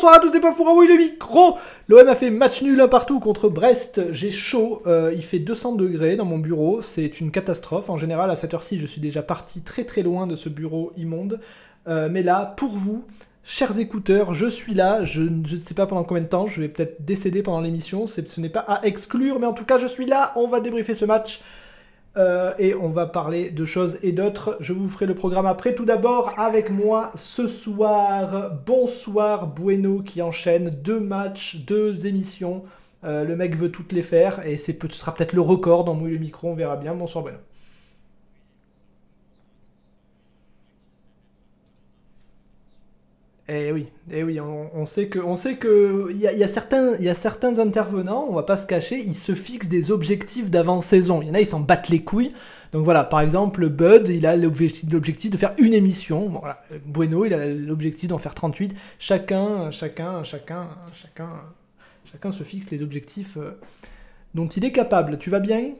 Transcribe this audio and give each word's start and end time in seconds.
bonsoir 0.00 0.14
à 0.14 0.20
tous 0.20 0.34
et 0.34 0.40
pas 0.40 0.54
pour 0.54 0.66
oui 0.74 0.88
le 0.88 0.96
micro 0.96 1.58
L'OM 1.88 2.08
a 2.08 2.14
fait 2.14 2.30
match 2.30 2.62
nul 2.62 2.80
un 2.80 2.88
partout 2.88 3.20
contre 3.20 3.50
Brest, 3.50 4.00
j'ai 4.12 4.30
chaud, 4.30 4.80
euh, 4.86 5.12
il 5.14 5.22
fait 5.22 5.38
200 5.38 5.74
degrés 5.74 6.16
dans 6.16 6.24
mon 6.24 6.38
bureau, 6.38 6.80
c'est 6.80 7.20
une 7.20 7.30
catastrophe. 7.30 7.90
En 7.90 7.98
général 7.98 8.30
à 8.30 8.36
cette 8.36 8.54
heure-ci 8.54 8.78
je 8.78 8.86
suis 8.86 9.02
déjà 9.02 9.22
parti 9.22 9.60
très 9.60 9.84
très 9.84 10.02
loin 10.02 10.26
de 10.26 10.36
ce 10.36 10.48
bureau 10.48 10.90
immonde. 10.96 11.38
Euh, 11.86 12.08
mais 12.10 12.22
là, 12.22 12.54
pour 12.56 12.70
vous, 12.70 13.04
chers 13.44 13.78
écouteurs, 13.78 14.32
je 14.32 14.46
suis 14.46 14.72
là, 14.72 15.04
je 15.04 15.20
ne 15.20 15.44
sais 15.44 15.74
pas 15.74 15.84
pendant 15.84 16.04
combien 16.04 16.22
de 16.22 16.28
temps, 16.28 16.46
je 16.46 16.62
vais 16.62 16.68
peut-être 16.68 17.04
décéder 17.04 17.42
pendant 17.42 17.60
l'émission, 17.60 18.06
ce 18.06 18.40
n'est 18.40 18.48
pas 18.48 18.60
à 18.60 18.86
exclure, 18.86 19.38
mais 19.38 19.46
en 19.46 19.52
tout 19.52 19.66
cas 19.66 19.76
je 19.76 19.86
suis 19.86 20.06
là, 20.06 20.32
on 20.34 20.46
va 20.46 20.60
débriefer 20.60 20.94
ce 20.94 21.04
match. 21.04 21.42
Euh, 22.16 22.52
et 22.58 22.74
on 22.74 22.88
va 22.88 23.06
parler 23.06 23.50
de 23.50 23.64
choses 23.64 23.98
et 24.02 24.12
d'autres. 24.12 24.56
Je 24.60 24.72
vous 24.72 24.88
ferai 24.88 25.06
le 25.06 25.14
programme 25.14 25.46
après. 25.46 25.74
Tout 25.74 25.84
d'abord, 25.84 26.34
avec 26.38 26.70
moi 26.70 27.12
ce 27.14 27.46
soir, 27.46 28.52
bonsoir 28.66 29.46
Bueno 29.46 30.02
qui 30.02 30.20
enchaîne 30.22 30.70
deux 30.70 31.00
matchs, 31.00 31.64
deux 31.66 32.06
émissions. 32.06 32.64
Euh, 33.04 33.24
le 33.24 33.36
mec 33.36 33.56
veut 33.56 33.70
toutes 33.70 33.92
les 33.92 34.02
faire 34.02 34.46
et 34.46 34.58
ce 34.58 34.72
sera 34.90 35.14
peut-être 35.14 35.32
le 35.32 35.40
record 35.40 35.84
dans 35.84 35.94
Mouille 35.94 36.12
le 36.12 36.18
micro, 36.18 36.48
on 36.48 36.54
verra 36.54 36.76
bien. 36.76 36.94
Bonsoir 36.94 37.24
Bueno. 37.24 37.38
Eh 43.52 43.72
oui, 43.72 43.88
eh 44.12 44.22
oui, 44.22 44.38
on, 44.38 44.84
sait 44.84 45.08
que, 45.08 45.18
on 45.18 45.34
sait 45.34 45.56
que, 45.56 46.06
il 46.12 46.20
y 46.20 46.44
a, 46.44 46.46
certains, 46.46 46.94
y 47.00 47.08
a 47.08 47.16
certains 47.16 47.58
intervenants, 47.58 48.28
on 48.30 48.34
va 48.34 48.44
pas 48.44 48.56
se 48.56 48.64
cacher, 48.64 48.96
ils 48.96 49.16
se 49.16 49.34
fixent 49.34 49.68
des 49.68 49.90
objectifs 49.90 50.50
d'avant-saison. 50.50 51.20
Il 51.20 51.26
y 51.26 51.30
en 51.32 51.34
a, 51.34 51.40
ils 51.40 51.48
s'en 51.48 51.58
battent 51.58 51.88
les 51.88 52.04
couilles. 52.04 52.32
Donc 52.70 52.84
voilà, 52.84 53.02
par 53.02 53.20
exemple, 53.20 53.68
Bud, 53.68 54.06
il 54.06 54.24
a 54.24 54.36
l'objectif 54.36 55.30
de 55.30 55.36
faire 55.36 55.52
une 55.58 55.74
émission. 55.74 56.30
Bueno, 56.86 57.24
il 57.24 57.34
a 57.34 57.44
l'objectif 57.44 58.08
d'en 58.08 58.18
faire 58.18 58.36
38. 58.36 58.72
Chacun, 59.00 59.72
chacun, 59.72 60.22
chacun, 60.22 60.68
chacun, 60.92 61.30
chacun 62.04 62.30
se 62.30 62.44
fixe 62.44 62.70
les 62.70 62.82
objectifs 62.82 63.36
euh, 63.36 63.58
dont 64.34 64.46
il 64.46 64.64
est 64.64 64.70
capable. 64.70 65.18
Tu 65.18 65.28
vas 65.28 65.40
bien? 65.40 65.72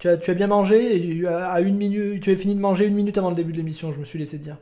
Tu 0.00 0.08
as, 0.08 0.34
bien 0.34 0.46
mangé 0.48 1.26
à 1.28 1.60
une 1.60 1.76
minute, 1.76 2.22
tu 2.22 2.30
as 2.32 2.36
fini 2.36 2.54
de 2.54 2.60
manger 2.60 2.86
une 2.86 2.94
minute 2.94 3.18
avant 3.18 3.30
le 3.30 3.36
début 3.36 3.52
de 3.52 3.58
l'émission, 3.58 3.92
je 3.92 4.00
me 4.00 4.04
suis 4.04 4.18
laissé 4.18 4.38
dire. 4.38 4.56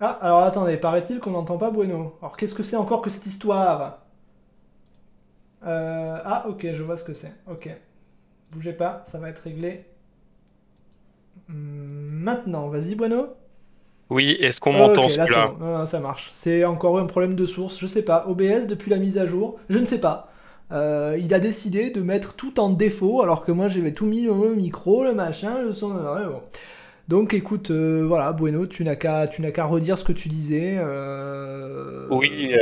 Ah, 0.00 0.18
alors 0.22 0.42
attendez, 0.44 0.76
paraît-il 0.76 1.18
qu'on 1.20 1.30
n'entend 1.32 1.58
pas 1.58 1.70
Bueno. 1.70 2.16
Alors 2.20 2.36
qu'est-ce 2.36 2.54
que 2.54 2.62
c'est 2.62 2.76
encore 2.76 3.02
que 3.02 3.10
cette 3.10 3.26
histoire? 3.26 4.02
Euh, 5.64 6.18
Ah, 6.24 6.46
ok, 6.48 6.66
je 6.72 6.82
vois 6.82 6.96
ce 6.96 7.04
que 7.04 7.14
c'est. 7.14 7.32
Ok. 7.46 7.68
Bougez 8.52 8.72
pas, 8.72 9.02
ça 9.06 9.18
va 9.18 9.28
être 9.30 9.40
réglé. 9.40 9.84
Hmm, 11.48 12.08
maintenant, 12.10 12.68
vas-y 12.68 12.94
Bueno. 12.94 13.28
Oui, 14.10 14.36
est-ce 14.40 14.60
qu'on 14.60 14.72
m'entend 14.72 15.06
là 15.16 15.86
ça 15.86 16.00
marche. 16.00 16.30
C'est 16.32 16.64
encore 16.64 16.98
un 16.98 17.06
problème 17.06 17.34
de 17.34 17.46
source, 17.46 17.78
je 17.80 17.86
sais 17.86 18.02
pas. 18.02 18.26
OBS 18.28 18.66
depuis 18.68 18.90
la 18.90 18.98
mise 18.98 19.18
à 19.18 19.26
jour, 19.26 19.58
je 19.68 19.78
ne 19.78 19.84
sais 19.84 20.00
pas. 20.00 20.30
Euh, 20.72 21.16
il 21.20 21.32
a 21.34 21.40
décidé 21.40 21.90
de 21.90 22.00
mettre 22.00 22.34
tout 22.34 22.58
en 22.58 22.70
défaut, 22.70 23.22
alors 23.22 23.44
que 23.44 23.52
moi 23.52 23.68
j'avais 23.68 23.92
tout 23.92 24.06
mis 24.06 24.22
le 24.22 24.54
micro, 24.54 25.04
le 25.04 25.14
machin, 25.14 25.60
le 25.62 25.72
son. 25.72 25.92
Donc 27.06 27.34
écoute, 27.34 27.70
euh, 27.70 28.04
voilà, 28.06 28.32
Bueno, 28.32 28.66
tu 28.66 28.82
n'as 28.82 28.96
qu'à 28.96 29.26
redire 29.64 29.98
ce 29.98 30.04
que 30.04 30.12
tu 30.12 30.28
disais. 30.28 30.76
Euh, 30.78 32.06
oui, 32.10 32.54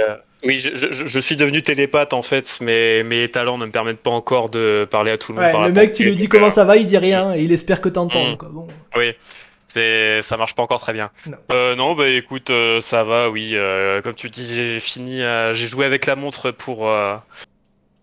oui, 0.44 0.58
je, 0.58 1.20
suis 1.20 1.36
devenu 1.36 1.62
télépathe 1.62 2.12
en 2.12 2.22
fait, 2.22 2.58
mais 2.60 3.04
mes 3.04 3.28
talents 3.28 3.56
ne 3.56 3.66
me 3.66 3.70
permettent 3.70 4.00
pas 4.00 4.10
encore 4.10 4.48
de 4.48 4.86
parler 4.90 5.12
à 5.12 5.18
tout 5.18 5.32
le 5.32 5.40
monde. 5.40 5.66
le 5.66 5.72
mec, 5.72 5.92
tu 5.92 6.02
lui 6.02 6.16
dis 6.16 6.28
comment 6.28 6.50
ça 6.50 6.64
va, 6.64 6.76
il 6.76 6.86
dit 6.86 6.98
rien 6.98 7.34
et 7.34 7.42
il 7.42 7.52
espère 7.52 7.80
que 7.80 7.88
t'entends. 7.88 8.32
Mmh. 8.32 8.36
Bon. 8.50 8.66
Oui 8.96 9.14
ça 10.22 10.36
marche 10.36 10.54
pas 10.54 10.62
encore 10.62 10.80
très 10.80 10.92
bien. 10.92 11.10
Non, 11.26 11.36
euh, 11.50 11.74
non 11.76 11.94
bah 11.94 12.08
écoute, 12.08 12.50
euh, 12.50 12.80
ça 12.80 13.04
va, 13.04 13.30
oui. 13.30 13.52
Euh, 13.54 14.02
comme 14.02 14.14
tu 14.14 14.30
dis, 14.30 14.44
j'ai 14.44 14.80
fini, 14.80 15.20
j'ai 15.52 15.66
joué 15.66 15.86
avec 15.86 16.06
la 16.06 16.16
montre 16.16 16.50
pour, 16.50 16.90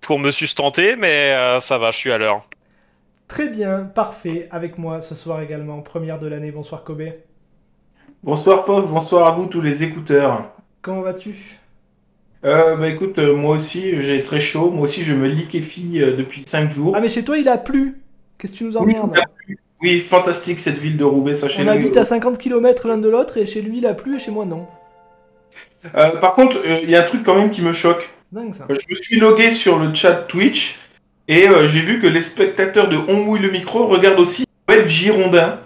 pour 0.01 0.19
me 0.19 0.31
sustenter, 0.31 0.95
mais 0.95 1.59
ça 1.59 1.77
va, 1.77 1.91
je 1.91 1.97
suis 1.97 2.11
à 2.11 2.17
l'heure. 2.17 2.47
Très 3.27 3.47
bien, 3.47 3.83
parfait. 3.83 4.47
Avec 4.51 4.77
moi 4.77 5.01
ce 5.01 5.13
soir 5.13 5.41
également, 5.41 5.81
première 5.81 6.19
de 6.19 6.27
l'année. 6.27 6.51
Bonsoir 6.51 6.83
Kobe. 6.83 7.03
Bonsoir 8.23 8.65
Pauvre, 8.65 8.87
bonsoir 8.87 9.27
à 9.27 9.31
vous 9.31 9.45
tous 9.45 9.61
les 9.61 9.83
écouteurs. 9.83 10.51
Comment 10.81 11.01
vas-tu? 11.01 11.59
Bah 12.41 12.87
écoute, 12.87 13.19
moi 13.19 13.55
aussi 13.55 14.01
j'ai 14.01 14.23
très 14.23 14.39
chaud, 14.39 14.71
moi 14.71 14.83
aussi 14.83 15.03
je 15.03 15.13
me 15.13 15.27
liquéfie 15.27 15.99
depuis 15.99 16.41
5 16.43 16.71
jours. 16.71 16.93
Ah 16.95 17.01
mais 17.01 17.09
chez 17.09 17.23
toi 17.23 17.37
il 17.37 17.47
a 17.47 17.57
plu 17.57 18.01
Qu'est-ce 18.39 18.53
que 18.53 18.57
tu 18.59 18.63
nous 18.63 18.77
emmerdes? 18.77 19.13
Oui, 19.81 19.99
fantastique 19.99 20.59
cette 20.59 20.77
ville 20.77 20.97
de 20.97 21.03
Roubaix, 21.03 21.35
sachez 21.35 21.61
On 21.63 21.67
habite 21.67 21.95
à 21.95 22.03
50 22.03 22.37
km 22.37 22.87
l'un 22.87 22.97
de 22.97 23.09
l'autre 23.09 23.37
et 23.37 23.45
chez 23.45 23.61
lui 23.61 23.77
il 23.77 23.85
a 23.85 23.93
plu 23.93 24.15
et 24.15 24.19
chez 24.19 24.31
moi 24.31 24.45
non. 24.45 24.67
Euh, 25.95 26.17
par 26.17 26.35
contre, 26.35 26.57
euh, 26.57 26.79
il 26.83 26.89
y 26.89 26.95
a 26.95 27.01
un 27.01 27.05
truc 27.05 27.23
quand 27.23 27.35
même 27.35 27.49
qui 27.49 27.61
me 27.61 27.71
choque. 27.71 28.09
Dingue, 28.31 28.53
ça. 28.53 28.65
Euh, 28.69 28.75
je 28.75 28.93
me 28.93 28.95
suis 28.95 29.19
logué 29.19 29.51
sur 29.51 29.79
le 29.79 29.93
chat 29.93 30.13
Twitch 30.13 30.79
et 31.27 31.47
j'ai 31.67 31.81
vu 31.81 31.99
que 31.99 32.07
les 32.07 32.21
spectateurs 32.21 32.89
de 32.89 32.97
On 33.07 33.23
mouille 33.23 33.39
le 33.39 33.51
micro 33.51 33.87
regardent 33.87 34.19
aussi 34.19 34.45
Web 34.67 34.85
Girondin. 34.85 35.59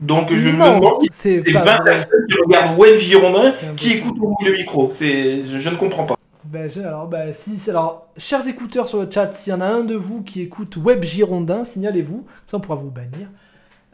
Donc 0.00 0.34
je 0.34 0.48
me 0.48 0.52
demande 0.52 0.82
c'est 1.10 1.38
20 1.38 1.62
personnes 1.84 2.26
qui 2.28 2.36
regardent 2.44 2.78
Web 2.78 2.96
Girondin 2.96 3.52
qui 3.76 3.92
écoutent 3.92 4.16
On 4.20 4.28
mouille 4.30 4.46
le 4.46 4.52
micro. 4.52 4.88
C'est, 4.90 5.42
je, 5.42 5.68
ne 5.68 5.76
comprends 5.76 6.04
pas. 6.04 6.16
Ben, 6.44 6.70
alors, 6.84 7.06
ben, 7.06 7.32
si, 7.32 7.58
alors, 7.70 8.08
chers 8.16 8.46
écouteurs 8.48 8.88
sur 8.88 9.00
le 9.00 9.10
chat, 9.10 9.32
s'il 9.32 9.52
y 9.52 9.56
en 9.56 9.60
a 9.60 9.66
un 9.66 9.84
de 9.84 9.94
vous 9.94 10.22
qui 10.22 10.40
écoute 10.42 10.76
Web 10.76 11.04
Girondin, 11.04 11.64
signalez-vous, 11.64 12.26
ça 12.46 12.56
on 12.56 12.60
pourra 12.60 12.76
vous 12.76 12.90
bannir. 12.90 13.28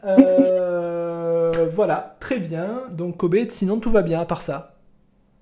Euh, 0.05 1.69
voilà, 1.73 2.15
très 2.19 2.39
bien. 2.39 2.83
Donc 2.91 3.17
Kobe, 3.17 3.35
sinon 3.49 3.79
tout 3.79 3.91
va 3.91 4.01
bien 4.01 4.19
à 4.19 4.25
part 4.25 4.41
ça. 4.41 4.75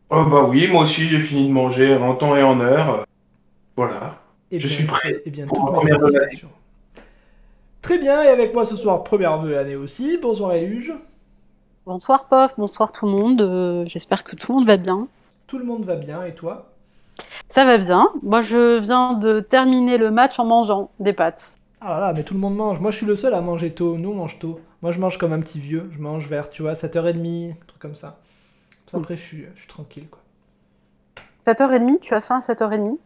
Oh 0.09 0.25
bah 0.25 0.45
oui, 0.47 0.67
moi 0.67 0.83
aussi 0.83 1.03
j'ai 1.03 1.19
fini 1.19 1.47
de 1.47 1.53
manger 1.53 1.95
en 1.95 2.15
temps 2.15 2.35
et 2.35 2.43
en 2.43 2.59
heure. 2.59 3.05
Voilà. 3.75 4.15
Et 4.51 4.59
je 4.59 4.67
suis 4.67 4.85
prêt. 4.85 5.21
Et 5.25 5.29
bien, 5.29 5.45
Très 7.81 7.97
bien, 7.97 8.23
et 8.23 8.27
avec 8.27 8.53
moi 8.53 8.65
ce 8.65 8.75
soir, 8.75 9.03
première 9.03 9.41
de 9.41 9.49
l'année 9.49 9.75
aussi. 9.75 10.17
Bonsoir 10.21 10.53
Eluge. 10.53 10.93
Bonsoir 11.85 12.27
Pof, 12.27 12.55
bonsoir 12.57 12.91
tout 12.91 13.05
le 13.05 13.11
monde. 13.11 13.41
Euh, 13.41 13.83
j'espère 13.87 14.23
que 14.23 14.35
tout 14.35 14.51
le 14.51 14.59
monde 14.59 14.67
va 14.67 14.77
bien. 14.77 15.07
Tout 15.47 15.57
le 15.57 15.65
monde 15.65 15.85
va 15.85 15.95
bien, 15.95 16.23
et 16.23 16.33
toi? 16.33 16.71
Ça 17.49 17.65
va 17.65 17.77
bien. 17.77 18.09
Moi 18.23 18.41
je 18.41 18.79
viens 18.79 19.13
de 19.13 19.39
terminer 19.39 19.97
le 19.97 20.11
match 20.11 20.39
en 20.39 20.45
mangeant 20.45 20.91
des 20.99 21.13
pâtes. 21.13 21.58
Ah 21.81 21.91
là 21.91 21.99
là, 21.99 22.13
mais 22.13 22.23
tout 22.23 22.33
le 22.33 22.39
monde 22.39 22.55
mange. 22.55 22.79
Moi, 22.79 22.91
je 22.91 22.97
suis 22.97 23.05
le 23.05 23.15
seul 23.15 23.33
à 23.33 23.41
manger 23.41 23.73
tôt. 23.73 23.97
Nous, 23.97 24.09
on 24.09 24.15
mange 24.15 24.37
tôt. 24.39 24.59
Moi, 24.81 24.91
je 24.91 24.99
mange 24.99 25.17
comme 25.17 25.31
un 25.31 25.39
petit 25.39 25.59
vieux. 25.59 25.89
Je 25.93 25.99
mange 25.99 26.27
vers, 26.27 26.49
tu 26.49 26.61
vois, 26.61 26.73
7h30, 26.73 27.51
un 27.51 27.65
truc 27.65 27.81
comme 27.81 27.95
ça. 27.95 28.19
Après, 28.93 29.15
je 29.15 29.21
suis, 29.21 29.45
je 29.55 29.59
suis 29.59 29.67
tranquille, 29.67 30.07
quoi. 30.09 30.21
7h30 31.47 31.99
Tu 32.01 32.13
as 32.13 32.21
faim 32.21 32.37
à 32.37 32.39
7h30 32.39 32.97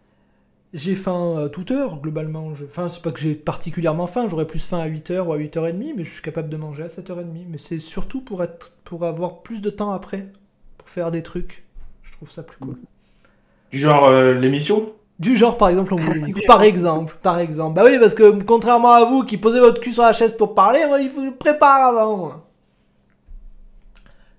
J'ai 0.74 0.96
faim 0.96 1.46
à 1.46 1.50
toute 1.50 1.70
heure, 1.70 2.02
globalement. 2.02 2.56
Je... 2.56 2.66
Enfin, 2.66 2.88
c'est 2.88 3.02
pas 3.02 3.12
que 3.12 3.20
j'ai 3.20 3.36
particulièrement 3.36 4.08
faim. 4.08 4.28
J'aurais 4.28 4.48
plus 4.48 4.66
faim 4.66 4.80
à 4.80 4.88
8h 4.88 5.20
ou 5.20 5.34
à 5.34 5.38
8h30, 5.38 5.94
mais 5.96 6.04
je 6.04 6.12
suis 6.12 6.24
capable 6.24 6.50
de 6.50 6.58
manger 6.58 6.84
à 6.84 6.88
7h30. 6.88 7.46
Mais 7.50 7.60
c'est 7.60 7.80
surtout 7.80 8.22
pour, 8.22 8.44
être... 8.44 8.74
pour 8.84 9.06
avoir 9.06 9.44
plus 9.44 9.62
de 9.62 9.70
temps 9.70 9.92
après, 9.92 10.32
pour 10.80 10.90
faire 10.90 11.12
des 11.12 11.22
trucs. 11.22 11.64
Je 12.02 12.12
trouve 12.14 12.32
ça 12.32 12.42
plus 12.42 12.58
cool. 12.58 12.78
Genre 13.72 14.06
euh, 14.06 14.34
l'émission? 14.34 14.94
Du 15.20 15.36
genre, 15.36 15.58
par 15.58 15.70
exemple, 15.70 15.96
Par 16.48 16.64
exemple, 16.64 17.16
par 17.22 17.40
exemple. 17.40 17.76
Bah 17.76 17.84
oui, 17.86 17.98
parce 18.00 18.16
que 18.16 18.44
contrairement 18.44 18.92
à 18.92 19.06
vous 19.06 19.24
qui 19.24 19.38
posez 19.38 19.60
votre 19.60 19.80
cul 19.80 19.92
sur 19.92 20.04
la 20.04 20.14
chaise 20.14 20.34
pour 20.34 20.56
parler, 20.56 20.86
moi, 20.88 21.00
il 21.00 21.10
faut 21.10 21.24
le 21.24 21.36
préparer 21.36 21.84
avant. 21.84 22.44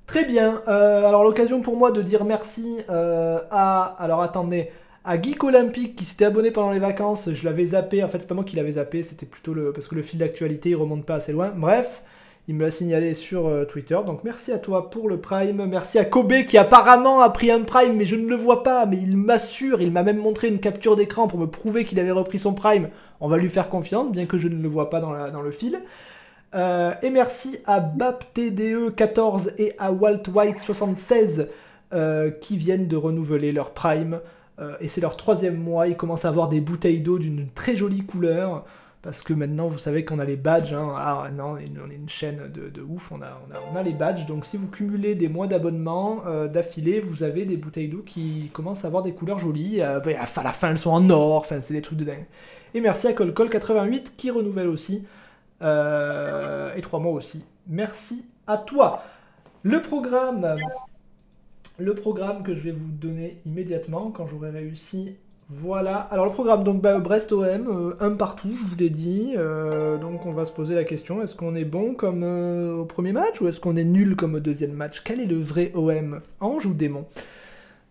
Très 0.07 0.25
bien. 0.25 0.61
Euh, 0.69 1.07
alors, 1.07 1.25
l'occasion 1.25 1.61
pour 1.61 1.77
moi 1.77 1.91
de 1.91 2.03
dire 2.03 2.25
merci 2.25 2.79
euh, 2.91 3.39
à. 3.51 3.97
Alors, 3.99 4.21
attendez. 4.21 4.71
À 5.07 5.21
Geek 5.21 5.45
Olympique 5.45 5.97
qui 5.97 6.07
s'était 6.07 6.25
abonné 6.25 6.51
pendant 6.51 6.71
les 6.71 6.79
vacances. 6.79 7.31
Je 7.33 7.45
l'avais 7.45 7.67
zappé. 7.67 8.03
En 8.03 8.09
fait, 8.09 8.21
c'est 8.21 8.27
pas 8.27 8.35
moi 8.35 8.45
qui 8.45 8.57
l'avais 8.57 8.73
zappé. 8.73 9.03
C'était 9.03 9.27
plutôt 9.27 9.55
le. 9.55 9.73
Parce 9.73 9.89
que 9.89 9.95
le 9.95 10.03
fil 10.03 10.19
d'actualité, 10.19 10.71
il 10.71 10.77
remonte 10.77 11.05
pas 11.05 11.17
assez 11.17 11.33
loin. 11.33 11.53
Bref. 11.55 12.03
Il 12.47 12.57
me 12.57 12.63
l'a 12.63 12.71
signalé 12.71 13.15
sur 13.15 13.47
euh, 13.47 13.65
Twitter. 13.65 13.99
Donc 14.07 14.23
merci 14.23 14.53
à 14.53 14.59
toi 14.59 14.91
pour 14.91 15.09
le 15.09 15.19
Prime. 15.19 15.65
Merci 15.67 15.99
à 15.99 16.05
Kobe 16.05 16.45
qui 16.47 16.59
apparemment 16.59 17.21
a 17.21 17.31
pris 17.31 17.51
un 17.51 17.63
Prime, 17.63 17.97
mais 17.97 18.05
je 18.05 18.17
ne 18.17 18.29
le 18.29 18.37
vois 18.37 18.63
pas. 18.63 18.85
Mais 18.85 18.99
il 18.99 19.17
m'assure, 19.17 19.81
il 19.81 19.91
m'a 19.91 20.03
même 20.03 20.19
montré 20.19 20.49
une 20.49 20.59
capture 20.59 20.95
d'écran 20.95 21.27
pour 21.27 21.39
me 21.39 21.47
prouver 21.47 21.87
qu'il 21.87 21.99
avait 21.99 22.11
repris 22.11 22.39
son 22.39 22.53
Prime. 22.53 22.91
On 23.21 23.29
va 23.29 23.39
lui 23.39 23.49
faire 23.49 23.71
confiance, 23.71 24.11
bien 24.11 24.27
que 24.27 24.37
je 24.37 24.49
ne 24.49 24.63
le 24.63 24.69
vois 24.69 24.91
pas 24.91 25.01
dans, 25.01 25.43
le 25.43 25.51
fil. 25.51 25.81
Euh, 26.55 26.93
et 27.03 27.09
merci 27.09 27.59
à 27.65 27.81
BapTDE14 27.81 29.55
et 29.57 29.73
à 29.79 29.91
Walt 29.91 30.23
White 30.33 30.61
76 30.61 31.49
euh, 31.95 32.31
qui 32.31 32.59
viennent 32.59 32.89
de 32.89 32.97
renouveler 32.97 33.53
leur 33.53 33.71
Prime. 33.71 34.21
et 34.81 34.89
c'est 34.89 35.01
leur 35.01 35.17
troisième 35.17 35.57
mois. 35.57 35.89
Ils 35.89 35.97
commencent 35.97 36.27
à 36.27 36.29
avoir 36.29 36.49
des 36.51 36.61
bouteilles 36.61 37.01
d'eau 37.01 37.19
d'une 37.19 37.49
très 37.55 37.75
jolie 37.75 38.05
couleur 38.05 38.67
parce 39.05 39.21
que 39.21 39.35
maintenant 39.35 39.69
vous 39.69 39.77
savez 39.77 40.07
qu'on 40.07 40.19
a 40.19 40.25
les 40.25 40.37
badges. 40.37 40.73
Hein. 40.73 40.95
Ah 40.97 41.29
non, 41.31 41.57
on 41.57 41.91
est 41.91 41.95
une 41.95 42.09
chaîne 42.09 42.51
de, 42.51 42.81
ouf, 42.81 43.13
on 43.13 43.21
a, 43.21 43.39
on, 43.71 43.77
a, 43.77 43.83
les 43.83 43.93
badges. 43.93 44.25
Donc 44.25 44.47
si 44.47 44.57
vous 44.57 44.67
cumulez 44.67 45.15
des 45.15 45.29
mois 45.29 45.47
d'abonnement 45.47 46.23
euh, 46.27 46.49
d'affilée, 46.49 47.01
vous 47.01 47.23
avez 47.23 47.45
des 47.45 47.59
bouteilles 47.59 47.89
d'eau 47.89 48.03
qui 48.05 48.51
commencent 48.55 48.85
à 48.85 48.89
avoir 48.89 49.03
des 49.03 49.13
couleurs 49.13 49.39
jolies. 49.39 49.83
Euh, 49.83 50.01
à 50.01 50.43
la 50.43 50.53
fin, 50.53 50.71
elles 50.71 50.79
sont 50.79 50.91
en 50.91 51.11
or, 51.11 51.37
enfin, 51.37 51.61
c'est 51.61 51.75
des 51.75 51.83
trucs 51.83 51.99
de 51.99 52.05
dingue. 52.05 52.25
Et 52.73 52.81
merci 52.81 53.07
à 53.07 53.13
ColCol88 53.13 54.17
qui 54.17 54.31
renouvelle 54.31 54.69
aussi. 54.69 55.05
Euh, 55.61 56.75
et 56.75 56.81
trois 56.81 56.99
mois 56.99 57.13
aussi. 57.13 57.45
Merci 57.69 58.25
à 58.47 58.57
toi. 58.57 59.03
Le 59.63 59.83
programme, 59.83 60.57
le 61.79 61.95
programme 61.95 62.43
que 62.43 62.55
je 62.55 62.61
vais 62.61 62.73
vous 62.73 62.91
donner 62.91 63.37
immédiatement 63.45 64.11
quand 64.11 64.27
j'aurai 64.27 64.51
réussi 64.51 65.17
voilà, 65.51 65.99
alors 65.99 66.25
le 66.25 66.33
programme, 66.33 66.65
donc 66.65 66.81
bah, 66.81 66.99
Brest 67.01 67.31
OM, 67.33 67.45
euh, 67.69 67.95
un 68.01 68.17
partout, 68.17 68.49
je 68.55 68.67
vous 68.67 68.77
l'ai 68.77 68.89
dit. 68.89 69.35
Euh, 69.37 69.99
donc 69.99 70.25
on 70.25 70.31
va 70.31 70.47
se 70.47 70.53
poser 70.53 70.75
la 70.75 70.85
question, 70.85 71.21
est-ce 71.21 71.35
qu'on 71.35 71.55
est 71.55 71.67
bon 71.67 71.95
comme 71.95 72.23
euh, 72.23 72.77
au 72.77 72.87
premier 72.87 73.13
match 73.13 73.43
ou 73.43 73.49
est-ce 73.49 73.61
qu'on 73.61 73.77
est 73.77 73.85
nul 73.85 74.17
comme 74.17 74.37
au 74.37 74.41
deuxième 74.41 74.73
match? 74.73 75.03
Quel 75.05 75.21
est 75.21 75.27
le 75.27 75.37
vrai 75.37 75.71
OM 75.75 76.21
Ange 76.41 76.65
ou 76.65 76.73
démon? 76.73 77.05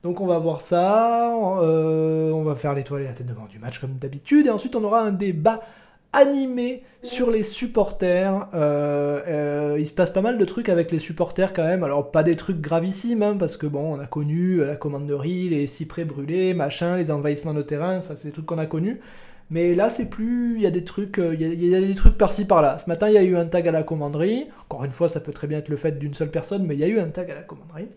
Donc 0.02 0.20
on 0.20 0.26
va 0.26 0.40
voir 0.40 0.62
ça, 0.62 1.32
on 1.34 2.44
va 2.44 2.56
faire 2.56 2.74
l'étoile 2.74 3.04
et 3.04 3.06
la 3.06 3.14
tête 3.14 3.28
devant 3.28 3.46
du 3.46 3.60
match 3.60 3.80
comme 3.80 3.94
d'habitude, 3.94 4.48
et 4.48 4.50
ensuite 4.50 4.76
on 4.76 4.84
aura 4.84 5.02
un 5.02 5.12
débat 5.12 5.62
animé 6.14 6.84
sur 7.02 7.30
les 7.30 7.44
supporters. 7.44 8.48
Euh, 8.54 9.22
euh, 9.28 9.78
il 9.80 9.86
se 9.86 9.94
passe 9.94 10.12
pas 10.12 10.22
mal 10.22 10.38
de 10.38 10.46
trucs 10.46 10.70
avec 10.70 10.92
les 10.92 11.00
supporters 11.00 11.54
quand 11.54 11.66
même. 11.66 11.84
Alors 11.84 12.12
pas 12.12 12.24
des 12.24 12.36
trucs 12.36 12.62
gravissimes, 12.62 13.24
hein, 13.24 13.36
parce 13.38 13.58
que 13.58 13.68
bon, 13.68 13.96
on 13.96 14.00
a 14.00 14.06
connu 14.06 14.64
la 14.64 14.76
commanderie, 14.76 15.50
les 15.50 15.68
cyprès 15.68 16.06
brûlés, 16.06 16.54
machin, 16.54 16.96
les 16.98 17.12
envahissements 17.12 17.54
de 17.54 17.64
terrain, 17.64 18.02
ça 18.02 18.16
c'est 18.16 18.30
des 18.30 18.32
trucs 18.32 18.46
qu'on 18.46 18.60
a 18.60 18.66
connus. 18.66 19.00
Mais 19.50 19.76
là, 19.76 19.90
c'est 19.90 20.06
plus. 20.06 20.56
Il 20.56 20.62
y 20.62 20.66
a 20.66 20.72
des 20.72 20.84
trucs, 20.84 21.20
euh, 21.20 21.36
il 21.40 21.64
y, 21.64 21.76
a 21.76 21.80
des 21.80 21.96
trucs 21.96 22.18
par-ci 22.18 22.46
par-là. 22.46 22.80
Ce 22.80 22.90
matin, 22.90 23.08
il 23.08 23.14
y 23.14 23.18
a 23.18 23.24
eu 23.24 23.36
un 23.36 23.46
tag 23.46 23.68
à 23.68 23.72
la 23.72 23.84
commanderie. 23.84 24.48
Encore 24.64 24.84
une 24.84 24.92
fois, 24.92 25.10
ça 25.10 25.20
peut 25.20 25.32
très 25.32 25.48
bien 25.48 25.60
être 25.60 25.70
le 25.70 25.76
fait 25.76 26.00
d'une 26.00 26.14
seule 26.14 26.32
personne, 26.32 26.66
mais 26.66 26.76
il 26.76 26.80
y 26.80 26.84
a 26.84 26.88
eu 26.88 27.00
un 27.00 27.10
tag 27.10 27.30
à 27.30 27.36
la 27.36 27.42
commanderie. 27.42 27.88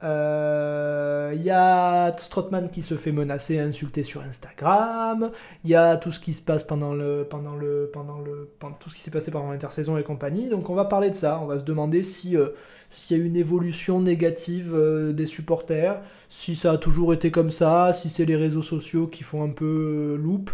Il 0.00 0.06
euh, 0.06 1.34
y 1.34 1.50
a 1.50 2.16
Strotman 2.16 2.70
qui 2.70 2.82
se 2.82 2.96
fait 2.96 3.10
menacer, 3.10 3.58
insulter 3.58 4.04
sur 4.04 4.22
Instagram. 4.22 5.32
Il 5.64 5.70
y 5.70 5.74
a 5.74 5.96
tout 5.96 6.12
ce 6.12 6.20
qui 6.20 6.34
se 6.34 6.42
passe 6.42 6.62
pendant 6.62 6.94
le, 6.94 7.26
pendant 7.28 7.56
le, 7.56 7.90
pendant 7.92 8.20
le, 8.20 8.48
tout 8.78 8.90
ce 8.90 8.94
qui 8.94 9.00
s'est 9.00 9.10
passé 9.10 9.32
pendant 9.32 9.50
l'intersaison 9.50 9.98
et 9.98 10.04
compagnie. 10.04 10.50
Donc 10.50 10.70
on 10.70 10.76
va 10.76 10.84
parler 10.84 11.10
de 11.10 11.16
ça. 11.16 11.40
On 11.42 11.46
va 11.46 11.58
se 11.58 11.64
demander 11.64 12.04
si 12.04 12.36
euh, 12.36 12.50
s'il 12.90 13.18
y 13.18 13.20
a 13.20 13.24
une 13.24 13.34
évolution 13.34 14.00
négative 14.00 14.72
euh, 14.72 15.12
des 15.12 15.26
supporters, 15.26 16.00
si 16.28 16.54
ça 16.54 16.72
a 16.72 16.78
toujours 16.78 17.12
été 17.12 17.32
comme 17.32 17.50
ça, 17.50 17.92
si 17.92 18.08
c'est 18.08 18.24
les 18.24 18.36
réseaux 18.36 18.62
sociaux 18.62 19.08
qui 19.08 19.24
font 19.24 19.42
un 19.42 19.50
peu 19.50 20.16
loop. 20.16 20.50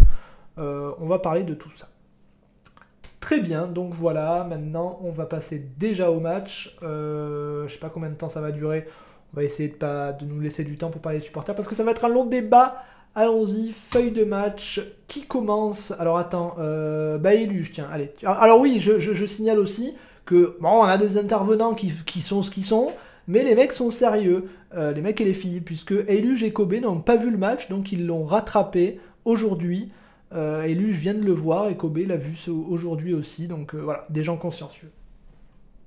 on 0.56 1.06
va 1.06 1.19
parler 1.19 1.44
de 1.44 1.52
tout 1.52 1.70
ça. 1.76 1.88
Très 3.20 3.41
bien, 3.41 3.67
donc 3.67 3.93
voilà, 3.93 4.46
maintenant 4.49 5.00
on 5.02 5.11
va 5.11 5.26
passer 5.26 5.58
déjà 5.79 6.11
au 6.11 6.20
match. 6.20 6.76
je 6.81 7.67
sais 7.69 7.79
pas 7.79 7.91
combien 7.91 8.08
de 8.08 8.14
temps 8.14 8.31
ça 8.31 8.41
va 8.41 8.50
durer. 8.50 8.87
On 9.34 9.40
va 9.40 9.44
essayer 9.44 9.69
de, 9.69 9.75
pas, 9.75 10.12
de 10.12 10.26
nous 10.26 10.40
laisser 10.40 10.62
du 10.62 10.76
temps 10.76 10.90
pour 10.90 11.00
parler 11.00 11.19
des 11.19 11.25
supporters 11.25 11.56
parce 11.56 11.66
que 11.66 11.75
ça 11.75 11.82
va 11.82 11.90
être 11.90 12.04
un 12.04 12.08
long 12.08 12.25
débat. 12.25 12.84
Allons-y, 13.16 13.72
feuille 13.72 14.12
de 14.12 14.22
match. 14.22 14.81
Qui 15.08 15.26
commence 15.26 15.92
Alors 15.98 16.19
attends, 16.19 16.54
euh, 16.60 17.19
bah 17.19 17.31
tiens, 17.72 17.88
allez. 17.92 18.12
Alors 18.25 18.60
oui, 18.60 18.78
je, 18.78 19.26
signale 19.26 19.58
aussi 19.58 19.94
que, 20.25 20.56
bon, 20.60 20.69
on 20.69 20.84
a 20.84 20.96
des 20.96 21.19
intervenants 21.19 21.75
qui, 21.75 21.90
sont 22.20 22.44
ce 22.44 22.50
qu'ils 22.52 22.64
sont, 22.64 22.92
mais 23.26 23.42
les 23.42 23.56
mecs 23.56 23.72
sont 23.72 23.90
sérieux, 23.90 24.44
euh, 24.76 24.92
les 24.92 25.00
mecs 25.00 25.20
et 25.20 25.25
les 25.25 25.34
filles, 25.34 25.60
puisque 25.60 25.92
Eluge 25.92 26.44
et 26.44 26.52
Kobe 26.52 26.75
n'ont 26.75 27.00
pas 27.00 27.16
vu 27.16 27.31
le 27.31 27.36
match, 27.36 27.69
donc 27.69 27.90
ils 27.90 28.06
l'ont 28.06 28.25
rattrapé 28.25 29.00
aujourd'hui. 29.25 29.90
Euh, 30.32 30.62
Eluge 30.62 30.96
vient 30.96 31.14
de 31.14 31.25
le 31.25 31.32
voir 31.32 31.69
et 31.69 31.76
Kobe 31.76 31.98
l'a 31.98 32.16
vu 32.16 32.36
aujourd'hui 32.48 33.14
aussi, 33.14 33.48
donc 33.48 33.75
euh, 33.75 33.78
voilà, 33.78 34.04
des 34.10 34.22
gens 34.22 34.36
consciencieux. 34.36 34.90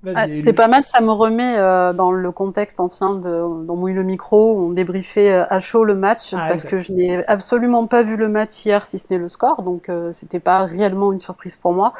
Ah, 0.06 0.26
c'est 0.28 0.52
pas 0.52 0.68
mal, 0.68 0.84
ça 0.84 1.00
me 1.00 1.10
remet 1.10 1.56
euh, 1.58 1.92
dans 1.92 2.12
le 2.12 2.30
contexte 2.30 2.78
ancien 2.78 3.16
de 3.16 3.64
dans 3.64 3.74
Mouille 3.74 3.94
le 3.94 4.04
micro 4.04 4.54
où 4.54 4.68
on 4.68 4.70
débriefait 4.70 5.32
euh, 5.32 5.44
à 5.50 5.58
chaud 5.58 5.84
le 5.84 5.96
match 5.96 6.34
ah, 6.34 6.46
parce 6.48 6.62
que 6.64 6.78
je 6.78 6.92
n'ai 6.92 7.26
absolument 7.26 7.86
pas 7.88 8.04
vu 8.04 8.16
le 8.16 8.28
match 8.28 8.64
hier 8.64 8.86
si 8.86 9.00
ce 9.00 9.06
n'est 9.10 9.18
le 9.18 9.28
score 9.28 9.62
donc 9.62 9.88
euh, 9.88 10.12
c'était 10.12 10.38
pas 10.38 10.64
réellement 10.66 11.12
une 11.12 11.18
surprise 11.18 11.56
pour 11.56 11.72
moi. 11.72 11.94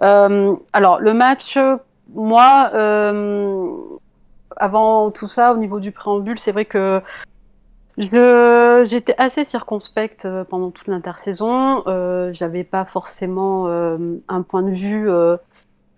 alors 0.00 0.98
le 1.00 1.14
match, 1.14 1.58
moi 2.12 2.70
avant 4.56 5.10
tout 5.12 5.28
ça 5.28 5.52
au 5.52 5.58
niveau 5.58 5.78
du 5.78 5.92
préambule 5.92 6.38
c'est 6.40 6.50
vrai 6.50 6.64
que 6.64 7.00
j'étais 7.98 9.14
assez 9.18 9.44
circonspecte 9.44 10.26
pendant 10.50 10.70
toute 10.70 10.88
l'intersaison. 10.88 11.84
J'avais 12.32 12.64
pas 12.64 12.84
forcément 12.84 13.68
un 13.68 14.42
point 14.42 14.62
de 14.62 14.70
vue 14.70 15.08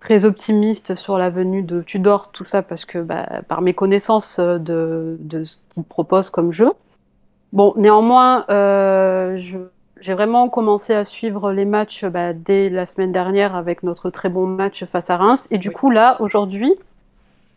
très 0.01 0.25
optimiste 0.25 0.97
sur 0.97 1.19
la 1.19 1.31
venue 1.31 1.63
de 1.63 1.83
Tudor, 1.83 2.31
tout 2.33 2.45
ça 2.45 2.63
parce 2.63 2.85
que 2.85 2.99
bah, 2.99 3.27
par 3.47 3.61
mes 3.61 3.75
connaissances 3.75 4.39
euh, 4.39 4.59
de, 4.59 5.17
de 5.21 5.45
ce 5.45 5.59
qu'il 5.75 5.85
propose 5.85 6.31
comme 6.31 6.53
jeu. 6.53 6.73
Bon, 7.53 7.75
néanmoins, 7.77 8.45
euh, 8.49 9.39
j'ai 10.01 10.15
vraiment 10.15 10.49
commencé 10.49 10.95
à 10.95 11.05
suivre 11.05 11.53
les 11.53 11.65
matchs 11.65 12.05
bah, 12.05 12.33
dès 12.33 12.71
la 12.71 12.87
semaine 12.87 13.13
dernière 13.13 13.55
avec 13.55 13.83
notre 13.83 14.11
très 14.11 14.29
bon 14.29 14.47
match 14.47 14.85
face 14.85 15.11
à 15.11 15.17
Reims. 15.17 15.47
Et 15.51 15.59
du 15.59 15.71
coup, 15.71 15.91
là, 15.91 16.17
aujourd'hui, 16.21 16.75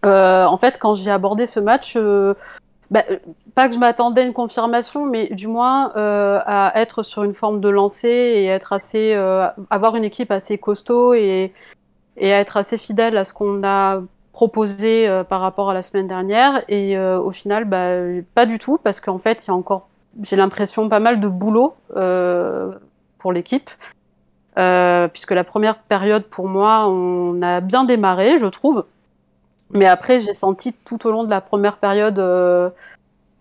euh, 0.05 0.45
en 0.45 0.57
fait, 0.57 0.77
quand 0.79 0.95
j'ai 0.95 1.11
abordé 1.11 1.45
ce 1.45 1.59
match, 1.59 1.93
euh, 1.95 2.33
bah, 2.91 3.03
pas 3.55 3.69
que 3.69 3.75
je 3.75 3.79
m'attendais 3.79 4.21
à 4.21 4.23
une 4.25 4.33
confirmation, 4.33 5.05
mais 5.05 5.27
du 5.27 5.47
moins 5.47 5.91
euh, 5.95 6.39
à 6.45 6.73
être 6.81 7.03
sur 7.03 7.23
une 7.23 7.33
forme 7.33 7.61
de 7.61 7.69
lancer 7.69 8.09
et 8.09 8.47
être 8.47 8.73
assez, 8.73 9.13
avoir 9.69 9.95
une 9.95 10.03
équipe 10.03 10.31
assez 10.31 10.57
costaud 10.57 11.13
et 11.13 11.53
et 12.17 12.33
à 12.33 12.39
être 12.39 12.57
assez 12.57 12.77
fidèle 12.77 13.17
à 13.17 13.25
ce 13.25 13.33
qu'on 13.33 13.63
a 13.63 14.01
proposé 14.33 15.07
euh, 15.07 15.23
par 15.23 15.41
rapport 15.41 15.69
à 15.69 15.73
la 15.73 15.83
semaine 15.83 16.07
dernière. 16.07 16.63
Et 16.67 16.97
euh, 16.97 17.19
au 17.19 17.31
final, 17.31 17.65
bah, 17.65 17.93
pas 18.35 18.45
du 18.45 18.59
tout, 18.59 18.77
parce 18.83 18.99
qu'en 18.99 19.19
fait, 19.19 19.45
il 19.45 19.47
y 19.49 19.51
a 19.51 19.53
encore, 19.53 19.87
j'ai 20.21 20.35
l'impression, 20.35 20.89
pas 20.89 20.99
mal 20.99 21.19
de 21.19 21.27
boulot 21.27 21.75
euh, 21.95 22.71
pour 23.19 23.31
l'équipe. 23.31 23.69
puisque 25.13 25.31
la 25.31 25.43
première 25.43 25.77
période, 25.79 26.25
pour 26.25 26.47
moi, 26.47 26.87
on 26.87 27.41
a 27.41 27.61
bien 27.61 27.85
démarré, 27.85 28.39
je 28.39 28.45
trouve. 28.47 28.85
Mais 29.71 29.85
après, 29.87 30.19
j'ai 30.19 30.33
senti 30.33 30.73
tout 30.73 31.07
au 31.07 31.11
long 31.11 31.23
de 31.23 31.29
la 31.29 31.41
première 31.41 31.77
période 31.77 32.19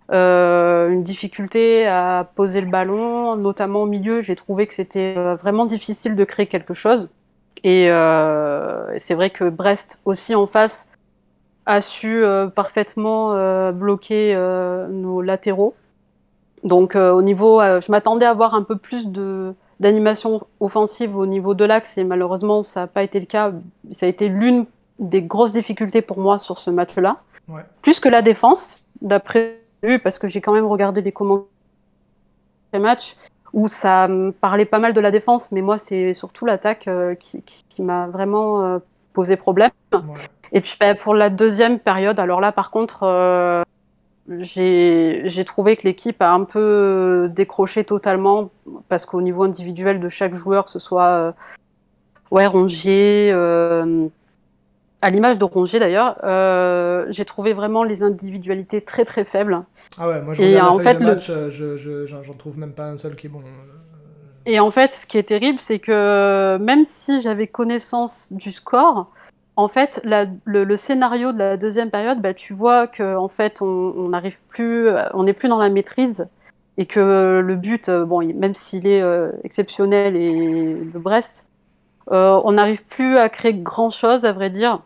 une 0.09 1.03
difficulté 1.03 1.87
à 1.87 2.29
poser 2.35 2.61
le 2.61 2.71
ballon, 2.71 3.37
notamment 3.37 3.83
au 3.83 3.87
milieu. 3.87 4.23
J'ai 4.23 4.37
trouvé 4.37 4.67
que 4.67 4.75
c'était 4.75 5.15
vraiment 5.35 5.67
difficile 5.67 6.17
de 6.17 6.25
créer 6.25 6.47
quelque 6.47 6.75
chose. 6.75 7.11
Et 7.65 7.91
euh, 7.91 8.99
c'est 8.99 9.15
vrai 9.15 9.31
que 9.31 9.49
Brest 9.49 10.01
aussi 10.05 10.35
en 10.35 10.47
face 10.47 10.91
a 11.67 11.81
su 11.81 12.25
euh, 12.25 12.49
parfaitement 12.49 13.35
euh, 13.35 13.73
bloquer 13.73 14.35
nos 14.91 15.23
latéraux. 15.23 15.75
Donc 16.65 16.95
au 16.95 17.23
niveau, 17.23 17.61
je 17.61 17.91
m'attendais 17.91 18.27
à 18.27 18.31
avoir 18.31 18.55
un 18.55 18.63
peu 18.63 18.77
plus 18.77 19.09
de 19.09 19.55
d'animation 19.81 20.47
offensive 20.61 21.17
au 21.17 21.27
niveau 21.27 21.55
de 21.55 21.65
l'axe 21.65 21.99
et 21.99 22.05
malheureusement 22.05 22.63
ça 22.63 22.83
n'a 22.83 22.87
pas 22.87 23.03
été 23.03 23.19
le 23.19 23.27
cas. 23.27 23.53
Ça 23.91 24.07
a 24.07 24.09
été 24.09 24.29
l'une 24.29 24.67
des 25.01 25.23
grosses 25.23 25.51
difficultés 25.51 26.03
pour 26.03 26.21
moi 26.21 26.39
sur 26.39 26.61
ce 26.61 26.71
match-là. 26.71 27.17
Ouais. 27.49 27.63
Plus 27.81 27.99
que 27.99 28.09
la 28.09 28.23
défense, 28.23 28.85
d'après 29.01 29.59
vu, 29.83 29.99
parce 29.99 30.21
que 30.21 30.29
j'ai 30.29 30.41
quand 30.41 30.53
même 30.53 30.67
regardé 30.67 31.03
les 31.03 31.11
commentaires 31.11 31.49
match 32.79 33.17
où 33.53 33.69
ça 33.69 34.09
parlait 34.41 34.65
pas 34.65 34.79
mal 34.79 34.95
de 34.95 35.01
la 35.01 35.11
défense, 35.11 35.53
mais 35.53 35.61
moi, 35.61 35.79
c'est 35.79 36.15
surtout 36.15 36.47
l'attaque 36.47 36.89
euh, 36.89 37.15
qui, 37.15 37.43
qui, 37.43 37.83
m'a 37.83 38.07
vraiment 38.07 38.65
euh, 38.65 38.79
posé 39.13 39.37
problème. 39.37 39.71
Et 40.53 40.61
puis 40.61 40.77
bah, 40.81 40.95
pour 40.95 41.15
la 41.15 41.31
deuxième 41.31 41.79
période, 41.79 42.19
alors 42.19 42.41
là, 42.41 42.53
par 42.53 42.71
contre, 42.71 43.03
euh, 43.03 43.63
j'ai 44.29 45.45
trouvé 45.45 45.77
que 45.77 45.85
l'équipe 45.85 46.21
a 46.23 46.33
un 46.33 46.45
peu 46.45 47.29
décroché 47.35 47.85
totalement, 47.85 48.51
parce 48.89 49.05
qu'au 49.05 49.21
niveau 49.21 49.43
individuel 49.43 50.01
de 50.01 50.09
chaque 50.09 50.35
joueur, 50.35 50.65
que 50.65 50.71
ce 50.71 50.79
soit 50.79 51.35
ouais, 52.31 52.47
Rongier, 52.47 53.33
à 55.03 55.11
l'image 55.11 55.39
de 55.39 55.45
Rongier 55.45 55.79
d'ailleurs, 55.79 56.17
j'ai 57.11 57.25
trouvé 57.25 57.53
vraiment 57.53 57.85
les 57.85 58.03
individualités 58.03 58.81
très 58.81 59.05
très 59.05 59.25
faibles. 59.25 59.63
Ah 59.99 60.09
ouais, 60.09 60.23
moi 60.23 60.33
je 60.35 60.43
regarde 60.43 60.75
en 60.75 60.79
fait, 60.79 60.95
le 60.95 61.07
match, 61.07 61.31
je, 61.51 62.07
j'en 62.07 62.35
trouve 62.35 62.59
même 62.59 62.73
pas 62.73 62.87
un 62.87 62.97
seul 62.97 63.15
qui 63.15 63.27
est 63.27 63.31
bon. 63.31 63.41
Euh. 63.41 64.47
Et 64.47 64.59
en 64.59 64.71
fait, 64.71 64.95
ce 64.95 65.07
qui 65.07 65.19
est 65.19 65.25
terrible, 65.25 65.61
c'est 65.61 65.79
que 65.79 66.57
même 66.59 66.85
si 66.85 67.21
j'avais 67.21 67.47
connaissance 67.47 68.33
du 68.33 68.51
score, 68.51 69.11
en 69.57 69.69
fait, 69.69 70.01
le, 70.05 70.77
scénario 70.77 71.33
de 71.33 71.39
la 71.39 71.57
deuxième 71.57 71.91
période, 71.91 72.21
bah, 72.21 72.33
tu 72.33 72.55
vois 72.55 72.87
que 72.87 73.17
en 73.17 73.29
fait, 73.29 73.61
on 73.61 74.09
n'arrive 74.09 74.39
plus, 74.49 74.89
on 75.13 75.25
n'est 75.25 75.35
plus 75.35 75.49
dans 75.49 75.59
la 75.59 75.69
maîtrise 75.69 76.27
et 76.79 76.87
que 76.87 77.41
le 77.45 77.57
but, 77.57 77.89
euh, 77.89 78.05
bon, 78.05 78.27
même 78.35 78.55
s'il 78.55 78.87
est 78.87 79.03
euh, 79.03 79.31
exceptionnel 79.45 80.17
et 80.17 80.33
le 80.33 80.99
Brest, 80.99 81.49
euh, 82.11 82.41
on 82.45 82.53
n'arrive 82.53 82.85
plus 82.85 83.19
à 83.19 83.29
créer 83.29 83.55
grand 83.55 83.91
chose, 83.91 84.25
à 84.25 84.33
vrai 84.33 84.51
dire. 84.51 84.83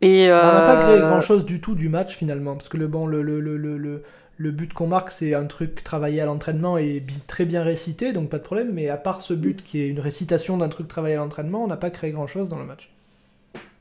Et, 0.00 0.30
on 0.30 0.52
n'a 0.52 0.62
pas 0.62 0.76
créé 0.76 1.00
grand 1.00 1.20
chose 1.20 1.44
du 1.44 1.60
tout 1.60 1.74
du 1.74 1.88
match 1.88 2.16
finalement, 2.16 2.54
parce 2.54 2.68
que 2.68 2.76
le 2.76 2.86
bon, 2.86 3.06
le, 3.06 3.22
le, 3.22 3.40
le, 3.40 3.56
le, 3.56 4.02
le 4.36 4.50
but 4.52 4.72
qu'on 4.72 4.86
marque, 4.86 5.10
c'est 5.10 5.34
un 5.34 5.46
truc 5.46 5.82
travaillé 5.82 6.20
à 6.20 6.26
l'entraînement 6.26 6.78
et 6.78 7.02
très 7.26 7.44
bien 7.44 7.62
récité, 7.62 8.12
donc 8.12 8.28
pas 8.28 8.38
de 8.38 8.44
problème. 8.44 8.70
Mais 8.72 8.88
à 8.88 8.96
part 8.96 9.20
ce 9.20 9.34
but 9.34 9.62
qui 9.64 9.80
est 9.80 9.88
une 9.88 10.00
récitation 10.00 10.56
d'un 10.56 10.68
truc 10.68 10.86
travaillé 10.86 11.16
à 11.16 11.18
l'entraînement, 11.18 11.64
on 11.64 11.66
n'a 11.66 11.76
pas 11.76 11.90
créé 11.90 12.12
grand 12.12 12.28
chose 12.28 12.48
dans 12.48 12.58
le 12.58 12.64
match. 12.64 12.90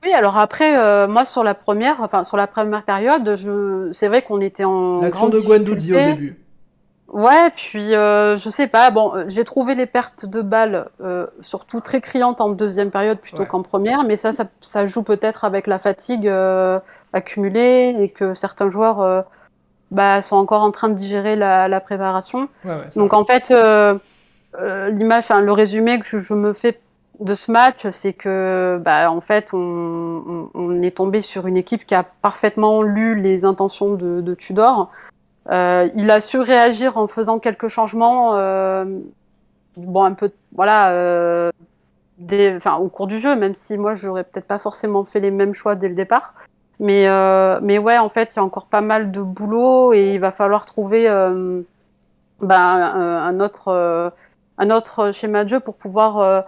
Oui, 0.04 0.12
alors 0.14 0.38
après, 0.38 0.80
euh, 0.80 1.08
moi 1.08 1.26
sur 1.26 1.44
la 1.44 1.54
première, 1.54 2.02
enfin 2.02 2.24
sur 2.24 2.38
la 2.38 2.48
première 2.48 2.84
période, 2.84 3.36
je... 3.36 3.90
c'est 3.92 4.08
vrai 4.08 4.22
qu'on 4.22 4.42
était 4.42 4.64
en. 4.64 5.02
L'action 5.02 5.30
de 5.30 5.40
Guendouzi 5.40 5.94
au 5.94 5.98
début. 5.98 6.40
Ouais, 7.08 7.50
puis 7.56 7.96
euh, 7.96 8.38
je 8.38 8.50
sais 8.50 8.68
pas. 8.68 8.92
Bon, 8.92 9.16
euh, 9.16 9.26
j'ai 9.28 9.44
trouvé 9.46 9.76
les 9.76 9.86
pertes 9.86 10.26
de 10.26 10.42
balles 10.42 10.88
surtout 11.40 11.80
très 11.80 12.02
criantes 12.02 12.42
en 12.42 12.50
deuxième 12.50 12.92
période 12.92 13.20
plutôt 13.20 13.46
qu'en 13.46 13.62
première, 13.62 14.04
mais 14.04 14.18
ça, 14.18 14.32
ça, 14.62 14.88
joue 14.88 15.04
peut-être 15.04 15.46
avec 15.46 15.68
la 15.68 15.80
fatigue 15.80 16.32
accumulée 17.14 17.96
et 18.00 18.10
que 18.10 18.34
certains 18.34 18.70
joueurs 18.70 19.26
bah, 19.92 20.22
sont 20.22 20.36
encore 20.36 20.62
en 20.62 20.72
train 20.72 20.90
de 20.90 20.96
digérer 20.96 21.36
la, 21.36 21.80
préparation. 21.80 22.50
Donc 22.96 23.14
en 23.14 23.24
fait, 23.24 23.54
l'image, 24.60 25.24
enfin 25.24 25.42
le 25.42 25.52
résumé 25.52 26.00
que 26.00 26.20
je 26.20 26.34
me 26.34 26.54
fais 26.54 26.80
de 27.20 27.36
ce 27.36 27.52
match, 27.52 27.88
c'est 27.92 28.14
que, 28.14 28.80
bah, 28.84 29.12
en 29.12 29.22
fait, 29.22 29.50
on, 29.54 30.82
est 30.82 30.98
tombé 30.98 31.22
sur 31.22 31.48
une 31.48 31.58
équipe 31.58 31.86
qui 31.86 31.96
a 31.96 32.04
parfaitement 32.04 32.82
lu 32.82 33.20
les 33.20 33.46
intentions 33.46 33.94
de, 33.96 34.34
Tudor. 34.36 34.92
Euh, 35.50 35.90
il 35.96 36.10
a 36.12 36.20
su 36.20 36.40
réagir 36.40 36.98
en 36.98 37.08
faisant 37.08 37.40
quelques 37.40 37.70
changements, 37.70 38.36
euh, 38.36 38.86
bon, 39.78 40.04
un 40.04 40.14
peu, 40.14 40.32
voilà, 40.54 40.92
euh, 40.92 41.52
au 42.80 42.90
cours 42.90 43.08
du 43.08 43.20
jeu, 43.20 43.36
même 43.36 43.54
si 43.54 43.78
moi, 43.78 43.96
j'aurais 43.96 44.24
peut-être 44.24 44.48
pas 44.48 44.60
forcément 44.60 45.06
fait 45.06 45.20
les 45.20 45.32
mêmes 45.32 45.54
choix 45.54 45.76
dès 45.76 45.90
le 45.90 45.96
départ. 45.96 46.34
Mais, 46.80 47.08
mais 47.62 47.78
ouais, 47.80 47.98
en 47.98 48.10
fait, 48.10 48.34
il 48.34 48.38
y 48.38 48.40
a 48.40 48.44
encore 48.44 48.68
pas 48.68 48.82
mal 48.82 49.12
de 49.12 49.22
boulot 49.22 49.94
et 49.94 50.14
il 50.14 50.20
va 50.20 50.32
falloir 50.32 50.66
trouver 50.66 51.08
bah, 52.40 52.62
un, 52.62 53.40
autre, 53.40 54.14
un 54.58 54.70
autre 54.70 55.12
schéma 55.12 55.44
de 55.44 55.50
jeu 55.50 55.60
pour 55.60 55.76
pouvoir 55.76 56.46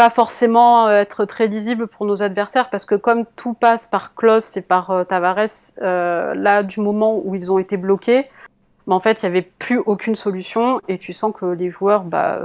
pas 0.00 0.08
forcément 0.08 0.88
euh, 0.88 1.02
être 1.02 1.26
très 1.26 1.46
lisible 1.46 1.86
pour 1.86 2.06
nos 2.06 2.22
adversaires 2.22 2.70
parce 2.70 2.86
que 2.86 2.94
comme 2.94 3.26
tout 3.36 3.52
passe 3.52 3.86
par 3.86 4.14
Klaus 4.14 4.56
et 4.56 4.62
par 4.62 4.90
euh, 4.90 5.04
Tavares, 5.04 5.74
euh, 5.82 6.32
là 6.34 6.62
du 6.62 6.80
moment 6.80 7.20
où 7.22 7.34
ils 7.34 7.52
ont 7.52 7.58
été 7.58 7.76
bloqués, 7.76 8.30
bah, 8.86 8.94
en 8.94 9.00
fait 9.00 9.20
il 9.20 9.26
n'y 9.26 9.28
avait 9.36 9.42
plus 9.58 9.76
aucune 9.76 10.16
solution 10.16 10.78
et 10.88 10.96
tu 10.96 11.12
sens 11.12 11.34
que 11.38 11.44
les 11.44 11.68
joueurs, 11.68 12.04
bah, 12.04 12.40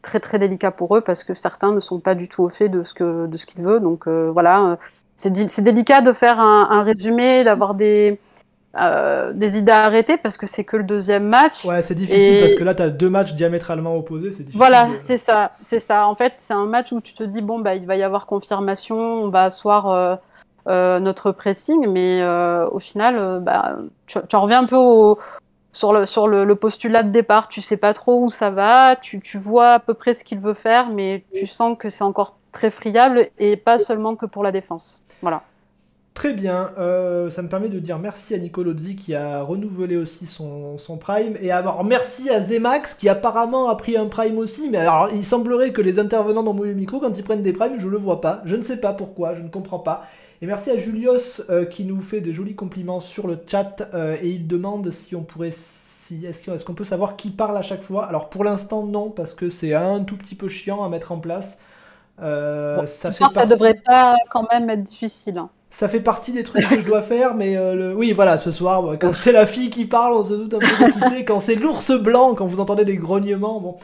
très 0.00 0.18
très 0.18 0.38
délicat 0.38 0.70
pour 0.70 0.96
eux 0.96 1.02
parce 1.02 1.24
que 1.24 1.34
certains 1.34 1.72
ne 1.72 1.80
sont 1.80 2.00
pas 2.00 2.14
du 2.14 2.26
tout 2.26 2.42
au 2.42 2.48
fait 2.48 2.70
de 2.70 2.84
ce 2.84 2.94
que 2.94 3.26
de 3.26 3.36
ce 3.36 3.44
qu'ils 3.44 3.60
veulent. 3.60 3.82
Donc 3.82 4.08
voilà, 4.08 4.78
c'est 5.16 5.60
délicat 5.60 6.00
de 6.00 6.14
faire 6.14 6.40
un 6.40 6.82
résumé, 6.82 7.44
d'avoir 7.44 7.74
des 7.74 8.18
euh, 8.78 9.32
des 9.32 9.58
idées 9.58 9.72
à 9.72 9.84
arrêter 9.84 10.16
parce 10.16 10.36
que 10.36 10.46
c'est 10.46 10.64
que 10.64 10.76
le 10.76 10.84
deuxième 10.84 11.24
match. 11.24 11.64
Ouais, 11.64 11.82
c'est 11.82 11.94
difficile 11.94 12.40
parce 12.40 12.54
que 12.54 12.64
là, 12.64 12.74
tu 12.74 12.82
as 12.82 12.90
deux 12.90 13.10
matchs 13.10 13.34
diamétralement 13.34 13.96
opposés. 13.96 14.30
C'est 14.30 14.44
difficile. 14.44 14.58
Voilà, 14.58 14.88
c'est 15.04 15.16
ça. 15.16 15.52
C'est 15.62 15.78
ça. 15.78 16.06
En 16.06 16.14
fait, 16.14 16.34
c'est 16.38 16.54
un 16.54 16.66
match 16.66 16.92
où 16.92 17.00
tu 17.00 17.14
te 17.14 17.22
dis, 17.22 17.42
bon, 17.42 17.58
bah, 17.58 17.74
il 17.74 17.86
va 17.86 17.96
y 17.96 18.02
avoir 18.02 18.26
confirmation, 18.26 18.96
on 18.96 19.28
va 19.28 19.44
asseoir 19.44 19.88
euh, 19.88 20.16
euh, 20.68 20.98
notre 21.00 21.32
pressing, 21.32 21.86
mais 21.88 22.24
au 22.70 22.78
final, 22.78 23.40
bah, 23.42 23.76
tu, 24.06 24.18
tu, 24.28 24.36
reviens 24.36 24.62
un 24.62 24.66
peu 24.66 24.76
au, 24.76 25.18
sur, 25.72 25.92
le, 25.92 26.06
sur 26.06 26.28
le, 26.28 26.54
postulat 26.54 27.02
de 27.02 27.10
départ. 27.10 27.48
Tu 27.48 27.60
sais 27.62 27.76
pas 27.76 27.92
trop 27.92 28.22
où 28.22 28.28
ça 28.28 28.50
va, 28.50 28.96
tu, 28.96 29.20
tu 29.20 29.38
vois 29.38 29.72
à 29.72 29.78
peu 29.78 29.94
près 29.94 30.14
ce 30.14 30.24
qu'il 30.24 30.38
veut 30.38 30.54
faire, 30.54 30.88
mais 30.88 31.24
tu 31.34 31.46
sens 31.46 31.76
que 31.78 31.88
c'est 31.88 32.04
encore 32.04 32.36
très 32.52 32.70
friable 32.70 33.28
et 33.38 33.56
pas 33.56 33.78
seulement 33.78 34.16
que 34.16 34.26
pour 34.26 34.42
la 34.42 34.52
défense. 34.52 35.02
Voilà. 35.20 35.42
Très 36.16 36.32
bien, 36.32 36.70
euh, 36.78 37.28
ça 37.28 37.42
me 37.42 37.48
permet 37.48 37.68
de 37.68 37.78
dire 37.78 37.98
merci 37.98 38.32
à 38.32 38.38
Nicolozzi 38.38 38.96
qui 38.96 39.14
a 39.14 39.42
renouvelé 39.42 39.98
aussi 39.98 40.26
son, 40.26 40.78
Prime 40.98 41.36
et 41.42 41.50
alors 41.50 41.84
merci 41.84 42.30
à 42.30 42.40
Zemax 42.40 42.94
qui 42.94 43.10
apparemment 43.10 43.68
a 43.68 43.76
pris 43.76 43.98
un 43.98 44.06
Prime 44.06 44.38
aussi, 44.38 44.70
mais 44.70 44.78
alors 44.78 45.10
il 45.12 45.26
semblerait 45.26 45.74
que 45.74 45.82
les 45.82 45.98
intervenants 45.98 46.42
dans 46.42 46.54
le 46.54 46.72
micro 46.72 47.00
quand 47.00 47.18
ils 47.18 47.22
prennent 47.22 47.42
des 47.42 47.52
Primes, 47.52 47.74
je 47.76 47.86
le 47.86 47.98
vois 47.98 48.22
pas, 48.22 48.40
je 48.46 48.56
ne 48.56 48.62
sais 48.62 48.78
pas 48.78 48.94
pourquoi, 48.94 49.34
je 49.34 49.42
ne 49.42 49.50
comprends 49.50 49.78
pas. 49.78 50.06
Et 50.40 50.46
merci 50.46 50.70
à 50.70 50.78
Julius 50.78 51.42
euh, 51.50 51.66
qui 51.66 51.84
nous 51.84 52.00
fait 52.00 52.22
des 52.22 52.32
jolis 52.32 52.56
compliments 52.56 53.00
sur 53.00 53.26
le 53.26 53.38
chat 53.46 53.86
euh, 53.92 54.16
et 54.22 54.30
il 54.30 54.46
demande 54.46 54.90
si 54.90 55.14
on 55.14 55.22
pourrait 55.22 55.48
est-ce 55.48 56.64
qu'on 56.64 56.74
peut 56.74 56.84
savoir 56.84 57.16
qui 57.16 57.28
parle 57.28 57.58
à 57.58 57.62
chaque 57.62 57.82
fois? 57.82 58.06
Alors 58.06 58.30
pour 58.30 58.42
l'instant 58.42 58.86
non 58.86 59.10
parce 59.10 59.34
que 59.34 59.50
c'est 59.50 59.74
un 59.74 60.02
tout 60.02 60.16
petit 60.16 60.34
peu 60.34 60.48
chiant 60.48 60.82
à 60.82 60.88
mettre 60.88 61.12
en 61.12 61.18
place. 61.18 61.58
ça, 62.18 62.86
ça 62.86 63.44
devrait 63.44 63.82
pas 63.84 64.16
quand 64.30 64.48
même 64.50 64.70
être 64.70 64.82
difficile. 64.82 65.36
Hein 65.36 65.50
ça 65.76 65.90
fait 65.90 66.00
partie 66.00 66.32
des 66.32 66.42
trucs 66.42 66.66
que 66.66 66.80
je 66.80 66.86
dois 66.86 67.02
faire, 67.02 67.34
mais 67.34 67.54
euh, 67.58 67.92
oui, 67.92 68.12
voilà, 68.12 68.38
ce 68.38 68.50
soir, 68.50 68.96
quand 68.98 69.12
c'est 69.12 69.30
la 69.30 69.44
fille 69.44 69.68
qui 69.68 69.84
parle, 69.84 70.14
on 70.14 70.24
se 70.24 70.32
doute 70.32 70.54
un 70.54 70.58
peu 70.58 70.64
de 70.64 70.90
qui 70.90 71.00
c'est. 71.00 71.24
Quand 71.26 71.38
c'est 71.38 71.54
l'ours 71.54 71.92
blanc, 71.92 72.34
quand 72.34 72.46
vous 72.46 72.60
entendez 72.60 72.86
des 72.86 72.96
grognements, 72.96 73.60
bon. 73.60 73.76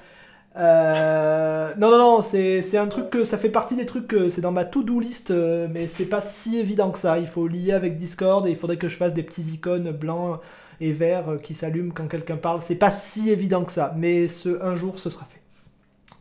Euh, 0.56 1.70
non, 1.76 1.90
non, 1.90 1.98
non, 1.98 2.22
c'est 2.22 2.78
un 2.78 2.86
truc 2.86 3.10
que 3.10 3.24
ça 3.24 3.36
fait 3.36 3.50
partie 3.50 3.76
des 3.76 3.84
trucs 3.84 4.08
que 4.08 4.30
c'est 4.30 4.40
dans 4.40 4.52
ma 4.52 4.64
to-do 4.64 5.00
list, 5.00 5.32
euh, 5.32 5.68
mais 5.70 5.86
c'est 5.86 6.06
pas 6.06 6.22
si 6.22 6.58
évident 6.58 6.90
que 6.90 6.98
ça. 6.98 7.18
Il 7.18 7.26
faut 7.26 7.46
lier 7.46 7.72
avec 7.74 7.94
Discord 7.94 8.46
et 8.46 8.50
il 8.50 8.56
faudrait 8.56 8.78
que 8.78 8.88
je 8.88 8.96
fasse 8.96 9.12
des 9.12 9.22
petits 9.22 9.42
icônes 9.52 9.90
blancs 9.90 10.40
et 10.80 10.92
verts 10.92 11.36
qui 11.42 11.52
s'allument 11.52 11.92
quand 11.94 12.08
quelqu'un 12.08 12.38
parle. 12.38 12.62
C'est 12.62 12.76
pas 12.76 12.90
si 12.90 13.28
évident 13.28 13.64
que 13.64 13.72
ça, 13.72 13.92
mais 13.98 14.28
ce, 14.28 14.62
un 14.62 14.72
jour 14.72 14.98
ce 14.98 15.10
sera 15.10 15.26
fait. 15.26 15.42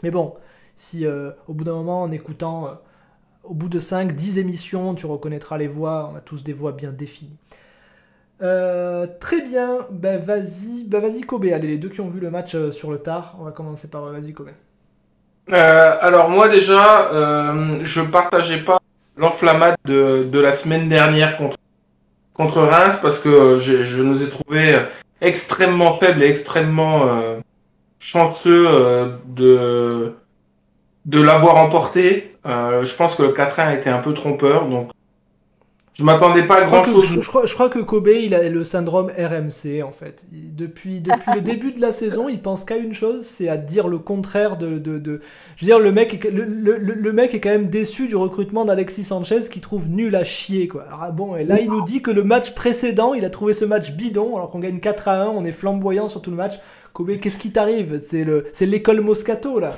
Mais 0.03 0.11
bon, 0.11 0.33
si 0.75 1.05
au 1.07 1.53
bout 1.53 1.63
d'un 1.63 1.75
moment, 1.75 2.01
en 2.01 2.11
écoutant 2.11 2.67
au 3.43 3.53
bout 3.53 3.69
de 3.69 3.79
5, 3.79 4.13
10 4.13 4.39
émissions, 4.39 4.95
tu 4.95 5.05
reconnaîtras 5.05 5.57
les 5.57 5.67
voix, 5.67 6.09
on 6.13 6.17
a 6.17 6.21
tous 6.21 6.43
des 6.43 6.53
voix 6.53 6.71
bien 6.71 6.91
définies. 6.91 7.37
Euh, 8.41 9.05
très 9.19 9.41
bien, 9.41 9.85
bah 9.91 10.17
vas-y, 10.17 10.83
bah 10.85 10.99
vas-y 10.99 11.21
Kobe, 11.21 11.45
allez 11.53 11.67
les 11.67 11.77
deux 11.77 11.89
qui 11.89 12.01
ont 12.01 12.07
vu 12.07 12.19
le 12.19 12.31
match 12.31 12.55
euh, 12.55 12.71
sur 12.71 12.89
le 12.89 12.97
tard, 12.97 13.35
on 13.39 13.43
va 13.43 13.51
commencer 13.51 13.87
par 13.87 14.05
euh, 14.05 14.11
vas-y 14.11 14.33
Kobe. 14.33 14.49
alors 15.51 16.29
moi 16.29 16.49
déjà, 16.49 17.11
je 17.83 18.01
partageais 18.01 18.59
pas 18.59 18.79
l'enflammade 19.15 19.75
de, 19.85 20.39
la 20.39 20.53
semaine 20.53 20.89
dernière 20.89 21.37
contre, 21.37 21.57
contre 22.33 22.61
Reims 22.61 22.99
parce 23.01 23.19
que 23.19 23.59
je, 23.59 24.01
nous 24.01 24.23
ai 24.23 24.29
trouvés 24.29 24.79
extrêmement 25.19 25.93
faibles 25.93 26.23
et 26.23 26.27
extrêmement 26.27 27.05
chanceux 27.99 28.65
de, 29.27 30.15
de 31.05 31.21
l'avoir 31.21 31.57
emporté. 31.57 32.30
Euh, 32.45 32.83
je 32.83 32.95
pense 32.95 33.15
que 33.15 33.23
le 33.23 33.33
4-1 33.33 33.61
a 33.61 33.75
été 33.75 33.89
un 33.89 33.99
peu 33.99 34.13
trompeur, 34.13 34.67
donc 34.67 34.89
je 35.93 36.05
m'attendais 36.05 36.47
pas 36.47 36.61
à 36.61 36.63
grand 36.65 36.83
chose. 36.83 37.19
Je, 37.21 37.27
crois, 37.27 37.45
je, 37.45 37.53
crois, 37.53 37.69
que 37.69 37.79
Kobe, 37.79 38.07
il 38.07 38.33
a 38.33 38.47
le 38.47 38.63
syndrome 38.63 39.11
RMC 39.17 39.83
en 39.83 39.91
fait. 39.91 40.25
depuis 40.31 41.01
depuis 41.01 41.31
le 41.35 41.41
début 41.41 41.71
de 41.73 41.81
la 41.81 41.91
saison, 41.91 42.29
il 42.29 42.41
pense 42.41 42.63
qu'à 42.63 42.77
une 42.77 42.93
chose, 42.93 43.23
c'est 43.23 43.49
à 43.49 43.57
dire 43.57 43.89
le 43.89 43.99
contraire 43.99 44.57
de, 44.57 44.77
de, 44.77 44.97
de, 44.97 45.19
Je 45.57 45.65
veux 45.65 45.67
dire, 45.67 45.79
le 45.79 45.91
mec, 45.91 46.23
le, 46.23 46.45
le, 46.45 46.77
le, 46.77 47.13
mec 47.13 47.35
est 47.35 47.41
quand 47.41 47.49
même 47.49 47.67
déçu 47.67 48.07
du 48.07 48.15
recrutement 48.15 48.63
d'Alexis 48.63 49.03
Sanchez, 49.03 49.41
qui 49.51 49.59
trouve 49.59 49.89
nul 49.89 50.15
à 50.15 50.23
chier 50.23 50.69
quoi. 50.69 50.85
Alors, 50.87 51.11
bon, 51.11 51.35
et 51.35 51.43
là, 51.43 51.59
il 51.59 51.69
nous 51.69 51.83
dit 51.83 52.01
que 52.01 52.11
le 52.11 52.23
match 52.23 52.55
précédent, 52.55 53.13
il 53.13 53.25
a 53.25 53.29
trouvé 53.29 53.53
ce 53.53 53.65
match 53.65 53.91
bidon, 53.91 54.37
alors 54.37 54.49
qu'on 54.49 54.59
gagne 54.59 54.79
4 54.79 55.07
à 55.09 55.23
1, 55.23 55.27
on 55.27 55.43
est 55.43 55.51
flamboyant 55.51 56.07
sur 56.07 56.21
tout 56.21 56.31
le 56.31 56.37
match. 56.37 56.59
Kobe, 56.93 57.17
qu'est-ce 57.19 57.37
qui 57.37 57.51
t'arrive? 57.51 58.01
C'est 58.01 58.65
l'école 58.65 59.01
Moscato 59.01 59.59
là. 59.59 59.75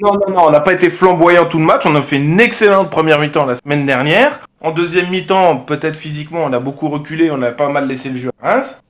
Non, 0.00 0.12
non, 0.14 0.34
non, 0.34 0.46
on 0.46 0.50
n'a 0.50 0.60
pas 0.60 0.72
été 0.72 0.90
flamboyant 0.90 1.46
tout 1.46 1.58
le 1.58 1.64
match. 1.64 1.86
On 1.86 1.94
a 1.94 2.02
fait 2.02 2.16
une 2.16 2.40
excellente 2.40 2.90
première 2.90 3.20
mi-temps 3.20 3.46
la 3.46 3.54
semaine 3.54 3.86
dernière. 3.86 4.40
En 4.60 4.72
deuxième 4.72 5.08
mi-temps, 5.10 5.58
peut-être 5.58 5.96
physiquement, 5.96 6.40
on 6.44 6.52
a 6.52 6.58
beaucoup 6.58 6.88
reculé, 6.88 7.30
on 7.30 7.40
a 7.42 7.52
pas 7.52 7.68
mal 7.68 7.86
laissé 7.86 8.08
le 8.08 8.16
jeu 8.16 8.30
à 8.42 8.54
Reims. 8.54 8.80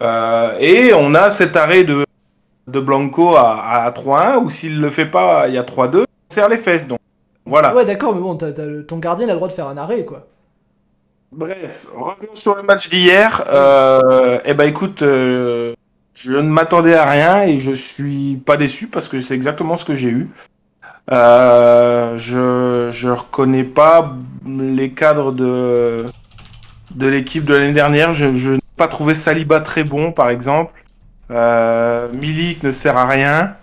Euh, 0.00 0.56
et 0.58 0.92
on 0.94 1.14
a 1.14 1.30
cet 1.30 1.56
arrêt 1.56 1.84
de, 1.84 2.06
de 2.68 2.80
Blanco 2.80 3.36
à, 3.36 3.84
à 3.84 3.90
3-1, 3.90 4.36
ou 4.38 4.50
s'il 4.50 4.80
le 4.80 4.90
fait 4.90 5.06
pas, 5.06 5.48
il 5.48 5.54
y 5.54 5.58
a 5.58 5.62
3-2, 5.62 6.00
on 6.00 6.04
serre 6.28 6.48
les 6.48 6.58
fesses. 6.58 6.86
Donc 6.86 6.98
voilà. 7.44 7.74
Ouais, 7.74 7.84
d'accord, 7.84 8.14
mais 8.14 8.20
bon, 8.20 8.36
ton 8.36 8.98
gardien 8.98 9.26
a 9.28 9.30
le 9.30 9.36
droit 9.36 9.48
de 9.48 9.52
faire 9.52 9.68
un 9.68 9.76
arrêt, 9.76 10.04
quoi. 10.04 10.26
Bref, 11.32 11.86
revenons 11.94 12.34
sur 12.34 12.54
le 12.54 12.62
match 12.62 12.88
d'hier. 12.88 13.44
Euh, 13.48 14.38
eh 14.44 14.54
ben 14.54 14.64
écoute, 14.64 15.02
euh, 15.02 15.74
je 16.16 16.32
ne 16.32 16.48
m'attendais 16.48 16.94
à 16.94 17.04
rien 17.04 17.42
et 17.42 17.60
je 17.60 17.72
suis 17.72 18.36
pas 18.36 18.56
déçu 18.56 18.88
parce 18.88 19.06
que 19.06 19.20
c'est 19.20 19.34
exactement 19.34 19.76
ce 19.76 19.84
que 19.84 19.94
j'ai 19.94 20.08
eu. 20.08 20.30
Euh, 21.12 22.16
je 22.16 22.88
je 22.90 23.08
reconnais 23.10 23.64
pas 23.64 24.16
les 24.46 24.92
cadres 24.92 25.30
de 25.30 26.06
de 26.94 27.06
l'équipe 27.06 27.44
de 27.44 27.54
l'année 27.54 27.74
dernière. 27.74 28.14
Je, 28.14 28.34
je 28.34 28.52
n'ai 28.52 28.60
pas 28.78 28.88
trouvé 28.88 29.14
Saliba 29.14 29.60
très 29.60 29.84
bon, 29.84 30.10
par 30.10 30.30
exemple. 30.30 30.72
Euh, 31.30 32.08
Milik 32.12 32.62
ne 32.62 32.72
sert 32.72 32.96
à 32.96 33.06
rien. 33.06 33.54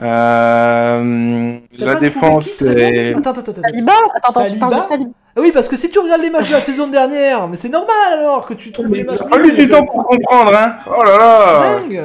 Euh, 0.00 1.58
la 1.78 1.94
défense, 1.96 2.44
c'est. 2.44 3.12
Attends, 3.12 3.30
attends, 3.32 3.40
attends. 3.40 3.60
Saliba 3.60 3.92
Attends, 4.14 4.40
attends, 4.40 4.46
tu 4.46 4.58
parles 4.58 4.80
de 4.80 4.86
Saliba 4.86 5.10
ah 5.34 5.40
oui, 5.40 5.50
parce 5.50 5.66
que 5.68 5.76
si 5.76 5.88
tu 5.88 5.98
regardes 5.98 6.20
les 6.20 6.30
matchs 6.30 6.48
de 6.48 6.52
la 6.52 6.60
saison 6.60 6.88
dernière, 6.88 7.48
mais 7.48 7.56
c'est 7.56 7.70
normal 7.70 8.12
alors 8.12 8.44
que 8.44 8.52
tu 8.52 8.70
trouves 8.70 8.88
les 8.88 9.02
matchs. 9.02 9.16
Il 9.18 9.24
a 9.24 9.28
fallu 9.28 9.52
du 9.52 9.68
temps 9.68 9.84
pour 9.86 10.04
comprendre, 10.06 10.54
hein. 10.54 10.76
Oh 10.86 11.02
là 11.02 11.16
là. 11.16 11.62
C'est 11.62 11.88
dingue. 11.88 12.04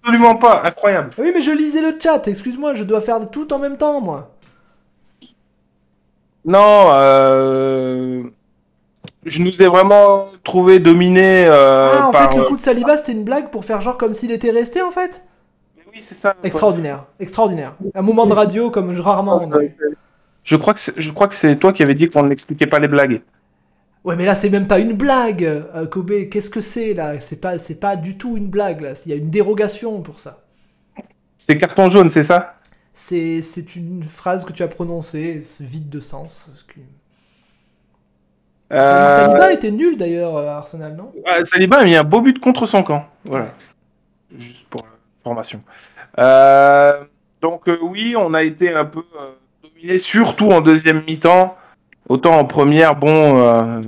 Absolument 0.00 0.36
pas, 0.36 0.62
incroyable. 0.64 1.10
Oui, 1.18 1.32
mais 1.34 1.42
je 1.42 1.50
lisais 1.50 1.80
le 1.80 1.98
chat, 2.00 2.28
excuse-moi, 2.28 2.74
je 2.74 2.84
dois 2.84 3.00
faire 3.00 3.18
tout 3.30 3.52
en 3.52 3.58
même 3.58 3.76
temps, 3.76 4.00
moi. 4.00 4.30
Non, 6.44 6.86
euh... 6.92 8.22
je 9.24 9.42
nous 9.42 9.60
ai 9.60 9.66
vraiment 9.66 10.28
trouvé 10.44 10.78
dominé 10.78 11.46
euh, 11.46 11.90
Ah, 11.92 12.06
en 12.06 12.10
par... 12.12 12.30
fait, 12.30 12.38
le 12.38 12.44
coup 12.44 12.56
de 12.56 12.60
Saliba, 12.60 12.96
c'était 12.96 13.12
une 13.12 13.24
blague 13.24 13.50
pour 13.50 13.64
faire 13.64 13.80
genre 13.80 13.98
comme 13.98 14.14
s'il 14.14 14.30
était 14.30 14.50
resté, 14.50 14.82
en 14.82 14.92
fait? 14.92 15.24
Oui, 15.92 15.98
c'est 16.00 16.14
ça. 16.14 16.36
Extraordinaire, 16.44 17.06
extraordinaire. 17.18 17.74
Un 17.94 18.02
moment 18.02 18.26
de 18.26 18.34
radio 18.34 18.70
comme 18.70 18.98
rarement 19.00 19.40
on 19.42 19.52
a. 19.52 19.62
Je 20.48 20.56
crois 20.56 20.72
que 20.72 20.80
c'est- 20.80 20.98
je 20.98 21.12
crois 21.12 21.28
que 21.28 21.34
c'est 21.34 21.56
toi 21.56 21.74
qui 21.74 21.82
avais 21.82 21.94
dit 21.94 22.08
qu'on 22.08 22.22
n'expliquait 22.22 22.66
pas 22.66 22.78
les 22.78 22.88
blagues. 22.88 23.20
Ouais, 24.02 24.16
mais 24.16 24.24
là, 24.24 24.34
c'est 24.34 24.48
même 24.48 24.66
pas 24.66 24.78
une 24.78 24.94
blague, 24.94 25.44
euh, 25.44 25.86
Kobe. 25.86 26.30
Qu'est-ce 26.30 26.48
que 26.48 26.62
c'est, 26.62 26.94
là? 26.94 27.20
C'est 27.20 27.38
pas, 27.38 27.58
c'est 27.58 27.74
pas 27.74 27.96
du 27.96 28.16
tout 28.16 28.34
une 28.38 28.46
blague, 28.48 28.80
là. 28.80 28.92
Il 29.04 29.10
y 29.10 29.12
a 29.12 29.16
une 29.16 29.28
dérogation 29.28 30.00
pour 30.00 30.18
ça. 30.20 30.40
C'est 31.36 31.58
carton 31.58 31.90
jaune, 31.90 32.08
c'est 32.08 32.22
ça? 32.22 32.54
C'est, 32.94 33.42
c'est 33.42 33.76
une 33.76 34.02
phrase 34.02 34.46
que 34.46 34.52
tu 34.54 34.62
as 34.62 34.68
prononcée, 34.68 35.42
vide 35.60 35.90
de 35.90 36.00
sens. 36.00 36.64
Que- 36.66 36.80
Euh, 38.72 39.16
Saliba 39.16 39.52
était 39.52 39.70
nul, 39.70 39.96
d'ailleurs, 39.98 40.38
à 40.38 40.56
Arsenal, 40.58 40.94
non? 40.96 41.12
Ouais, 41.26 41.44
Saliba 41.44 41.78
a 41.80 41.84
mis 41.84 41.94
un 41.94 42.04
beau 42.04 42.22
but 42.22 42.38
contre 42.38 42.64
son 42.64 42.82
camp. 42.82 43.06
Voilà. 43.24 43.52
Juste 44.34 44.66
pour 44.68 44.80
information. 45.20 45.62
Euh, 46.18 47.04
donc 47.42 47.68
euh, 47.68 47.78
oui, 47.82 48.14
on 48.16 48.32
a 48.34 48.42
été 48.42 48.72
un 48.72 48.84
peu 48.86 49.00
euh, 49.00 49.30
surtout 49.98 50.50
en 50.50 50.60
deuxième 50.60 51.02
mi-temps. 51.06 51.56
Autant 52.08 52.38
en 52.38 52.44
première, 52.44 52.96
bon, 52.96 53.42
euh, 53.42 53.80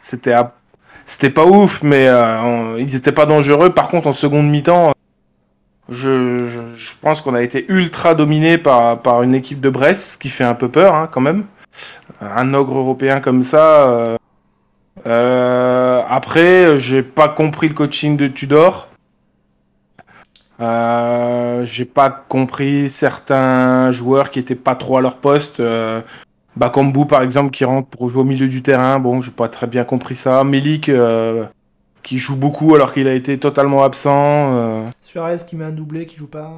c'était 0.00 1.30
pas 1.30 1.46
ouf, 1.46 1.82
mais 1.82 2.06
euh, 2.06 2.76
ils 2.78 2.94
étaient 2.94 3.12
pas 3.12 3.26
dangereux. 3.26 3.70
Par 3.70 3.88
contre, 3.88 4.08
en 4.08 4.12
seconde 4.12 4.48
mi-temps, 4.48 4.92
je, 5.88 6.94
pense 7.00 7.20
qu'on 7.22 7.34
a 7.34 7.42
été 7.42 7.64
ultra 7.68 8.14
dominé 8.14 8.58
par, 8.58 9.22
une 9.22 9.34
équipe 9.34 9.60
de 9.60 9.70
Brest, 9.70 10.12
ce 10.12 10.18
qui 10.18 10.28
fait 10.28 10.44
un 10.44 10.54
peu 10.54 10.68
peur 10.68 10.94
hein, 10.94 11.08
quand 11.10 11.20
même. 11.20 11.46
Un 12.20 12.52
ogre 12.54 12.78
européen 12.78 13.20
comme 13.20 13.42
ça. 13.42 14.18
euh, 15.06 16.02
après, 16.08 16.78
j'ai 16.78 17.02
pas 17.02 17.28
compris 17.28 17.68
le 17.68 17.74
coaching 17.74 18.16
de 18.16 18.26
Tudor. 18.26 18.88
Euh, 20.60 21.64
j'ai 21.64 21.84
pas 21.84 22.08
compris 22.10 22.88
certains 22.88 23.90
joueurs 23.92 24.30
qui 24.30 24.38
étaient 24.38 24.54
pas 24.54 24.74
trop 24.74 24.96
à 24.96 25.00
leur 25.00 25.16
poste. 25.18 25.60
Euh, 25.60 26.00
Bakambu 26.56 27.04
par 27.06 27.20
exemple 27.22 27.50
qui 27.50 27.64
rentre 27.66 27.88
pour 27.88 28.08
jouer 28.08 28.22
au 28.22 28.24
milieu 28.24 28.48
du 28.48 28.62
terrain. 28.62 28.98
Bon, 28.98 29.20
j'ai 29.20 29.30
pas 29.30 29.48
très 29.48 29.66
bien 29.66 29.84
compris 29.84 30.16
ça. 30.16 30.42
Melik 30.44 30.88
euh, 30.88 31.44
qui 32.02 32.16
joue 32.18 32.36
beaucoup 32.36 32.74
alors 32.74 32.94
qu'il 32.94 33.06
a 33.08 33.12
été 33.14 33.38
totalement 33.38 33.82
absent. 33.82 34.56
euh. 34.56 34.82
Suarez 35.02 35.36
qui 35.46 35.56
met 35.56 35.64
un 35.66 35.72
doublé, 35.72 36.06
qui 36.06 36.16
joue 36.16 36.28
pas. 36.28 36.50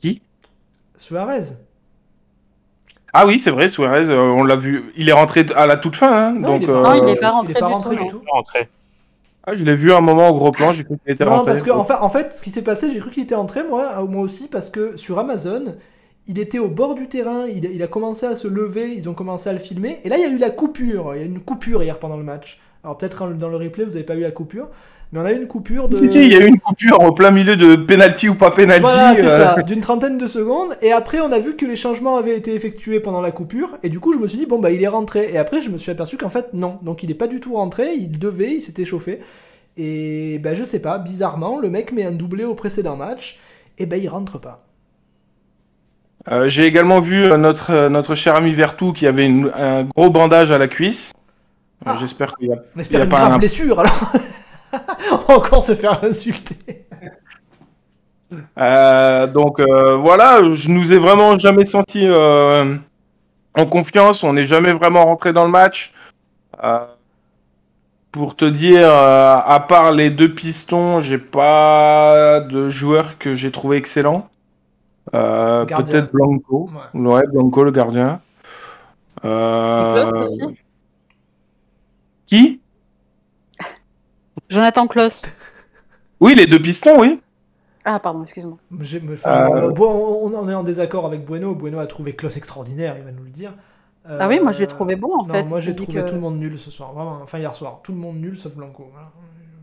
Qui? 0.00 0.22
Suarez. 0.98 1.54
Ah 3.12 3.26
oui, 3.26 3.38
c'est 3.38 3.50
vrai, 3.50 3.68
Suarez, 3.68 4.08
euh, 4.10 4.18
on 4.20 4.44
l'a 4.44 4.54
vu. 4.56 4.92
Il 4.96 5.08
est 5.08 5.12
rentré 5.12 5.44
à 5.56 5.66
la 5.66 5.76
toute 5.76 5.96
fin. 5.96 6.12
Hein, 6.28 6.32
Non, 6.32 6.58
donc, 6.58 6.62
il 6.62 6.64
est 6.64 6.66
pas- 6.66 6.72
euh, 6.72 6.82
Non, 6.82 7.06
il 7.06 7.10
est 7.10 7.20
pas 7.20 7.26
Il 7.28 7.30
rentré 7.30 7.52
est 7.52 7.54
pas 7.60 7.66
du 7.66 7.72
rentré 7.72 7.96
tout, 7.96 8.02
du 8.04 8.08
tout. 8.10 8.22
Rentré. 8.28 8.68
Ah, 9.44 9.56
je 9.56 9.64
l'ai 9.64 9.74
vu 9.76 9.92
un 9.92 10.00
moment 10.00 10.28
au 10.30 10.34
gros 10.34 10.52
plan. 10.52 10.72
J'ai 10.72 10.84
cru 10.84 10.98
qu'il 10.98 11.12
était 11.12 11.24
Non, 11.24 11.30
rentré. 11.30 11.44
parce 11.44 11.62
que 11.62 11.70
en 11.70 11.84
fait, 11.84 11.94
en 11.94 12.08
fait, 12.08 12.32
ce 12.32 12.42
qui 12.42 12.50
s'est 12.50 12.62
passé, 12.62 12.90
j'ai 12.92 12.98
cru 13.00 13.10
qu'il 13.10 13.22
était 13.22 13.34
entré, 13.34 13.62
moi, 13.64 14.04
moi 14.06 14.22
aussi, 14.22 14.48
parce 14.48 14.70
que 14.70 14.96
sur 14.96 15.18
Amazon, 15.18 15.76
il 16.26 16.38
était 16.38 16.58
au 16.58 16.68
bord 16.68 16.94
du 16.94 17.08
terrain, 17.08 17.46
il, 17.46 17.64
il 17.64 17.82
a 17.82 17.86
commencé 17.86 18.26
à 18.26 18.36
se 18.36 18.48
lever, 18.48 18.92
ils 18.94 19.08
ont 19.08 19.14
commencé 19.14 19.48
à 19.48 19.52
le 19.52 19.58
filmer, 19.58 20.00
et 20.04 20.08
là, 20.08 20.16
il 20.18 20.22
y 20.22 20.24
a 20.26 20.28
eu 20.30 20.38
la 20.38 20.50
coupure. 20.50 21.14
Il 21.14 21.18
y 21.18 21.22
a 21.22 21.24
eu 21.24 21.28
une 21.28 21.40
coupure 21.40 21.82
hier 21.82 21.98
pendant 21.98 22.16
le 22.16 22.24
match. 22.24 22.60
Alors 22.84 22.96
peut-être 22.98 23.28
dans 23.32 23.48
le 23.48 23.56
replay, 23.56 23.84
vous 23.84 23.90
n'avez 23.92 24.04
pas 24.04 24.14
eu 24.14 24.20
la 24.20 24.30
coupure, 24.30 24.68
mais 25.12 25.20
on 25.20 25.24
a 25.24 25.32
eu 25.32 25.36
une 25.36 25.46
coupure 25.48 25.88
de. 25.88 25.94
Si, 25.96 26.10
si, 26.10 26.24
il 26.24 26.32
y 26.32 26.36
a 26.36 26.40
eu 26.40 26.46
une 26.46 26.60
coupure 26.60 27.00
au 27.02 27.12
plein 27.12 27.30
milieu 27.30 27.56
de 27.56 27.74
penalty 27.76 28.28
ou 28.28 28.34
pas 28.36 28.50
penalty. 28.50 28.80
Voilà, 28.82 29.14
c'est 29.16 29.26
euh, 29.26 29.54
ça, 29.56 29.62
d'une 29.62 29.80
trentaine 29.80 30.18
de 30.18 30.26
secondes. 30.26 30.76
Et 30.82 30.92
après, 30.92 31.20
on 31.20 31.32
a 31.32 31.38
vu 31.40 31.56
que 31.56 31.66
les 31.66 31.74
changements 31.76 32.16
avaient 32.16 32.36
été 32.36 32.54
effectués 32.54 33.00
pendant 33.00 33.20
la 33.20 33.30
coupure. 33.32 33.76
Et 33.82 33.88
du 33.88 33.98
coup, 34.00 34.12
je 34.12 34.18
me 34.18 34.26
suis 34.26 34.38
dit, 34.38 34.46
bon, 34.46 34.58
bah, 34.60 34.70
il 34.70 34.82
est 34.82 34.88
rentré. 34.88 35.30
Et 35.32 35.38
après, 35.38 35.60
je 35.60 35.70
me 35.70 35.78
suis 35.78 35.90
aperçu 35.90 36.16
qu'en 36.16 36.28
fait, 36.28 36.54
non. 36.54 36.78
Donc, 36.82 37.02
il 37.02 37.10
est 37.10 37.14
pas 37.14 37.26
du 37.26 37.40
tout 37.40 37.54
rentré. 37.54 37.94
Il 37.94 38.18
devait, 38.18 38.52
il 38.54 38.60
s'était 38.60 38.84
chauffé. 38.84 39.20
Et 39.76 40.38
ben, 40.42 40.54
je 40.54 40.62
sais 40.64 40.80
pas, 40.80 40.98
bizarrement, 40.98 41.58
le 41.58 41.70
mec 41.70 41.92
met 41.92 42.04
un 42.04 42.12
doublé 42.12 42.44
au 42.44 42.54
précédent 42.54 42.96
match. 42.96 43.38
Et 43.78 43.86
ben, 43.86 44.00
il 44.00 44.08
rentre 44.08 44.38
pas. 44.38 44.64
Euh, 46.30 46.48
J'ai 46.48 46.66
également 46.66 47.00
vu 47.00 47.24
euh, 47.24 47.36
notre, 47.36 47.72
euh, 47.72 47.88
notre 47.88 48.14
cher 48.14 48.36
ami 48.36 48.52
Vertou 48.52 48.92
qui 48.92 49.06
avait 49.06 49.24
une- 49.26 49.50
un 49.58 49.84
gros 49.84 50.10
bandage 50.10 50.52
à 50.52 50.58
la 50.58 50.68
cuisse. 50.68 51.12
Ah. 51.86 51.96
J'espère 51.98 52.36
qu'il 52.36 52.52
a. 52.52 52.56
On 52.76 52.80
espère 52.80 52.98
Il 52.98 53.00
y 53.00 53.02
a 53.02 53.04
une 53.04 53.10
pas 53.10 53.16
grave 53.16 53.32
un- 53.32 53.38
blessure, 53.38 53.80
alors. 53.80 54.12
Encore 55.28 55.62
se 55.62 55.74
faire 55.74 56.02
insulter. 56.04 56.86
Euh, 58.58 59.26
donc 59.26 59.58
euh, 59.58 59.96
voilà, 59.96 60.40
je 60.52 60.68
nous 60.68 60.92
ai 60.92 60.98
vraiment 60.98 61.38
jamais 61.38 61.64
senti 61.64 62.02
euh, 62.04 62.76
en 63.56 63.66
confiance. 63.66 64.22
On 64.22 64.32
n'est 64.32 64.44
jamais 64.44 64.72
vraiment 64.72 65.04
rentré 65.04 65.32
dans 65.32 65.44
le 65.44 65.50
match. 65.50 65.92
Euh, 66.62 66.86
pour 68.12 68.34
te 68.34 68.44
dire, 68.44 68.88
euh, 68.88 69.36
à 69.44 69.60
part 69.60 69.92
les 69.92 70.10
deux 70.10 70.34
pistons, 70.34 71.00
j'ai 71.00 71.18
pas 71.18 72.40
de 72.40 72.68
joueur 72.68 73.18
que 73.18 73.34
j'ai 73.34 73.50
trouvé 73.50 73.76
excellent. 73.76 74.28
Euh. 75.14 75.64
Peut-être 75.64 76.12
Blanco. 76.12 76.70
Ouais. 76.94 77.00
Ouais, 77.00 77.22
Blanco 77.32 77.64
le 77.64 77.70
gardien. 77.70 78.20
Euh, 79.24 80.24
aussi? 80.24 80.40
Qui? 82.26 82.59
Jonathan 84.50 84.86
Klaus. 84.86 85.22
Oui, 86.20 86.34
les 86.34 86.46
deux 86.46 86.60
pistons, 86.60 87.00
oui. 87.00 87.20
Ah, 87.84 87.98
pardon, 87.98 88.22
excuse-moi. 88.22 88.58
Euh. 88.72 89.06
euh, 89.26 89.70
on, 89.78 90.32
on 90.34 90.48
est 90.48 90.54
en 90.54 90.62
désaccord 90.62 91.06
avec 91.06 91.24
Bueno. 91.24 91.54
Bueno 91.54 91.78
a 91.78 91.86
trouvé 91.86 92.14
Klaus 92.14 92.36
extraordinaire, 92.36 92.96
il 92.98 93.04
va 93.04 93.12
nous 93.12 93.22
le 93.24 93.30
dire. 93.30 93.54
Euh, 94.08 94.18
Ah 94.20 94.28
oui, 94.28 94.38
moi, 94.40 94.52
je 94.52 94.58
l'ai 94.58 94.66
trouvé 94.66 94.96
bon, 94.96 95.14
en 95.14 95.26
non, 95.26 95.32
fait. 95.32 95.48
Moi 95.48 95.60
j'ai 95.60 95.74
trouvé 95.74 96.02
que- 96.02 96.06
tout 96.08 96.14
le 96.14 96.20
monde 96.20 96.38
nul 96.38 96.58
ce 96.58 96.70
soir, 96.70 96.92
vraiment. 96.92 97.20
Enfin 97.22 97.38
hier 97.38 97.54
soir, 97.54 97.80
tout 97.82 97.92
le 97.92 97.98
monde 97.98 98.16
nul 98.20 98.36
sauf 98.36 98.52
Blanco. 98.52 98.88
voilà. 98.92 99.10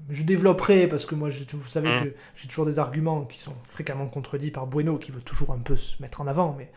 Je 0.09 0.23
développerai 0.23 0.87
parce 0.87 1.05
que 1.05 1.15
moi, 1.15 1.29
j'ai- 1.29 1.45
vous 1.51 1.67
savez 1.67 1.89
Mm. 1.93 2.03
que 2.03 2.13
j'ai 2.35 2.47
toujours 2.47 2.65
des 2.65 2.79
arguments 2.79 3.25
qui 3.25 3.39
sont 3.39 3.53
fréquemment 3.67 4.07
contredits 4.07 4.51
par 4.51 4.65
Bueno, 4.65 4.97
qui 4.97 5.11
veut 5.11 5.21
toujours 5.21 5.51
un 5.51 5.57
peu 5.59 5.75
se 5.75 6.01
mettre 6.01 6.21
en 6.21 6.27
avant, 6.27 6.55
mais, 6.57 6.71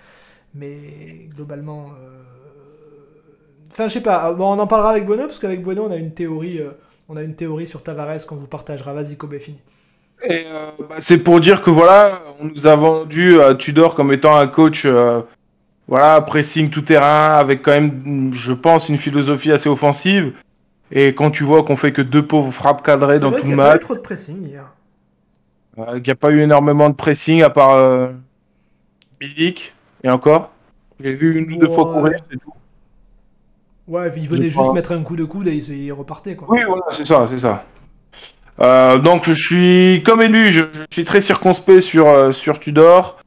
mais 0.55 1.29
globalement. 1.35 1.91
euh, 2.03 2.23
Enfin, 3.71 3.87
je 3.87 3.93
sais 3.95 4.01
pas. 4.03 4.35
Bon, 4.35 4.47
on 4.53 4.59
en 4.59 4.67
parlera 4.67 4.91
avec 4.91 5.07
Bueno 5.07 5.23
parce 5.27 5.39
qu'avec 5.39 5.63
Bueno, 5.63 5.85
on 5.89 5.91
a 5.93 5.97
une 5.97 6.13
théorie. 6.13 6.59
euh, 6.59 6.73
On 7.13 7.17
a 7.17 7.25
une 7.25 7.35
théorie 7.35 7.67
sur 7.67 7.83
Tavares 7.83 8.25
qu'on 8.25 8.37
vous 8.37 8.47
partagera. 8.47 8.95
Vas-y, 8.95 9.17
Kobe, 9.17 9.37
fini. 9.39 9.59
Et, 10.23 10.45
euh, 10.49 10.71
bah, 10.89 10.95
c'est 11.01 11.19
pour 11.19 11.41
dire 11.41 11.61
que 11.61 11.69
voilà, 11.69 12.23
on 12.39 12.45
nous 12.45 12.69
a 12.69 12.77
vendu 12.77 13.43
à 13.43 13.57
Tudor 13.57 13.97
comme 13.97 14.13
étant 14.13 14.37
un 14.37 14.47
coach, 14.47 14.85
euh, 14.85 15.21
voilà, 15.89 16.21
pressing 16.21 16.71
tout 16.71 16.83
terrain, 16.83 17.35
avec 17.35 17.63
quand 17.63 17.73
même, 17.73 18.31
je 18.33 18.53
pense, 18.53 18.89
une 18.89 18.97
philosophie 18.97 19.51
assez 19.51 19.69
offensive. 19.69 20.35
Et 20.93 21.09
quand 21.09 21.33
tu 21.33 21.43
vois 21.43 21.65
qu'on 21.65 21.75
fait 21.75 21.91
que 21.91 22.01
deux 22.01 22.25
pauvres 22.25 22.53
frappes 22.53 22.85
cadrées 22.85 23.19
dans 23.19 23.31
vrai 23.31 23.41
tout 23.41 23.47
le 23.49 23.51
y 23.51 23.55
a 23.55 23.57
pas 23.57 23.63
eu 23.65 23.73
match, 23.73 23.81
trop 23.81 23.95
de 23.97 24.01
pressing 24.01 24.47
hier. 24.47 24.73
euh, 25.79 25.95
qu'il 25.95 26.03
n'y 26.05 26.11
a 26.11 26.15
pas 26.15 26.31
eu 26.31 26.43
énormément 26.43 26.91
de 26.91 26.95
pressing 26.95 27.43
à 27.43 27.51
part 27.51 27.73
euh, 27.73 28.13
Milik, 29.21 29.75
et 30.05 30.11
encore. 30.11 30.53
J'ai 31.01 31.15
vu 31.15 31.37
une 31.37 31.53
ou 31.55 31.57
deux 31.57 31.69
fois 31.69 31.93
courir, 31.93 32.21
c'est 32.31 32.39
tout. 32.39 32.53
Ouais, 33.91 34.09
il 34.17 34.29
venait 34.29 34.49
juste 34.49 34.73
mettre 34.73 34.93
un 34.93 35.03
coup 35.03 35.17
de 35.17 35.25
coude 35.25 35.49
et 35.49 35.57
il, 35.57 35.93
repartait 35.93 36.37
quoi. 36.37 36.47
Oui, 36.49 36.61
voilà, 36.65 36.85
c'est 36.93 37.05
ça, 37.05 37.27
c'est 37.29 37.41
ça. 37.41 37.65
Euh, 38.61 38.99
donc 38.99 39.25
je 39.25 39.33
suis 39.33 40.03
comme 40.05 40.23
élu, 40.23 40.53
je, 40.53 40.63
je 40.73 40.85
suis 40.93 41.05
très 41.05 41.21
circonspect 41.21 41.81
sur 41.81 42.07
euh, 42.07 42.31
sur 42.31 42.61
Tudor, 42.61 43.19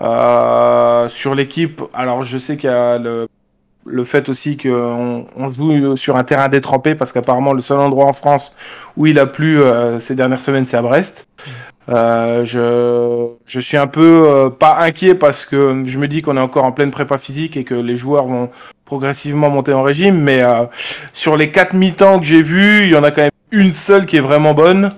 euh, 0.00 1.08
sur 1.08 1.36
l'équipe. 1.36 1.82
Alors 1.94 2.24
je 2.24 2.36
sais 2.36 2.56
qu'il 2.56 2.68
y 2.68 2.72
a 2.72 2.98
le, 2.98 3.28
le 3.84 4.04
fait 4.04 4.28
aussi 4.28 4.56
qu'on 4.56 5.26
on 5.36 5.52
joue 5.52 5.94
sur 5.94 6.16
un 6.16 6.24
terrain 6.24 6.48
détrempé 6.48 6.96
parce 6.96 7.12
qu'apparemment 7.12 7.52
le 7.52 7.60
seul 7.60 7.78
endroit 7.78 8.06
en 8.06 8.12
France 8.12 8.56
où 8.96 9.06
il 9.06 9.20
a 9.20 9.26
plu 9.26 9.60
ces 10.00 10.16
dernières 10.16 10.40
semaines 10.40 10.64
c'est 10.64 10.76
à 10.76 10.82
Brest. 10.82 11.28
Euh, 11.88 12.44
je, 12.44 13.28
je 13.46 13.60
suis 13.60 13.76
un 13.78 13.86
peu 13.86 14.24
euh, 14.28 14.50
pas 14.50 14.76
inquiet 14.80 15.14
parce 15.14 15.46
que 15.46 15.82
je 15.84 15.98
me 15.98 16.06
dis 16.06 16.20
qu'on 16.20 16.36
est 16.36 16.40
encore 16.40 16.64
en 16.64 16.72
pleine 16.72 16.90
prépa 16.90 17.16
physique 17.16 17.56
et 17.56 17.64
que 17.64 17.74
les 17.74 17.96
joueurs 17.96 18.26
vont 18.26 18.50
progressivement 18.84 19.48
monter 19.50 19.72
en 19.72 19.82
régime, 19.82 20.20
mais 20.20 20.42
euh, 20.42 20.64
sur 21.12 21.36
les 21.36 21.50
quatre 21.50 21.74
mi-temps 21.74 22.18
que 22.20 22.26
j'ai 22.26 22.42
vus, 22.42 22.84
il 22.84 22.90
y 22.90 22.96
en 22.96 23.04
a 23.04 23.10
quand 23.10 23.22
même 23.22 23.30
une 23.52 23.72
seule 23.72 24.04
qui 24.06 24.16
est 24.16 24.20
vraiment 24.20 24.52
bonne. 24.54 24.90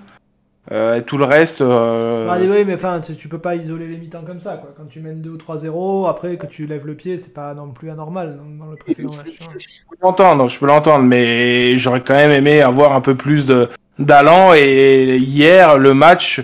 Euh, 0.72 0.96
et 0.98 1.03
tout 1.03 1.18
le 1.18 1.24
reste. 1.24 1.62
euh, 1.62 2.29
Ah, 2.31 2.37
oui, 2.40 2.64
mais 2.64 2.74
enfin, 2.74 3.00
tu, 3.00 3.16
tu 3.16 3.29
peux 3.29 3.38
pas 3.38 3.57
isoler 3.57 3.88
les 3.88 3.96
mi-temps 3.96 4.22
comme 4.24 4.38
ça 4.40 4.57
quoi. 4.57 4.70
Quand 4.76 4.85
tu 4.88 5.00
mènes 5.00 5.20
2 5.20 5.31
ou 5.31 5.37
3-0, 5.37 6.09
après 6.09 6.37
que 6.37 6.46
tu 6.46 6.66
lèves 6.66 6.87
le 6.87 6.94
pied, 6.94 7.18
c'est 7.18 7.35
pas 7.35 7.55
non 7.55 7.70
plus 7.70 7.90
anormal 7.90 8.37
dans, 8.37 8.64
dans 8.66 8.70
le 8.70 8.76
précédent 8.76 9.11
je- 9.12 9.18
match. 9.18 9.37
hein. 9.48 9.53
je 9.59 9.81
peux 9.90 9.96
l'entendre, 10.03 10.48
je 10.48 10.59
peux 10.59 10.66
l'entendre, 10.66 11.05
mais 11.05 11.76
j'aurais 11.79 12.03
quand 12.03 12.14
même 12.14 12.31
aimé 12.31 12.61
avoir 12.62 12.92
un 12.94 13.00
peu 13.00 13.16
plus 13.16 13.46
de 13.46 13.68
d'allant. 13.98 14.55
Et 14.55 15.16
hier, 15.16 15.76
le 15.76 15.92
match, 15.92 16.40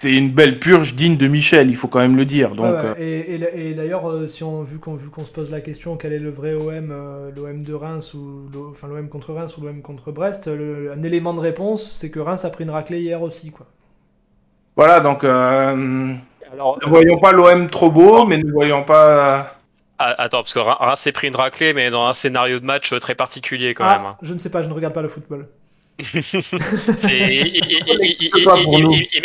c'est 0.00 0.14
une 0.14 0.30
belle 0.30 0.58
purge 0.58 0.94
digne 0.94 1.18
de 1.18 1.26
Michel, 1.26 1.68
il 1.68 1.76
faut 1.76 1.86
quand 1.86 1.98
même 1.98 2.16
le 2.16 2.24
dire. 2.24 2.54
Donc, 2.54 2.74
euh, 2.74 2.94
Et, 2.98 3.74
d'ailleurs, 3.74 4.08
euh, 4.08 4.26
si 4.26 4.42
on, 4.42 4.62
vu 4.62 4.78
qu'on 4.78 4.94
vu 4.94 5.10
qu'on 5.10 5.26
se 5.26 5.30
pose 5.30 5.50
la 5.50 5.60
question, 5.60 5.98
quel 5.98 6.14
est 6.14 6.18
le 6.18 6.30
vrai 6.30 6.54
OM, 6.54 6.90
euh, 6.90 7.30
l'OM 7.36 7.62
de 7.62 7.74
Reims 7.74 8.14
ou 8.14 8.48
enfin 8.70 8.88
l'OM 8.88 9.10
contre 9.10 9.34
Reims 9.34 9.58
ou 9.58 9.60
l'OM 9.60 9.82
contre 9.82 10.10
Brest, 10.10 10.48
un 10.48 11.02
élément 11.02 11.34
de 11.34 11.40
réponse, 11.40 11.98
c'est 11.98 12.10
que 12.10 12.18
Reims 12.18 12.46
a 12.46 12.50
pris 12.50 12.64
une 12.64 12.70
raclée 12.70 13.00
hier 13.00 13.20
aussi, 13.20 13.50
quoi. 13.50 13.66
Voilà, 14.74 15.00
donc 15.00 15.22
Alors, 15.22 16.78
ne 16.82 16.88
voyons 16.88 17.18
pas 17.18 17.32
l'OM 17.32 17.68
trop 17.68 17.90
beau, 17.90 18.24
mais 18.24 18.38
ne 18.38 18.50
voyons 18.50 18.82
pas. 18.82 19.54
Ah, 19.98 20.14
attends, 20.16 20.40
parce 20.40 20.54
que 20.54 20.60
Reims 20.60 20.98
s'est 20.98 21.12
pris 21.12 21.28
une 21.28 21.36
raclée, 21.36 21.74
mais 21.74 21.90
dans 21.90 22.06
un 22.06 22.14
scénario 22.14 22.58
de 22.58 22.64
match 22.64 22.94
très 23.00 23.14
particulier 23.14 23.74
quand 23.74 23.84
ah, 23.86 23.98
même. 23.98 24.06
Hein. 24.06 24.16
Je 24.22 24.32
ne 24.32 24.38
sais 24.38 24.48
pas, 24.48 24.62
je 24.62 24.68
ne 24.70 24.72
regarde 24.72 24.94
pas 24.94 25.02
le 25.02 25.08
football 25.08 25.46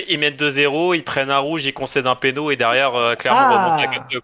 ils, 0.09 0.19
mettent 0.19 0.41
2-0, 0.41 0.95
ils 0.95 1.03
prennent 1.03 1.29
un 1.29 1.39
rouge, 1.39 1.65
ils 1.65 1.73
concèdent 1.73 2.07
un 2.07 2.15
péno 2.15 2.51
et 2.51 2.55
derrière, 2.55 2.95
euh, 2.95 3.15
clairement, 3.15 3.39
ah. 3.41 3.77
remontent 3.77 3.91
à 3.91 3.95
4-2. 4.09 4.21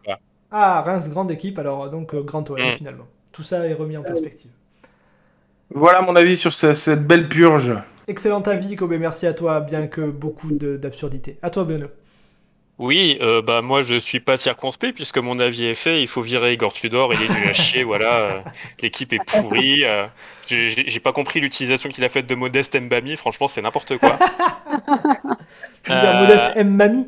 Ah, 0.51 0.81
Reims, 0.81 1.09
grande 1.09 1.31
équipe, 1.31 1.57
alors 1.59 1.89
donc 1.89 2.13
euh, 2.13 2.21
grand 2.21 2.49
OM 2.49 2.57
mm. 2.59 2.77
finalement. 2.77 3.07
Tout 3.31 3.43
ça 3.43 3.65
est 3.67 3.73
remis 3.73 3.97
en 3.97 4.03
perspective. 4.03 4.51
Voilà 5.73 6.01
mon 6.01 6.15
avis 6.15 6.35
sur 6.35 6.51
cette 6.53 7.07
belle 7.07 7.29
purge. 7.29 7.73
Excellent 8.07 8.41
avis, 8.41 8.75
Kobe, 8.75 8.95
merci 8.99 9.25
à 9.25 9.33
toi, 9.33 9.61
bien 9.61 9.87
que 9.87 10.01
beaucoup 10.01 10.51
d'absurdité. 10.51 11.37
À 11.41 11.49
toi, 11.49 11.63
Benoît. 11.63 11.87
Oui, 12.81 13.19
euh, 13.21 13.43
bah 13.43 13.61
moi 13.61 13.83
je 13.83 13.99
suis 13.99 14.19
pas 14.19 14.37
circonspect 14.37 14.95
puisque 14.95 15.19
mon 15.19 15.39
avis 15.39 15.65
est 15.65 15.75
fait. 15.75 16.01
Il 16.01 16.07
faut 16.07 16.23
virer 16.23 16.53
Igor 16.53 16.73
Tudor, 16.73 17.13
il 17.13 17.21
est 17.21 17.29
nul 17.29 17.47
à 17.47 17.53
chier, 17.53 17.83
voilà. 17.83 18.15
Euh, 18.15 18.41
l'équipe 18.81 19.13
est 19.13 19.23
pourrie. 19.23 19.85
Euh, 19.85 20.07
j'ai 20.47 20.99
pas 20.99 21.13
compris 21.13 21.39
l'utilisation 21.41 21.89
qu'il 21.89 22.03
a 22.03 22.09
faite 22.09 22.25
de 22.25 22.33
Modeste 22.33 22.75
Mbami. 22.81 23.17
Franchement, 23.17 23.47
c'est 23.47 23.61
n'importe 23.61 23.99
quoi. 23.99 24.17
tu 25.83 25.91
veux 25.91 25.99
dire 25.99 26.13
Modeste 26.15 26.57
Mbami 26.63 27.07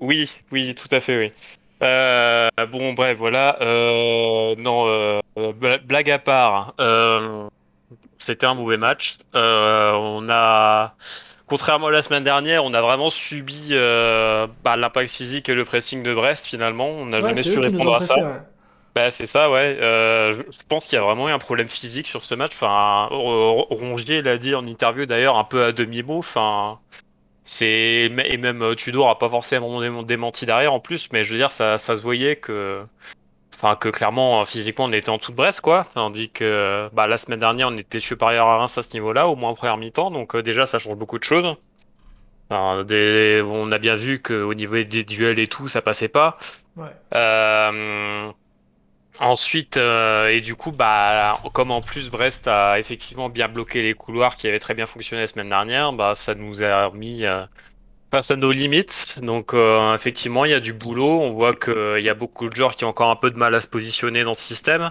Oui, 0.00 0.28
oui, 0.50 0.74
tout 0.74 0.92
à 0.92 0.98
fait, 0.98 1.16
oui. 1.16 1.32
bon, 1.80 2.94
bref, 2.94 3.16
voilà. 3.16 3.58
non, 4.58 5.20
blague 5.84 6.10
à 6.10 6.18
part. 6.18 6.74
C'était 8.18 8.46
un 8.46 8.54
mauvais 8.54 8.76
match. 8.76 9.18
on 9.32 10.26
a 10.28 10.96
Contrairement 11.46 11.86
à 11.86 11.90
la 11.92 12.02
semaine 12.02 12.24
dernière, 12.24 12.64
on 12.64 12.74
a 12.74 12.80
vraiment 12.80 13.08
subi 13.08 13.68
euh, 13.70 14.48
bah, 14.64 14.76
l'impact 14.76 15.10
physique 15.10 15.48
et 15.48 15.54
le 15.54 15.64
pressing 15.64 16.02
de 16.02 16.12
Brest 16.12 16.46
finalement. 16.46 16.88
On 16.88 17.06
n'a 17.06 17.20
jamais 17.20 17.42
su 17.42 17.58
répondre 17.58 17.94
à 17.94 18.00
ça. 18.00 18.44
Bah, 18.96 19.10
c'est 19.10 19.26
ça, 19.26 19.50
ouais. 19.50 19.76
Euh, 19.80 20.42
je 20.50 20.58
pense 20.68 20.88
qu'il 20.88 20.96
y 20.96 20.98
a 20.98 21.04
vraiment 21.04 21.28
eu 21.28 21.32
un 21.32 21.38
problème 21.38 21.68
physique 21.68 22.08
sur 22.08 22.24
ce 22.24 22.34
match. 22.34 22.52
Enfin, 22.54 23.08
Rongier 23.10 24.22
l'a 24.22 24.38
dit 24.38 24.54
en 24.54 24.66
interview 24.66 25.06
d'ailleurs 25.06 25.36
un 25.36 25.44
peu 25.44 25.64
à 25.64 25.72
demi-mot. 25.72 26.18
Enfin, 26.18 26.80
c'est 27.44 28.10
et 28.10 28.38
même 28.38 28.62
euh, 28.62 28.74
Tudor 28.74 29.08
a 29.08 29.18
pas 29.18 29.28
forcément 29.28 30.02
démenti 30.02 30.46
derrière 30.46 30.72
en 30.72 30.80
plus, 30.80 31.10
mais 31.12 31.22
je 31.22 31.32
veux 31.32 31.38
dire 31.38 31.52
ça, 31.52 31.78
ça 31.78 31.94
se 31.94 32.02
voyait 32.02 32.36
que 32.36 32.82
Enfin, 33.56 33.74
que 33.74 33.88
clairement, 33.88 34.44
physiquement, 34.44 34.84
on 34.84 34.92
était 34.92 35.08
en 35.08 35.18
toute 35.18 35.34
Brest, 35.34 35.62
quoi. 35.62 35.84
Tandis 35.94 36.28
que 36.28 36.90
bah, 36.92 37.06
la 37.06 37.16
semaine 37.16 37.40
dernière, 37.40 37.68
on 37.68 37.76
était 37.78 38.00
supérieur 38.00 38.46
à 38.48 38.58
Reims 38.58 38.76
à 38.76 38.82
ce 38.82 38.92
niveau-là, 38.92 39.28
au 39.28 39.36
moins 39.36 39.50
en 39.50 39.54
première 39.54 39.78
mi-temps. 39.78 40.10
Donc, 40.10 40.34
euh, 40.34 40.42
déjà, 40.42 40.66
ça 40.66 40.78
change 40.78 40.96
beaucoup 40.96 41.18
de 41.18 41.24
choses. 41.24 41.56
On 42.50 43.72
a 43.72 43.78
bien 43.78 43.96
vu 43.96 44.20
qu'au 44.20 44.52
niveau 44.52 44.82
des 44.82 45.04
duels 45.04 45.38
et 45.38 45.48
tout, 45.48 45.68
ça 45.68 45.80
passait 45.80 46.08
pas. 46.08 46.38
Euh, 47.14 48.30
ensuite, 49.18 49.78
euh, 49.78 50.28
et 50.28 50.42
du 50.42 50.54
coup, 50.54 50.70
bah, 50.70 51.40
comme 51.54 51.70
en 51.70 51.80
plus 51.80 52.10
Brest 52.10 52.46
a 52.48 52.78
effectivement 52.78 53.30
bien 53.30 53.48
bloqué 53.48 53.82
les 53.82 53.94
couloirs 53.94 54.36
qui 54.36 54.48
avaient 54.48 54.58
très 54.60 54.74
bien 54.74 54.86
fonctionné 54.86 55.22
la 55.22 55.28
semaine 55.28 55.48
dernière, 55.48 55.92
bah, 55.94 56.14
ça 56.14 56.34
nous 56.34 56.62
a 56.62 56.90
mis 56.90 57.24
face 58.16 58.30
à 58.30 58.36
nos 58.36 58.50
limites. 58.50 59.18
Donc 59.20 59.52
euh, 59.52 59.94
effectivement, 59.94 60.46
il 60.46 60.52
y 60.52 60.54
a 60.54 60.60
du 60.60 60.72
boulot. 60.72 61.20
On 61.20 61.32
voit 61.32 61.54
qu'il 61.54 62.00
y 62.02 62.08
a 62.08 62.14
beaucoup 62.14 62.48
de 62.48 62.54
joueurs 62.54 62.74
qui 62.74 62.86
ont 62.86 62.88
encore 62.88 63.10
un 63.10 63.16
peu 63.16 63.30
de 63.30 63.36
mal 63.36 63.54
à 63.54 63.60
se 63.60 63.66
positionner 63.66 64.24
dans 64.24 64.32
ce 64.32 64.40
système. 64.40 64.90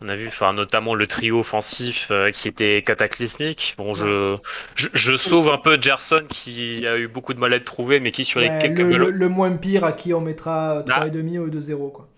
On 0.00 0.08
a 0.08 0.16
vu, 0.16 0.28
enfin, 0.28 0.54
notamment 0.54 0.94
le 0.94 1.06
trio 1.06 1.40
offensif 1.40 2.08
euh, 2.10 2.30
qui 2.30 2.48
était 2.48 2.82
cataclysmique. 2.82 3.74
Bon, 3.76 3.92
je, 3.92 4.38
je, 4.74 5.16
sauve 5.16 5.50
un 5.50 5.58
peu 5.58 5.76
Gerson 5.78 6.22
qui 6.28 6.86
a 6.86 6.96
eu 6.96 7.08
beaucoup 7.08 7.34
de 7.34 7.40
mal 7.40 7.52
à 7.52 7.56
être 7.56 7.64
trouvé, 7.64 8.00
mais 8.00 8.12
qui 8.12 8.24
sur 8.24 8.40
les 8.40 8.48
quelques 8.58 8.78
le, 8.78 9.10
le, 9.10 9.28
moins 9.28 9.54
pire 9.56 9.84
à 9.84 9.92
qui 9.92 10.14
on 10.14 10.20
mettra 10.20 10.84
3,5 10.86 11.36
ah. 11.36 11.40
ou 11.40 11.50
2-0 11.50 11.92
quoi. 11.92 12.08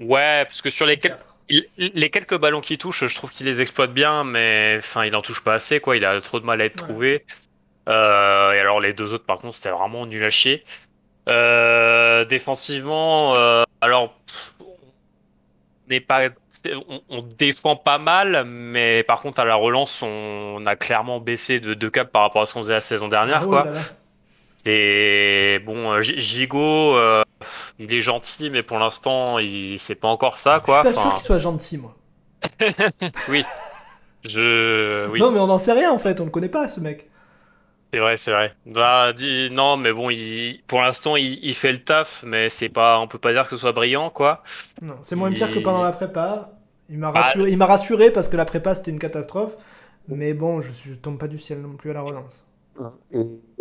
Ouais, 0.00 0.44
parce 0.44 0.60
que 0.60 0.68
sur 0.68 0.84
les 0.84 0.98
quelques 0.98 1.24
les 1.78 2.10
quelques 2.10 2.38
ballons 2.38 2.60
qu'il 2.60 2.78
touche, 2.78 3.06
je 3.06 3.14
trouve 3.14 3.30
qu'il 3.30 3.46
les 3.46 3.60
exploite 3.60 3.92
bien, 3.92 4.24
mais 4.24 4.76
enfin, 4.78 5.04
il 5.04 5.16
en 5.16 5.20
touche 5.20 5.42
pas 5.42 5.54
assez, 5.54 5.80
quoi. 5.80 5.96
Il 5.96 6.04
a 6.04 6.20
trop 6.20 6.38
de 6.38 6.44
mal 6.44 6.60
à 6.60 6.64
être 6.64 6.76
trouvé. 6.76 7.24
Euh, 7.88 8.52
et 8.52 8.60
alors 8.60 8.80
les 8.80 8.92
deux 8.92 9.12
autres, 9.12 9.24
par 9.24 9.38
contre, 9.38 9.54
c'était 9.54 9.70
vraiment 9.70 10.06
nul 10.06 10.24
à 10.24 10.30
chier. 10.30 10.62
Euh, 11.28 12.24
défensivement, 12.24 13.34
euh, 13.34 13.62
alors 13.80 14.14
on 14.60 16.00
pas, 16.06 16.28
on, 17.08 17.22
défend 17.22 17.76
pas 17.76 17.98
mal, 17.98 18.44
mais 18.44 19.02
par 19.02 19.20
contre 19.20 19.40
à 19.40 19.44
la 19.44 19.54
relance, 19.54 20.02
on, 20.02 20.64
a 20.66 20.76
clairement 20.76 21.20
baissé 21.20 21.58
de 21.58 21.74
deux 21.74 21.90
caps 21.90 22.10
par 22.10 22.22
rapport 22.22 22.42
à 22.42 22.46
ce 22.46 22.54
qu'on 22.54 22.60
faisait 22.60 22.74
la 22.74 22.80
saison 22.80 23.08
dernière, 23.08 23.42
oh 23.44 23.48
quoi. 23.48 23.66
Et 24.66 25.58
bon, 25.64 26.00
Gigo, 26.00 26.96
il 27.78 27.92
est 27.92 28.00
gentil, 28.02 28.50
mais 28.50 28.62
pour 28.62 28.78
l'instant, 28.78 29.38
il 29.38 29.78
c'est 29.78 29.94
pas 29.94 30.08
encore 30.08 30.38
ça, 30.38 30.60
quoi. 30.60 30.82
Je 30.84 30.88
suis 30.88 30.96
pas 30.96 31.02
sûr 31.02 31.14
qu'il 31.14 31.24
soit 31.24 31.38
gentil, 31.38 31.78
moi. 31.78 31.96
oui. 33.28 33.44
Je. 34.24 35.08
Oui. 35.08 35.18
Non, 35.18 35.30
mais 35.30 35.40
on 35.40 35.46
n'en 35.46 35.58
sait 35.58 35.72
rien 35.72 35.90
en 35.90 35.98
fait, 35.98 36.20
on 36.20 36.24
le 36.24 36.30
connaît 36.30 36.48
pas, 36.48 36.68
ce 36.68 36.80
mec. 36.80 37.09
C'est 37.92 37.98
vrai, 37.98 38.16
c'est 38.16 38.30
vrai. 38.30 38.54
Bah, 38.66 39.12
dit, 39.12 39.50
non, 39.50 39.76
mais 39.76 39.92
bon, 39.92 40.10
il, 40.10 40.62
pour 40.66 40.80
l'instant, 40.80 41.16
il, 41.16 41.54
fait 41.54 41.72
le 41.72 41.82
taf, 41.82 42.22
mais 42.24 42.48
c'est 42.48 42.68
pas, 42.68 43.00
on 43.00 43.08
peut 43.08 43.18
pas 43.18 43.32
dire 43.32 43.44
que 43.44 43.50
ce 43.50 43.56
soit 43.56 43.72
brillant, 43.72 44.10
quoi. 44.10 44.42
Non, 44.80 44.94
c'est 45.02 45.16
moins 45.16 45.30
pire 45.30 45.50
que 45.50 45.58
pendant 45.58 45.82
la 45.82 45.90
prépa. 45.90 46.52
Il 46.88 46.98
m'a 46.98 47.12
bah, 47.12 47.20
rassuré, 47.20 47.50
il 47.50 47.62
rassuré 47.62 48.10
parce 48.10 48.28
que 48.28 48.36
la 48.36 48.44
prépa 48.44 48.74
c'était 48.74 48.90
une 48.90 48.98
catastrophe. 48.98 49.56
Mais 50.08 50.34
bon, 50.34 50.60
je, 50.60 50.72
je 50.72 50.94
tombe 50.94 51.18
pas 51.18 51.28
du 51.28 51.38
ciel 51.38 51.60
non 51.60 51.74
plus 51.74 51.90
à 51.90 51.94
la 51.94 52.00
relance. 52.00 52.44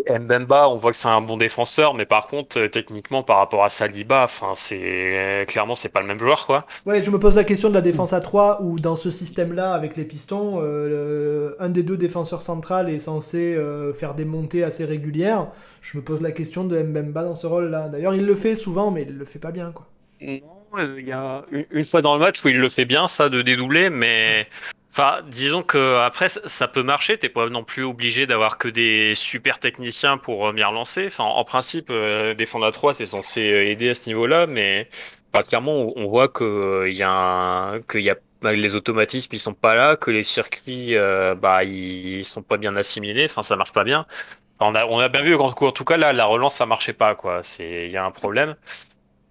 Mbemba, 0.09 0.69
on 0.69 0.77
voit 0.77 0.91
que 0.91 0.97
c'est 0.97 1.07
un 1.07 1.21
bon 1.21 1.37
défenseur, 1.37 1.93
mais 1.93 2.05
par 2.05 2.27
contre, 2.27 2.59
euh, 2.59 2.67
techniquement, 2.67 3.21
par 3.21 3.37
rapport 3.37 3.63
à 3.63 3.69
Saliba, 3.69 4.23
enfin, 4.23 4.53
c'est 4.55 4.79
euh, 4.81 5.45
clairement, 5.45 5.75
c'est 5.75 5.89
pas 5.89 6.01
le 6.01 6.07
même 6.07 6.19
joueur, 6.19 6.45
quoi. 6.45 6.65
Ouais, 6.85 7.03
je 7.03 7.11
me 7.11 7.19
pose 7.19 7.35
la 7.35 7.43
question 7.43 7.69
de 7.69 7.73
la 7.73 7.81
défense 7.81 8.13
à 8.13 8.19
3 8.19 8.61
où 8.61 8.79
dans 8.79 8.95
ce 8.95 9.11
système-là, 9.11 9.73
avec 9.73 9.97
les 9.97 10.05
pistons, 10.05 10.59
euh, 10.61 11.55
un 11.59 11.69
des 11.69 11.83
deux 11.83 11.97
défenseurs 11.97 12.41
central 12.41 12.89
est 12.89 12.99
censé 12.99 13.57
faire 13.97 14.15
des 14.15 14.25
montées 14.25 14.63
assez 14.63 14.85
régulières. 14.85 15.47
Je 15.81 15.97
me 15.97 16.03
pose 16.03 16.21
la 16.21 16.31
question 16.31 16.63
de 16.63 16.81
Mbemba 16.81 17.23
dans 17.23 17.35
ce 17.35 17.47
rôle-là. 17.47 17.89
D'ailleurs, 17.89 18.15
il 18.15 18.25
le 18.25 18.35
fait 18.35 18.55
souvent, 18.55 18.91
mais 18.91 19.03
il 19.03 19.17
le 19.17 19.25
fait 19.25 19.39
pas 19.39 19.51
bien, 19.51 19.71
quoi. 19.71 19.87
Non, 20.21 20.97
il 20.97 21.07
y 21.07 21.11
a 21.11 21.45
une 21.71 21.85
fois 21.85 22.01
dans 22.01 22.13
le 22.13 22.19
match 22.19 22.43
où 22.43 22.49
il 22.49 22.57
le 22.57 22.69
fait 22.69 22.85
bien, 22.85 23.07
ça, 23.07 23.29
de 23.29 23.41
dédoubler, 23.41 23.89
mais 23.89 24.47
Enfin, 24.99 25.21
disons 25.25 25.63
que 25.63 25.95
après 26.01 26.27
ça 26.27 26.67
peut 26.67 26.83
marcher. 26.83 27.17
T'es 27.17 27.29
pas 27.29 27.47
non 27.47 27.63
plus 27.63 27.83
obligé 27.83 28.27
d'avoir 28.27 28.57
que 28.57 28.67
des 28.67 29.15
super 29.15 29.57
techniciens 29.59 30.17
pour 30.17 30.51
bien 30.51 30.67
relancer. 30.67 31.05
Enfin, 31.07 31.23
en 31.23 31.45
principe, 31.45 31.89
euh, 31.89 32.33
défendre 32.33 32.65
à 32.65 32.73
3 32.73 32.93
c'est 32.93 33.05
censé 33.05 33.41
aider 33.41 33.89
à 33.91 33.95
ce 33.95 34.09
niveau-là, 34.09 34.45
mais 34.45 34.89
clairement, 35.47 35.93
on 35.95 36.07
voit 36.07 36.27
que 36.27 36.85
il 36.89 36.97
que 37.87 37.97
y 37.97 38.09
a 38.09 38.17
bah, 38.41 38.53
les 38.53 38.75
automatismes 38.75 39.33
ils 39.35 39.39
sont 39.39 39.53
pas 39.53 39.73
là, 39.73 39.95
que 39.95 40.11
les 40.11 40.23
circuits 40.23 40.95
euh, 40.97 41.33
bah 41.33 41.63
ils 41.63 42.25
sont 42.25 42.43
pas 42.43 42.57
bien 42.57 42.75
assimilés. 42.75 43.25
Enfin, 43.25 43.41
ça 43.41 43.55
marche 43.55 43.71
pas 43.71 43.85
bien. 43.85 44.05
on 44.59 44.75
a 44.75 44.85
on 44.85 44.99
a 44.99 45.09
bien 45.09 45.21
vu 45.21 45.35
en, 45.35 45.53
tout 45.53 45.85
cas 45.85 45.97
là 45.97 46.13
la 46.13 46.25
relance 46.25 46.55
ça 46.55 46.65
marchait 46.65 46.93
pas 46.93 47.15
quoi. 47.15 47.41
C'est 47.43 47.85
il 47.87 47.91
y 47.91 47.97
a 47.97 48.05
un 48.05 48.11
problème. 48.11 48.55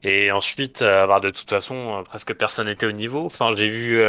Et 0.02 0.30
ensuite, 0.32 0.82
euh, 0.82 1.06
bah, 1.06 1.20
de 1.20 1.30
toute 1.30 1.50
façon, 1.50 2.04
presque 2.06 2.34
personne 2.34 2.68
n'était 2.68 2.86
au 2.86 2.92
niveau. 2.92 3.26
Enfin, 3.26 3.54
j'ai 3.56 3.68
vu 3.68 4.02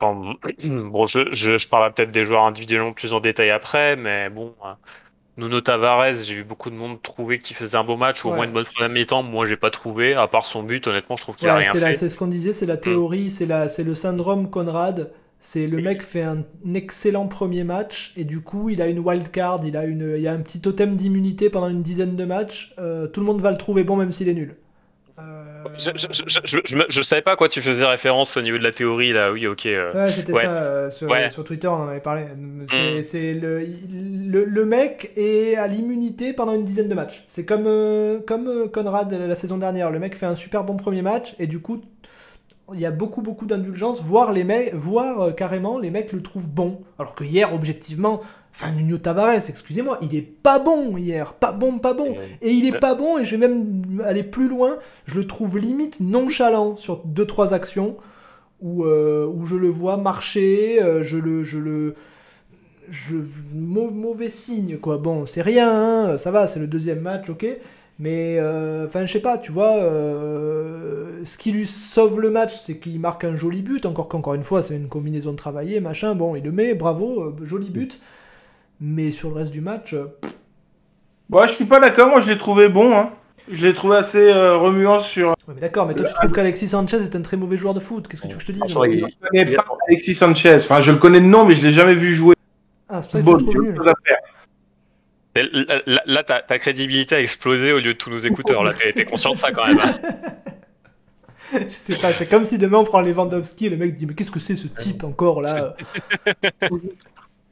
Bon, 0.64 1.06
je, 1.06 1.20
je, 1.32 1.58
je 1.58 1.68
parlerai 1.68 1.92
peut-être 1.92 2.10
des 2.10 2.24
joueurs 2.24 2.44
individuellement 2.44 2.92
plus 2.92 3.12
en 3.12 3.20
détail 3.20 3.50
après, 3.50 3.96
mais 3.96 4.30
bon, 4.30 4.54
euh, 4.64 4.72
Nuno 5.38 5.60
Tavares, 5.60 6.14
j'ai 6.14 6.34
vu 6.34 6.44
beaucoup 6.44 6.70
de 6.70 6.74
monde 6.74 7.00
trouver 7.02 7.38
qu'il 7.38 7.56
faisait 7.56 7.76
un 7.76 7.84
beau 7.84 7.96
match 7.96 8.24
ou 8.24 8.30
au 8.30 8.34
moins 8.34 8.44
une 8.44 8.52
bonne 8.52 8.64
première 8.64 8.90
mi-temps. 8.90 9.22
Moi, 9.22 9.46
j'ai 9.46 9.56
pas 9.56 9.70
trouvé, 9.70 10.14
à 10.14 10.26
part 10.26 10.44
son 10.44 10.62
but, 10.62 10.86
honnêtement, 10.86 11.16
je 11.16 11.22
trouve 11.22 11.36
qu'il 11.36 11.48
a 11.48 11.56
rien 11.56 11.72
fait. 11.72 11.94
C'est 11.94 12.08
ce 12.08 12.16
qu'on 12.16 12.26
disait, 12.26 12.52
c'est 12.52 12.66
la 12.66 12.76
mm. 12.76 12.80
théorie, 12.80 13.30
c'est 13.30 13.68
c'est 13.68 13.84
le 13.84 13.94
syndrome 13.94 14.50
Conrad. 14.50 15.12
C'est 15.40 15.68
le 15.68 15.80
mec 15.80 16.02
fait 16.02 16.22
un 16.22 16.42
excellent 16.74 17.28
premier 17.28 17.62
match 17.62 18.12
et 18.16 18.24
du 18.24 18.40
coup 18.40 18.70
il 18.70 18.82
a 18.82 18.88
une 18.88 18.98
wild 18.98 19.30
card, 19.30 19.60
il 19.64 19.76
a, 19.76 19.84
une, 19.84 20.16
il 20.18 20.26
a 20.26 20.32
un 20.32 20.40
petit 20.40 20.60
totem 20.60 20.96
d'immunité 20.96 21.48
pendant 21.48 21.68
une 21.68 21.80
dizaine 21.82 22.16
de 22.16 22.24
matchs. 22.24 22.74
Euh, 22.78 23.06
tout 23.06 23.20
le 23.20 23.26
monde 23.26 23.40
va 23.40 23.52
le 23.52 23.56
trouver 23.56 23.84
bon 23.84 23.94
même 23.94 24.10
s'il 24.10 24.28
est 24.28 24.34
nul. 24.34 24.56
Je, 25.76 25.90
je, 25.94 26.84
je, 26.88 27.02
savais 27.02 27.22
pas 27.22 27.32
à 27.32 27.36
quoi 27.36 27.48
tu 27.48 27.62
faisais 27.62 27.84
référence 27.84 28.36
au 28.36 28.42
niveau 28.42 28.58
de 28.58 28.62
la 28.62 28.72
théorie 28.72 29.12
là, 29.12 29.32
oui, 29.32 29.46
ok. 29.46 29.66
Euh. 29.66 29.92
Ouais, 29.92 30.08
c'était 30.08 30.32
ça, 30.32 30.50
euh, 30.50 30.90
sur, 30.90 31.44
Twitter 31.44 31.68
on 31.68 31.82
en 31.82 31.88
avait 31.88 32.00
parlé. 32.00 32.26
C'est 33.02 33.34
mm. 33.34 33.40
le, 33.40 34.44
le, 34.44 34.64
mec 34.64 35.12
est 35.16 35.56
à 35.56 35.66
l'immunité 35.66 36.32
pendant 36.32 36.54
une 36.54 36.64
dizaine 36.64 36.88
de 36.88 36.94
matchs. 36.94 37.24
C'est 37.26 37.44
comme, 37.44 37.66
euh, 37.66 38.20
comme 38.20 38.70
Conrad 38.70 39.12
la 39.12 39.34
saison 39.34 39.58
dernière. 39.58 39.90
Le 39.90 39.98
mec 39.98 40.16
fait 40.16 40.26
un 40.26 40.34
super 40.34 40.64
bon 40.64 40.76
premier 40.76 41.02
match 41.02 41.34
et 41.38 41.46
du 41.46 41.60
coup, 41.60 41.80
il 42.74 42.80
y 42.80 42.86
a 42.86 42.90
beaucoup 42.90 43.22
beaucoup 43.22 43.46
d'indulgence, 43.46 44.02
voire 44.02 44.32
les 44.32 44.44
mecs, 44.44 44.74
voire 44.74 45.20
euh, 45.22 45.32
carrément 45.32 45.78
les 45.78 45.90
mecs 45.90 46.12
le 46.12 46.22
trouvent 46.22 46.48
bon. 46.48 46.80
Alors 46.98 47.14
que 47.14 47.24
hier, 47.24 47.54
objectivement, 47.54 48.20
enfin 48.54 48.72
Nuno 48.72 48.98
Tavares, 48.98 49.48
excusez-moi, 49.48 49.98
il 50.02 50.14
est 50.14 50.22
pas 50.22 50.58
bon 50.58 50.96
hier, 50.96 51.34
pas 51.34 51.52
bon, 51.52 51.78
pas 51.78 51.94
bon. 51.94 52.14
Et 52.42 52.50
il 52.50 52.66
est 52.66 52.78
pas 52.78 52.94
bon, 52.94 53.18
et 53.18 53.24
je 53.24 53.36
vais 53.36 53.48
même 53.48 54.02
aller 54.04 54.22
plus 54.22 54.48
loin, 54.48 54.78
je 55.06 55.18
le 55.18 55.26
trouve 55.26 55.58
limite 55.58 56.00
nonchalant 56.00 56.76
sur 56.76 57.02
deux 57.04 57.26
trois 57.26 57.54
actions 57.54 57.96
où, 58.60 58.84
euh, 58.84 59.26
où 59.26 59.46
je 59.46 59.56
le 59.56 59.68
vois 59.68 59.96
marcher, 59.96 60.82
euh, 60.82 61.02
je 61.02 61.16
le, 61.16 61.44
je 61.44 61.58
le, 61.58 61.94
je, 62.90 63.16
mauvais 63.54 64.30
signe 64.30 64.78
quoi. 64.78 64.98
Bon, 64.98 65.26
c'est 65.26 65.42
rien, 65.42 65.70
hein, 65.70 66.18
ça 66.18 66.30
va, 66.30 66.46
c'est 66.46 66.58
le 66.60 66.66
deuxième 66.66 67.00
match, 67.00 67.28
ok. 67.30 67.46
Mais, 68.00 68.36
euh, 68.38 68.86
enfin, 68.86 69.04
je 69.04 69.12
sais 69.12 69.20
pas, 69.20 69.38
tu 69.38 69.50
vois, 69.50 69.76
euh, 69.78 71.20
ce 71.24 71.36
qui 71.36 71.50
lui 71.50 71.66
sauve 71.66 72.20
le 72.20 72.30
match, 72.30 72.54
c'est 72.56 72.78
qu'il 72.78 73.00
marque 73.00 73.24
un 73.24 73.34
joli 73.34 73.60
but, 73.60 73.86
encore 73.86 74.08
qu'encore 74.08 74.34
une 74.34 74.44
fois, 74.44 74.62
c'est 74.62 74.76
une 74.76 74.88
combinaison 74.88 75.32
de 75.32 75.36
travailler, 75.36 75.80
machin, 75.80 76.14
bon, 76.14 76.36
il 76.36 76.44
le 76.44 76.52
met, 76.52 76.74
bravo, 76.74 77.22
euh, 77.22 77.36
joli 77.44 77.70
but. 77.70 78.00
Mais 78.80 79.10
sur 79.10 79.30
le 79.30 79.36
reste 79.36 79.52
du 79.52 79.60
match... 79.60 79.94
Bon, 81.28 81.46
je 81.46 81.52
suis 81.52 81.66
pas 81.66 81.78
d'accord, 81.78 82.08
moi 82.08 82.20
je 82.20 82.30
l'ai 82.30 82.38
trouvé 82.38 82.70
bon, 82.70 82.96
hein. 82.96 83.10
Je 83.50 83.66
l'ai 83.66 83.74
trouvé 83.74 83.96
assez 83.98 84.32
remuant 84.32 84.98
sur... 84.98 85.30
Ouais, 85.30 85.54
mais 85.54 85.60
d'accord, 85.60 85.86
mais 85.86 85.94
toi 85.94 86.06
tu 86.06 86.14
trouves 86.14 86.32
qu'Alexis 86.32 86.68
Sanchez 86.68 86.96
est 86.96 87.14
un 87.14 87.20
très 87.20 87.36
mauvais 87.36 87.58
joueur 87.58 87.74
de 87.74 87.80
foot, 87.80 88.08
qu'est-ce 88.08 88.22
que 88.22 88.28
tu 88.28 88.32
veux 88.32 88.38
que 88.38 88.46
je 88.46 88.52
te 88.52 88.52
dise 88.52 88.62
Je 88.66 88.78
ne 88.78 89.44
connais 89.44 89.56
pas 89.56 89.64
Alexis 89.88 90.14
Sanchez, 90.14 90.56
enfin 90.56 90.80
je 90.80 90.90
le 90.90 90.96
connais 90.96 91.20
de 91.20 91.26
nom, 91.26 91.44
mais 91.44 91.54
je 91.54 91.66
l'ai 91.66 91.72
jamais 91.72 91.94
vu 91.94 92.14
jouer. 92.14 92.34
Ah, 92.88 93.02
c'est 93.02 93.22
pour 93.22 93.38
ça 93.38 93.44
que 93.44 93.50
tu 93.50 93.58
le 93.58 93.74
trouves 93.74 93.92
Là, 96.06 96.24
ta, 96.24 96.58
crédibilité 96.58 97.14
a 97.14 97.20
explosé 97.20 97.72
au 97.72 97.78
lieu 97.78 97.92
de 97.92 97.98
tous 97.98 98.10
nos 98.10 98.18
écouteurs. 98.18 98.64
Là, 98.64 98.72
t'es 98.72 99.04
conscient 99.04 99.32
de 99.32 99.36
ça 99.36 99.52
quand 99.52 99.66
même. 99.66 99.80
Hein. 99.80 99.94
Je 101.52 101.68
sais 101.68 101.96
pas, 101.96 102.12
c'est 102.12 102.26
comme 102.26 102.44
si 102.44 102.58
demain 102.58 102.78
on 102.78 102.84
prend 102.84 103.00
Lewandowski 103.00 103.66
et 103.66 103.70
le 103.70 103.78
mec 103.78 103.94
dit 103.94 104.06
Mais 104.06 104.14
qu'est-ce 104.14 104.30
que 104.30 104.40
c'est 104.40 104.56
ce 104.56 104.66
type 104.66 105.04
encore 105.04 105.40
là? 105.40 105.76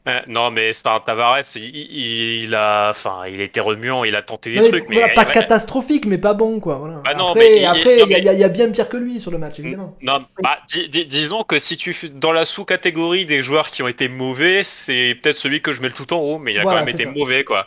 Euh, 0.09 0.21
non, 0.29 0.53
mais 0.53 0.71
enfin, 0.71 1.03
Tavares, 1.05 1.43
il, 1.57 2.55
a, 2.55 2.91
enfin, 2.91 3.23
il 3.29 3.41
était 3.41 3.61
remuant, 3.61 4.05
il 4.05 4.15
a 4.15 4.23
tenté 4.23 4.53
des 4.53 4.63
trucs, 4.63 4.89
mais 4.89 5.13
pas 5.15 5.25
catastrophique, 5.25 6.07
mais 6.07 6.19
pas 6.19 6.33
bon, 6.33 6.61
quoi. 6.61 6.77
Voilà. 6.77 7.03
Bah 7.05 7.11
après, 7.31 7.57
il 7.57 7.63
y, 8.23 8.45
a 8.45 8.49
bien 8.49 8.71
pire 8.71 8.89
que 8.89 8.97
lui 8.97 9.19
sur 9.19 9.33
le 9.33 9.39
match, 9.39 9.59
évidemment. 9.59 9.97
Non, 10.03 10.25
bah, 10.41 10.59
disons 10.69 11.43
que 11.43 11.59
si 11.59 11.77
tu 11.77 11.95
dans 12.15 12.33
la 12.33 12.45
sous-catégorie 12.45 13.27
des 13.27 13.43
joueurs 13.43 13.71
qui 13.71 13.83
ont 13.83 13.89
été 13.89 14.09
mauvais, 14.09 14.63
c'est 14.63 15.19
peut-être 15.21 15.39
celui 15.39 15.61
que 15.61 15.73
je 15.73 15.83
mets 15.83 15.89
le 15.89 15.95
tout 15.95 16.13
en 16.13 16.19
haut, 16.19 16.39
mais 16.39 16.53
il 16.53 16.61
a 16.61 16.63
quand 16.63 16.75
même 16.75 16.89
été 16.89 17.07
mauvais, 17.07 17.43
quoi. 17.43 17.65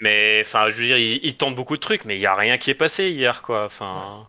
Mais 0.00 0.42
enfin, 0.46 0.68
je 0.70 0.76
veux 0.76 0.86
dire, 0.86 0.96
il, 0.96 1.36
tente 1.36 1.54
beaucoup 1.54 1.76
de 1.76 1.80
trucs, 1.80 2.04
mais 2.04 2.16
il 2.16 2.20
y 2.20 2.26
a 2.26 2.34
rien 2.34 2.56
qui 2.56 2.70
est 2.70 2.74
passé 2.74 3.10
hier, 3.10 3.42
quoi. 3.42 3.64
Enfin. 3.64 4.26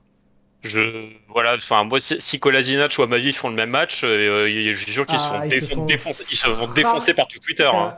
Je 0.61 1.09
voilà, 1.29 1.55
enfin 1.55 1.85
moi 1.85 1.99
si 2.01 2.39
Kolasinac 2.39 2.93
ou 2.97 3.03
Amavi 3.03 3.31
font 3.31 3.49
le 3.49 3.55
même 3.55 3.69
match, 3.69 4.01
euh, 4.03 4.47
je 4.47 4.77
suis 4.77 4.91
sûr 4.91 5.05
qu'ils 5.05 5.17
ah, 5.17 5.49
se, 5.49 5.73
font 5.73 5.85
défoncer, 5.85 6.25
ils 6.31 6.35
se 6.35 6.47
font 6.47 6.67
défoncer 6.67 7.13
par 7.13 7.27
tout 7.29 7.39
Twitter. 7.39 7.69
Hein. 7.73 7.97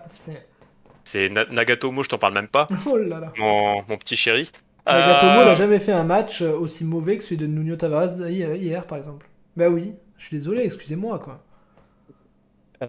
C'est 1.03 1.29
Nagatomo, 1.29 2.03
je 2.03 2.09
t'en 2.09 2.19
parle 2.19 2.35
même 2.35 2.47
pas. 2.47 2.67
Oh 2.85 2.97
là 2.97 3.19
là. 3.19 3.33
Mon, 3.37 3.83
mon 3.87 3.97
petit 3.97 4.15
chéri. 4.15 4.51
Nagatomo 4.85 5.39
euh, 5.39 5.45
n'a 5.45 5.55
jamais 5.55 5.79
fait 5.79 5.91
un 5.91 6.03
match 6.03 6.41
aussi 6.41 6.85
mauvais 6.85 7.17
que 7.17 7.23
celui 7.23 7.37
de 7.37 7.47
Nuno 7.47 7.75
Tavares 7.75 8.29
hier, 8.29 8.85
par 8.85 8.99
exemple. 8.99 9.27
Bah 9.57 9.69
oui, 9.69 9.95
je 10.17 10.25
suis 10.27 10.37
désolé, 10.37 10.63
excusez-moi 10.63 11.17
quoi. 11.17 11.43
Euh, 12.83 12.87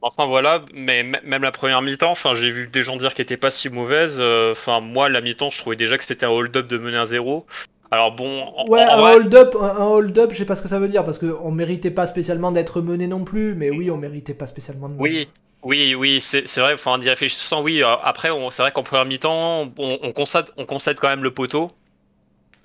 enfin 0.00 0.26
voilà, 0.26 0.64
mais 0.72 1.02
même 1.02 1.42
la 1.42 1.52
première 1.52 1.82
mi-temps, 1.82 2.10
enfin 2.10 2.32
j'ai 2.32 2.50
vu 2.50 2.68
des 2.68 2.82
gens 2.82 2.96
dire 2.96 3.12
qu'elle 3.12 3.24
était 3.24 3.36
pas 3.36 3.50
si 3.50 3.68
mauvaise. 3.68 4.18
Enfin 4.18 4.80
moi 4.80 5.10
la 5.10 5.20
mi-temps, 5.20 5.50
je 5.50 5.58
trouvais 5.58 5.76
déjà 5.76 5.98
que 5.98 6.04
c'était 6.04 6.24
un 6.24 6.30
hold-up 6.30 6.66
de 6.66 6.78
mener 6.78 6.96
à 6.96 7.04
zéro. 7.04 7.44
Alors 7.90 8.12
bon. 8.12 8.52
ouais, 8.68 8.82
un 8.82 8.98
hold-up, 8.98 9.54
un, 9.60 9.84
hold-up, 9.84 10.30
je 10.32 10.38
sais 10.38 10.44
pas 10.44 10.56
ce 10.56 10.62
que 10.62 10.68
ça 10.68 10.78
veut 10.78 10.88
dire 10.88 11.04
parce 11.04 11.18
qu'on 11.18 11.50
méritait 11.50 11.90
pas 11.90 12.06
spécialement 12.06 12.50
d'être 12.50 12.80
mené 12.80 13.06
non 13.06 13.24
plus, 13.24 13.54
mais 13.54 13.70
oui, 13.70 13.90
on 13.90 13.96
méritait 13.96 14.34
pas 14.34 14.46
spécialement 14.46 14.88
de 14.88 14.94
Oui, 14.98 15.28
oui, 15.62 15.94
oui, 15.94 16.20
c'est 16.20 16.58
vrai. 16.58 16.74
Enfin, 16.74 16.92
en 16.92 17.00
y 17.00 17.08
réfléchissant, 17.08 17.62
oui. 17.62 17.82
Euh, 17.82 17.96
après, 18.02 18.30
c'est 18.50 18.62
vrai 18.62 18.72
qu'en 18.72 18.82
première 18.82 19.06
mi-temps, 19.06 19.72
on, 19.78 19.98
on, 20.02 20.12
concède, 20.12 20.46
on 20.56 20.66
concède 20.66 20.98
quand 20.98 21.08
même 21.08 21.22
le 21.22 21.32
poteau. 21.32 21.72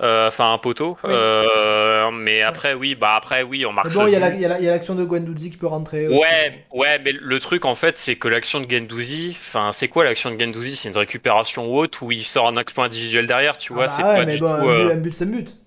Euh, 0.02 0.30
enfin 0.30 0.54
un 0.54 0.58
poteau. 0.58 0.98
Euh, 1.04 2.10
mais 2.12 2.42
après, 2.42 2.74
oui, 2.74 2.96
bah 2.96 3.16
après, 3.16 3.44
oui, 3.44 3.66
on 3.66 3.74
marque. 3.74 3.94
bon, 3.94 4.08
il 4.08 4.14
y 4.14 4.16
a 4.16 4.72
l'action 4.72 4.96
de 4.96 5.04
Guendouzi 5.04 5.50
qui 5.50 5.58
peut 5.58 5.68
rentrer. 5.68 6.08
Ouais, 6.08 6.66
ouais, 6.74 7.00
mais 7.04 7.12
le 7.12 7.40
truc 7.40 7.66
en 7.66 7.76
fait, 7.76 7.98
c'est 7.98 8.16
que 8.16 8.30
l'action 8.30 8.62
de 8.62 8.66
Guendouzi, 8.66 9.36
enfin, 9.38 9.72
c'est 9.74 9.90
quoi 9.90 10.06
l'action 10.06 10.32
de 10.32 10.36
Guendouzi? 10.36 10.78
C'est 10.78 10.90
une 10.90 10.98
récupération 10.98 11.74
haute 11.74 12.02
où 12.02 12.12
il 12.12 12.24
sort 12.24 12.48
un 12.48 12.56
exploit 12.56 12.86
individuel 12.86 13.28
derrière, 13.28 13.58
tu 13.58 13.74
vois? 13.74 13.86
Ah 13.86 13.88
c'est 13.90 14.04
bah 14.04 14.16
pas 14.16 14.26
mais 14.26 14.36
du 14.36 14.40
bon, 14.40 14.48
tout, 14.48 14.70
un, 14.70 14.96
but, 14.96 15.14
c'est 15.14 15.26
un 15.26 15.28
but. 15.28 15.58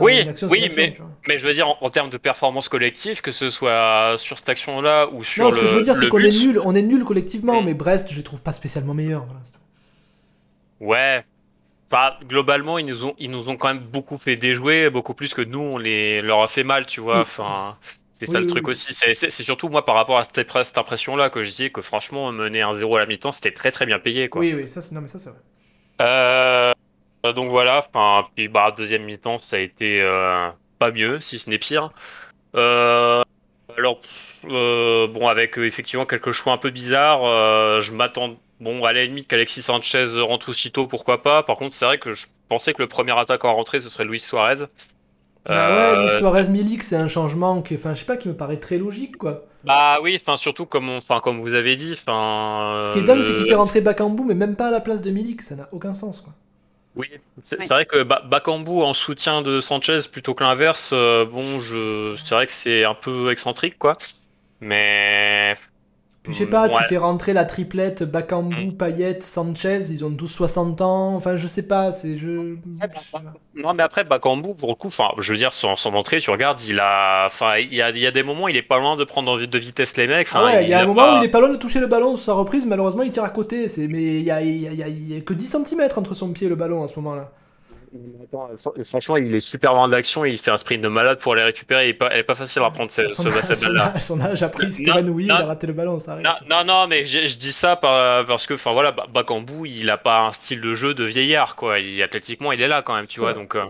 oui, 0.00 0.24
oui, 0.48 0.70
mais, 0.74 0.94
mais 1.28 1.36
je 1.36 1.46
veux 1.46 1.52
dire 1.52 1.68
en, 1.68 1.90
termes 1.90 2.08
de 2.08 2.16
performance 2.16 2.70
collective, 2.70 3.20
que 3.20 3.32
ce 3.32 3.50
soit 3.50 4.14
sur 4.16 4.38
cette 4.38 4.48
action-là 4.48 5.08
ou 5.12 5.22
sur 5.22 5.44
non, 5.44 5.50
le. 5.50 5.56
ce 5.56 5.60
que 5.60 5.66
je 5.66 5.74
veux 5.74 5.82
dire, 5.82 5.96
c'est 5.96 6.08
qu'on 6.08 6.18
est 6.18 6.30
nul, 6.30 6.58
on 6.64 6.74
est 6.74 6.82
nul 6.82 7.04
collectivement, 7.04 7.60
mm. 7.60 7.66
mais 7.66 7.74
Brest, 7.74 8.08
je 8.10 8.16
les 8.16 8.22
trouve 8.22 8.40
pas 8.40 8.52
spécialement 8.52 8.94
meilleurs. 8.94 9.26
ouais, 10.80 11.24
globalement, 12.26 12.78
ils 12.78 12.86
nous 12.86 13.04
ont, 13.04 13.14
ils 13.18 13.30
nous 13.30 13.48
ont 13.48 13.56
quand 13.56 13.68
même 13.68 13.82
beaucoup 13.82 14.18
fait 14.18 14.36
déjouer, 14.36 14.90
beaucoup 14.90 15.14
plus 15.14 15.34
que 15.34 15.42
nous, 15.42 15.60
on 15.60 15.78
les, 15.78 16.22
leur 16.22 16.42
a 16.42 16.46
fait 16.46 16.64
mal, 16.64 16.86
tu 16.86 17.00
vois. 17.00 17.20
Enfin, 17.20 17.76
c'est 18.12 18.26
ça 18.26 18.40
le 18.40 18.46
truc 18.46 18.68
aussi. 18.68 18.94
C'est 18.94 19.30
surtout 19.30 19.68
moi 19.68 19.84
par 19.84 19.94
rapport 19.94 20.18
à 20.18 20.24
cette, 20.24 20.50
cette 20.64 20.78
impression-là 20.78 21.30
que 21.30 21.42
je 21.42 21.50
disais 21.50 21.70
que 21.70 21.82
franchement, 21.82 22.30
mener 22.32 22.62
un 22.62 22.72
0 22.72 22.96
à 22.96 23.00
la 23.00 23.06
mi-temps, 23.06 23.32
c'était 23.32 23.52
très 23.52 23.70
très 23.70 23.86
bien 23.86 23.98
payé, 23.98 24.28
quoi. 24.28 24.40
Oui, 24.40 24.54
oui, 24.54 24.68
ça, 24.68 24.80
c'est 24.80 24.94
vrai. 24.94 25.38
Euh, 26.00 26.72
donc 27.34 27.50
voilà, 27.50 27.84
enfin, 27.86 28.28
puis 28.34 28.48
bah, 28.48 28.74
deuxième 28.76 29.04
mi-temps, 29.04 29.38
ça 29.38 29.56
a 29.56 29.60
été 29.60 30.00
euh, 30.00 30.48
pas 30.78 30.90
mieux, 30.90 31.20
si 31.20 31.38
ce 31.38 31.50
n'est 31.50 31.58
pire. 31.58 31.90
Euh, 32.54 33.22
alors, 33.76 34.00
bon, 34.44 35.28
avec 35.28 35.58
effectivement 35.58 36.06
quelques 36.06 36.32
choix 36.32 36.52
un 36.52 36.58
peu 36.58 36.70
bizarres, 36.70 37.80
je 37.80 37.92
m'attends 37.92 38.36
Bon, 38.62 38.84
à 38.84 38.92
la 38.92 39.04
limite 39.04 39.26
qu'Alexis 39.26 39.60
Sanchez 39.60 40.06
rentre 40.20 40.50
aussitôt, 40.50 40.86
pourquoi 40.86 41.20
pas. 41.20 41.42
Par 41.42 41.56
contre, 41.56 41.74
c'est 41.74 41.84
vrai 41.84 41.98
que 41.98 42.14
je 42.14 42.28
pensais 42.48 42.72
que 42.72 42.80
le 42.80 42.86
premier 42.86 43.10
attaquant 43.18 43.48
à 43.48 43.52
rentrer, 43.54 43.80
ce 43.80 43.90
serait 43.90 44.04
Luis 44.04 44.20
Suarez. 44.20 44.66
Bah 45.44 45.74
ouais, 45.74 46.00
Luis 46.00 46.12
euh, 46.12 46.18
Suarez 46.18 46.48
Milik, 46.48 46.84
c'est 46.84 46.94
un 46.94 47.08
changement 47.08 47.60
qui, 47.60 47.74
enfin, 47.74 47.92
je 47.92 47.98
sais 47.98 48.04
pas, 48.04 48.16
qui 48.16 48.28
me 48.28 48.36
paraît 48.36 48.60
très 48.60 48.78
logique, 48.78 49.16
quoi. 49.16 49.46
Bah 49.64 49.98
oui, 50.00 50.16
enfin 50.20 50.36
surtout 50.36 50.64
comme, 50.64 50.90
enfin 50.90 51.18
comme 51.18 51.40
vous 51.40 51.54
avez 51.54 51.74
dit, 51.74 51.92
enfin. 51.94 52.82
Ce 52.84 52.92
qui 52.92 53.00
est 53.00 53.02
dingue, 53.02 53.22
c'est 53.22 53.34
qu'il 53.34 53.46
fait 53.46 53.54
rentrer 53.54 53.80
Bakambu, 53.80 54.22
mais 54.24 54.34
même 54.34 54.54
pas 54.54 54.68
à 54.68 54.70
la 54.70 54.80
place 54.80 55.02
de 55.02 55.10
Milik, 55.10 55.42
ça 55.42 55.56
n'a 55.56 55.68
aucun 55.72 55.92
sens, 55.92 56.20
quoi. 56.20 56.32
Oui, 56.94 57.10
c'est 57.42 57.68
vrai 57.68 57.84
que 57.84 58.04
Bakambu 58.04 58.82
en 58.82 58.94
soutien 58.94 59.42
de 59.42 59.60
Sanchez 59.60 60.02
plutôt 60.12 60.34
que 60.34 60.44
l'inverse, 60.44 60.90
euh, 60.92 61.24
bon, 61.24 61.58
je, 61.58 62.14
c'est 62.14 62.36
vrai 62.36 62.46
que 62.46 62.52
c'est 62.52 62.84
un 62.84 62.94
peu 62.94 63.32
excentrique, 63.32 63.76
quoi. 63.76 63.94
Mais 64.60 65.56
je 66.28 66.32
sais 66.32 66.46
pas, 66.46 66.68
tu 66.68 66.82
fais 66.84 66.98
rentrer 66.98 67.32
la 67.32 67.44
triplette 67.44 68.04
Bakambu, 68.04 68.66
mm. 68.66 68.76
Payet, 68.76 69.20
Sanchez, 69.20 69.80
ils 69.90 70.04
ont 70.04 70.10
tous 70.10 70.28
60 70.28 70.80
ans. 70.80 71.16
Enfin, 71.16 71.34
je 71.34 71.48
sais 71.48 71.66
pas, 71.66 71.90
c'est 71.90 72.16
je. 72.16 72.56
Non, 73.56 73.74
mais 73.74 73.82
après 73.82 74.04
Bakambu, 74.04 74.54
pour 74.54 74.68
le 74.68 74.74
coup, 74.76 74.86
enfin, 74.86 75.08
je 75.18 75.32
veux 75.32 75.38
dire, 75.38 75.52
son, 75.52 75.74
son 75.74 75.94
entrée, 75.94 76.20
tu 76.20 76.30
regardes, 76.30 76.62
il 76.62 76.78
a, 76.78 77.24
enfin, 77.26 77.56
il 77.58 77.74
y 77.74 77.82
a, 77.82 77.90
il 77.90 77.98
y 77.98 78.06
a 78.06 78.12
des 78.12 78.22
moments, 78.22 78.46
il 78.46 78.56
est 78.56 78.62
pas 78.62 78.78
loin 78.78 78.94
de 78.94 79.02
prendre 79.02 79.44
de 79.44 79.58
vitesse 79.58 79.96
les 79.96 80.06
mecs. 80.06 80.28
Ah 80.32 80.44
ouais, 80.44 80.64
il 80.64 80.70
y 80.70 80.74
a 80.74 80.80
un 80.80 80.86
moment 80.86 81.14
où 81.14 81.18
il 81.18 81.24
est 81.24 81.28
pas 81.28 81.40
loin 81.40 81.50
de 81.50 81.56
toucher 81.56 81.80
le 81.80 81.88
ballon 81.88 82.14
sur 82.14 82.26
sa 82.26 82.34
reprise. 82.34 82.66
Malheureusement, 82.66 83.02
il 83.02 83.10
tire 83.10 83.24
à 83.24 83.30
côté. 83.30 83.68
C'est, 83.68 83.88
mais 83.88 84.20
il 84.20 84.24
y 84.24 84.30
a, 84.30 84.40
il 84.42 84.62
y, 84.62 84.68
a, 84.68 84.88
il 84.88 85.12
y 85.12 85.16
a 85.16 85.20
que 85.20 85.34
10 85.34 85.56
cm 85.66 85.88
entre 85.96 86.14
son 86.14 86.28
pied 86.32 86.46
et 86.46 86.50
le 86.50 86.56
ballon 86.56 86.84
à 86.84 86.88
ce 86.88 86.94
moment-là. 87.00 87.32
Franchement, 88.84 89.16
il 89.18 89.34
est 89.34 89.40
super 89.40 89.74
loin 89.74 89.86
de 89.86 89.92
l'action. 89.92 90.24
Il 90.24 90.38
fait 90.38 90.50
un 90.50 90.56
sprint 90.56 90.82
de 90.82 90.88
malade 90.88 91.18
pour 91.20 91.34
aller 91.34 91.42
récupérer. 91.42 91.96
Elle 92.10 92.18
est 92.18 92.22
pas, 92.22 92.34
facile 92.34 92.62
à 92.62 92.70
prendre 92.70 92.90
ce, 92.90 93.08
cette 93.08 93.62
balle-là. 93.62 94.00
Son 94.00 94.20
âge 94.20 94.42
a 94.42 94.48
pris, 94.48 94.66
il 94.66 94.72
s'est 94.72 94.84
évanoui, 94.84 95.24
il 95.24 95.30
a 95.30 95.44
raté 95.44 95.66
le 95.66 95.72
ballon. 95.72 95.98
Ça 95.98 96.16
non, 96.16 96.34
non, 96.48 96.64
non, 96.64 96.86
mais 96.86 97.04
je 97.04 97.36
dis 97.36 97.52
ça 97.52 97.76
parce 97.76 98.46
que, 98.46 98.54
enfin 98.54 98.72
voilà, 98.72 98.92
Bakambu, 98.92 99.68
il 99.68 99.90
a 99.90 99.98
pas 99.98 100.20
un 100.20 100.30
style 100.30 100.60
de 100.60 100.74
jeu 100.74 100.94
de 100.94 101.04
vieillard, 101.04 101.56
quoi. 101.56 101.78
Il, 101.78 102.02
athlétiquement, 102.02 102.52
il 102.52 102.62
est 102.62 102.68
là 102.68 102.82
quand 102.82 102.94
même, 102.94 103.06
tu 103.06 103.20
vois. 103.20 103.34
Donc, 103.34 103.54
euh, 103.54 103.64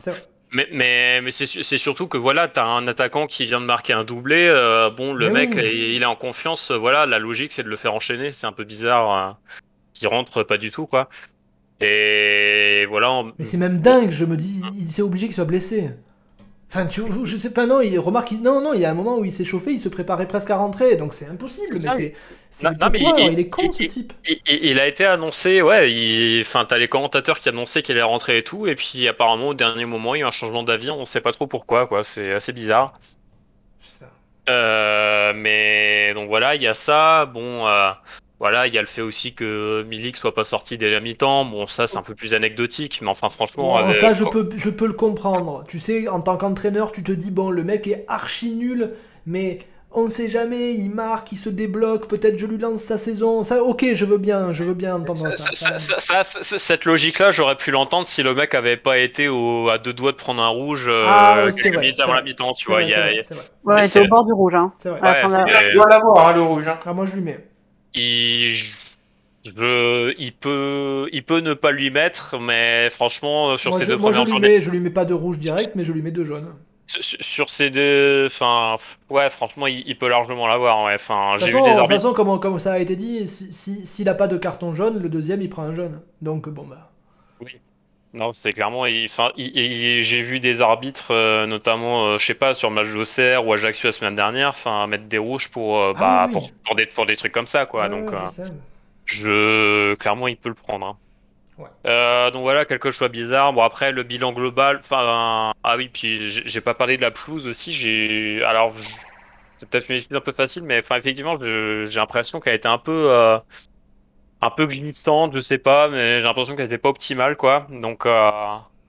mais, 0.52 0.68
mais, 0.70 1.20
mais 1.22 1.30
c'est 1.30 1.78
surtout 1.78 2.06
que 2.06 2.18
voilà, 2.18 2.46
t'as 2.46 2.64
un 2.64 2.86
attaquant 2.86 3.26
qui 3.26 3.44
vient 3.44 3.60
de 3.60 3.66
marquer 3.66 3.92
un 3.92 4.04
doublé. 4.04 4.46
Euh, 4.46 4.90
bon, 4.90 5.12
le 5.14 5.30
mec, 5.30 5.50
il, 5.56 6.02
est 6.02 6.06
en 6.06 6.16
confiance. 6.16 6.70
Voilà, 6.70 7.06
la 7.06 7.18
logique, 7.18 7.52
c'est 7.52 7.62
de 7.62 7.68
le 7.68 7.76
faire 7.76 7.94
enchaîner. 7.94 8.32
C'est 8.32 8.46
un 8.46 8.52
peu 8.52 8.64
bizarre. 8.64 9.12
Euh, 9.12 9.32
qu'il 9.92 10.08
rentre 10.08 10.42
pas 10.42 10.58
du 10.58 10.70
tout, 10.70 10.86
quoi. 10.86 11.08
Et 11.82 12.86
voilà. 12.88 13.22
Mais 13.38 13.44
c'est 13.44 13.56
même 13.56 13.78
dingue, 13.78 14.10
je 14.10 14.24
me 14.24 14.36
dis, 14.36 14.62
il 14.78 14.86
s'est 14.86 15.02
obligé 15.02 15.26
qu'il 15.26 15.34
soit 15.34 15.44
blessé. 15.44 15.90
Enfin, 16.74 16.86
tu, 16.86 17.02
je 17.24 17.36
sais 17.36 17.52
pas, 17.52 17.66
non, 17.66 17.82
il 17.82 17.98
remarque, 17.98 18.32
non, 18.32 18.62
non, 18.62 18.72
il 18.72 18.80
y 18.80 18.86
a 18.86 18.90
un 18.90 18.94
moment 18.94 19.18
où 19.18 19.26
il 19.26 19.32
s'est 19.32 19.44
chauffé, 19.44 19.72
il 19.72 19.78
se 19.78 19.90
préparait 19.90 20.26
presque 20.26 20.48
à 20.48 20.56
rentrer, 20.56 20.96
donc 20.96 21.12
c'est 21.12 21.26
impossible. 21.26 21.74
Mais 21.74 22.14
c'est, 22.48 22.66
il, 22.94 23.38
est 23.38 23.48
con 23.50 23.70
ce 23.70 23.82
type. 23.82 24.14
Il, 24.48 24.80
a 24.80 24.86
été 24.86 25.04
annoncé, 25.04 25.60
ouais, 25.60 26.40
enfin, 26.40 26.64
t'as 26.64 26.78
les 26.78 26.88
commentateurs 26.88 27.40
qui 27.40 27.50
annonçaient 27.50 27.82
qu'il 27.82 27.96
allait 27.96 28.02
rentrer 28.02 28.38
et 28.38 28.42
tout, 28.42 28.66
et 28.66 28.74
puis 28.74 29.06
apparemment 29.06 29.48
au 29.48 29.54
dernier 29.54 29.84
moment, 29.84 30.14
il 30.14 30.20
y 30.20 30.22
a 30.22 30.24
eu 30.24 30.28
un 30.28 30.30
changement 30.30 30.62
d'avis, 30.62 30.90
on 30.90 31.04
sait 31.04 31.20
pas 31.20 31.32
trop 31.32 31.46
pourquoi, 31.46 31.86
quoi, 31.86 32.04
c'est 32.04 32.32
assez 32.32 32.54
bizarre. 32.54 32.94
Euh, 34.48 35.32
mais 35.34 36.14
donc 36.14 36.28
voilà, 36.28 36.54
il 36.54 36.62
y 36.62 36.66
a 36.66 36.74
ça, 36.74 37.26
bon. 37.26 37.66
Euh, 37.66 37.90
voilà, 38.42 38.66
il 38.66 38.74
y 38.74 38.78
a 38.78 38.80
le 38.80 38.88
fait 38.88 39.02
aussi 39.02 39.34
que 39.34 39.84
Milik 39.84 40.16
soit 40.16 40.34
pas 40.34 40.42
sorti 40.42 40.76
dès 40.76 40.90
la 40.90 40.98
mi-temps. 40.98 41.44
Bon, 41.44 41.64
ça, 41.66 41.86
c'est 41.86 41.96
un 41.96 42.02
peu 42.02 42.16
plus 42.16 42.34
anecdotique, 42.34 42.98
mais 43.00 43.08
enfin, 43.08 43.28
franchement. 43.28 43.92
Ça, 43.92 44.14
je 44.14 44.24
peux, 44.24 44.50
je 44.56 44.68
peux 44.68 44.88
le 44.88 44.94
comprendre. 44.94 45.62
Tu 45.68 45.78
sais, 45.78 46.08
en 46.08 46.20
tant 46.20 46.36
qu'entraîneur, 46.36 46.90
tu 46.90 47.04
te 47.04 47.12
dis, 47.12 47.30
bon, 47.30 47.50
le 47.50 47.62
mec 47.62 47.86
est 47.86 48.04
archi 48.08 48.50
nul, 48.50 48.94
mais 49.26 49.60
on 49.92 50.02
ne 50.02 50.08
sait 50.08 50.26
jamais, 50.26 50.74
il 50.74 50.90
marque, 50.90 51.30
il 51.30 51.36
se 51.36 51.50
débloque, 51.50 52.08
peut-être 52.08 52.36
je 52.36 52.46
lui 52.46 52.58
lance 52.58 52.80
sa 52.80 52.98
saison. 52.98 53.44
Ça, 53.44 53.62
ok, 53.62 53.86
je 53.92 54.04
veux 54.04 54.18
bien, 54.18 54.50
je 54.50 54.64
veux 54.64 54.74
bien 54.74 54.96
entendre 54.96 55.30
ça. 55.30 55.68
ça, 56.00 56.24
cette 56.24 56.84
logique-là, 56.84 57.30
j'aurais 57.30 57.54
pu 57.54 57.70
l'entendre 57.70 58.08
si 58.08 58.24
le 58.24 58.34
mec 58.34 58.56
avait 58.56 58.76
pas 58.76 58.98
été 58.98 59.28
au, 59.28 59.68
à 59.68 59.78
deux 59.78 59.92
doigts 59.92 60.10
de 60.10 60.16
prendre 60.16 60.42
un 60.42 60.48
rouge 60.48 60.88
euh, 60.88 61.04
ah, 61.06 61.44
quelques 61.56 61.76
minutes 61.76 62.00
avant 62.00 62.14
la 62.14 62.22
mi-temps, 62.22 62.54
tu 62.54 62.68
vois. 62.68 62.82
Il 62.82 63.22
Ouais, 63.62 63.86
c'est 63.86 64.00
au 64.00 64.08
bord 64.08 64.24
du 64.24 64.32
rouge. 64.32 64.56
Hein. 64.56 64.72
Vrai. 64.84 65.22
il 65.70 65.74
doit 65.74 65.88
l'avoir, 65.88 66.26
hein, 66.26 66.32
le 66.32 66.42
rouge. 66.42 66.66
Hein. 66.66 66.80
Ah, 66.84 66.92
moi, 66.92 67.06
je 67.06 67.14
lui 67.14 67.22
mets 67.22 67.51
il, 67.94 68.54
je, 69.44 70.14
il, 70.18 70.32
peut, 70.32 71.08
il 71.12 71.24
peut 71.24 71.40
ne 71.40 71.54
pas 71.54 71.72
lui 71.72 71.90
mettre, 71.90 72.38
mais 72.38 72.90
franchement, 72.90 73.56
sur 73.56 73.74
ces 73.74 73.86
deux 73.86 73.96
moi 73.96 74.12
premières 74.12 74.28
je 74.28 74.34
lui 74.34 74.40
Mets, 74.40 74.60
je 74.60 74.70
lui 74.70 74.80
mets 74.80 74.90
pas 74.90 75.04
de 75.04 75.14
rouge 75.14 75.38
direct, 75.38 75.72
mais 75.74 75.84
je 75.84 75.92
lui 75.92 76.02
mets 76.02 76.12
de 76.12 76.24
jaune. 76.24 76.54
Sur, 76.86 77.48
ces 77.48 77.70
deux. 77.70 78.26
Enfin, 78.26 78.76
ouais, 79.08 79.30
franchement, 79.30 79.66
il, 79.66 79.96
peut 79.96 80.08
largement 80.08 80.46
l'avoir. 80.46 80.84
Ouais. 80.84 80.94
Enfin, 80.94 81.36
j'ai 81.38 81.46
vu 81.46 81.52
des 81.52 81.58
arbitres. 81.58 81.76
De 81.76 81.80
toute 81.80 81.92
façon, 81.92 82.12
comme, 82.12 82.38
comme 82.38 82.58
ça 82.58 82.72
a 82.72 82.78
été 82.78 82.96
dit, 82.96 83.26
s'il 83.26 83.52
si, 83.52 83.86
si, 83.86 84.08
a 84.08 84.14
pas 84.14 84.28
de 84.28 84.36
carton 84.36 84.72
jaune, 84.74 85.00
le 85.00 85.08
deuxième, 85.08 85.40
il 85.40 85.48
prend 85.48 85.62
un 85.62 85.72
jaune. 85.72 86.02
Donc, 86.20 86.48
bon, 86.50 86.64
bah. 86.64 86.91
Non, 88.14 88.32
c'est 88.34 88.52
clairement. 88.52 88.84
Enfin, 89.04 89.32
j'ai 89.36 90.20
vu 90.20 90.38
des 90.38 90.60
arbitres, 90.60 91.12
euh, 91.12 91.46
notamment, 91.46 92.06
euh, 92.06 92.18
je 92.18 92.26
sais 92.26 92.34
pas, 92.34 92.52
sur 92.52 92.68
le 92.68 92.74
match 92.74 92.88
d'Auxerre 92.92 93.46
ou 93.46 93.54
Ajaccio 93.54 93.88
la 93.88 93.92
semaine 93.92 94.14
dernière, 94.14 94.50
enfin, 94.50 94.86
mettre 94.86 95.04
des 95.04 95.18
rouges 95.18 95.48
pour, 95.50 95.80
euh, 95.80 95.92
ah 95.96 96.26
bah, 96.26 96.28
pour, 96.30 96.50
pour, 96.64 96.74
des, 96.74 96.84
pour 96.86 97.06
des 97.06 97.16
trucs 97.16 97.32
comme 97.32 97.46
ça, 97.46 97.64
quoi. 97.64 97.88
donc, 97.88 98.10
je, 99.06 99.94
clairement, 99.94 100.28
il 100.28 100.36
peut 100.36 100.50
le 100.50 100.54
prendre. 100.54 100.86
Hein. 100.86 100.96
Ouais. 101.58 102.30
donc 102.32 102.42
voilà, 102.42 102.64
quelque 102.64 102.90
chose 102.90 103.08
de 103.08 103.12
bizarre. 103.12 103.52
Bon 103.52 103.62
après 103.62 103.92
le 103.92 104.02
bilan 104.02 104.32
global, 104.32 104.80
enfin 104.82 105.52
ah 105.62 105.76
oui, 105.76 105.90
puis 105.92 106.30
j'ai 106.30 106.60
pas 106.62 106.72
parlé 106.72 106.96
de 106.96 107.02
la 107.02 107.10
pelouse 107.10 107.46
aussi. 107.46 107.72
J'ai 107.72 108.42
alors 108.42 108.72
c'est 109.56 109.68
peut-être 109.68 109.90
une 109.90 109.96
étude 109.96 110.16
un 110.16 110.20
peu 110.20 110.32
facile, 110.32 110.62
mais 110.64 110.80
enfin 110.80 110.96
effectivement 110.96 111.38
j'ai 111.38 111.98
l'impression 111.98 112.40
qu'elle 112.40 112.54
a 112.54 112.56
été 112.56 112.68
un 112.68 112.78
peu 112.78 113.38
un 114.42 114.50
peu 114.50 114.66
glissante, 114.66 115.34
je 115.34 115.40
sais 115.40 115.58
pas, 115.58 115.88
mais 115.88 116.18
j'ai 116.18 116.22
l'impression 116.24 116.56
qu'elle 116.56 116.66
était 116.66 116.78
pas 116.78 116.90
optimale, 116.90 117.36
quoi. 117.36 117.66
Donc. 117.70 118.06
Euh... 118.06 118.30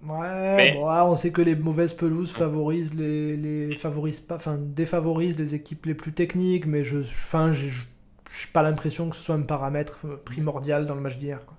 Ouais, 0.06 0.76
on 0.76 1.16
sait 1.16 1.32
que 1.32 1.42
les 1.42 1.56
mauvaises 1.56 1.94
pelouses 1.94 2.34
favorisent 2.34 2.94
les, 2.94 3.38
les 3.38 3.76
favorisent 3.78 4.20
pas, 4.20 4.36
enfin 4.36 4.58
défavorisent 4.60 5.40
les 5.40 5.56
équipes 5.56 5.86
les 5.86 5.94
plus 5.94 6.14
techniques, 6.14 6.66
mais 6.66 6.84
je, 6.84 7.00
enfin, 7.00 7.54
j'ai 7.54 7.72
pas 8.52 8.64
l'impression 8.64 9.10
que 9.10 9.16
ce 9.16 9.24
soit 9.24 9.36
un 9.36 9.44
paramètre 9.44 10.06
primordial 10.26 10.86
dans 10.88 10.96
le 10.96 11.02
match 11.02 11.18
d'hier. 11.18 11.46
Quoi. 11.46 11.56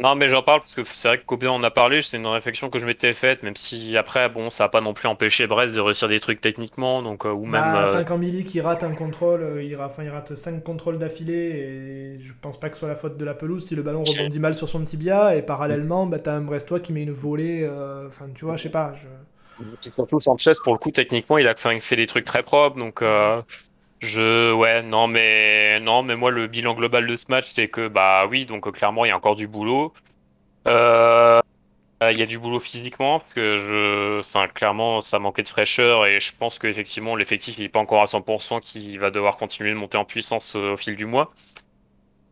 Non, 0.00 0.14
mais 0.14 0.28
j'en 0.28 0.42
parle 0.42 0.60
parce 0.60 0.76
que 0.76 0.84
c'est 0.84 1.08
vrai 1.08 1.18
que 1.18 1.24
Copé 1.24 1.48
en 1.48 1.62
a 1.64 1.70
parlé, 1.72 2.02
c'est 2.02 2.16
une 2.16 2.26
réflexion 2.26 2.70
que 2.70 2.78
je 2.78 2.86
m'étais 2.86 3.12
faite, 3.14 3.42
même 3.42 3.56
si 3.56 3.96
après, 3.96 4.28
bon, 4.28 4.48
ça 4.48 4.64
a 4.64 4.68
pas 4.68 4.80
non 4.80 4.94
plus 4.94 5.08
empêché 5.08 5.48
Brest 5.48 5.74
de 5.74 5.80
réussir 5.80 6.08
des 6.08 6.20
trucs 6.20 6.40
techniquement, 6.40 7.02
donc 7.02 7.26
euh, 7.26 7.30
ou 7.30 7.46
même. 7.46 7.60
Bah, 7.60 7.88
euh... 7.88 8.04
quand 8.04 8.16
Milik 8.16 8.54
il 8.54 8.60
rate 8.60 8.84
un 8.84 8.94
contrôle, 8.94 9.42
euh, 9.42 9.62
il, 9.62 9.74
rate, 9.74 9.96
il 10.00 10.08
rate 10.08 10.36
5 10.36 10.62
contrôles 10.62 10.98
d'affilée, 10.98 11.34
et 11.34 12.22
je 12.22 12.32
pense 12.40 12.60
pas 12.60 12.68
que 12.68 12.76
ce 12.76 12.80
soit 12.80 12.88
la 12.88 12.94
faute 12.94 13.16
de 13.16 13.24
la 13.24 13.34
pelouse 13.34 13.66
si 13.66 13.74
le 13.74 13.82
ballon 13.82 14.04
rebondit 14.04 14.38
mal 14.38 14.54
sur 14.54 14.68
son 14.68 14.84
tibia, 14.84 15.34
et 15.34 15.42
parallèlement, 15.42 16.06
bah, 16.06 16.20
t'as 16.20 16.34
un 16.34 16.42
Brestois 16.42 16.78
qui 16.78 16.92
met 16.92 17.02
une 17.02 17.10
volée, 17.10 17.64
euh, 17.64 18.06
enfin, 18.06 18.26
tu 18.32 18.44
vois, 18.44 18.56
je 18.56 18.62
sais 18.62 18.70
pas. 18.70 18.94
Je... 18.94 19.90
surtout 19.90 20.20
Sanchez, 20.20 20.52
pour 20.62 20.74
le 20.74 20.78
coup, 20.78 20.92
techniquement, 20.92 21.38
il 21.38 21.48
a 21.48 21.56
fait 21.56 21.96
des 21.96 22.06
trucs 22.06 22.24
très 22.24 22.44
propres, 22.44 22.78
donc. 22.78 23.02
Je 24.00 24.52
ouais 24.52 24.82
non 24.82 25.08
mais 25.08 25.80
non 25.80 26.02
mais 26.04 26.14
moi 26.14 26.30
le 26.30 26.46
bilan 26.46 26.74
global 26.74 27.06
de 27.06 27.16
ce 27.16 27.24
match 27.28 27.46
c'est 27.48 27.68
que 27.68 27.88
bah 27.88 28.26
oui 28.30 28.44
donc 28.46 28.70
clairement 28.72 29.04
il 29.04 29.08
y 29.08 29.10
a 29.10 29.16
encore 29.16 29.34
du 29.34 29.48
boulot. 29.48 29.92
Euh, 30.68 31.40
il 32.02 32.16
y 32.18 32.22
a 32.22 32.26
du 32.26 32.38
boulot 32.38 32.60
physiquement 32.60 33.18
parce 33.18 33.32
que 33.34 33.56
je 33.56 34.20
enfin 34.20 34.46
clairement 34.46 35.00
ça 35.00 35.18
manquait 35.18 35.42
de 35.42 35.48
fraîcheur 35.48 36.06
et 36.06 36.20
je 36.20 36.32
pense 36.36 36.60
qu'effectivement 36.60 37.16
l'effectif 37.16 37.56
il 37.58 37.64
est 37.64 37.68
pas 37.68 37.80
encore 37.80 38.02
à 38.02 38.06
100% 38.06 38.60
qui 38.60 38.98
va 38.98 39.10
devoir 39.10 39.36
continuer 39.36 39.70
de 39.70 39.74
monter 39.76 39.98
en 39.98 40.04
puissance 40.04 40.54
au 40.54 40.76
fil 40.76 40.94
du 40.94 41.06
mois. 41.06 41.32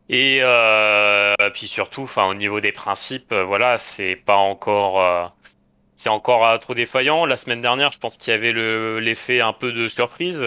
Et 0.09 0.39
euh, 0.41 1.35
puis 1.53 1.67
surtout 1.67 2.03
enfin 2.03 2.27
au 2.27 2.33
niveau 2.33 2.61
des 2.61 2.71
principes 2.71 3.33
voilà 3.33 3.77
c'est 3.77 4.15
pas 4.15 4.37
encore 4.37 5.01
euh, 5.01 5.27
c'est 5.95 6.09
encore 6.09 6.59
trop 6.59 6.73
défaillant. 6.75 7.25
La 7.25 7.37
semaine 7.37 7.61
dernière, 7.61 7.91
je 7.91 7.99
pense 7.99 8.17
qu'il 8.17 8.31
y 8.31 8.35
avait 8.35 8.53
l'effet 9.01 9.41
un 9.41 9.53
peu 9.53 9.71
de 9.71 9.87
surprise 9.87 10.39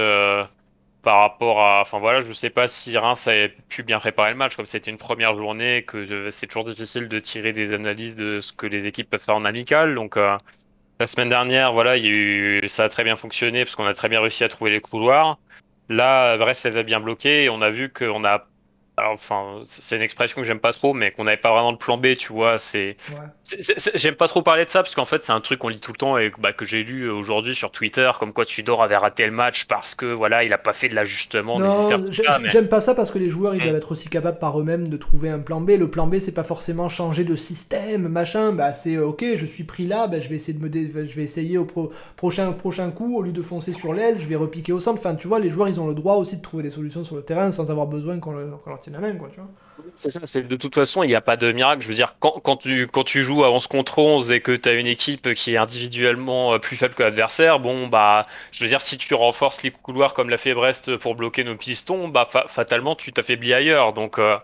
par 1.02 1.20
rapport 1.20 1.60
à. 1.60 1.80
Enfin 1.80 1.98
voilà, 1.98 2.22
je 2.22 2.32
sais 2.32 2.50
pas 2.50 2.68
si 2.68 2.96
Reims 2.96 3.26
avait 3.28 3.50
pu 3.68 3.82
bien 3.82 3.98
préparer 3.98 4.30
le 4.30 4.36
match, 4.36 4.56
comme 4.56 4.66
c'était 4.66 4.90
une 4.90 4.98
première 4.98 5.34
journée, 5.36 5.84
que 5.84 6.30
c'est 6.30 6.46
toujours 6.46 6.64
difficile 6.64 7.08
de 7.08 7.18
tirer 7.20 7.52
des 7.52 7.72
analyses 7.74 8.16
de 8.16 8.40
ce 8.40 8.52
que 8.52 8.66
les 8.66 8.86
équipes 8.86 9.10
peuvent 9.10 9.20
faire 9.22 9.36
en 9.36 9.44
amical. 9.44 9.94
Donc 9.94 10.16
euh, 10.16 10.36
la 11.00 11.06
semaine 11.06 11.28
dernière, 11.30 11.72
voilà, 11.72 11.96
il 11.96 12.04
y 12.04 12.08
a 12.08 12.10
eu, 12.10 12.68
ça 12.68 12.84
a 12.84 12.88
très 12.88 13.04
bien 13.04 13.16
fonctionné 13.16 13.64
parce 13.64 13.76
qu'on 13.76 13.86
a 13.86 13.94
très 13.94 14.08
bien 14.08 14.20
réussi 14.20 14.44
à 14.44 14.48
trouver 14.48 14.70
les 14.70 14.80
couloirs. 14.80 15.38
Là, 15.88 16.36
Brest 16.38 16.62
s'est 16.62 16.84
bien 16.84 17.00
bloqué 17.00 17.44
et 17.44 17.50
on 17.50 17.62
a 17.62 17.70
vu 17.70 17.92
qu'on 17.92 18.24
a 18.24 18.46
enfin, 19.08 19.60
c'est 19.64 19.96
une 19.96 20.02
expression 20.02 20.40
que 20.40 20.46
j'aime 20.46 20.60
pas 20.60 20.72
trop, 20.72 20.92
mais 20.92 21.10
qu'on 21.10 21.24
n'avait 21.24 21.36
pas 21.36 21.52
vraiment 21.52 21.72
de 21.72 21.78
plan 21.78 21.96
B, 21.96 22.16
tu 22.16 22.32
vois. 22.32 22.58
C'est, 22.58 22.96
j'aime 23.94 24.14
pas 24.14 24.28
trop 24.28 24.42
parler 24.42 24.64
de 24.64 24.70
ça 24.70 24.82
parce 24.82 24.94
qu'en 24.94 25.04
fait, 25.04 25.24
c'est 25.24 25.32
un 25.32 25.40
truc 25.40 25.60
qu'on 25.60 25.68
lit 25.68 25.80
tout 25.80 25.92
le 25.92 25.96
temps 25.96 26.18
et 26.18 26.32
bah, 26.38 26.52
que 26.52 26.64
j'ai 26.64 26.84
lu 26.84 27.08
aujourd'hui 27.08 27.54
sur 27.54 27.70
Twitter, 27.70 28.10
comme 28.18 28.32
quoi 28.32 28.44
Tudor 28.44 28.82
avait 28.82 28.96
raté 28.96 29.26
le 29.26 29.32
match 29.32 29.64
parce 29.66 29.94
que 29.94 30.06
voilà, 30.06 30.44
il 30.44 30.52
a 30.52 30.58
pas 30.58 30.72
fait 30.72 30.88
de 30.88 30.94
l'ajustement 30.94 31.60
nécessaire. 31.60 31.98
J'aime 32.44 32.68
pas 32.68 32.80
ça 32.80 32.94
parce 32.94 33.10
que 33.10 33.18
les 33.18 33.28
joueurs, 33.28 33.54
ils 33.54 33.60
mm. 33.60 33.64
doivent 33.64 33.76
être 33.76 33.92
aussi 33.92 34.08
capables 34.08 34.38
par 34.38 34.58
eux-mêmes 34.60 34.88
de 34.88 34.96
trouver 34.96 35.30
un 35.30 35.38
plan 35.38 35.60
B. 35.60 35.70
Le 35.70 35.90
plan 35.90 36.06
B, 36.06 36.18
c'est 36.18 36.34
pas 36.34 36.42
forcément 36.42 36.88
changer 36.88 37.24
de 37.24 37.34
système, 37.34 38.08
machin. 38.08 38.52
Bah, 38.52 38.72
c'est 38.72 38.98
ok, 38.98 39.24
je 39.36 39.46
suis 39.46 39.64
pris 39.64 39.86
là, 39.86 40.06
bah, 40.06 40.18
je 40.18 40.28
vais 40.28 40.36
essayer 40.36 40.56
de 40.56 40.62
me, 40.62 40.70
je 40.70 41.16
vais 41.16 41.22
essayer 41.22 41.58
au 41.58 41.66
prochain 42.16 42.52
prochain 42.52 42.90
coup, 42.90 43.16
au 43.16 43.22
lieu 43.22 43.32
de 43.32 43.42
foncer 43.42 43.72
sur 43.72 43.92
l'aile, 43.92 44.18
je 44.18 44.26
vais 44.26 44.36
repiquer 44.36 44.72
au 44.72 44.80
centre. 44.80 45.00
Enfin, 45.00 45.14
tu 45.14 45.28
vois, 45.28 45.40
les 45.40 45.50
joueurs, 45.50 45.68
ils 45.68 45.80
ont 45.80 45.86
le 45.86 45.94
droit 45.94 46.14
aussi 46.16 46.36
de 46.36 46.42
trouver 46.42 46.62
des 46.62 46.70
solutions 46.70 47.04
sur 47.04 47.16
le 47.16 47.22
terrain 47.22 47.50
sans 47.50 47.70
avoir 47.70 47.86
besoin 47.86 48.18
qu'on 48.18 48.32
leur 48.32 48.60
la 48.90 48.98
même, 48.98 49.18
quoi, 49.18 49.28
tu 49.28 49.36
vois. 49.36 49.48
C'est 49.94 50.10
ça, 50.10 50.20
c'est 50.24 50.46
de 50.46 50.56
toute 50.56 50.74
façon, 50.74 51.02
il 51.02 51.08
n'y 51.08 51.14
a 51.14 51.20
pas 51.20 51.36
de 51.36 51.52
miracle. 51.52 51.82
Je 51.82 51.88
veux 51.88 51.94
dire, 51.94 52.16
quand, 52.18 52.40
quand, 52.40 52.56
tu, 52.56 52.86
quand 52.86 53.04
tu 53.04 53.22
joues 53.22 53.44
à 53.44 53.50
11 53.50 53.66
contre 53.66 53.98
11 53.98 54.30
et 54.32 54.40
que 54.40 54.52
tu 54.52 54.68
as 54.68 54.74
une 54.74 54.86
équipe 54.86 55.32
qui 55.34 55.54
est 55.54 55.56
individuellement 55.56 56.54
euh, 56.54 56.58
plus 56.58 56.76
faible 56.76 56.94
que 56.94 57.02
l'adversaire, 57.02 57.60
bon, 57.60 57.88
bah, 57.88 58.26
je 58.52 58.62
veux 58.64 58.68
dire, 58.68 58.80
si 58.80 58.98
tu 58.98 59.14
renforces 59.14 59.62
les 59.62 59.70
couloirs 59.70 60.14
comme 60.14 60.28
l'a 60.28 60.36
fait 60.36 60.54
Brest 60.54 60.96
pour 60.96 61.14
bloquer 61.14 61.44
nos 61.44 61.56
pistons, 61.56 62.08
bah, 62.08 62.28
fatalement, 62.46 62.94
tu 62.94 63.12
t'affaiblis 63.12 63.54
ailleurs. 63.54 63.92
Donc, 63.92 64.18
euh, 64.18 64.36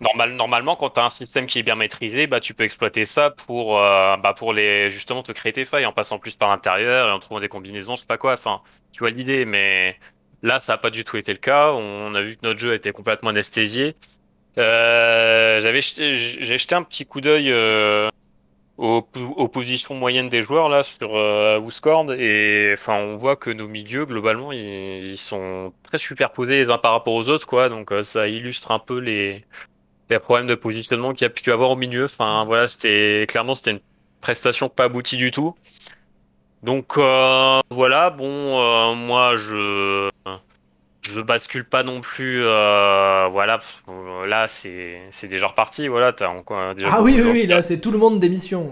normal, 0.00 0.32
normalement, 0.34 0.76
quand 0.76 0.90
tu 0.90 1.00
as 1.00 1.04
un 1.04 1.10
système 1.10 1.46
qui 1.46 1.58
est 1.58 1.62
bien 1.62 1.76
maîtrisé, 1.76 2.26
bah, 2.26 2.40
tu 2.40 2.54
peux 2.54 2.64
exploiter 2.64 3.04
ça 3.04 3.30
pour, 3.30 3.78
euh, 3.78 4.16
bah, 4.16 4.34
pour 4.34 4.52
les, 4.52 4.90
justement 4.90 5.22
te 5.22 5.32
créer 5.32 5.52
tes 5.52 5.64
failles 5.64 5.86
en 5.86 5.92
passant 5.92 6.18
plus 6.18 6.36
par 6.36 6.48
l'intérieur 6.50 7.08
et 7.08 7.12
en 7.12 7.18
trouvant 7.18 7.40
des 7.40 7.48
combinaisons, 7.48 7.96
je 7.96 8.02
sais 8.02 8.06
pas 8.06 8.18
quoi. 8.18 8.32
Enfin, 8.34 8.62
tu 8.92 9.00
vois 9.00 9.10
l'idée, 9.10 9.44
mais 9.44 9.98
Là, 10.42 10.60
ça 10.60 10.74
n'a 10.74 10.78
pas 10.78 10.90
du 10.90 11.04
tout 11.04 11.16
été 11.16 11.32
le 11.32 11.38
cas. 11.38 11.70
On 11.72 12.14
a 12.14 12.22
vu 12.22 12.36
que 12.36 12.46
notre 12.46 12.58
jeu 12.58 12.74
était 12.74 12.92
complètement 12.92 13.30
anesthésié. 13.30 13.94
Euh, 14.58 15.60
J'avais 15.60 15.80
j'ai 15.82 16.58
jeté 16.58 16.74
un 16.74 16.82
petit 16.82 17.06
coup 17.06 17.20
d'œil 17.20 17.52
euh, 17.52 18.10
aux, 18.80 19.48
positions 19.48 19.94
moyennes 19.94 20.30
des 20.30 20.42
joueurs 20.42 20.70
là 20.70 20.82
sur 20.82 21.14
euh, 21.14 21.60
et 22.18 22.70
enfin 22.72 22.94
on 22.94 23.16
voit 23.16 23.36
que 23.36 23.50
nos 23.50 23.68
milieux 23.68 24.06
globalement 24.06 24.52
ils, 24.52 25.18
sont 25.18 25.72
très 25.82 25.98
superposés 25.98 26.52
les 26.52 26.70
uns 26.70 26.78
par 26.78 26.92
rapport 26.92 27.14
aux 27.14 27.28
autres 27.28 27.46
quoi. 27.46 27.68
Donc 27.68 27.92
euh, 27.92 28.02
ça 28.02 28.26
illustre 28.26 28.70
un 28.70 28.78
peu 28.78 28.98
les, 28.98 29.44
les 30.08 30.18
problèmes 30.18 30.46
de 30.46 30.54
positionnement 30.54 31.12
qu'il 31.12 31.24
y 31.24 31.26
a 31.26 31.30
pu 31.30 31.50
avoir 31.52 31.70
au 31.70 31.76
milieu. 31.76 32.06
Enfin 32.06 32.44
voilà, 32.46 32.66
c'était 32.66 33.26
clairement 33.28 33.54
c'était 33.54 33.72
une 33.72 33.80
prestation 34.22 34.70
pas 34.70 34.84
aboutie 34.84 35.18
du 35.18 35.30
tout. 35.30 35.54
Donc 36.62 36.96
euh, 36.96 37.60
voilà, 37.70 38.10
bon, 38.10 38.94
moi 38.96 39.36
je 39.36 40.09
je 41.10 41.20
bascule 41.20 41.64
pas 41.64 41.82
non 41.82 42.00
plus. 42.00 42.42
Euh, 42.44 43.28
voilà, 43.30 43.60
là 44.26 44.48
c'est 44.48 45.28
déjà 45.28 45.48
reparti. 45.48 45.88
Voilà, 45.88 46.12
t'as 46.12 46.28
encore 46.28 46.74
déjà. 46.74 46.88
Ah 46.92 47.02
oui 47.02 47.20
oui 47.22 47.30
oui, 47.30 47.46
là 47.46 47.62
c'est 47.62 47.80
tout 47.80 47.90
le 47.90 47.98
monde 47.98 48.20
d'émission. 48.20 48.70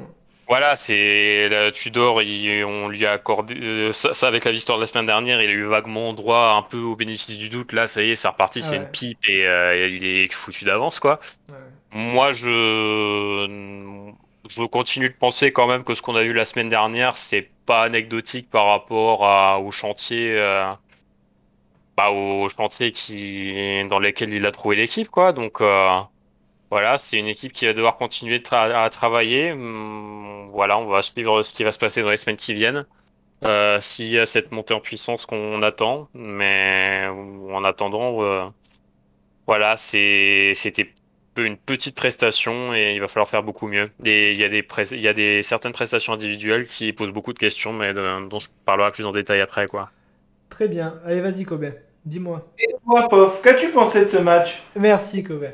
Voilà, 0.48 0.77
c'est 0.77 1.51
Tudor, 1.74 2.16
on 2.16 2.89
lui 2.89 3.05
a 3.05 3.12
accordé 3.12 3.91
ça, 3.93 4.26
avec 4.26 4.47
la 4.47 4.53
victoire 4.53 4.78
de 4.78 4.82
la 4.82 4.86
semaine 4.86 5.05
dernière, 5.05 5.43
il 5.43 5.51
a 5.51 5.53
eu 5.53 5.64
vaguement 5.64 6.14
droit 6.14 6.55
un 6.57 6.62
peu 6.62 6.78
au 6.78 6.97
bénéfice 6.97 7.36
du 7.36 7.51
doute. 7.51 7.72
Là, 7.72 7.86
ça 7.86 8.03
y 8.03 8.12
est, 8.12 8.16
c'est 8.16 8.28
reparti, 8.28 8.62
c'est 8.62 8.76
une 8.76 8.89
pipe 8.89 9.18
et 9.28 9.45
il 9.91 10.07
est 10.07 10.32
foutu 10.32 10.64
d'avance 10.64 11.01
quoi. 11.01 11.20
Moi, 11.93 12.32
je 12.32 14.09
je 14.49 14.62
continue 14.64 15.09
de 15.09 15.14
penser 15.14 15.53
quand 15.53 15.66
même 15.66 15.84
que 15.84 15.95
ce 15.95 16.03
qu'on 16.03 16.16
a 16.16 16.22
vu 16.22 16.32
la 16.32 16.45
semaine 16.45 16.68
dernière, 16.68 17.16
c'est 17.16 17.51
pas 17.66 17.82
anecdotique 17.82 18.51
par 18.51 18.66
rapport 18.66 19.26
à, 19.26 19.61
au 19.61 19.70
chantier, 19.70 20.32
euh, 20.32 20.72
bah, 21.99 22.11
au 22.12 22.49
chantier 22.49 22.92
dans 23.90 23.99
lequel 23.99 24.32
il 24.32 24.46
a 24.46 24.53
trouvé 24.53 24.76
l'équipe, 24.76 25.09
quoi. 25.09 25.32
Donc, 25.32 25.61
euh, 25.61 25.88
voilà, 26.70 26.96
c'est 26.96 27.18
une 27.18 27.26
équipe 27.26 27.53
qui 27.53 27.66
va 27.66 27.72
devoir 27.72 27.96
continuer 27.96 28.40
à 28.53 28.88
travailler. 28.90 29.51
Hum, 29.53 30.49
voilà, 30.53 30.78
on 30.78 30.86
va 30.86 31.03
suivre 31.03 31.42
ce 31.42 31.53
qui 31.53 31.64
va 31.64 31.72
se 31.72 31.78
passer 31.78 32.03
dans 32.03 32.11
les 32.11 32.16
semaines 32.16 32.36
qui 32.36 32.55
viennent. 32.55 32.86
Euh, 33.44 33.80
S'il 33.80 34.11
y 34.11 34.18
a 34.18 34.26
cette 34.26 34.53
montée 34.53 34.74
en 34.74 34.80
puissance 34.80 35.26
qu'on 35.26 35.61
attend, 35.62 36.09
mais 36.14 37.07
en 37.09 37.64
attendant, 37.64 38.22
euh, 38.22 38.46
voilà, 39.46 39.76
c'était 39.76 40.94
une 41.36 41.57
petite 41.57 41.96
prestation 41.96 42.74
et 42.74 42.94
il 42.94 43.01
va 43.01 43.09
falloir 43.09 43.28
faire 43.28 43.42
beaucoup 43.42 43.66
mieux. 43.68 43.90
il 44.05 44.36
y 44.36 44.44
a 44.44 44.49
des, 44.49 44.64
il 44.92 45.01
y 45.01 45.09
a 45.09 45.14
des 45.14 45.42
certaines 45.42 45.72
prestations 45.72 46.12
individuelles 46.12 46.66
qui 46.66 46.92
posent 46.92 47.12
beaucoup 47.12 47.32
de 47.32 47.38
questions, 47.40 47.72
mais 47.72 47.92
dont 47.94 48.38
je 48.38 48.49
parlerai 48.64 48.92
plus 48.92 49.05
en 49.07 49.12
détail 49.12 49.40
après, 49.40 49.66
quoi. 49.66 49.90
Très 50.49 50.68
bien. 50.68 51.01
Allez, 51.05 51.20
vas-y, 51.20 51.44
Kobe. 51.44 51.72
Dis-moi. 52.05 52.46
Et 52.59 52.74
toi, 52.84 53.09
Pof, 53.09 53.42
qu'as-tu 53.42 53.68
pensé 53.68 54.03
de 54.03 54.07
ce 54.07 54.18
match? 54.18 54.62
Merci, 54.76 55.22
Kobe. 55.22 55.46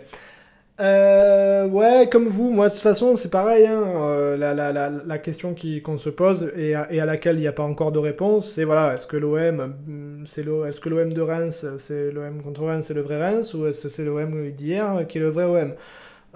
Euh, 0.81 1.69
ouais, 1.69 2.09
comme 2.11 2.27
vous, 2.27 2.51
moi 2.51 2.67
de 2.67 2.73
toute 2.73 2.83
façon 2.83 3.15
c'est 3.15 3.31
pareil, 3.31 3.65
hein, 3.65 3.81
euh, 3.87 4.37
la, 4.37 4.55
la, 4.55 4.73
la, 4.73 4.91
la, 4.91 5.19
question 5.19 5.55
qu'on 5.85 5.99
se 5.99 6.11
pose 6.11 6.51
et 6.57 6.75
à, 6.75 6.93
et 6.93 6.99
à 6.99 7.05
laquelle 7.07 7.37
il 7.37 7.43
n'y 7.43 7.47
a 7.47 7.53
pas 7.53 7.63
encore 7.63 7.93
de 7.93 8.01
réponse, 8.01 8.51
c'est 8.53 8.65
voilà, 8.65 8.93
est-ce 8.95 9.07
que 9.07 9.17
l'OM, 9.17 9.73
mm, 9.87 10.25
c'est 10.27 10.41
est-ce 10.41 10.81
que 10.81 10.89
l'OM 10.89 11.13
de 11.13 11.21
Reims, 11.21 11.65
c'est 11.79 12.11
l'OM 12.11 12.43
contre 12.43 12.65
Reims, 12.65 12.87
c'est 12.89 12.95
le 12.95 13.03
vrai 13.03 13.19
Reims, 13.23 13.55
ou 13.55 13.67
est-ce 13.69 13.85
que 13.85 13.89
c'est 13.89 14.03
l'OM 14.05 14.51
d'hier 14.51 15.07
qui 15.09 15.19
est 15.19 15.21
le 15.21 15.31
vrai 15.31 15.45
OM 15.45 15.75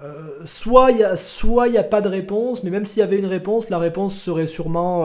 euh, 0.01 0.13
soit 0.45 0.91
il 0.91 0.97
n'y 0.97 1.03
a, 1.03 1.17
soit 1.17 1.67
y 1.67 1.77
a 1.77 1.83
pas 1.83 1.99
de 1.99 2.07
réponse, 2.07 2.63
mais 2.63 2.69
même 2.69 2.85
s'il 2.85 3.01
y 3.01 3.03
avait 3.03 3.19
une 3.19 3.25
réponse, 3.25 3.69
la 3.69 3.77
réponse 3.79 4.15
serait 4.17 4.47
sûrement 4.47 5.01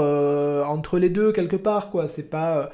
entre 0.68 1.00
les 1.00 1.10
deux 1.10 1.32
quelque 1.32 1.56
part, 1.56 1.90
quoi. 1.90 2.06
C'est 2.06 2.30
pas 2.30 2.70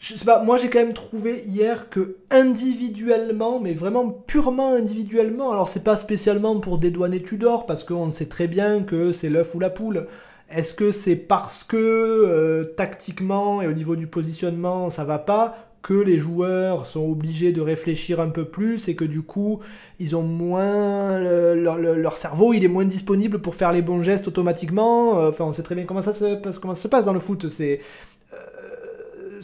je 0.00 0.16
sais 0.16 0.24
pas, 0.24 0.42
moi 0.42 0.56
j'ai 0.56 0.70
quand 0.70 0.78
même 0.78 0.94
trouvé 0.94 1.42
hier 1.46 1.90
que 1.90 2.16
individuellement, 2.30 3.60
mais 3.60 3.74
vraiment 3.74 4.08
purement 4.08 4.72
individuellement, 4.72 5.52
alors 5.52 5.68
c'est 5.68 5.84
pas 5.84 5.98
spécialement 5.98 6.58
pour 6.58 6.78
dédouaner 6.78 7.22
Tudor, 7.22 7.66
parce 7.66 7.84
qu'on 7.84 8.08
sait 8.08 8.26
très 8.26 8.48
bien 8.48 8.82
que 8.82 9.12
c'est 9.12 9.28
l'œuf 9.28 9.54
ou 9.54 9.60
la 9.60 9.68
poule. 9.68 10.06
Est-ce 10.48 10.72
que 10.72 10.90
c'est 10.90 11.16
parce 11.16 11.64
que 11.64 11.76
euh, 11.76 12.64
tactiquement 12.64 13.60
et 13.60 13.68
au 13.68 13.72
niveau 13.72 13.94
du 13.94 14.06
positionnement 14.06 14.88
ça 14.90 15.04
va 15.04 15.18
pas 15.18 15.54
que 15.82 15.94
les 15.94 16.18
joueurs 16.18 16.86
sont 16.86 17.08
obligés 17.08 17.52
de 17.52 17.60
réfléchir 17.60 18.20
un 18.20 18.30
peu 18.30 18.46
plus 18.46 18.88
et 18.88 18.96
que 18.96 19.04
du 19.04 19.22
coup 19.22 19.60
ils 19.98 20.16
ont 20.16 20.22
moins 20.22 21.18
leur, 21.18 22.16
cerveau 22.16 22.54
il 22.54 22.64
est 22.64 22.68
moins 22.68 22.86
disponible 22.86 23.40
pour 23.40 23.54
faire 23.54 23.70
les 23.70 23.82
bons 23.82 24.02
gestes 24.02 24.28
automatiquement? 24.28 25.12
Enfin 25.28 25.44
on 25.44 25.52
sait 25.52 25.62
très 25.62 25.74
bien 25.74 25.84
comment 25.84 26.02
ça 26.02 26.12
se 26.14 26.36
passe 26.36 26.58
comment 26.58 26.74
ça 26.74 26.82
se 26.82 26.88
passe 26.88 27.04
dans 27.04 27.12
le 27.12 27.20
foot 27.20 27.48
c'est 27.50 27.80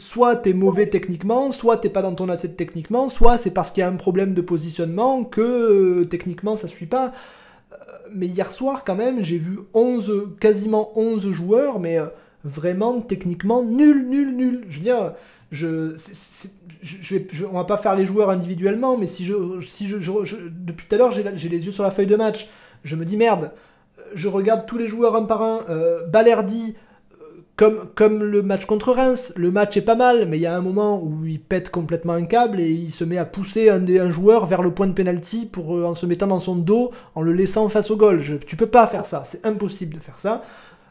soit 0.07 0.37
t'es 0.37 0.53
mauvais 0.53 0.87
techniquement, 0.87 1.51
soit 1.51 1.75
t'es 1.75 1.89
pas 1.89 2.01
dans 2.01 2.15
ton 2.15 2.29
assiette 2.29 2.55
techniquement, 2.55 3.09
soit 3.09 3.37
c'est 3.37 3.51
parce 3.51 3.71
qu'il 3.71 3.81
y 3.81 3.83
a 3.83 3.89
un 3.89 3.97
problème 3.97 4.33
de 4.33 4.39
positionnement 4.39 5.25
que 5.25 5.41
euh, 5.41 6.05
techniquement 6.05 6.55
ça 6.55 6.69
suit 6.69 6.85
pas. 6.85 7.11
Euh, 7.73 7.75
mais 8.13 8.25
hier 8.25 8.53
soir, 8.53 8.85
quand 8.85 8.95
même, 8.95 9.21
j'ai 9.21 9.37
vu 9.37 9.59
11, 9.73 10.37
quasiment 10.39 10.97
11 10.97 11.29
joueurs, 11.31 11.81
mais 11.81 11.99
euh, 11.99 12.05
vraiment 12.45 13.01
techniquement 13.01 13.63
nul, 13.63 14.07
nul, 14.07 14.33
nul. 14.33 14.65
Je 14.69 14.77
veux 14.77 14.83
dire, 14.83 15.13
je, 15.51 15.97
je, 16.81 17.43
on 17.43 17.57
va 17.57 17.65
pas 17.65 17.77
faire 17.77 17.95
les 17.95 18.05
joueurs 18.05 18.29
individuellement, 18.29 18.95
mais 18.95 19.07
si 19.07 19.29
depuis 19.29 20.85
tout 20.87 20.95
à 20.95 20.97
l'heure, 20.97 21.11
j'ai 21.11 21.49
les 21.49 21.65
yeux 21.65 21.73
sur 21.73 21.83
la 21.83 21.91
feuille 21.91 22.07
de 22.07 22.15
match, 22.15 22.47
je 22.85 22.95
me 22.95 23.03
dis 23.03 23.17
merde, 23.17 23.51
je 24.13 24.29
regarde 24.29 24.65
tous 24.67 24.77
les 24.77 24.87
joueurs 24.87 25.17
un 25.17 25.23
par 25.23 25.41
un, 25.41 25.65
Balerdi, 26.07 26.77
comme, 27.57 27.89
comme 27.95 28.23
le 28.23 28.43
match 28.43 28.65
contre 28.65 28.93
Reims, 28.93 29.33
le 29.35 29.49
match 29.49 29.75
est 29.77 29.81
pas 29.81 29.95
mal, 29.95 30.27
mais 30.27 30.37
il 30.37 30.41
y 30.41 30.45
a 30.45 30.55
un 30.55 30.61
moment 30.61 31.01
où 31.01 31.25
il 31.25 31.39
pète 31.39 31.71
complètement 31.71 32.13
un 32.13 32.23
câble 32.23 32.59
et 32.61 32.69
il 32.69 32.91
se 32.91 33.03
met 33.03 33.17
à 33.17 33.25
pousser 33.25 33.69
un, 33.69 33.83
un 33.83 34.09
joueur 34.11 34.45
vers 34.45 34.61
le 34.61 34.71
point 34.71 34.85
de 34.85 34.93
pénalty 34.93 35.47
pour, 35.47 35.75
euh, 35.75 35.83
en 35.83 35.95
se 35.95 36.05
mettant 36.05 36.27
dans 36.27 36.39
son 36.39 36.55
dos, 36.55 36.91
en 37.15 37.23
le 37.23 37.33
laissant 37.33 37.67
face 37.67 37.89
au 37.89 37.97
goal. 37.97 38.19
Je, 38.19 38.35
tu 38.35 38.55
peux 38.55 38.67
pas 38.67 38.85
faire 38.85 39.07
ça, 39.07 39.23
c'est 39.25 39.43
impossible 39.43 39.95
de 39.95 39.99
faire 39.99 40.19
ça. 40.19 40.43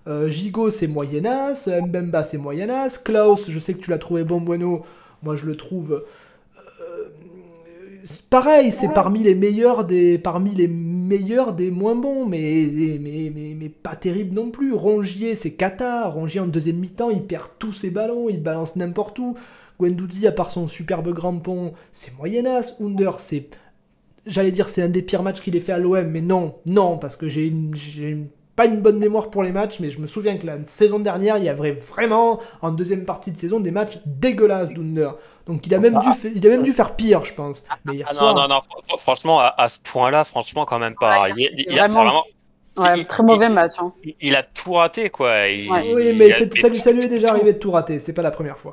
Euh, 0.09 0.29
Gigo 0.29 0.71
c'est 0.71 0.89
moyenasse, 0.89 1.69
Mbemba 1.69 2.25
c'est 2.25 2.39
moyenasse, 2.39 2.99
Klaus 2.99 3.49
je 3.49 3.59
sais 3.59 3.75
que 3.75 3.81
tu 3.81 3.91
l'as 3.91 3.99
trouvé 3.99 4.25
bon 4.25 4.41
bueno, 4.41 4.83
moi 5.23 5.37
je 5.37 5.47
le 5.47 5.57
trouve 5.57 6.05
pareil, 8.31 8.73
c'est 8.73 8.93
parmi 8.93 9.23
les 9.23 9.35
meilleurs 9.35 9.85
des 9.85 10.19
parmi 10.19 10.55
les 10.55 10.69
meilleurs 11.07 11.53
des 11.53 11.71
moins 11.71 11.95
bons, 11.95 12.27
mais 12.27 12.99
mais, 13.01 13.33
mais, 13.57 13.69
pas 13.69 13.97
terrible 13.97 14.35
non 14.35 14.51
plus. 14.51 14.73
Rongier, 14.73 15.35
c'est 15.35 15.53
cata. 15.53 16.09
Rongier 16.09 16.41
en 16.41 16.47
deuxième 16.47 16.79
mi-temps, 16.79 17.11
il 17.11 17.23
perd 17.23 17.51
tous 17.59 17.73
ses 17.73 17.91
ballons, 17.91 18.29
il 18.29 18.43
balance 18.43 18.77
n'importe 18.77 19.19
où. 19.19 19.35
Guendouzi, 19.81 20.27
à 20.27 20.33
part 20.33 20.51
son 20.51 20.67
superbe 20.67 21.13
grand 21.13 21.39
pont, 21.39 21.73
c'est 21.93 22.17
moyenasse. 22.19 22.77
Under, 22.81 23.21
c'est 23.21 23.49
j'allais 24.27 24.51
dire 24.51 24.69
c'est 24.69 24.83
un 24.83 24.89
des 24.89 25.03
pires 25.03 25.23
matchs 25.23 25.41
qu'il 25.41 25.57
ait 25.57 25.61
fait 25.61 25.73
à 25.73 25.79
l'OM, 25.79 26.07
mais 26.09 26.21
non, 26.21 26.57
non, 26.67 26.99
parce 26.99 27.17
que 27.17 27.29
j'ai 27.29 27.47
une, 27.47 27.75
pas 28.57 28.65
une 28.65 28.81
bonne 28.81 28.99
mémoire 28.99 29.31
pour 29.31 29.43
les 29.43 29.53
matchs, 29.53 29.81
mais 29.81 29.91
je 29.91 30.01
me 30.01 30.07
souviens 30.07 30.39
que 30.39 30.47
la 30.47 30.57
saison 30.67 30.99
dernière, 30.99 31.37
il 31.37 31.45
y 31.45 31.49
avait 31.49 31.73
vraiment, 31.73 32.41
en 32.63 32.71
deuxième 32.71 33.05
partie 33.05 33.31
de 33.31 33.39
saison, 33.39 33.61
des 33.61 33.71
matchs 33.71 33.99
dégueulasses 34.07 34.73
d'Under. 34.73 35.11
Donc 35.47 35.67
il 35.67 35.75
a, 35.75 35.79
même 35.79 36.01
dû, 36.01 36.09
il 36.35 36.45
a 36.47 36.51
même 36.51 36.63
dû 36.63 36.73
faire 36.73 36.97
pire, 36.97 37.25
je 37.25 37.35
pense. 37.35 37.65
Mais 37.85 37.97
hier 37.97 38.09
ah, 38.11 38.15
non, 38.15 38.35
non, 38.35 38.49
non, 38.49 38.61
franchement, 38.97 39.41
à, 39.41 39.69
ce 39.69 39.79
point-là, 39.81 40.25
franchement, 40.25 40.65
quand 40.65 40.79
même 40.79 40.95
pas. 40.99 41.29
il, 41.29 41.67
il, 41.69 41.79
a 41.79 41.85
vraiment... 41.85 42.25
Ouais, 42.79 43.05
très 43.05 43.23
mauvais 43.23 43.49
match. 43.49 43.73
Hein. 43.79 43.93
Il, 44.21 44.35
a 44.35 44.43
tout 44.43 44.73
raté, 44.73 45.11
quoi. 45.11 45.43
oui, 45.45 46.15
mais 46.17 46.33
ça, 46.33 46.69
lui, 46.69 46.81
ça 46.81 46.93
lui 46.93 47.05
est 47.05 47.09
déjà 47.09 47.31
arrivé 47.31 47.53
de 47.53 47.59
tout 47.59 47.71
rater, 47.71 47.99
c'est 47.99 48.13
pas 48.13 48.23
la 48.23 48.31
première 48.31 48.59
fois. 48.59 48.73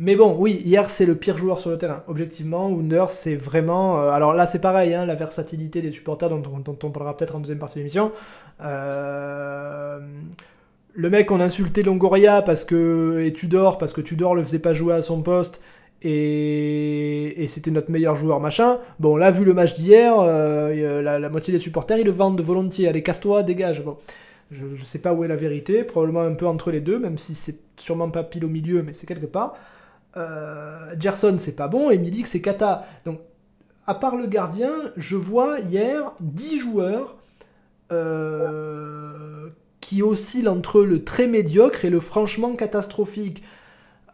Mais 0.00 0.14
bon, 0.14 0.36
oui, 0.38 0.62
hier 0.64 0.88
c'est 0.90 1.06
le 1.06 1.16
pire 1.16 1.36
joueur 1.36 1.58
sur 1.58 1.70
le 1.70 1.78
terrain. 1.78 2.04
Objectivement, 2.06 2.66
Under 2.66 3.10
c'est 3.10 3.34
vraiment. 3.34 4.00
Euh, 4.00 4.10
alors 4.10 4.32
là 4.32 4.46
c'est 4.46 4.60
pareil, 4.60 4.94
hein, 4.94 5.04
la 5.06 5.16
versatilité 5.16 5.82
des 5.82 5.90
supporters 5.90 6.30
dont, 6.30 6.64
on 6.84 6.90
parlera 6.90 7.16
peut-être 7.16 7.34
en 7.34 7.40
deuxième 7.40 7.58
partie 7.58 7.76
de 7.76 7.80
l'émission. 7.80 8.12
Euh, 8.62 9.98
le 10.94 11.10
mec 11.10 11.30
on 11.32 11.40
a 11.40 11.44
insulté 11.44 11.82
Longoria 11.82 12.42
parce 12.42 12.64
que 12.64 13.22
et 13.24 13.32
Tudor 13.32 13.78
parce 13.78 13.92
que 13.92 14.00
Tudor 14.00 14.36
le 14.36 14.42
faisait 14.44 14.60
pas 14.60 14.72
jouer 14.72 14.94
à 14.94 15.02
son 15.02 15.22
poste 15.22 15.60
et, 16.02 17.44
c'était 17.48 17.72
notre 17.72 17.90
meilleur 17.90 18.14
joueur 18.14 18.38
machin. 18.38 18.78
Bon 19.00 19.16
là 19.16 19.32
vu 19.32 19.44
le 19.44 19.54
match 19.54 19.74
d'hier, 19.74 20.14
euh, 20.20 21.02
la, 21.02 21.28
moitié 21.28 21.52
des 21.52 21.58
supporters 21.58 21.98
ils 21.98 22.04
le 22.04 22.12
vendent 22.12 22.38
de 22.38 22.42
volontiers. 22.44 22.86
Allez 22.88 23.02
casse-toi, 23.02 23.42
dégage. 23.42 23.82
Bon. 23.82 23.96
Je 24.50 24.82
sais 24.82 25.00
pas 25.00 25.12
où 25.12 25.24
est 25.24 25.28
la 25.28 25.36
vérité, 25.36 25.84
probablement 25.84 26.22
un 26.22 26.34
peu 26.34 26.46
entre 26.46 26.70
les 26.70 26.80
deux, 26.80 26.98
même 26.98 27.18
si 27.18 27.34
c'est 27.34 27.58
sûrement 27.76 28.08
pas 28.10 28.24
pile 28.24 28.46
au 28.46 28.48
milieu, 28.48 28.82
mais 28.82 28.94
c'est 28.94 29.06
quelque 29.06 29.26
part. 29.26 29.54
Euh, 30.16 30.94
Gerson, 30.98 31.36
c'est 31.38 31.56
pas 31.56 31.68
bon, 31.68 31.90
et 31.90 31.98
Milik, 31.98 32.26
c'est 32.26 32.40
Kata. 32.40 32.86
Donc, 33.04 33.20
à 33.86 33.94
part 33.94 34.16
le 34.16 34.26
gardien, 34.26 34.72
je 34.96 35.16
vois 35.16 35.60
hier 35.60 36.12
10 36.20 36.58
joueurs 36.58 37.16
euh, 37.92 39.48
qui 39.80 40.02
oscillent 40.02 40.48
entre 40.48 40.82
le 40.82 41.04
très 41.04 41.26
médiocre 41.26 41.84
et 41.84 41.90
le 41.90 42.00
franchement 42.00 42.54
catastrophique. 42.54 43.42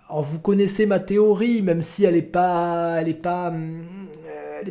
Alors, 0.09 0.23
vous 0.23 0.39
connaissez 0.39 0.87
ma 0.87 1.01
théorie, 1.01 1.63
même 1.63 1.83
si 1.83 2.05
elle 2.05 2.17
est 2.17 2.23
pas. 2.23 2.97
Elle 3.01 3.09
est 3.09 3.15
pas. 3.15 3.51
Euh, 3.51 4.63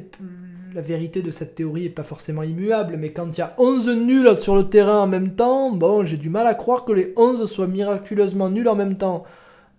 la 0.73 0.81
vérité 0.81 1.21
de 1.21 1.31
cette 1.31 1.55
théorie 1.55 1.85
est 1.85 1.89
pas 1.89 2.03
forcément 2.03 2.43
immuable, 2.43 2.97
mais 2.97 3.11
quand 3.13 3.37
il 3.37 3.39
y 3.39 3.43
a 3.43 3.53
11 3.57 3.89
nuls 3.89 4.35
sur 4.35 4.55
le 4.55 4.69
terrain 4.69 5.01
en 5.01 5.07
même 5.07 5.35
temps, 5.35 5.71
bon, 5.71 6.03
j'ai 6.03 6.17
du 6.17 6.29
mal 6.29 6.47
à 6.47 6.55
croire 6.55 6.83
que 6.83 6.91
les 6.91 7.13
11 7.15 7.45
soient 7.51 7.67
miraculeusement 7.67 8.49
nuls 8.49 8.67
en 8.67 8.75
même 8.75 8.97
temps. 8.97 9.23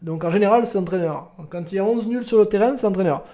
Donc 0.04 0.22
en 0.22 0.30
général, 0.30 0.66
c'est 0.66 0.78
entraîneur. 0.78 1.32
Quand 1.48 1.72
il 1.72 1.76
y 1.76 1.78
a 1.78 1.84
11 1.84 2.06
nuls 2.08 2.24
sur 2.24 2.38
le 2.38 2.46
terrain, 2.46 2.76
c'est 2.76 2.86
entraîneur. 2.86 3.24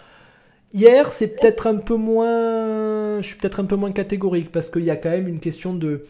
Hier, 0.72 1.12
c'est 1.12 1.36
peut-être 1.36 1.66
un 1.66 1.76
peu 1.76 1.96
moins. 1.96 3.20
Je 3.20 3.26
suis 3.26 3.36
peut-être 3.36 3.58
un 3.58 3.64
peu 3.64 3.74
moins 3.74 3.90
catégorique 3.90 4.52
parce 4.52 4.70
qu'il 4.70 4.84
y 4.84 4.90
a 4.90 4.96
quand 4.96 5.10
même 5.10 5.26
une 5.26 5.40
question 5.40 5.74
de. 5.74 6.04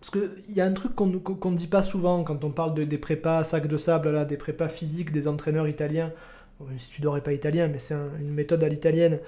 Parce 0.00 0.10
qu'il 0.10 0.54
y 0.54 0.62
a 0.62 0.64
un 0.64 0.72
truc 0.72 0.94
qu'on 0.94 1.06
ne 1.06 1.56
dit 1.56 1.66
pas 1.66 1.82
souvent 1.82 2.24
quand 2.24 2.42
on 2.42 2.50
parle 2.50 2.72
de, 2.72 2.84
des 2.84 2.96
prépas 2.96 3.44
sac 3.44 3.66
de 3.66 3.76
sable, 3.76 4.10
là, 4.12 4.24
des 4.24 4.38
prépas 4.38 4.68
physiques 4.68 5.12
des 5.12 5.28
entraîneurs 5.28 5.68
italiens. 5.68 6.10
même 6.60 6.78
si 6.78 6.90
tu 6.90 7.02
n'aurais 7.02 7.20
pas 7.20 7.32
italien, 7.34 7.68
mais 7.68 7.78
c'est 7.78 7.94
une 8.18 8.32
méthode 8.32 8.64
à 8.64 8.68
l'italienne 8.68 9.20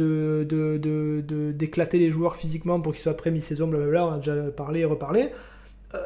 euh, 0.00 0.44
de, 0.44 1.52
d'éclater 1.52 1.98
les 1.98 2.10
joueurs 2.10 2.34
physiquement 2.34 2.80
pour 2.80 2.94
qu'ils 2.94 3.02
soient 3.02 3.16
prêts 3.16 3.30
mi-saison, 3.30 3.68
blablabla. 3.68 4.06
On 4.06 4.12
a 4.12 4.18
déjà 4.18 4.50
parlé 4.50 4.80
et 4.80 4.84
reparlé. 4.84 5.30
Euh, 5.94 5.98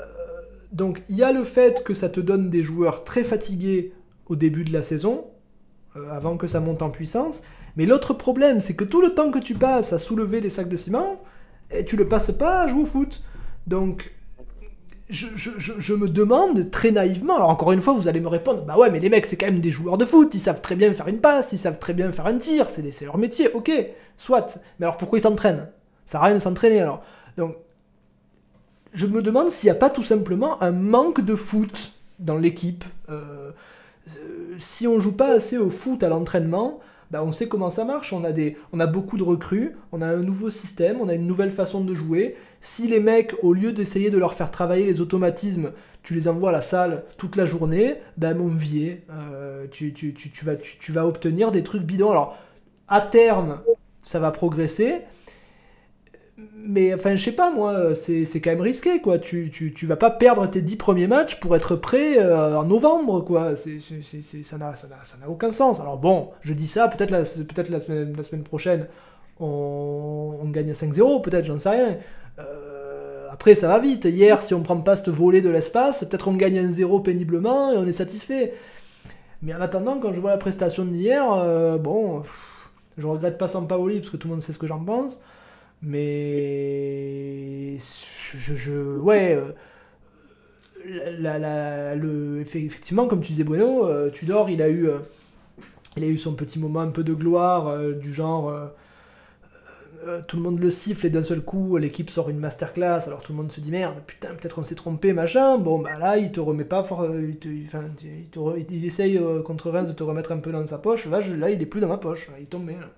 donc 0.72 1.02
il 1.08 1.16
y 1.16 1.22
a 1.22 1.32
le 1.32 1.44
fait 1.44 1.82
que 1.84 1.94
ça 1.94 2.08
te 2.08 2.20
donne 2.20 2.50
des 2.50 2.62
joueurs 2.62 3.04
très 3.04 3.24
fatigués 3.24 3.92
au 4.26 4.36
début 4.36 4.64
de 4.64 4.72
la 4.72 4.82
saison, 4.82 5.24
euh, 5.96 6.10
avant 6.10 6.36
que 6.36 6.46
ça 6.46 6.60
monte 6.60 6.82
en 6.82 6.90
puissance. 6.90 7.42
Mais 7.76 7.86
l'autre 7.86 8.14
problème, 8.14 8.60
c'est 8.60 8.74
que 8.74 8.84
tout 8.84 9.02
le 9.02 9.14
temps 9.14 9.30
que 9.30 9.38
tu 9.38 9.54
passes 9.54 9.92
à 9.92 9.98
soulever 9.98 10.40
des 10.40 10.50
sacs 10.50 10.68
de 10.68 10.76
ciment, 10.76 11.20
et 11.70 11.84
tu 11.84 11.96
le 11.96 12.08
passes 12.08 12.32
pas 12.32 12.62
à 12.62 12.66
jouer 12.68 12.82
au 12.82 12.86
foot. 12.86 13.22
Donc 13.66 14.12
je, 15.08 15.94
me 15.94 16.08
demande 16.08 16.70
très 16.70 16.92
naïvement, 16.92 17.36
alors 17.36 17.50
encore 17.50 17.72
une 17.72 17.80
fois, 17.80 17.94
vous 17.94 18.06
allez 18.06 18.20
me 18.20 18.28
répondre, 18.28 18.64
bah 18.64 18.76
ouais, 18.76 18.90
mais 18.90 19.00
les 19.00 19.08
mecs, 19.08 19.26
c'est 19.26 19.36
quand 19.36 19.46
même 19.46 19.58
des 19.58 19.72
joueurs 19.72 19.98
de 19.98 20.04
foot, 20.04 20.32
ils 20.34 20.40
savent 20.40 20.60
très 20.60 20.76
bien 20.76 20.94
faire 20.94 21.08
une 21.08 21.18
passe, 21.18 21.52
ils 21.52 21.58
savent 21.58 21.80
très 21.80 21.94
bien 21.94 22.12
faire 22.12 22.26
un 22.26 22.36
tir, 22.36 22.70
c'est 22.70 23.04
leur 23.04 23.18
métier, 23.18 23.52
ok, 23.52 23.70
soit. 24.16 24.60
Mais 24.78 24.86
alors 24.86 24.96
pourquoi 24.96 25.18
ils 25.18 25.22
s'entraînent? 25.22 25.68
Ça 26.04 26.18
n'a 26.18 26.24
rien 26.26 26.34
de 26.34 26.40
s'entraîner 26.40 26.80
alors. 26.80 27.02
Donc 27.36 27.56
je 28.92 29.06
me 29.06 29.22
demande 29.22 29.50
s'il 29.50 29.68
n'y 29.68 29.76
a 29.76 29.78
pas 29.78 29.90
tout 29.90 30.02
simplement 30.02 30.62
un 30.62 30.72
manque 30.72 31.20
de 31.20 31.34
foot 31.34 31.92
dans 32.18 32.36
l'équipe. 32.36 32.84
Euh, 33.08 33.52
euh, 34.18 34.54
si 34.58 34.86
on 34.86 34.98
joue 34.98 35.16
pas 35.16 35.32
assez 35.32 35.58
au 35.58 35.70
foot 35.70 36.02
à 36.02 36.08
l'entraînement, 36.08 36.80
bah 37.10 37.22
on 37.24 37.32
sait 37.32 37.48
comment 37.48 37.70
ça 37.70 37.84
marche. 37.84 38.12
On 38.12 38.24
a, 38.24 38.32
des, 38.32 38.56
on 38.72 38.80
a 38.80 38.86
beaucoup 38.86 39.16
de 39.16 39.22
recrues, 39.22 39.76
on 39.92 40.02
a 40.02 40.06
un 40.06 40.22
nouveau 40.22 40.50
système, 40.50 41.00
on 41.00 41.08
a 41.08 41.14
une 41.14 41.26
nouvelle 41.26 41.50
façon 41.50 41.82
de 41.82 41.94
jouer. 41.94 42.36
Si 42.60 42.86
les 42.86 43.00
mecs, 43.00 43.34
au 43.42 43.52
lieu 43.52 43.72
d'essayer 43.72 44.10
de 44.10 44.18
leur 44.18 44.34
faire 44.34 44.50
travailler 44.50 44.84
les 44.84 45.00
automatismes, 45.00 45.72
tu 46.02 46.14
les 46.14 46.28
envoies 46.28 46.50
à 46.50 46.52
la 46.52 46.62
salle 46.62 47.04
toute 47.16 47.36
la 47.36 47.44
journée, 47.44 47.96
ben 48.16 48.34
mon 48.34 48.48
vieux, 48.48 49.00
euh, 49.10 49.66
tu, 49.70 49.92
tu, 49.92 50.14
tu, 50.14 50.44
vas, 50.44 50.56
tu, 50.56 50.92
vas 50.92 51.06
obtenir 51.06 51.50
des 51.52 51.62
trucs 51.62 51.82
bidons. 51.82 52.10
Alors, 52.10 52.38
à 52.88 53.00
terme, 53.00 53.60
ça 54.02 54.18
va 54.18 54.30
progresser, 54.30 55.02
mais 56.66 56.94
enfin, 56.94 57.16
je 57.16 57.22
sais 57.22 57.32
pas, 57.32 57.50
moi, 57.50 57.94
c'est 57.94 58.40
quand 58.40 58.50
même 58.50 58.60
risqué, 58.60 59.00
quoi. 59.00 59.18
Tu, 59.18 59.50
tu, 59.50 59.72
tu, 59.72 59.86
vas 59.86 59.96
pas 59.96 60.10
perdre 60.10 60.46
tes 60.48 60.62
10 60.62 60.76
premiers 60.76 61.06
matchs 61.06 61.36
pour 61.36 61.54
être 61.56 61.76
prêt 61.76 62.18
euh, 62.18 62.56
en 62.56 62.64
novembre, 62.64 63.20
quoi. 63.20 63.54
Ça 63.56 64.58
n'a 64.58 65.28
aucun 65.28 65.52
sens. 65.52 65.80
Alors 65.80 65.98
bon, 65.98 66.30
je 66.42 66.52
dis 66.52 66.68
ça, 66.68 66.88
peut-être 66.88 67.10
la, 67.10 67.20
peut 67.20 67.72
la, 67.72 67.78
semaine, 67.78 68.14
la 68.16 68.22
semaine 68.22 68.42
prochaine, 68.42 68.86
on, 69.38 70.38
on 70.42 70.48
gagne 70.50 70.70
à 70.70 70.74
5-0, 70.74 71.22
peut-être, 71.22 71.44
j'en 71.44 71.58
sais 71.58 71.70
rien. 71.70 71.96
Euh, 72.38 73.28
après, 73.30 73.54
ça 73.54 73.68
va 73.68 73.78
vite. 73.78 74.04
Hier, 74.04 74.42
si 74.42 74.54
on 74.54 74.62
prend 74.62 74.76
pas 74.76 74.96
cette 74.96 75.08
volée 75.08 75.40
de 75.40 75.50
l'espace, 75.50 76.04
peut-être 76.04 76.28
on 76.28 76.34
gagne 76.34 76.58
un 76.58 76.70
0 76.70 77.00
péniblement 77.00 77.72
et 77.72 77.76
on 77.76 77.86
est 77.86 77.92
satisfait. 77.92 78.54
Mais 79.42 79.54
en 79.54 79.60
attendant, 79.60 79.98
quand 79.98 80.12
je 80.12 80.20
vois 80.20 80.30
la 80.30 80.36
prestation 80.36 80.84
d'hier, 80.84 81.24
euh, 81.32 81.78
bon, 81.78 82.22
je 82.98 83.06
regrette 83.06 83.38
pas 83.38 83.48
Sampaoli 83.48 84.00
parce 84.00 84.10
que 84.10 84.16
tout 84.16 84.28
le 84.28 84.34
monde 84.34 84.42
sait 84.42 84.52
ce 84.52 84.58
que 84.58 84.66
j'en 84.66 84.84
pense. 84.84 85.20
Mais 85.82 87.78
je, 87.78 88.54
je 88.54 88.98
ouais, 88.98 89.34
euh, 89.34 89.52
la, 91.18 91.38
la, 91.38 91.94
le, 91.94 92.40
effectivement, 92.40 93.06
comme 93.06 93.20
tu 93.20 93.32
disais 93.32 93.44
Bueno, 93.44 93.86
euh, 93.86 94.10
Tudor, 94.10 94.50
il 94.50 94.60
a 94.62 94.68
eu, 94.68 94.88
euh, 94.88 94.98
il 95.96 96.04
a 96.04 96.06
eu 96.06 96.18
son 96.18 96.34
petit 96.34 96.58
moment 96.58 96.80
un 96.80 96.90
peu 96.90 97.02
de 97.02 97.14
gloire 97.14 97.78
du 97.94 98.12
genre. 98.12 98.52
tout 100.28 100.36
le 100.36 100.42
monde 100.42 100.58
le 100.60 100.70
siffle 100.70 101.06
et 101.06 101.10
d'un 101.10 101.22
seul 101.22 101.42
coup 101.42 101.76
l'équipe 101.76 102.08
sort 102.08 102.30
une 102.30 102.38
masterclass 102.38 103.06
alors 103.06 103.22
tout 103.22 103.32
le 103.32 103.36
monde 103.38 103.52
se 103.52 103.60
dit 103.60 103.70
merde 103.70 103.98
putain 104.06 104.30
peut-être 104.30 104.58
on 104.58 104.62
s'est 104.62 104.74
trompé 104.74 105.12
machin 105.12 105.58
bon 105.58 105.78
bah 105.78 105.98
là 105.98 106.16
il 106.16 106.32
te 106.32 106.40
remet 106.40 106.64
pas 106.64 106.82
fort 106.84 107.04
il, 107.14 107.36
te, 107.36 107.48
enfin, 107.66 107.84
il, 108.70 108.84
essaye 108.86 109.20
contre 109.44 109.70
Reims 109.70 109.88
de 109.88 109.92
te 109.92 110.02
remettre 110.02 110.32
un 110.32 110.38
peu 110.38 110.52
dans 110.52 110.66
sa 110.66 110.78
poche 110.78 111.06
là 111.06 111.20
je, 111.20 111.34
là 111.34 111.50
il 111.50 111.60
est 111.60 111.66
plus 111.66 111.82
dans 111.82 111.88
ma 111.88 111.98
poche 111.98 112.30
il 112.40 112.46
tombe 112.46 112.70
là. 112.70 112.88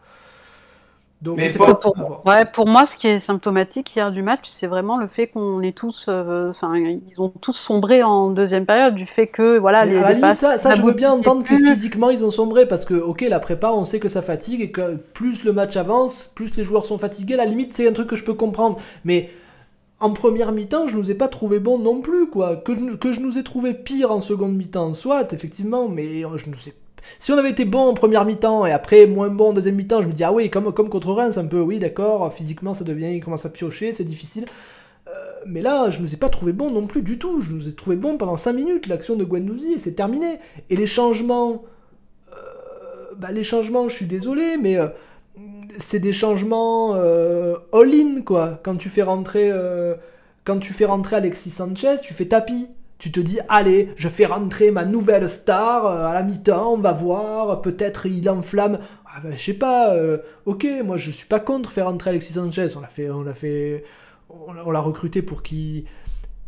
Donc, 1.23 1.39
pour, 1.55 2.27
ouais, 2.27 2.45
pour 2.45 2.67
moi, 2.67 2.85
ce 2.85 2.97
qui 2.97 3.07
est 3.07 3.21
symptomatique 3.21 3.95
hier 3.95 4.11
du 4.11 4.23
match, 4.23 4.49
c'est 4.51 4.67
vraiment 4.67 4.97
le 4.97 5.07
fait 5.07 5.29
qu'on 5.29 5.61
est 5.63 5.77
tous, 5.77 6.07
euh, 6.09 6.51
enfin, 6.51 6.75
ils 6.77 7.21
ont 7.21 7.29
tous 7.29 7.53
sombré 7.53 8.03
en 8.03 8.31
deuxième 8.31 8.67
période 8.67 8.97
du 8.97 9.07
fait 9.07 9.29
que, 9.29 9.57
voilà, 9.57 9.85
les, 9.85 10.03
les 10.15 10.35
ça, 10.35 10.59
ça 10.59 10.75
je 10.75 10.83
veux 10.83 10.95
bien 10.95 11.13
entendre 11.13 11.45
que 11.45 11.55
physiquement 11.55 12.11
ils 12.11 12.25
ont 12.25 12.33
sombré 12.33 12.67
parce 12.67 12.85
que, 12.85 12.95
ok, 12.95 13.21
la 13.21 13.39
prépa, 13.39 13.71
on 13.71 13.85
sait 13.85 14.01
que 14.01 14.09
ça 14.09 14.21
fatigue 14.21 14.63
et 14.63 14.73
que 14.73 14.97
plus 14.97 15.45
le 15.45 15.53
match 15.53 15.77
avance, 15.77 16.29
plus 16.35 16.57
les 16.57 16.65
joueurs 16.65 16.85
sont 16.85 16.99
fatigués. 16.99 17.35
À 17.35 17.37
la 17.37 17.45
limite, 17.45 17.73
c'est 17.73 17.89
un 17.89 17.93
truc 17.93 18.09
que 18.09 18.17
je 18.17 18.25
peux 18.25 18.35
comprendre, 18.35 18.81
mais 19.05 19.31
en 20.01 20.11
première 20.11 20.51
mi-temps, 20.51 20.89
je 20.89 20.99
nous 20.99 21.13
ai 21.13 21.15
pas 21.15 21.29
trouvé 21.29 21.61
bon 21.61 21.79
non 21.79 22.01
plus, 22.01 22.27
quoi. 22.27 22.57
Que, 22.57 22.97
que 22.97 23.13
je 23.13 23.21
nous 23.21 23.39
ai 23.39 23.45
trouvé 23.45 23.75
pire 23.75 24.11
en 24.11 24.21
seconde 24.21 24.57
mi-temps, 24.57 24.93
soit, 24.95 25.33
effectivement, 25.33 25.89
mais 25.89 26.23
je 26.23 26.51
nous 26.51 26.69
ai 26.69 26.75
si 27.19 27.33
on 27.33 27.39
avait 27.39 27.51
été 27.51 27.65
bon 27.65 27.89
en 27.89 27.95
première 27.95 28.25
mi-temps 28.25 28.67
et 28.67 28.73
après 28.73 29.07
moins 29.07 29.29
bon 29.29 29.51
en 29.51 29.53
deuxième 29.53 29.77
mi-temps, 29.77 30.03
je 30.03 30.09
me 30.09 30.13
dis, 30.13 30.25
ah 30.25 30.33
oui, 30.33 30.51
comme, 30.51 30.73
contre 30.73 31.13
Reims, 31.13 31.39
un 31.39 31.47
peu, 31.47 31.61
oui, 31.61 31.79
d'accord, 31.79 32.33
physiquement 32.33 32.75
ça 32.75 32.85
devient, 32.85 33.15
il 33.15 33.23
commence 33.23 33.47
à 33.47 33.51
piocher, 33.51 33.93
c'est 33.93 34.05
difficile. 34.05 34.45
Euh, 35.09 35.11
mais 35.47 35.61
là, 35.63 35.91
je 35.91 35.99
ne 35.99 36.05
nous 36.05 36.15
ai 36.15 36.17
pas 36.17 36.29
trouvé 36.29 36.53
bon 36.53 36.71
non 36.71 36.87
plus 36.87 37.03
du 37.03 37.19
tout. 37.19 37.41
Je 37.41 37.53
nous 37.53 37.69
ai 37.69 37.75
trouvé 37.75 37.97
bon 37.97 38.17
pendant 38.17 38.37
5 38.37 38.53
minutes, 38.53 38.87
l'action 38.87 39.17
de 39.17 39.25
Guendouzi, 39.25 39.75
et 39.75 39.79
c'est 39.79 39.93
terminé. 39.93 40.39
Et 40.71 40.77
les 40.77 40.87
changements, 40.87 41.65
euh, 42.33 42.35
bah, 43.17 43.33
les 43.33 43.43
changements, 43.43 43.89
je 43.89 43.97
suis 43.97 44.07
désolé, 44.07 44.57
mais 44.61 44.79
euh, 44.79 44.89
c'est 45.79 45.99
des 45.99 46.13
changements 46.13 46.95
all-in, 47.73 48.23
quoi. 48.25 48.61
Quand 48.63 48.77
tu 48.77 48.89
fais 48.89 49.03
rentrer 49.03 49.51
Alexis 51.13 51.51
Sanchez, 51.51 51.97
tu 52.03 52.15
fais 52.15 52.27
tapis 52.27 52.69
tu 53.03 53.11
te 53.11 53.19
dis, 53.19 53.41
allez, 53.49 53.89
je 53.97 54.09
fais 54.09 54.27
rentrer 54.27 54.71
ma 54.71 54.85
nouvelle 54.85 55.29
star 55.29 55.87
euh, 55.87 56.07
à 56.07 56.15
la 56.15 56.23
mi-temps, 56.23 56.75
on 56.75 56.79
va 56.79 56.93
voir, 56.93 57.61
peut-être 57.61 58.07
il 58.07 58.31
enflamme. 58.31 58.79
Ah 59.05 59.19
ben, 59.25 59.33
je 59.37 59.43
sais 59.43 59.55
pas, 59.55 59.93
euh, 59.97 60.19
ok, 60.47 60.65
moi 60.85 60.99
je 60.99 61.11
suis 61.11 61.27
pas 61.27 61.41
contre 61.41 61.73
faire 61.73 61.87
rentrer 61.87 62.11
Alexis 62.11 62.35
Sanchez, 62.35 62.69
on 62.77 62.81
l'a 62.81 62.87
fait, 62.87 63.11
on 63.11 63.25
l'a 63.25 63.35
fait, 63.35 63.83
on 64.31 64.71
l'a 64.71 64.79
recruté 64.79 65.21
pour 65.21 65.43
qu'il 65.43 65.85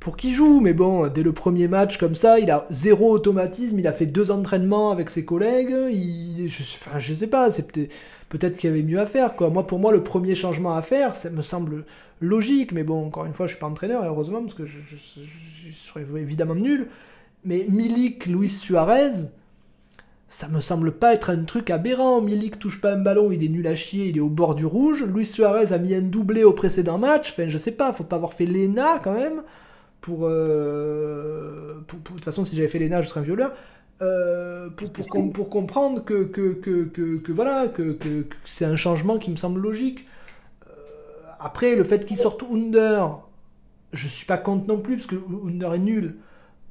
pour 0.05 0.19
qu'il 0.19 0.35
joue, 0.35 0.61
mais 0.61 0.75
bon, 0.75 1.07
dès 1.09 1.23
le 1.23 1.33
premier 1.33 1.67
match 1.67 1.97
comme 1.97 2.15
ça, 2.15 2.39
il 2.39 2.51
a 2.51 2.67
zéro 2.69 3.11
automatisme, 3.11 3.79
il 3.79 3.87
a 3.87 3.93
fait 3.95 4.05
deux 4.05 4.31
entraînements 4.31 4.91
avec 4.91 5.09
ses 5.09 5.25
collègues, 5.25 5.71
je, 5.71 6.63
enfin, 6.79 6.99
je 6.99 7.15
sais 7.15 7.27
pas, 7.27 7.51
c'est 7.51 7.73
peut-être 7.73 7.91
peut-être 8.29 8.59
qu'il 8.59 8.69
y 8.69 8.73
avait 8.75 8.83
mieux 8.83 9.01
à 9.01 9.07
faire, 9.07 9.35
quoi. 9.35 9.49
Moi, 9.49 9.67
pour 9.67 9.79
moi, 9.79 9.93
le 9.93 10.03
premier 10.03 10.35
changement 10.35 10.77
à 10.77 10.83
faire, 10.83 11.17
ça 11.17 11.31
me 11.31 11.41
semble 11.41 11.87
logique, 12.21 12.73
mais 12.73 12.83
bon, 12.83 13.07
encore 13.07 13.25
une 13.25 13.33
fois, 13.33 13.47
je 13.47 13.53
suis 13.53 13.61
pas 13.61 13.67
entraîneur, 13.67 14.05
heureusement, 14.05 14.43
parce 14.43 14.53
que 14.53 14.67
je, 14.67 14.77
serais 15.73 16.05
évidemment 16.17 16.55
nul. 16.55 16.89
Mais 17.47 17.65
Milik, 17.71 18.27
Luis 18.27 18.51
Suarez, 18.51 19.31
ça 20.29 20.49
me 20.49 20.61
semble 20.61 20.93
pas 20.93 21.15
être 21.15 21.31
un 21.31 21.45
truc 21.45 21.71
aberrant. 21.71 22.21
Milik 22.21 22.59
touche 22.59 22.79
pas 22.79 22.93
un 22.93 23.01
ballon, 23.01 23.33
il 23.33 23.43
est 23.43 23.49
nul 23.49 23.67
à 23.67 23.75
chier, 23.75 24.09
il 24.09 24.19
est 24.19 24.21
au 24.21 24.29
bord 24.29 24.55
du 24.55 24.67
rouge. 24.67 25.03
Luis 25.03 25.25
Suarez 25.25 25.73
a 25.73 25.79
mis 25.79 25.95
un 25.95 26.03
doublé 26.03 26.45
au 26.45 26.53
précédent 26.53 26.99
match. 26.99 27.31
Enfin, 27.33 27.49
je 27.49 27.57
sais 27.57 27.73
pas, 27.73 27.95
faut 27.95 28.05
pas 28.05 28.17
avoir 28.17 28.35
fait 28.35 28.45
l'ENA 28.45 28.99
quand 29.03 29.15
même. 29.15 29.43
Pour, 30.05 30.27
euh, 30.27 31.81
de 31.81 31.97
toute 32.05 32.23
façon, 32.23 32.45
si 32.45 32.55
j'avais 32.55 32.69
fait 32.69 32.79
l'ENA, 32.79 33.01
je 33.01 33.09
serais 33.09 33.21
un 33.21 33.23
violeur. 33.23 33.53
Euh, 34.03 34.69
pour, 34.69 35.33
pour, 35.33 35.49
comprendre 35.49 36.05
que, 36.05 36.25
que, 36.25 36.53
que, 36.53 37.17
que 37.17 37.33
voilà, 37.33 37.69
que, 37.69 37.97
c'est 38.45 38.67
un 38.67 38.77
changement 38.77 39.17
qui 39.17 39.31
me 39.31 39.37
semble 39.37 39.63
logique. 39.63 40.07
Euh, 40.67 40.73
après, 41.41 41.75
le 41.75 41.85
fait 41.85 42.05
qu'il 42.05 42.19
sorte 42.19 42.43
Under, 42.43 43.19
je 43.95 44.07
suis 44.07 44.27
pas 44.27 44.37
contre 44.37 44.67
non 44.67 44.79
plus, 44.79 44.97
parce 44.97 45.07
que 45.07 45.17
Under 45.47 45.73
est 45.73 45.79
nul. 45.79 46.17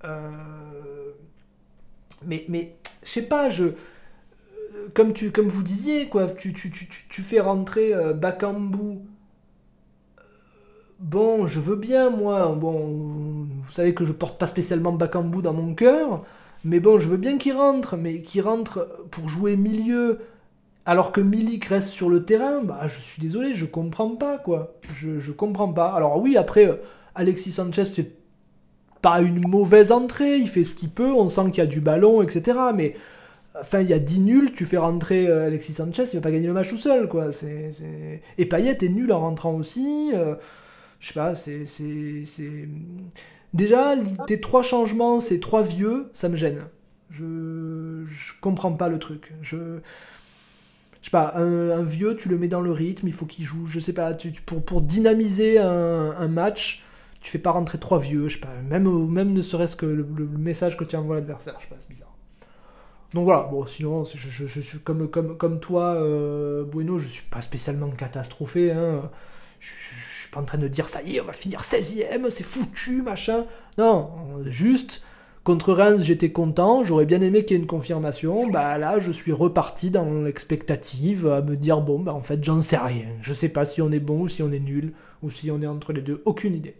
Euh, 0.03 0.29
mais, 2.27 2.45
mais 2.49 2.75
je 3.01 3.09
sais 3.09 3.23
pas, 3.23 3.49
je. 3.49 3.65
Comme, 4.93 5.11
tu, 5.11 5.31
comme 5.31 5.47
vous 5.47 5.63
disiez, 5.63 6.07
quoi, 6.07 6.27
tu, 6.27 6.53
tu, 6.53 6.69
tu, 6.69 6.87
tu 6.87 7.21
fais 7.23 7.39
rentrer 7.39 7.93
Bakambu. 8.13 8.99
Bon, 11.03 11.45
je 11.45 11.59
veux 11.59 11.75
bien, 11.75 12.09
moi. 12.09 12.55
Bon, 12.55 13.47
vous 13.61 13.71
savez 13.71 13.93
que 13.93 14.05
je 14.05 14.13
porte 14.13 14.39
pas 14.39 14.47
spécialement 14.47 14.93
Bakambu 14.93 15.41
dans 15.41 15.53
mon 15.53 15.75
cœur. 15.75 16.23
Mais 16.63 16.79
bon, 16.79 16.97
je 16.97 17.09
veux 17.09 17.17
bien 17.17 17.37
qu'il 17.37 17.53
rentre, 17.53 17.97
mais 17.97 18.21
qu'il 18.21 18.41
rentre 18.41 18.87
pour 19.11 19.27
jouer 19.27 19.57
milieu 19.57 20.19
alors 20.85 21.11
que 21.11 21.21
Milik 21.21 21.65
reste 21.65 21.89
sur 21.89 22.09
le 22.09 22.25
terrain, 22.25 22.61
bah 22.61 22.87
je 22.87 22.99
suis 22.99 23.21
désolé, 23.21 23.53
je 23.53 23.65
comprends 23.65 24.15
pas 24.15 24.37
quoi. 24.37 24.75
Je, 24.93 25.31
comprends 25.31 25.71
pas. 25.71 25.93
Alors 25.93 26.21
oui, 26.21 26.35
après, 26.35 26.67
euh, 26.67 26.75
Alexis 27.15 27.51
Sanchez, 27.51 27.85
c'est 27.85 28.11
pas 29.01 29.21
une 29.21 29.47
mauvaise 29.47 29.91
entrée, 29.91 30.37
il 30.37 30.49
fait 30.49 30.63
ce 30.63 30.75
qu'il 30.75 30.89
peut, 30.89 31.11
on 31.11 31.29
sent 31.29 31.51
qu'il 31.51 31.57
y 31.59 31.61
a 31.61 31.67
du 31.67 31.79
ballon, 31.79 32.21
etc. 32.21 32.57
Mais 32.75 32.95
enfin, 33.59 33.79
il 33.81 33.87
y 33.87 33.93
a 33.93 33.99
10 33.99 34.21
nuls, 34.21 34.51
tu 34.53 34.65
fais 34.65 34.77
rentrer 34.77 35.27
euh, 35.27 35.47
Alexis 35.47 35.73
Sanchez, 35.73 36.03
il 36.11 36.17
va 36.17 36.21
pas 36.21 36.31
gagner 36.31 36.47
le 36.47 36.53
match 36.53 36.69
tout 36.69 36.77
seul 36.77 37.07
quoi. 37.07 37.31
C'est, 37.31 37.71
Et 38.37 38.45
Payet 38.45 38.77
est 38.81 38.89
nul 38.89 39.11
en 39.13 39.21
rentrant 39.21 39.53
aussi. 39.53 40.11
Euh, 40.13 40.35
je 41.03 41.09
sais 41.09 41.13
pas, 41.15 41.35
c'est. 41.35 42.69
Déjà, 43.53 43.95
tes 44.25 44.39
trois 44.39 44.63
changements, 44.63 45.19
ces 45.19 45.41
trois 45.41 45.61
vieux, 45.61 46.09
ça 46.13 46.29
me 46.29 46.37
gêne. 46.37 46.63
Je, 47.11 48.05
je 48.07 48.31
comprends 48.39 48.71
pas 48.71 48.87
le 48.87 48.99
truc. 48.99 49.33
Je, 49.41 49.79
je 51.01 51.05
sais 51.05 51.11
pas, 51.11 51.33
un, 51.35 51.83
vieux, 51.83 52.15
tu 52.15 52.29
le 52.29 52.37
mets 52.37 52.47
dans 52.47 52.61
le 52.61 52.71
rythme, 52.71 53.05
il 53.09 53.13
faut 53.13 53.25
qu'il 53.25 53.43
joue. 53.43 53.65
Je 53.65 53.81
sais 53.81 53.91
pas, 53.91 54.13
tu, 54.13 54.31
pour, 54.31 54.63
pour 54.63 54.81
dynamiser 54.81 55.59
un, 55.59 56.27
match, 56.29 56.85
tu 57.19 57.29
fais 57.29 57.37
pas 57.37 57.51
rentrer 57.51 57.79
trois 57.79 57.99
vieux. 57.99 58.29
Je 58.29 58.35
sais 58.35 58.39
pas, 58.39 58.55
même, 58.69 58.87
même 59.09 59.33
ne 59.33 59.41
serait-ce 59.41 59.75
que 59.75 59.85
le, 59.85 60.05
message 60.05 60.77
que 60.77 60.85
tu 60.85 60.95
envoies 60.95 61.17
à 61.17 61.19
l'adversaire. 61.19 61.55
Je 61.57 61.63
sais 61.63 61.69
pas, 61.69 61.75
c'est 61.79 61.89
bizarre. 61.89 62.15
Donc 63.13 63.25
voilà, 63.25 63.43
bon, 63.51 63.65
sinon, 63.65 64.05
je, 64.05 64.61
suis 64.61 64.79
comme, 64.79 65.09
comme, 65.09 65.35
comme 65.35 65.59
toi, 65.59 65.95
euh, 65.95 66.63
Bueno, 66.63 66.97
je 66.97 67.09
suis 67.09 67.25
pas 67.29 67.41
spécialement 67.41 67.89
catastrophé. 67.89 68.71
Hein. 68.71 69.11
Pas 70.33 70.41
en 70.41 70.45
train 70.45 70.57
de 70.57 70.67
dire 70.67 70.89
ça 70.89 71.01
y 71.01 71.17
est, 71.17 71.21
on 71.21 71.25
va 71.25 71.33
finir 71.33 71.61
16ème, 71.61 72.29
c'est 72.29 72.43
foutu, 72.43 73.01
machin. 73.01 73.45
Non, 73.77 74.09
juste, 74.45 75.01
contre 75.43 75.73
Reims, 75.73 76.01
j'étais 76.03 76.31
content, 76.31 76.83
j'aurais 76.83 77.05
bien 77.05 77.21
aimé 77.21 77.43
qu'il 77.43 77.55
y 77.55 77.59
ait 77.59 77.61
une 77.61 77.67
confirmation. 77.67 78.47
Bah 78.49 78.77
là, 78.77 78.99
je 78.99 79.11
suis 79.11 79.31
reparti 79.31 79.91
dans 79.91 80.23
l'expectative 80.23 81.27
à 81.27 81.41
me 81.41 81.55
dire 81.55 81.81
bon, 81.81 81.99
bah 81.99 82.13
en 82.13 82.21
fait, 82.21 82.43
j'en 82.43 82.59
sais 82.59 82.77
rien. 82.77 83.07
Je 83.21 83.33
sais 83.33 83.49
pas 83.49 83.65
si 83.65 83.81
on 83.81 83.91
est 83.91 83.99
bon 83.99 84.21
ou 84.21 84.27
si 84.27 84.41
on 84.43 84.51
est 84.51 84.59
nul, 84.59 84.93
ou 85.21 85.29
si 85.29 85.51
on 85.51 85.61
est 85.61 85.67
entre 85.67 85.93
les 85.93 86.01
deux, 86.01 86.21
aucune 86.25 86.55
idée. 86.55 86.75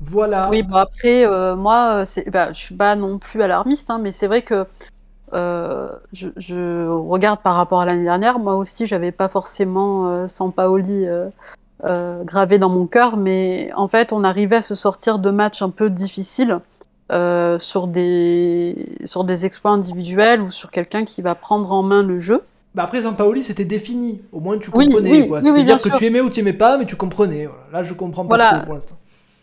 Voilà. 0.00 0.48
Oui, 0.48 0.62
bon 0.62 0.76
après, 0.76 1.26
euh, 1.26 1.56
moi, 1.56 2.04
bah, 2.28 2.52
je 2.52 2.58
suis 2.58 2.74
pas 2.74 2.94
non 2.94 3.18
plus 3.18 3.42
alarmiste, 3.42 3.90
hein, 3.90 3.98
mais 4.00 4.12
c'est 4.12 4.28
vrai 4.28 4.42
que 4.42 4.66
euh, 5.32 5.88
je, 6.12 6.88
regarde 6.88 7.40
par 7.40 7.54
rapport 7.54 7.80
à 7.80 7.86
l'année 7.86 8.04
dernière, 8.04 8.38
moi 8.38 8.56
aussi, 8.56 8.86
j'avais 8.86 9.12
pas 9.12 9.28
forcément 9.28 10.08
euh, 10.08 10.28
Sampaoli 10.28 11.06
euh, 11.06 11.28
euh, 11.84 12.24
gravé 12.24 12.58
dans 12.58 12.68
mon 12.68 12.86
cœur, 12.86 13.16
mais 13.16 13.70
en 13.76 13.88
fait, 13.88 14.12
on 14.12 14.24
arrivait 14.24 14.56
à 14.56 14.62
se 14.62 14.74
sortir 14.74 15.18
de 15.18 15.30
matchs 15.30 15.62
un 15.62 15.70
peu 15.70 15.90
difficiles 15.90 16.60
sur 17.58 17.86
des 17.86 18.86
sur 19.06 19.24
des 19.24 19.46
exploits 19.46 19.70
individuels 19.70 20.42
ou 20.42 20.50
sur 20.50 20.70
quelqu'un 20.70 21.06
qui 21.06 21.22
va 21.22 21.34
prendre 21.34 21.72
en 21.72 21.82
main 21.82 22.02
le 22.02 22.20
jeu. 22.20 22.42
Bah 22.74 22.82
après 22.82 23.00
Sampaoli, 23.00 23.42
c'était 23.42 23.64
défini. 23.64 24.20
Au 24.30 24.40
moins, 24.40 24.58
tu 24.58 24.70
comprenais. 24.70 25.26
C'est-à-dire 25.40 25.80
que 25.80 25.96
tu 25.96 26.04
aimais 26.04 26.20
ou 26.20 26.28
tu 26.28 26.40
aimais 26.40 26.52
pas, 26.52 26.76
mais 26.76 26.84
tu 26.84 26.96
comprenais. 26.96 27.48
Là, 27.72 27.82
je 27.82 27.94
comprends 27.94 28.26
pas 28.26 28.38
trop 28.38 28.64
pour 28.64 28.74
l'instant. 28.74 28.96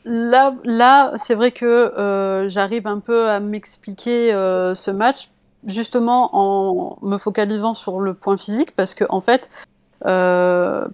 Là, 0.06 0.54
là 0.64 1.14
c'est 1.18 1.34
vrai 1.34 1.50
que 1.50 2.46
j'arrive 2.50 2.86
un 2.86 3.00
peu 3.00 3.30
à 3.30 3.40
m'expliquer 3.40 4.30
ce 4.30 4.92
match 4.92 5.30
justement 5.66 6.30
en 6.34 6.98
me 7.02 7.18
focalisant 7.18 7.74
sur 7.74 8.00
le 8.00 8.14
point 8.14 8.38
physique, 8.38 8.76
parce 8.76 8.94
que 8.94 9.06
en 9.10 9.22
fait, 9.22 9.50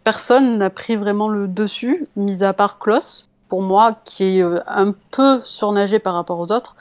personne 0.03 0.57
n'a 0.57 0.69
pris 0.69 0.95
vraiment 0.95 1.27
le 1.27 1.47
dessus, 1.47 2.07
mis 2.15 2.43
à 2.43 2.53
part 2.53 2.79
Klaus, 2.79 3.27
pour 3.49 3.61
moi, 3.61 3.97
qui 4.05 4.39
est 4.39 4.43
un 4.67 4.93
peu 5.11 5.41
surnagé 5.43 5.99
par 5.99 6.13
rapport 6.13 6.39
aux 6.39 6.51
autres. 6.51 6.75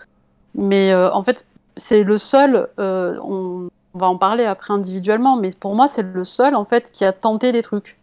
Mais 0.54 0.94
en 0.94 1.22
fait, 1.22 1.46
c'est 1.76 2.04
le 2.04 2.18
seul, 2.18 2.68
on, 2.78 3.68
on, 3.94 3.98
va 3.98 4.06
en 4.06 4.16
parler 4.16 4.44
après 4.44 4.72
individuellement, 4.72 5.36
mais 5.36 5.50
pour 5.58 5.74
moi, 5.74 5.88
c'est 5.88 6.02
le 6.02 6.24
seul 6.24 6.54
en 6.54 6.64
fait 6.64 6.92
qui 6.92 7.04
a 7.04 7.12
tenté 7.12 7.50
des 7.52 7.62
trucs. 7.62 7.98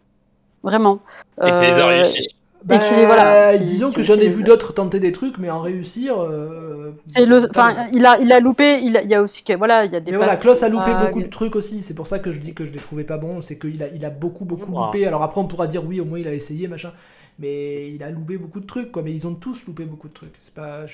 Vraiment. 0.62 0.98
Et 1.42 1.46
qui 1.46 1.66
les 1.66 1.80
a 1.80 1.86
réussi. 1.86 2.28
Bah, 2.64 2.80
voilà, 3.06 3.56
disons 3.56 3.92
que 3.92 4.02
j'en 4.02 4.16
ai 4.16 4.28
vu 4.28 4.42
d'autres 4.42 4.74
tenter 4.74 4.98
des 4.98 5.12
trucs, 5.12 5.38
mais 5.38 5.48
en 5.48 5.60
réussir. 5.60 6.20
Euh, 6.20 6.92
c'est 7.04 7.24
le, 7.24 7.48
enfin, 7.48 7.84
il 7.92 8.04
a, 8.04 8.18
il 8.20 8.32
a 8.32 8.40
loupé. 8.40 8.80
Il, 8.82 9.00
y 9.08 9.14
a 9.14 9.22
aussi 9.22 9.44
que 9.44 9.56
voilà, 9.56 9.84
il 9.84 9.92
y 9.92 9.96
a 9.96 10.00
des. 10.00 10.10
Mais 10.10 10.16
voilà, 10.16 10.36
Klaus 10.36 10.62
a 10.62 10.68
loupé 10.68 10.90
beaucoup 10.94 11.22
de 11.22 11.28
trucs 11.28 11.54
aussi. 11.54 11.82
C'est 11.82 11.94
pour 11.94 12.06
ça 12.06 12.18
que 12.18 12.32
je 12.32 12.40
dis 12.40 12.54
que 12.54 12.66
je 12.66 12.72
les 12.72 12.78
trouvais 12.78 13.04
pas 13.04 13.16
bons. 13.16 13.40
C'est 13.40 13.58
qu'il 13.58 13.82
a, 13.82 13.88
il 13.88 14.04
a 14.04 14.10
beaucoup, 14.10 14.44
beaucoup 14.44 14.72
loupé. 14.72 15.06
Alors 15.06 15.22
après, 15.22 15.40
on 15.40 15.46
pourra 15.46 15.66
dire 15.66 15.84
oui, 15.84 16.00
au 16.00 16.04
moins 16.04 16.18
il 16.18 16.28
a 16.28 16.34
essayé, 16.34 16.68
machin. 16.68 16.92
Mais 17.38 17.92
il 17.92 18.02
a 18.02 18.10
loupé 18.10 18.36
beaucoup 18.36 18.60
de 18.60 18.66
trucs, 18.66 18.90
quoi. 18.90 19.02
Mais 19.02 19.12
ils 19.12 19.26
ont 19.26 19.34
tous 19.34 19.64
loupé 19.66 19.84
beaucoup 19.84 20.08
de 20.08 20.14
trucs. 20.14 20.34
C'est 20.40 20.54
pas. 20.54 20.84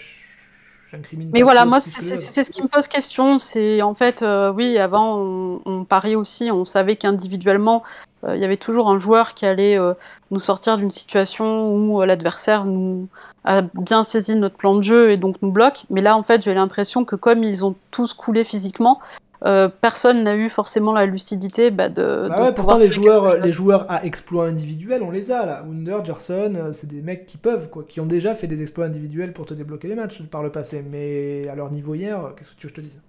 Mais 1.32 1.42
voilà, 1.42 1.64
moi, 1.64 1.80
c'est 1.80 2.44
ce 2.44 2.50
qui 2.50 2.62
me 2.62 2.68
pose 2.68 2.88
question. 2.88 3.38
C'est 3.38 3.82
en 3.82 3.94
fait, 3.94 4.22
euh, 4.22 4.52
oui, 4.52 4.78
avant, 4.78 5.18
on, 5.18 5.60
on, 5.64 5.84
pariait 5.84 6.14
aussi, 6.14 6.50
on 6.50 6.64
savait 6.64 6.96
qu'individuellement, 6.96 7.82
euh, 8.24 8.36
il 8.36 8.40
y 8.40 8.44
avait 8.44 8.56
toujours 8.56 8.90
un 8.90 8.98
joueur 8.98 9.34
qui 9.34 9.46
allait 9.46 9.78
euh, 9.78 9.94
nous 10.30 10.40
sortir 10.40 10.78
d'une 10.78 10.90
situation 10.90 11.74
où 11.74 12.02
l'adversaire 12.02 12.64
nous 12.64 13.08
a 13.44 13.62
bien 13.62 14.04
saisi 14.04 14.34
notre 14.36 14.56
plan 14.56 14.74
de 14.74 14.82
jeu 14.82 15.10
et 15.10 15.16
donc 15.16 15.36
nous 15.42 15.50
bloque. 15.50 15.84
Mais 15.90 16.00
là, 16.00 16.16
en 16.16 16.22
fait, 16.22 16.42
j'ai 16.42 16.54
l'impression 16.54 17.04
que 17.04 17.16
comme 17.16 17.44
ils 17.44 17.64
ont 17.64 17.74
tous 17.90 18.14
coulé 18.14 18.44
physiquement, 18.44 19.00
euh, 19.46 19.68
personne 19.68 20.22
n'a 20.22 20.36
eu 20.36 20.48
forcément 20.48 20.94
la 20.94 21.04
lucidité 21.04 21.70
bah, 21.70 21.90
de. 21.90 22.28
Bah 22.30 22.44
ouais, 22.44 22.54
pourtant 22.54 22.78
les 22.78 22.88
joueurs, 22.88 23.36
les 23.38 23.52
joueurs 23.52 23.90
à 23.90 24.04
exploits 24.06 24.46
individuels, 24.46 25.02
on 25.02 25.10
les 25.10 25.30
a 25.30 25.44
là. 25.44 25.62
Wunder, 25.68 25.98
Gerson, 26.02 26.54
euh, 26.56 26.72
c'est 26.72 26.86
des 26.86 27.02
mecs 27.02 27.26
qui 27.26 27.36
peuvent, 27.36 27.68
quoi, 27.68 27.84
qui 27.86 28.00
ont 28.00 28.06
déjà 28.06 28.34
fait 28.34 28.46
des 28.46 28.62
exploits 28.62 28.86
individuels 28.86 29.34
pour 29.34 29.44
te 29.44 29.52
débloquer 29.52 29.88
les 29.88 29.96
matchs 29.96 30.22
par 30.22 30.42
le 30.42 30.50
passé. 30.50 30.82
Mais 30.90 31.46
à 31.48 31.54
leur 31.54 31.70
niveau 31.70 31.94
hier, 31.94 32.32
qu'est-ce 32.36 32.52
que 32.52 32.56
tu 32.56 32.66
veux 32.66 32.72
que 32.72 32.76
je 32.76 32.82
te 32.82 32.86
dise? 32.86 33.02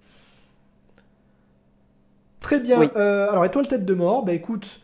Très 2.40 2.60
bien. 2.60 2.82
Euh, 2.96 3.30
alors 3.30 3.46
étoile 3.46 3.66
tête 3.66 3.86
de 3.86 3.94
mort, 3.94 4.22
bah 4.22 4.34
écoute, 4.34 4.80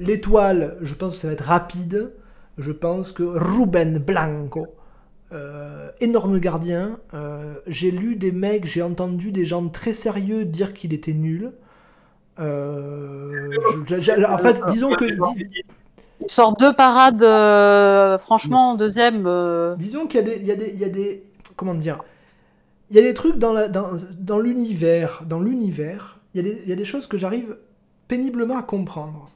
l'étoile, 0.00 0.76
je 0.80 0.94
pense 0.94 1.14
que 1.14 1.20
ça 1.20 1.28
va 1.28 1.34
être 1.34 1.44
rapide. 1.44 2.10
Je 2.58 2.72
pense 2.72 3.12
que 3.12 3.22
Ruben 3.22 3.98
Blanco 3.98 4.66
euh, 5.30 5.90
énorme 6.00 6.38
gardien. 6.38 6.98
Euh, 7.12 7.54
j'ai 7.66 7.90
lu 7.90 8.16
des 8.16 8.32
mecs, 8.32 8.64
j'ai 8.64 8.80
entendu 8.80 9.30
des 9.30 9.44
gens 9.44 9.68
très 9.68 9.92
sérieux 9.92 10.46
dire 10.46 10.72
qu'il 10.72 10.94
était 10.94 11.12
nul. 11.12 11.52
Euh, 12.38 13.50
en 14.28 14.38
fait, 14.38 14.62
disons 14.68 14.90
que. 14.92 15.04
Il 16.20 16.28
sort 16.28 16.56
deux 16.56 16.72
parades, 16.72 17.22
franchement, 18.20 18.72
en 18.72 18.74
deuxième. 18.74 19.28
Disons 19.76 20.06
qu'il 20.06 20.26
y, 20.26 20.44
y, 20.44 20.78
y, 20.78 20.84
a 20.84 20.88
des. 20.88 21.20
Comment 21.56 21.74
dire 21.74 21.98
Il 22.90 22.96
y 22.96 22.98
a 22.98 23.02
des 23.02 23.14
trucs 23.14 23.36
dans 23.36 23.52
l'univers. 24.38 25.22
Dans, 25.26 25.36
dans 25.36 25.40
l'univers, 25.40 26.18
il 26.34 26.46
y, 26.46 26.68
y, 26.68 26.72
a 26.72 26.76
des 26.76 26.84
choses 26.84 27.06
que 27.06 27.18
j'arrive 27.18 27.58
péniblement 28.08 28.56
à 28.56 28.62
comprendre. 28.62 29.30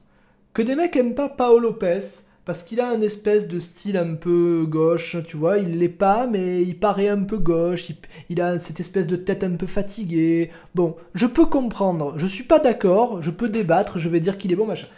Que 0.55 0.62
des 0.62 0.74
mecs 0.74 0.97
aiment 0.97 1.14
pas 1.14 1.28
Paolo 1.28 1.68
Lopez 1.68 2.01
parce 2.45 2.62
qu'il 2.62 2.80
a 2.80 2.90
un 2.90 3.01
espèce 3.01 3.47
de 3.47 3.59
style 3.59 3.97
un 3.97 4.14
peu 4.14 4.66
gauche, 4.68 5.16
tu 5.26 5.36
vois, 5.36 5.59
il 5.59 5.78
l'est 5.78 5.88
pas, 5.88 6.26
mais 6.26 6.62
il 6.62 6.78
paraît 6.78 7.09
un 7.09 7.22
peu 7.22 7.38
gauche, 7.38 7.93
il, 8.28 8.40
a 8.40 8.59
cette 8.59 8.80
espèce 8.80 9.07
de 9.07 9.16
tête 9.16 9.45
un 9.45 9.57
peu 9.57 9.66
fatiguée. 9.66 10.51
Bon, 10.74 10.97
je 11.14 11.26
peux 11.26 11.47
comprendre, 11.47 12.14
je 12.16 12.26
suis 12.26 12.45
pas 12.45 12.59
d'accord, 12.59 13.22
je 13.22 13.30
peux 13.30 13.49
débattre, 13.49 13.99
je 13.99 14.09
vais 14.09 14.20
dire 14.20 14.38
qu'il 14.38 14.53
est 14.53 14.57
bon, 14.57 14.66
machin. 14.66 14.88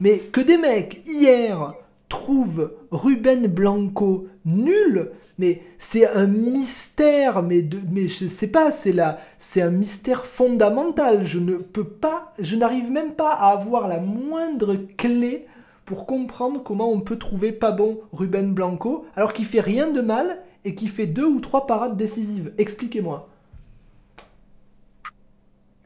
Mais 0.00 0.18
que 0.18 0.40
des 0.40 0.56
mecs, 0.56 1.02
hier, 1.06 1.74
trouvent 2.08 2.72
Ruben 2.90 3.48
Blanco 3.48 4.28
nul, 4.46 5.10
mais 5.38 5.62
c'est 5.78 6.06
un 6.06 6.26
mystère, 6.26 7.42
mais, 7.42 7.62
de, 7.62 7.78
mais 7.90 8.08
je 8.08 8.28
sais 8.28 8.48
pas, 8.48 8.72
c'est 8.72 8.92
là, 8.92 9.18
c'est 9.38 9.62
un 9.62 9.70
mystère 9.70 10.24
fondamental. 10.24 11.24
Je 11.24 11.38
ne 11.38 11.56
peux 11.56 11.84
pas, 11.84 12.32
je 12.38 12.56
n'arrive 12.56 12.90
même 12.90 13.12
pas 13.12 13.32
à 13.32 13.50
avoir 13.50 13.88
la 13.88 14.00
moindre 14.00 14.76
clé 14.96 15.46
pour 15.84 16.06
comprendre 16.06 16.62
comment 16.62 16.90
on 16.90 17.00
peut 17.00 17.18
trouver 17.18 17.52
pas 17.52 17.70
bon 17.70 18.00
Ruben 18.12 18.52
Blanco 18.52 19.06
alors 19.16 19.32
qu'il 19.32 19.44
fait 19.44 19.60
rien 19.60 19.88
de 19.90 20.00
mal 20.00 20.38
et 20.64 20.74
qu'il 20.74 20.88
fait 20.88 21.06
deux 21.06 21.26
ou 21.26 21.40
trois 21.40 21.66
parades 21.66 21.96
décisives. 21.96 22.52
Expliquez-moi. 22.58 23.28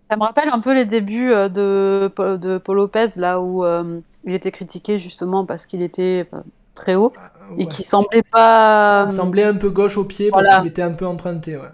Ça 0.03 0.17
me 0.17 0.23
rappelle 0.23 0.49
un 0.51 0.61
peu 0.61 0.73
les 0.73 0.87
débuts 0.87 1.33
euh, 1.33 1.49
de, 1.51 2.11
de 2.37 2.59
Paul 2.59 2.77
Lopez, 2.77 3.09
là 3.17 3.41
où 3.41 3.65
euh, 3.65 4.01
il 4.25 4.33
était 4.33 4.53
critiqué 4.53 4.99
justement 4.99 5.45
parce 5.45 5.67
qu'il 5.67 5.83
était 5.83 6.27
euh, 6.33 6.39
très 6.75 6.95
haut 6.95 7.13
ah, 7.19 7.31
et 7.59 7.67
qui 7.67 7.85
semblait 7.85 8.23
pas. 8.23 9.05
Il 9.07 9.13
semblait 9.13 9.45
un 9.45 9.57
peu 9.57 9.69
gauche 9.69 9.99
au 9.99 10.05
pied 10.05 10.31
parce 10.31 10.49
qu'il 10.49 10.67
était 10.67 10.83
un 10.83 10.93
peu 10.93 11.07
emprunté. 11.07 11.59
Ouais. 11.59 11.69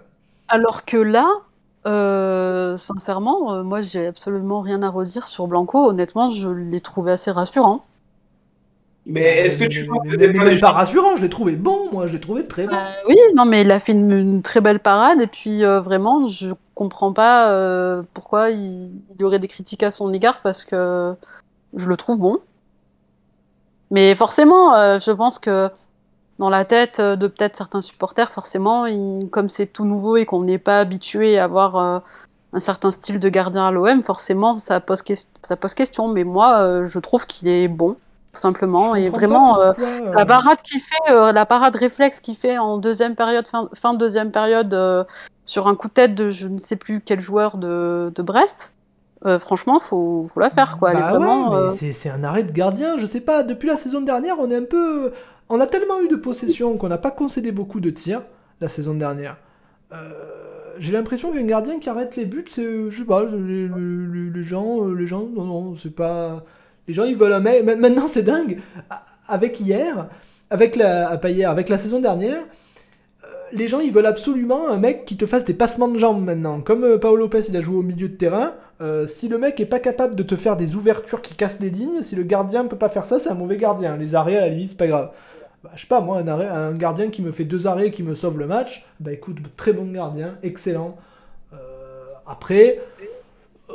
Alors 0.49 0.83
que 0.83 0.97
là, 0.97 1.27
sincèrement, 2.77 3.63
moi 3.63 3.81
j'ai 3.81 4.07
absolument 4.07 4.59
rien 4.59 4.83
à 4.83 4.89
redire 4.89 5.27
sur 5.27 5.47
Blanco. 5.47 5.87
Honnêtement, 5.87 6.29
je 6.29 6.49
l'ai 6.49 6.81
trouvé 6.81 7.13
assez 7.13 7.31
rassurant. 7.31 7.85
Mais 9.05 9.45
est-ce 9.45 9.59
que 9.59 9.65
tu 9.65 9.87
mais, 10.17 10.33
mais, 10.33 10.59
pas 10.59 10.71
rassurant, 10.71 11.15
je 11.15 11.21
l'ai 11.21 11.29
trouvé 11.29 11.55
bon, 11.55 11.91
moi, 11.91 12.07
je 12.07 12.13
l'ai 12.13 12.19
trouvé 12.19 12.43
très 12.43 12.65
bon. 12.65 12.75
Euh, 12.75 12.91
oui, 13.07 13.17
non, 13.35 13.45
mais 13.45 13.61
il 13.61 13.69
a 13.69 13.79
fait 13.79 13.91
une, 13.91 14.41
très 14.41 14.61
belle 14.61 14.79
parade, 14.79 15.21
et 15.21 15.27
puis 15.27 15.63
euh, 15.63 15.79
vraiment, 15.79 16.25
je 16.25 16.49
comprends 16.73 17.13
pas 17.13 17.51
euh, 17.51 18.01
pourquoi 18.15 18.49
il, 18.49 18.89
y 19.19 19.23
aurait 19.23 19.37
des 19.37 19.47
critiques 19.47 19.83
à 19.83 19.91
son 19.91 20.11
égard, 20.11 20.41
parce 20.41 20.65
que 20.65 21.13
je 21.75 21.87
le 21.87 21.97
trouve 21.97 22.17
bon. 22.17 22.39
Mais 23.91 24.15
forcément, 24.15 24.73
je 24.99 25.11
pense 25.11 25.37
que 25.37 25.69
dans 26.39 26.49
la 26.49 26.65
tête 26.65 26.99
de 26.99 27.27
peut-être 27.27 27.55
certains 27.55 27.81
supporters, 27.81 28.31
forcément, 28.31 28.85
comme 29.29 29.47
c'est 29.47 29.67
tout 29.67 29.85
nouveau 29.85 30.17
et 30.17 30.25
qu'on 30.25 30.41
n'est 30.41 30.57
pas 30.57 30.79
habitué 30.79 31.37
à 31.37 31.43
avoir 31.43 31.77
un 31.77 32.59
certain 32.59 32.89
style 32.89 33.19
de 33.19 33.29
gardien 33.29 33.67
à 33.67 33.71
l'OM, 33.71 34.03
forcément, 34.03 34.55
ça 34.55 34.79
pose, 34.79 35.03
ça 35.43 35.55
pose 35.55 35.73
question. 35.75 36.07
Mais 36.07 36.23
moi, 36.23 36.87
je 36.87 36.97
trouve 36.97 37.27
qu'il 37.27 37.47
est 37.47 37.67
bon 37.67 37.95
tout 38.35 38.41
simplement. 38.41 38.95
Et 38.95 39.09
vraiment, 39.09 39.59
euh, 39.59 39.71
la 40.13 40.21
euh, 40.21 40.25
parade 40.25 40.61
qui 40.61 40.79
fait, 40.79 41.11
euh, 41.11 41.31
la 41.31 41.45
parade 41.45 41.75
réflexe 41.75 42.19
qui 42.19 42.35
fait 42.35 42.57
en 42.57 42.77
deuxième 42.77 43.15
période, 43.15 43.47
fin, 43.47 43.69
fin 43.73 43.93
deuxième 43.93 44.31
période, 44.31 45.05
sur 45.45 45.67
un 45.67 45.75
coup 45.75 45.87
de 45.87 45.93
tête 45.93 46.15
de 46.15 46.29
je 46.29 46.47
ne 46.47 46.59
sais 46.59 46.75
plus 46.75 47.01
quel 47.01 47.19
joueur 47.19 47.57
de, 47.57 48.11
de 48.13 48.21
Brest. 48.21 48.75
franchement, 49.39 49.79
faut, 49.79 50.29
faut 50.33 50.39
la 50.39 50.49
faire 50.49 50.77
quoi. 50.77 50.93
Bah 50.93 51.69
c'est 51.71 52.09
un 52.09 52.23
arrêt 52.23 52.43
de 52.43 52.51
gardien. 52.51 52.97
Je 52.97 53.05
sais 53.05 53.21
pas. 53.21 53.43
Depuis 53.43 53.67
la 53.67 53.77
saison 53.77 54.01
dernière, 54.01 54.35
on 54.39 54.49
est 54.49 54.57
un 54.57 54.63
peu, 54.63 55.11
on 55.49 55.59
a 55.59 55.67
tellement 55.67 55.99
eu 56.01 56.07
de 56.07 56.15
possession 56.15 56.77
qu'on 56.77 56.89
n'a 56.89 56.97
pas 56.97 57.11
concédé 57.11 57.51
beaucoup 57.51 57.79
de 57.79 57.89
tirs 57.89 58.21
la 58.61 58.67
saison 58.67 58.93
dernière. 58.93 59.37
j'ai 60.79 60.91
l'impression 60.91 61.31
qu'un 61.31 61.43
gardien 61.43 61.79
qui 61.79 61.89
arrête 61.89 62.15
les 62.15 62.25
buts, 62.25 62.45
c'est, 62.49 62.91
je 62.91 62.97
sais 62.97 63.05
pas, 63.05 63.25
les, 63.25 63.69
les 63.69 64.43
gens, 64.43 64.85
les 64.87 65.07
gens, 65.07 65.25
non, 65.33 65.45
non, 65.45 65.75
c'est 65.75 65.95
pas, 65.95 66.43
les 66.87 66.93
gens, 66.93 67.03
ils 67.03 67.15
veulent 67.15 67.33
un 67.33 67.39
mec. 67.39 67.63
Maintenant, 67.63 68.07
c'est 68.07 68.23
dingue. 68.23 68.59
Avec 69.27 69.59
hier, 69.59 70.07
avec 70.49 70.75
la, 70.75 71.17
pas 71.17 71.29
hier, 71.29 71.49
avec 71.49 71.69
la 71.69 71.77
saison 71.77 71.99
dernière, 71.99 72.43
euh, 73.23 73.27
les 73.53 73.67
gens, 73.67 73.79
ils 73.79 73.91
veulent 73.91 74.05
absolument 74.05 74.69
un 74.69 74.77
mec 74.77 75.05
qui 75.05 75.17
te 75.17 75.25
fasse 75.25 75.45
des 75.45 75.53
passements 75.53 75.87
de 75.87 75.97
jambes 75.97 76.23
maintenant. 76.23 76.61
Comme 76.61 76.83
euh, 76.83 76.97
Paolo 76.97 77.23
Lopez, 77.23 77.41
il 77.49 77.57
a 77.57 77.61
joué 77.61 77.77
au 77.77 77.83
milieu 77.83 78.09
de 78.09 78.15
terrain. 78.15 78.53
Euh, 78.81 79.07
si 79.07 79.27
le 79.27 79.37
mec 79.37 79.59
est 79.59 79.65
pas 79.65 79.79
capable 79.79 80.15
de 80.15 80.23
te 80.23 80.35
faire 80.35 80.57
des 80.57 80.75
ouvertures 80.75 81.21
qui 81.21 81.33
cassent 81.33 81.59
les 81.59 81.69
lignes, 81.69 82.03
si 82.03 82.15
le 82.15 82.23
gardien 82.23 82.65
peut 82.65 82.77
pas 82.77 82.89
faire 82.89 83.05
ça, 83.05 83.19
c'est 83.19 83.29
un 83.29 83.35
mauvais 83.35 83.57
gardien. 83.57 83.97
Les 83.97 84.13
arrêts, 84.13 84.37
à 84.37 84.41
la 84.41 84.49
limite, 84.49 84.71
c'est 84.71 84.77
pas 84.77 84.87
grave. 84.87 85.11
Bah, 85.63 85.71
je 85.75 85.81
sais 85.81 85.87
pas, 85.87 86.01
moi, 86.01 86.19
un, 86.19 86.27
arrêt, 86.27 86.47
un 86.47 86.73
gardien 86.73 87.09
qui 87.09 87.23
me 87.23 87.31
fait 87.31 87.45
deux 87.45 87.65
arrêts 87.65 87.89
qui 87.89 88.03
me 88.03 88.13
sauve 88.13 88.37
le 88.37 88.45
match, 88.45 88.85
bah 88.99 89.11
écoute, 89.11 89.37
très 89.57 89.73
bon 89.73 89.91
gardien, 89.91 90.37
excellent. 90.43 90.95
après, 92.27 92.79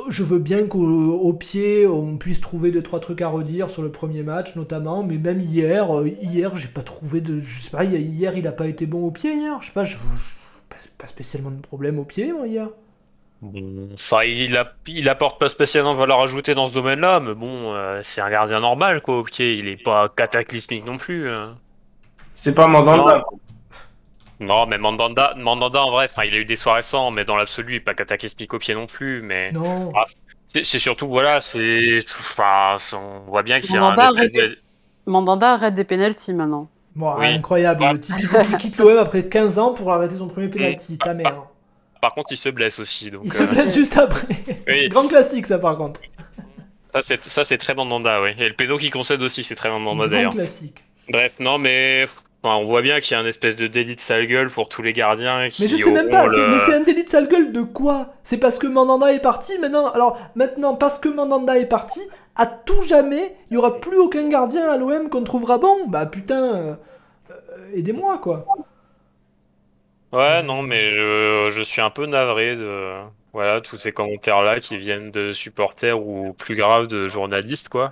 je 0.09 0.23
veux 0.23 0.39
bien 0.39 0.67
qu'au 0.67 1.33
pied, 1.33 1.85
on 1.87 2.17
puisse 2.17 2.39
trouver 2.41 2.71
deux 2.71 2.81
trois 2.81 2.99
trucs 2.99 3.21
à 3.21 3.27
redire 3.27 3.69
sur 3.69 3.81
le 3.81 3.91
premier 3.91 4.23
match 4.23 4.55
notamment, 4.55 5.03
mais 5.03 5.17
même 5.17 5.41
hier, 5.41 5.95
euh, 5.95 6.07
hier 6.21 6.55
j'ai 6.55 6.67
pas 6.67 6.81
trouvé 6.81 7.21
de, 7.21 7.39
je 7.39 7.61
sais 7.61 7.69
pas, 7.69 7.83
hier 7.83 8.37
il 8.37 8.47
a 8.47 8.51
pas 8.51 8.67
été 8.67 8.85
bon 8.85 9.05
au 9.05 9.11
pied 9.11 9.33
hier, 9.33 9.57
je 9.61 9.67
sais 9.67 9.73
pas, 9.73 9.83
je, 9.83 9.97
pas, 10.97 11.07
spécialement 11.07 11.51
de 11.51 11.61
problème 11.61 11.99
au 11.99 12.05
pied 12.05 12.31
moi 12.31 12.47
hier. 12.47 12.69
enfin, 13.93 14.23
il, 14.23 14.55
a, 14.55 14.73
il 14.87 15.09
apporte 15.09 15.39
pas 15.39 15.49
spécialement 15.49 15.93
de 15.93 15.99
valeur 15.99 16.21
ajoutée 16.21 16.55
dans 16.55 16.67
ce 16.67 16.73
domaine-là, 16.73 17.19
mais 17.19 17.33
bon, 17.33 17.73
euh, 17.73 17.99
c'est 18.01 18.21
un 18.21 18.29
gardien 18.29 18.61
normal 18.61 19.01
quoi 19.01 19.19
au 19.19 19.23
pied, 19.23 19.55
il 19.55 19.67
est 19.67 19.83
pas 19.83 20.09
cataclysmique 20.09 20.85
non 20.85 20.97
plus. 20.97 21.29
Hein. 21.29 21.57
C'est 22.33 22.55
pas 22.55 22.67
Mandanda. 22.67 23.25
Non, 24.41 24.65
mais 24.65 24.79
Mandanda, 24.79 25.33
Mandanda 25.37 25.83
en 25.83 25.91
vrai, 25.91 26.07
enfin, 26.09 26.23
il 26.23 26.33
a 26.33 26.37
eu 26.37 26.45
des 26.45 26.55
soirées 26.55 26.81
sans, 26.81 27.11
mais 27.11 27.23
dans 27.25 27.35
l'absolu, 27.35 27.73
il 27.73 27.75
n'est 27.75 27.79
pas 28.47 28.55
au 28.55 28.59
pied 28.59 28.73
non 28.73 28.87
plus. 28.87 29.21
Mais 29.21 29.51
non. 29.51 29.93
Ah, 29.95 30.03
c'est 30.47 30.79
surtout, 30.79 31.07
voilà, 31.07 31.39
c'est, 31.39 31.99
enfin, 32.19 32.75
on 32.97 33.29
voit 33.29 33.43
bien 33.43 33.61
qu'il 33.61 33.75
y 33.75 33.77
a 33.77 33.83
un 33.83 33.95
espèce 33.95 34.33
de... 34.33 34.57
Mandanda 35.05 35.53
arrête 35.53 35.75
des 35.75 35.83
pénalties 35.83 36.33
maintenant. 36.33 36.69
Bon, 36.95 37.09
incroyable. 37.11 37.85
Le 37.93 37.99
type, 37.99 38.15
il 38.19 38.27
faut 38.27 38.41
qu'il 38.41 38.57
quitte 38.57 38.77
l'OM 38.77 38.97
après 38.97 39.27
15 39.27 39.59
ans 39.59 39.73
pour 39.73 39.91
arrêter 39.91 40.15
son 40.15 40.27
premier 40.27 40.49
pénalty. 40.49 40.97
Ta 40.97 41.13
mère. 41.13 41.43
Par 42.01 42.13
contre, 42.13 42.31
il 42.31 42.37
se 42.37 42.49
blesse 42.49 42.79
aussi. 42.79 43.11
Donc, 43.11 43.21
il 43.25 43.31
se 43.31 43.43
euh, 43.43 43.45
blesse 43.45 43.75
juste 43.75 43.97
après. 43.97 44.27
Grand 44.89 45.07
classique, 45.07 45.45
ça, 45.45 45.59
par 45.59 45.77
contre. 45.77 46.01
Ça, 46.99 47.45
c'est 47.45 47.57
très 47.57 47.75
Mandanda, 47.75 48.21
oui. 48.21 48.31
Et 48.37 48.49
le 48.49 48.55
pédo 48.55 48.77
qui 48.77 48.89
concède 48.89 49.21
aussi, 49.21 49.43
c'est 49.43 49.55
très 49.55 49.69
Mandanda 49.69 50.07
d'ailleurs. 50.07 50.33
classique. 50.33 50.83
Bref, 51.09 51.35
non, 51.39 51.57
mais 51.57 52.05
on 52.43 52.63
voit 52.63 52.81
bien 52.81 52.99
qu'il 52.99 53.15
y 53.15 53.19
a 53.19 53.21
un 53.21 53.25
espèce 53.25 53.55
de 53.55 53.67
délit 53.67 53.95
de 53.95 54.01
sale 54.01 54.25
gueule 54.25 54.49
pour 54.49 54.67
tous 54.67 54.81
les 54.81 54.93
gardiens. 54.93 55.39
mais 55.39 55.49
je 55.49 55.77
sais 55.77 55.91
même 55.91 56.09
pas, 56.09 56.27
mais 56.27 56.59
c'est 56.59 56.73
un 56.73 56.81
délit 56.81 57.03
de 57.03 57.09
sale 57.09 57.27
gueule 57.27 57.51
de 57.51 57.61
quoi? 57.61 58.13
C'est 58.23 58.37
parce 58.37 58.57
que 58.57 58.67
Mandanda 58.67 59.13
est 59.13 59.19
parti 59.19 59.57
maintenant. 59.59 59.89
Alors 59.91 60.17
maintenant, 60.35 60.75
parce 60.75 60.99
que 60.99 61.09
Mandanda 61.09 61.57
est 61.57 61.67
parti, 61.67 62.01
à 62.35 62.45
tout 62.45 62.81
jamais, 62.83 63.35
il 63.49 63.55
y 63.55 63.57
aura 63.57 63.79
plus 63.79 63.97
aucun 63.97 64.27
gardien 64.27 64.69
à 64.69 64.77
l'OM 64.77 65.09
qu'on 65.09 65.23
trouvera 65.23 65.57
bon? 65.57 65.87
Bah 65.87 66.05
putain, 66.05 66.55
euh, 66.55 66.75
euh, 67.29 67.77
aidez-moi 67.77 68.17
quoi. 68.17 68.45
Ouais, 70.11 70.43
non, 70.43 70.61
mais 70.61 70.89
je, 70.89 71.47
je, 71.49 71.61
suis 71.61 71.81
un 71.81 71.89
peu 71.89 72.05
navré 72.05 72.57
de 72.57 72.95
voilà 73.31 73.61
tous 73.61 73.77
ces 73.77 73.93
commentaires 73.93 74.41
là 74.41 74.59
qui 74.59 74.75
viennent 74.75 75.09
de 75.09 75.31
supporters 75.31 75.97
ou 75.97 76.33
plus 76.33 76.55
grave 76.55 76.87
de 76.87 77.07
journalistes 77.07 77.69
quoi. 77.69 77.91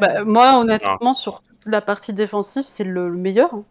Bah, 0.00 0.24
moi, 0.24 0.58
honnêtement, 0.58 1.14
sur 1.14 1.42
la 1.66 1.80
partie 1.80 2.12
défensive, 2.12 2.64
c'est 2.66 2.84
le, 2.84 3.10
meilleur. 3.10 3.52
Hein. 3.52 3.64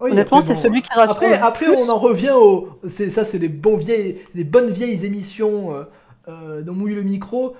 Honnêtement, 0.00 0.42
c'est 0.42 0.54
celui 0.54 0.82
qui 0.82 0.92
rassure. 0.92 1.16
Après, 1.16 1.34
après 1.34 1.68
on 1.68 1.88
en 1.88 1.96
revient 1.96 2.32
au. 2.34 2.68
Ça, 2.86 3.24
c'est 3.24 3.38
les, 3.38 3.48
bons 3.48 3.76
vieilles, 3.76 4.18
les 4.34 4.44
bonnes 4.44 4.70
vieilles 4.70 5.04
émissions 5.04 5.74
euh, 5.74 5.84
euh, 6.28 6.62
dans 6.62 6.72
Mouille 6.72 6.94
le 6.94 7.02
micro. 7.02 7.54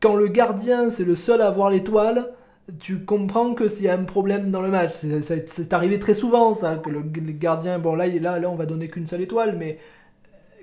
Quand 0.00 0.14
le 0.14 0.28
gardien, 0.28 0.90
c'est 0.90 1.04
le 1.04 1.14
seul 1.14 1.42
à 1.42 1.48
avoir 1.48 1.70
l'étoile, 1.70 2.32
tu 2.80 3.04
comprends 3.04 3.54
que 3.54 3.68
s'il 3.68 3.84
y 3.84 3.88
a 3.88 3.94
un 3.94 4.04
problème 4.04 4.50
dans 4.50 4.62
le 4.62 4.68
match. 4.70 4.92
C'est 4.92 5.72
arrivé 5.74 5.98
très 5.98 6.14
souvent, 6.14 6.54
ça, 6.54 6.76
que 6.76 6.88
le, 6.88 7.02
gardien, 7.02 7.78
bon 7.78 7.94
là, 7.94 8.06
là, 8.06 8.38
là 8.38 8.48
on 8.48 8.54
va 8.54 8.66
donner 8.66 8.88
qu'une 8.88 9.06
seule 9.06 9.22
étoile, 9.22 9.56
mais 9.58 9.78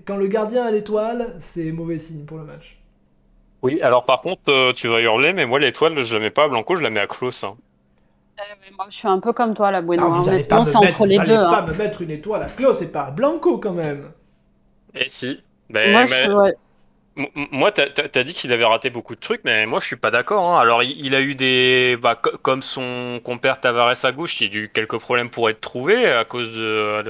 quand 0.05 0.17
le 0.17 0.27
gardien 0.27 0.65
a 0.65 0.71
l'étoile, 0.71 1.35
c'est 1.39 1.71
mauvais 1.71 1.99
signe 1.99 2.25
pour 2.25 2.37
le 2.37 2.43
match. 2.43 2.79
Oui, 3.61 3.79
alors 3.81 4.05
par 4.05 4.21
contre, 4.21 4.41
euh, 4.49 4.73
tu 4.73 4.87
vas 4.87 4.99
hurler, 4.99 5.31
mais 5.31 5.45
moi 5.45 5.59
l'étoile, 5.59 6.01
je 6.01 6.13
la 6.15 6.19
mets 6.19 6.31
pas 6.31 6.45
à 6.45 6.47
Blanco, 6.49 6.75
je 6.75 6.83
la 6.83 6.89
mets 6.89 6.99
à 6.99 7.07
Klaus. 7.07 7.43
Hein. 7.43 7.55
Eh, 8.37 8.71
moi, 8.75 8.87
je 8.89 8.95
suis 8.95 9.07
un 9.07 9.19
peu 9.19 9.33
comme 9.33 9.53
toi, 9.53 9.71
la 9.71 9.81
Bueno. 9.81 10.09
Ah, 10.11 10.21
Honnêtement, 10.21 10.63
c'est 10.63 10.77
entre 10.77 11.05
les 11.05 11.19
deux. 11.19 11.37
Vous 11.37 11.51
pas 11.51 11.65
me 11.65 11.73
mettre 11.73 12.01
une 12.01 12.11
étoile 12.11 12.43
à 12.43 12.47
Klaus 12.47 12.81
et 12.81 12.91
pas 12.91 13.03
à 13.03 13.11
Blanco 13.11 13.57
quand 13.57 13.73
même. 13.73 14.11
Et 14.95 15.03
eh, 15.05 15.09
si. 15.09 15.43
Ben, 15.69 15.91
moi, 15.91 16.05
je, 16.05 16.53
moi, 17.51 17.71
t'as 17.71 17.85
as 18.15 18.23
dit 18.23 18.33
qu'il 18.33 18.51
avait 18.51 18.65
raté 18.65 18.89
beaucoup 18.89 19.13
de 19.13 19.19
trucs, 19.19 19.41
mais 19.43 19.67
moi 19.67 19.79
je 19.79 19.85
suis 19.85 19.95
pas 19.95 20.09
d'accord. 20.09 20.43
Hein. 20.43 20.59
Alors, 20.59 20.81
il, 20.81 21.13
a 21.13 21.21
eu 21.21 21.35
des, 21.35 21.95
bah, 22.01 22.15
comme 22.15 22.63
son 22.63 23.19
compère 23.23 23.59
Tavares 23.59 24.03
à 24.03 24.11
gauche, 24.11 24.41
il 24.41 24.51
a 24.57 24.61
eu 24.61 24.69
quelques 24.69 24.97
problèmes 24.97 25.29
pour 25.29 25.47
être 25.49 25.61
trouvé 25.61 26.07
à 26.07 26.25
cause 26.25 26.51
de, 26.51 27.03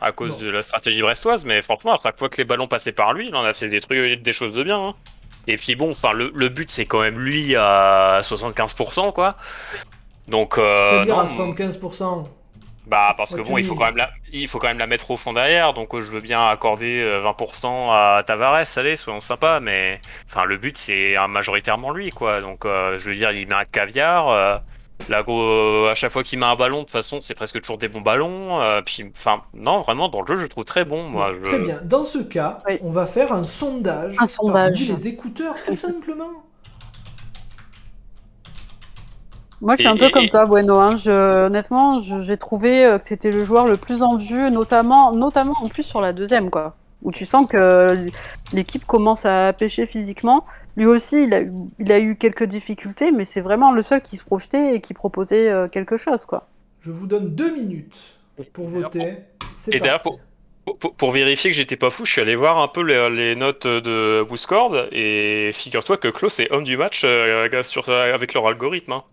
à 0.00 0.12
cause 0.12 0.38
de 0.38 0.48
la 0.48 0.62
stratégie 0.62 1.02
brestoise. 1.02 1.44
Mais 1.44 1.60
franchement, 1.60 1.92
à 1.94 1.98
chaque 2.02 2.18
fois 2.18 2.30
que 2.30 2.38
les 2.38 2.44
ballons 2.44 2.66
passaient 2.66 2.92
par 2.92 3.12
lui, 3.12 3.28
il 3.28 3.36
en 3.36 3.44
a 3.44 3.52
fait 3.52 3.68
des 3.68 3.80
trucs, 3.82 4.22
des 4.22 4.32
choses 4.32 4.54
de 4.54 4.62
bien. 4.62 4.82
Hein. 4.82 4.94
Et 5.46 5.56
puis 5.58 5.74
bon, 5.74 5.90
enfin, 5.90 6.12
le, 6.12 6.32
le 6.34 6.48
but 6.48 6.70
c'est 6.70 6.86
quand 6.86 7.00
même 7.00 7.18
lui 7.18 7.54
à 7.54 8.20
75%, 8.22 9.12
quoi. 9.12 9.36
Donc, 10.28 10.58
euh, 10.58 10.90
c'est-à-dire 10.90 11.18
à 11.18 11.26
75%. 11.26 12.24
Bah 12.86 13.14
parce 13.16 13.34
que 13.34 13.40
bon, 13.40 13.58
il 13.58 13.64
faut 13.64 13.76
quand 13.76 13.86
même 13.86 13.96
la, 13.96 14.10
il 14.32 14.48
faut 14.48 14.58
quand 14.58 14.66
même 14.66 14.78
la 14.78 14.88
mettre 14.88 15.10
au 15.12 15.16
fond 15.16 15.32
derrière. 15.32 15.72
Donc 15.72 15.98
je 15.98 16.10
veux 16.10 16.20
bien 16.20 16.48
accorder 16.48 17.04
20% 17.04 17.66
euh, 17.66 18.18
à 18.18 18.22
Tavares, 18.24 18.66
allez, 18.76 18.96
soyons 18.96 19.20
sympas. 19.20 19.60
Mais 19.60 20.00
enfin, 20.28 20.44
le 20.44 20.56
but 20.56 20.76
c'est 20.76 21.14
majoritairement 21.28 21.92
lui, 21.92 22.10
quoi. 22.10 22.40
Donc 22.40 22.64
euh, 22.64 22.98
je 22.98 23.08
veux 23.08 23.14
dire, 23.14 23.30
il 23.30 23.46
met 23.46 23.54
un 23.54 23.64
caviar. 23.64 24.28
Euh, 24.30 24.58
là, 25.08 25.24
à 25.90 25.94
chaque 25.94 26.10
fois 26.10 26.24
qu'il 26.24 26.40
met 26.40 26.46
un 26.46 26.56
ballon, 26.56 26.78
de 26.78 26.82
toute 26.82 26.90
façon, 26.90 27.20
c'est 27.20 27.34
presque 27.34 27.60
toujours 27.60 27.78
des 27.78 27.88
bons 27.88 28.00
ballons. 28.00 28.60
puis, 28.84 29.04
enfin, 29.16 29.42
non, 29.54 29.76
vraiment, 29.78 30.08
dans 30.08 30.20
le 30.20 30.26
jeu, 30.26 30.36
je 30.36 30.46
trouve 30.46 30.64
très 30.64 30.84
bon. 30.84 31.04
Moi, 31.04 31.32
Très 31.42 31.60
bien. 31.60 31.80
Dans 31.84 32.04
ce 32.04 32.18
cas, 32.18 32.58
on 32.82 32.90
va 32.90 33.06
faire 33.06 33.32
un 33.32 33.44
sondage. 33.44 34.16
Un 34.18 34.26
sondage. 34.26 34.72
Parmi 34.72 34.86
les 34.86 35.08
écouteurs, 35.08 35.54
tout 35.64 35.76
simplement. 35.76 36.44
Moi, 39.62 39.76
je 39.76 39.82
suis 39.82 39.88
un 39.88 39.96
peu 39.96 40.10
comme 40.10 40.28
toi, 40.28 40.44
Bueno. 40.44 40.80
Hein. 40.80 40.96
Je, 40.96 41.46
honnêtement, 41.46 42.00
j'ai 42.00 42.36
trouvé 42.36 42.84
euh, 42.84 42.98
que 42.98 43.04
c'était 43.04 43.30
le 43.30 43.44
joueur 43.44 43.68
le 43.68 43.76
plus 43.76 44.02
en 44.02 44.16
vue, 44.16 44.50
notamment, 44.50 45.12
notamment 45.12 45.54
en 45.62 45.68
plus 45.68 45.84
sur 45.84 46.00
la 46.00 46.12
deuxième, 46.12 46.50
quoi. 46.50 46.74
Où 47.02 47.12
tu 47.12 47.24
sens 47.24 47.46
que 47.48 48.08
l'équipe 48.52 48.84
commence 48.84 49.24
à 49.24 49.52
pêcher 49.52 49.86
physiquement. 49.86 50.44
Lui 50.76 50.86
aussi, 50.86 51.24
il 51.24 51.34
a, 51.34 51.42
il 51.78 51.92
a 51.92 52.00
eu 52.00 52.16
quelques 52.16 52.42
difficultés, 52.42 53.12
mais 53.12 53.24
c'est 53.24 53.40
vraiment 53.40 53.70
le 53.70 53.82
seul 53.82 54.02
qui 54.02 54.16
se 54.16 54.24
projetait 54.24 54.74
et 54.74 54.80
qui 54.80 54.94
proposait 54.94 55.48
euh, 55.48 55.68
quelque 55.68 55.96
chose, 55.96 56.26
quoi. 56.26 56.48
Je 56.80 56.90
vous 56.90 57.06
donne 57.06 57.32
deux 57.32 57.54
minutes 57.54 58.16
pour 58.52 58.66
voter. 58.66 59.18
Et 59.70 59.78
d'ailleurs, 59.78 60.00
pour, 60.00 60.18
pour, 60.96 61.12
vérifier 61.12 61.50
que 61.50 61.56
j'étais 61.56 61.76
pas 61.76 61.90
fou, 61.90 62.04
je 62.04 62.10
suis 62.10 62.20
allé 62.20 62.34
voir 62.34 62.58
un 62.58 62.66
peu 62.66 62.82
les, 62.82 63.36
notes 63.36 63.68
de 63.68 64.24
Booscord 64.28 64.88
et 64.90 65.50
figure-toi 65.52 65.98
que 65.98 66.08
Klaus 66.08 66.40
est 66.40 66.50
homme 66.50 66.64
du 66.64 66.76
match 66.76 67.02
euh, 67.04 67.62
sur, 67.62 67.88
avec 67.88 68.34
leur 68.34 68.48
algorithme. 68.48 68.92
Hein. 68.92 69.04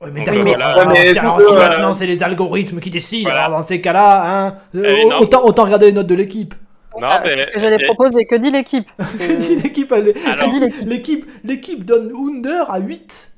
Ouais, 0.00 0.10
mais 0.12 0.24
d'accord, 0.24 1.40
si 1.40 1.54
maintenant 1.54 1.94
c'est 1.94 2.06
les 2.06 2.22
algorithmes 2.22 2.80
qui 2.80 2.90
décident, 2.90 3.30
alors 3.30 3.50
dans 3.50 3.62
ces 3.62 3.80
cas-là, 3.80 4.46
hein, 4.46 4.54
eh, 4.74 5.04
autant, 5.18 5.44
autant 5.46 5.64
regarder 5.64 5.86
les 5.86 5.92
notes 5.92 6.06
de 6.06 6.14
l'équipe. 6.14 6.54
Non, 7.00 7.08
ah, 7.10 7.22
mais... 7.24 7.50
Que 7.52 7.60
j'allais 7.60 7.84
proposer, 7.84 8.26
que 8.26 8.36
dit 8.36 8.50
l'équipe? 8.50 8.88
L'équipe 9.62 9.94
l'équipe? 10.84 11.26
l'équipe 11.44 11.84
donne 11.84 12.10
Under 12.14 12.70
à 12.70 12.78
8 12.78 13.32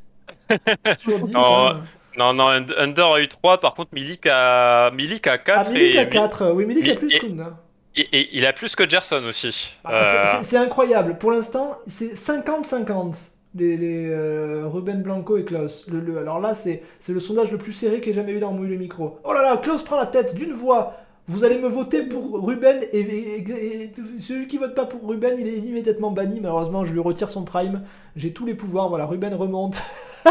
sur 0.99 1.19
10. 1.19 1.33
Non, 1.33 1.69
hein. 1.69 1.81
non, 2.17 2.33
non, 2.35 2.49
Under 2.49 3.07
a 3.07 3.21
eu 3.21 3.29
3, 3.29 3.59
par 3.59 3.75
contre 3.75 3.91
Milik 3.95 4.27
a, 4.31 4.91
Milik 4.93 5.27
a 5.27 5.39
4. 5.39 5.63
Ah, 5.67 5.71
Milik 5.71 5.97
a 5.97 6.07
4, 6.07 6.53
oui, 6.55 6.67
Milik 6.67 6.89
a 6.89 6.95
plus 6.95 7.19
qu'Under. 7.19 7.51
Et, 7.97 8.37
il 8.37 8.47
a 8.47 8.53
plus 8.53 8.77
que 8.77 8.89
Gerson 8.89 9.23
aussi. 9.29 9.75
Ah, 9.85 10.41
c'est 10.43 10.57
euh. 10.57 10.63
incroyable, 10.63 11.19
pour 11.19 11.33
l'instant, 11.33 11.77
c'est 11.87 12.15
50-50 12.15 13.31
les, 13.55 14.09
euh, 14.11 14.67
Ruben 14.67 15.03
Blanco 15.03 15.37
et 15.37 15.45
Klaus. 15.45 15.87
Le, 15.89 16.19
alors 16.19 16.41
là, 16.41 16.55
c'est 16.55 16.83
le 17.09 17.21
sondage 17.21 17.53
le 17.53 17.59
plus 17.59 17.73
serré 17.73 18.01
que 18.01 18.07
j'ai 18.07 18.13
jamais 18.13 18.33
eu 18.33 18.41
dans 18.41 18.53
Mouille 18.53 18.71
le 18.71 18.77
micro. 18.77 19.19
Oh 19.25 19.33
là 19.33 19.43
là, 19.43 19.57
Klaus 19.57 19.83
prend 19.83 19.97
la 19.97 20.07
tête 20.07 20.35
d'une 20.35 20.53
voix. 20.53 20.95
Vous 21.27 21.45
allez 21.45 21.59
me 21.59 21.69
voter 21.69 22.03
pour 22.03 22.47
Ruben 22.47 22.81
et, 22.91 23.93
celui 24.19 24.47
qui 24.47 24.57
vote 24.57 24.75
pas 24.75 24.87
pour 24.87 25.07
Ruben, 25.07 25.37
il 25.39 25.47
est 25.47 25.59
immédiatement 25.59 26.11
banni. 26.11 26.41
Malheureusement, 26.41 26.87
je 26.87 26.93
lui 26.93 27.01
retire 27.01 27.29
son 27.29 27.45
prime. 27.45 27.83
J'ai 28.17 28.33
tous 28.33 28.47
les 28.47 28.55
pouvoirs. 28.55 28.89
Voilà, 28.89 29.05
Ruben 29.05 29.35
remonte. 29.35 29.83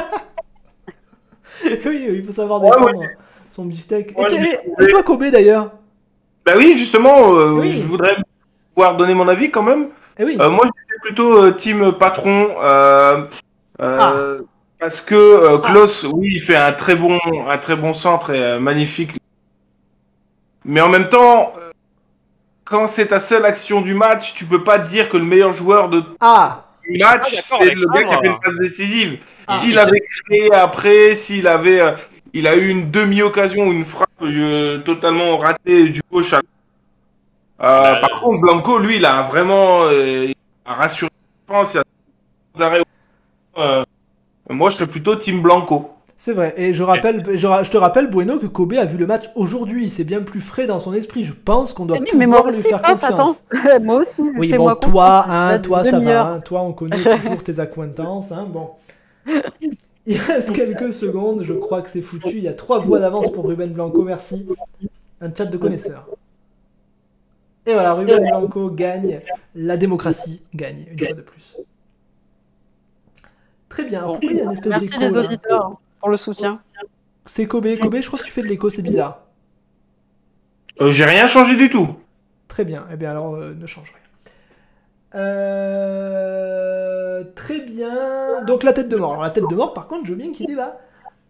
oui, 1.86 2.08
il 2.10 2.24
faut 2.24 2.32
savoir 2.32 2.62
défendre 2.62 3.04
son 3.52 3.66
beefsteak. 3.66 4.16
et, 4.18 4.88
toi, 4.88 5.04
Kobe 5.04 5.26
d'ailleurs 5.26 5.72
Bah 6.46 6.54
oui, 6.58 6.74
justement, 6.76 7.34
euh, 7.36 7.62
je 7.70 7.84
voudrais 7.84 8.16
pouvoir 8.74 8.98
donner 8.98 9.14
mon 9.14 9.28
avis 9.28 9.52
quand 9.52 9.64
même. 9.64 9.90
Eh 10.18 10.24
oui. 10.26 10.36
Euh, 10.40 10.50
moi, 10.50 10.68
plutôt 11.02 11.44
euh, 11.44 11.52
team 11.52 11.92
patron. 11.94 12.50
Euh, 12.62 13.24
ah. 13.80 14.14
Parce 14.80 15.02
que 15.02 15.58
Klaus, 15.58 16.06
ah. 16.06 16.14
oui, 16.14 16.34
il 16.36 16.40
fait 16.40 16.56
un 16.56 16.72
très 16.72 16.96
bon, 16.96 17.18
un 17.48 17.58
très 17.58 17.76
bon 17.76 17.94
centre 17.94 18.32
et 18.32 18.60
magnifique. 18.60 19.12
Mais 20.66 20.82
en 20.82 20.90
même 20.90 21.08
temps, 21.08 21.54
quand 22.64 22.88
c'est 22.88 23.08
ta 23.08 23.20
seule 23.20 23.46
action 23.46 23.82
du 23.82 23.94
match, 23.94 24.34
tu 24.36 24.46
peux 24.46 24.64
pas 24.64 24.78
dire 24.78 25.10
que 25.10 25.18
le 25.18 25.24
meilleur 25.24 25.54
joueur 25.54 25.90
de 25.90 26.04
ah. 26.20 26.66
du 26.88 27.00
match, 27.00 27.34
c'est 27.34 27.74
le 27.74 27.86
gars 27.88 28.04
qui 28.04 28.14
a 28.14 28.20
fait 28.20 28.28
une 28.28 28.40
passe 28.40 28.60
décisive. 28.60 29.20
Ah. 29.48 29.56
s'il 29.56 29.80
avait 29.80 30.04
créé 30.26 30.54
après, 30.54 31.16
s'il 31.16 31.48
avait, 31.48 31.82
il 32.34 32.48
a 32.48 32.56
eu 32.56 32.68
une 32.68 32.92
demi-occasion 32.92 33.68
ou 33.68 33.72
une 33.72 33.86
frappe 33.86 34.10
totalement 34.86 35.38
ratée 35.38 35.90
du 35.90 36.02
gauche 36.12 36.34
à 36.34 36.42
euh, 37.60 37.94
bah, 37.94 38.08
par 38.08 38.22
contre, 38.22 38.42
Blanco, 38.42 38.78
lui, 38.80 38.98
il 38.98 39.06
a 39.06 39.24
vraiment 39.24 39.88
euh, 40.68 40.74
rassuré. 40.74 41.10
Euh, 43.58 43.84
moi, 44.50 44.70
je 44.70 44.76
serais 44.76 44.88
plutôt 44.88 45.16
Team 45.16 45.42
Blanco. 45.42 45.92
C'est 46.18 46.34
vrai. 46.34 46.54
Et 46.58 46.74
je, 46.74 46.82
rappelle, 46.82 47.24
je, 47.38 47.70
te 47.70 47.78
rappelle, 47.78 48.10
Bueno, 48.10 48.40
que 48.40 48.48
Kobe 48.48 48.74
a 48.74 48.86
vu 48.86 48.98
le 48.98 49.06
match 49.06 49.30
aujourd'hui. 49.36 49.90
C'est 49.90 50.04
bien 50.04 50.22
plus 50.22 50.42
frais 50.42 50.66
dans 50.66 50.80
son 50.80 50.94
esprit. 50.94 51.24
Je 51.24 51.34
pense 51.34 51.74
qu'on 51.74 51.86
doit 51.86 51.98
pouvoir 51.98 52.44
moi 52.44 52.52
lui 52.52 52.62
faire 52.62 52.82
confiance. 52.82 53.44
moi 53.82 53.98
aussi. 53.98 54.24
Oui, 54.36 54.52
bon, 54.52 54.74
toi, 54.76 55.26
hein, 55.30 55.60
toi, 55.60 55.84
ça 55.84 56.00
va. 56.00 56.26
Hein. 56.26 56.40
Toi, 56.40 56.62
on 56.62 56.74
connaît 56.74 57.04
toujours 57.04 57.44
tes 57.44 57.60
acquaintances. 57.60 58.32
Hein. 58.32 58.48
Bon. 58.50 58.72
Il 60.08 60.18
reste 60.18 60.54
quelques 60.54 60.94
secondes. 60.94 61.44
Je 61.44 61.54
crois 61.54 61.82
que 61.82 61.90
c'est 61.90 62.02
foutu. 62.02 62.38
Il 62.38 62.44
y 62.44 62.48
a 62.48 62.54
trois 62.54 62.80
voix 62.80 63.00
d'avance 63.00 63.32
pour 63.32 63.46
Ruben 63.46 63.72
Blanco. 63.72 64.04
Merci. 64.04 64.48
Un 65.22 65.30
chat 65.36 65.46
de 65.46 65.58
connaisseurs. 65.58 66.08
Et 67.68 67.74
voilà, 67.74 67.94
Ruben 67.94 68.24
Blanco 68.24 68.72
gagne. 68.72 69.20
La 69.54 69.76
démocratie 69.76 70.42
gagne, 70.56 70.86
une 70.90 70.98
fois 70.98 71.14
de 71.14 71.22
plus. 71.22 71.58
Très 73.68 73.84
bien. 73.84 74.04
Pourquoi 74.04 74.32
il 74.32 74.38
y 74.38 74.40
a 74.40 74.46
une 74.46 74.52
espèce 74.52 74.80
d'écho 74.80 74.96
Merci 74.98 75.00
les 75.00 75.18
auditeurs 75.18 75.78
pour 76.00 76.10
le 76.10 76.16
soutien. 76.16 76.62
C'est 77.26 77.46
Kobe. 77.46 77.68
Kobe, 77.82 77.98
je 78.02 78.08
crois 78.08 78.20
que 78.20 78.24
tu 78.24 78.32
fais 78.32 78.42
de 78.42 78.48
l'écho, 78.48 78.70
c'est 78.70 78.82
bizarre. 78.82 79.24
Euh, 80.80 80.94
J'ai 80.94 81.04
rien 81.04 81.28
changé 81.28 81.58
du 81.58 81.70
tout. 81.70 81.90
Très 82.48 82.64
bien. 82.64 82.88
Eh 82.92 82.96
bien 82.96 83.12
alors, 83.12 83.36
euh, 83.36 83.54
ne 83.54 83.66
change 83.66 83.92
rien. 83.92 85.22
Euh, 85.22 87.24
très 87.36 87.60
bien. 87.60 88.46
Donc 88.46 88.64
la 88.64 88.72
tête 88.72 88.88
de 88.88 88.96
mort. 88.96 89.12
Alors 89.12 89.24
la 89.24 89.32
tête 89.32 89.50
de 89.50 89.56
mort, 89.56 89.74
par 89.74 89.88
contre, 89.88 90.06
je 90.06 90.12
veux 90.12 90.18
bien 90.18 90.32
qu'il 90.32 90.48
débat. 90.48 90.80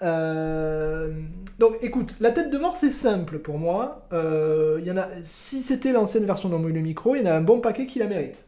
Euh... 0.03 1.13
Donc 1.59 1.77
écoute, 1.81 2.15
la 2.19 2.31
tête 2.31 2.51
de 2.51 2.57
mort 2.57 2.75
c'est 2.75 2.91
simple 2.91 3.39
pour 3.39 3.57
moi. 3.57 4.07
Euh, 4.13 4.79
y 4.83 4.91
en 4.91 4.97
a, 4.97 5.07
si 5.23 5.61
c'était 5.61 5.91
l'ancienne 5.91 6.25
version 6.25 6.49
dans 6.49 6.59
le 6.59 6.81
micro, 6.81 7.15
il 7.15 7.21
y 7.21 7.23
en 7.23 7.31
a 7.31 7.35
un 7.35 7.41
bon 7.41 7.61
paquet 7.61 7.87
qui 7.87 7.99
la 7.99 8.07
mérite. 8.07 8.45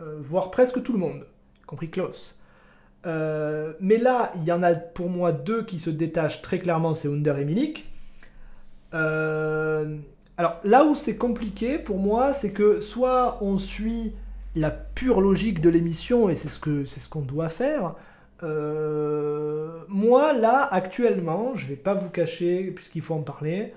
Euh, 0.00 0.16
voire 0.20 0.50
presque 0.50 0.82
tout 0.82 0.92
le 0.92 0.98
monde, 0.98 1.26
y 1.60 1.64
compris 1.66 1.90
Klaus. 1.90 2.38
mais 3.04 3.98
là, 3.98 4.32
il 4.36 4.44
y 4.44 4.52
en 4.52 4.62
a 4.62 4.74
pour 4.74 5.10
moi 5.10 5.32
deux 5.32 5.64
qui 5.64 5.78
se 5.78 5.90
détachent 5.90 6.40
très 6.40 6.58
clairement, 6.58 6.94
c'est 6.94 7.08
Under 7.08 7.38
et 7.38 7.44
Milik. 7.44 7.86
alors 8.92 10.56
là 10.64 10.84
où 10.84 10.94
c'est 10.94 11.16
compliqué 11.16 11.78
pour 11.78 11.98
moi, 11.98 12.32
c'est 12.32 12.52
que 12.52 12.80
soit 12.80 13.38
on 13.42 13.58
suit 13.58 14.14
la 14.56 14.70
pure 14.70 15.20
logique 15.20 15.60
de 15.60 15.68
l'émission, 15.68 16.28
et 16.28 16.34
c'est 16.34 16.48
ce 16.48 16.84
ce 16.84 17.08
qu'on 17.08 17.20
doit 17.20 17.50
faire, 17.50 17.94
euh, 18.42 19.80
moi, 19.88 20.32
là, 20.32 20.68
actuellement, 20.70 21.54
je 21.54 21.66
vais 21.66 21.76
pas 21.76 21.94
vous 21.94 22.10
cacher, 22.10 22.70
puisqu'il 22.70 23.02
faut 23.02 23.14
en 23.14 23.22
parler, 23.22 23.74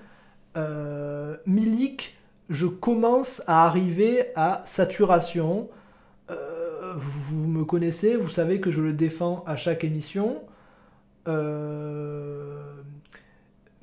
euh, 0.57 1.36
Milik, 1.45 2.16
je 2.49 2.68
commence 2.68 3.41
à 3.47 3.66
arriver 3.66 4.28
à 4.36 4.61
saturation. 4.66 5.70
Euh, 6.30 6.93
vous, 6.95 7.47
me 7.47 7.66
connaissez, 7.66 8.16
vous 8.16 8.30
savez 8.30 8.59
que 8.59 8.72
je 8.72 8.82
le 8.82 8.93
défends 8.93 9.43
à 9.47 9.55
chaque 9.55 9.84
émission. 9.84 10.41
Euh, 11.28 12.72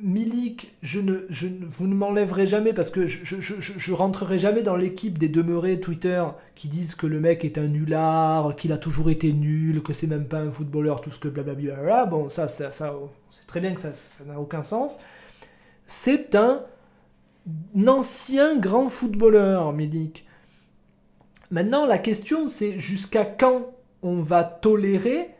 Milik, 0.02 0.72
je 0.82 1.00
ne, 1.00 1.20
je, 1.28 1.48
vous 1.62 1.86
ne 1.86 1.94
m'enlèverez 1.94 2.46
jamais 2.46 2.72
parce 2.72 2.90
que 2.90 3.06
je, 3.06 3.40
je, 3.40 3.54
je, 3.60 3.92
rentrerai 3.92 4.38
jamais 4.38 4.62
dans 4.62 4.76
l'équipe 4.76 5.18
des 5.18 5.28
demeurés 5.28 5.80
Twitter 5.80 6.24
qui 6.54 6.68
disent 6.68 6.94
que 6.94 7.06
le 7.06 7.20
mec 7.20 7.44
est 7.44 7.58
un 7.58 7.66
nulard, 7.66 8.56
qu'il 8.56 8.72
a 8.72 8.78
toujours 8.78 9.10
été 9.10 9.32
nul, 9.32 9.82
que 9.82 9.92
c'est 9.92 10.06
même 10.06 10.26
pas 10.26 10.38
un 10.38 10.50
footballeur, 10.50 11.00
tout 11.00 11.10
ce 11.10 11.18
que 11.18 11.28
blablabla. 11.28 12.06
Bon, 12.06 12.28
ça, 12.28 12.48
ça, 12.48 12.72
ça 12.72 12.94
c'est 13.30 13.46
très 13.46 13.60
bien 13.60 13.74
que 13.74 13.80
ça 13.80 14.24
n'a 14.24 14.40
aucun 14.40 14.62
sens. 14.62 14.98
C'est 15.86 16.34
un, 16.34 16.64
ancien 17.86 18.56
grand 18.56 18.88
footballeur, 18.88 19.72
Milik. 19.72 20.26
Maintenant, 21.50 21.84
la 21.84 21.98
question, 21.98 22.46
c'est 22.46 22.78
jusqu'à 22.78 23.24
quand 23.24 23.72
on 24.02 24.22
va 24.22 24.44
tolérer 24.44 25.30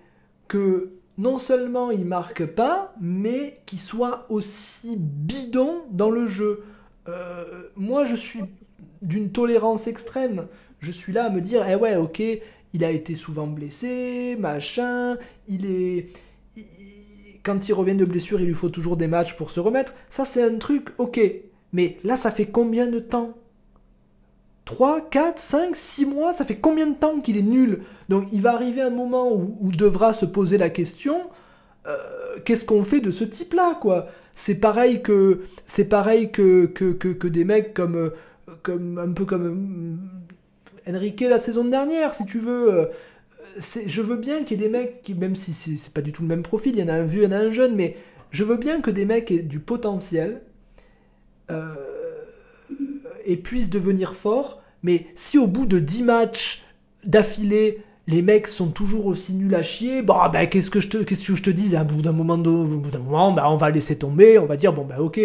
que 0.49 1.00
non 1.19 1.39
seulement 1.39 1.91
il 1.91 2.05
marque 2.07 2.47
pas, 2.47 2.95
mais 3.01 3.55
qu'il 3.67 3.81
soit 3.81 4.27
aussi 4.29 4.97
bidon 4.97 5.83
dans 5.91 6.11
le 6.11 6.27
jeu. 6.27 6.65
Euh, 7.09 7.63
moi, 7.77 8.05
je 8.05 8.15
suis 8.15 8.41
d'une 9.03 9.31
tolérance 9.31 9.87
extrême. 9.87 10.47
Je 10.79 10.93
suis 10.93 11.13
là 11.13 11.25
à 11.27 11.31
me 11.31 11.41
dire, 11.41 11.67
eh 11.69 11.75
ouais, 11.75 11.97
ok, 11.97 12.23
il 12.73 12.85
a 12.85 12.91
été 12.91 13.15
souvent 13.15 13.47
blessé, 13.47 14.37
machin, 14.39 15.17
il 15.47 15.67
est... 15.67 16.07
Quand 17.43 17.69
il 17.69 17.73
revient 17.73 17.95
de 17.95 18.05
blessure, 18.05 18.41
il 18.41 18.47
lui 18.47 18.55
faut 18.55 18.69
toujours 18.69 18.97
des 18.97 19.09
matchs 19.09 19.35
pour 19.35 19.51
se 19.51 19.61
remettre. 19.61 19.95
Ça, 20.11 20.25
c'est 20.25 20.43
un 20.43 20.59
truc, 20.59 20.91
ok. 20.99 21.21
Mais 21.73 21.97
là, 22.05 22.17
ça 22.17 22.31
fait 22.31 22.47
combien 22.47 22.87
de 22.87 22.99
temps? 22.99 23.35
3, 24.71 25.09
4, 25.11 25.41
5, 25.41 25.77
6 25.77 26.07
mois, 26.07 26.33
ça 26.33 26.45
fait 26.45 26.59
combien 26.59 26.87
de 26.87 26.95
temps 26.95 27.21
qu'il 27.21 27.37
est 27.37 27.43
nul? 27.43 27.81
Donc 28.09 28.29
il 28.31 28.41
va 28.41 28.55
arriver 28.55 28.81
un 28.81 28.91
moment 28.91 29.33
où, 29.33 29.73
devra 29.73 30.13
se 30.13 30.25
poser 30.25 30.59
la 30.59 30.71
question, 30.71 31.23
euh, 31.89 31.97
qu'est-ce 32.45 32.65
qu'on 32.65 32.85
fait 32.85 33.01
de 33.01 33.11
ce 33.11 33.25
type-là, 33.25 33.77
quoi? 33.81 34.07
C'est 34.33 34.61
pareil 34.61 35.03
que 35.03 35.41
c'est 35.67 35.89
pareil 35.89 36.31
que, 36.31 36.67
que, 36.67 36.93
que, 36.93 37.27
des 37.27 37.45
mecs 37.45 37.75
comme, 37.75 37.97
euh, 37.97 38.11
comme 38.63 38.99
un 38.99 39.11
peu 39.11 39.25
comme 39.25 39.99
euh, 40.87 40.91
Enrique 40.95 41.23
la 41.23 41.41
saison 41.41 41.65
dernière, 41.65 42.15
si 42.15 42.25
tu 42.25 42.39
veux. 42.39 42.91
je 43.59 44.03
veux 44.03 44.19
bien 44.19 44.45
qu'il 44.45 44.61
y 44.61 44.65
ait 44.65 44.69
des 44.69 44.73
mecs 44.73 45.03
qui, 45.03 45.15
même 45.15 45.35
si 45.35 45.53
c'est 45.53 45.93
pas 45.93 46.01
du 46.01 46.13
tout 46.13 46.23
le 46.23 46.29
même 46.29 46.45
profil, 46.45 46.77
il 46.77 46.79
y 46.79 46.83
en 46.85 46.89
a 46.89 46.95
un 46.95 47.03
vieux, 47.03 47.23
il 47.23 47.25
y 47.25 47.35
en 47.35 47.37
a 47.37 47.41
un 47.41 47.51
jeune, 47.51 47.75
mais 47.75 47.97
je 48.31 48.45
veux 48.45 48.57
bien 48.57 48.81
que 48.81 48.93
des 48.93 49.05
mecs 49.05 49.33
aient 49.33 49.43
du 49.43 49.59
potentiel 49.59 50.43
et 53.25 53.37
puissent 53.37 53.71
devenir 53.71 54.15
forts 54.15 54.60
mais 54.83 55.07
si 55.15 55.39
au 55.39 55.47
bout 55.47 55.67
de 55.67 55.79
10 55.79 56.03
matchs 56.03 56.65
d'affilée, 57.05 57.83
les 58.07 58.23
mecs 58.23 58.49
sont 58.49 58.69
toujours 58.69 59.07
aussi 59.07 59.35
nuls 59.35 59.55
à 59.55 59.63
chier, 59.63 60.03
bah, 60.03 60.31
bah 60.33 60.47
qu'est-ce 60.47 60.71
que 60.71 60.81
je 60.81 60.89
te, 60.89 61.51
dis, 61.51 61.77
à 61.77 61.85
bout 61.85 62.03
d'un 62.03 62.13
moment, 62.13 62.37
bout 62.37 62.91
d'un 62.91 62.99
moment, 62.99 63.33
bah, 63.33 63.45
on 63.49 63.57
va 63.57 63.71
laisser 63.71 63.97
tomber, 63.97 64.39
on 64.39 64.47
va 64.47 64.57
dire, 64.57 64.73
bon, 64.73 64.85
bah, 64.85 64.97
ok, 64.99 65.21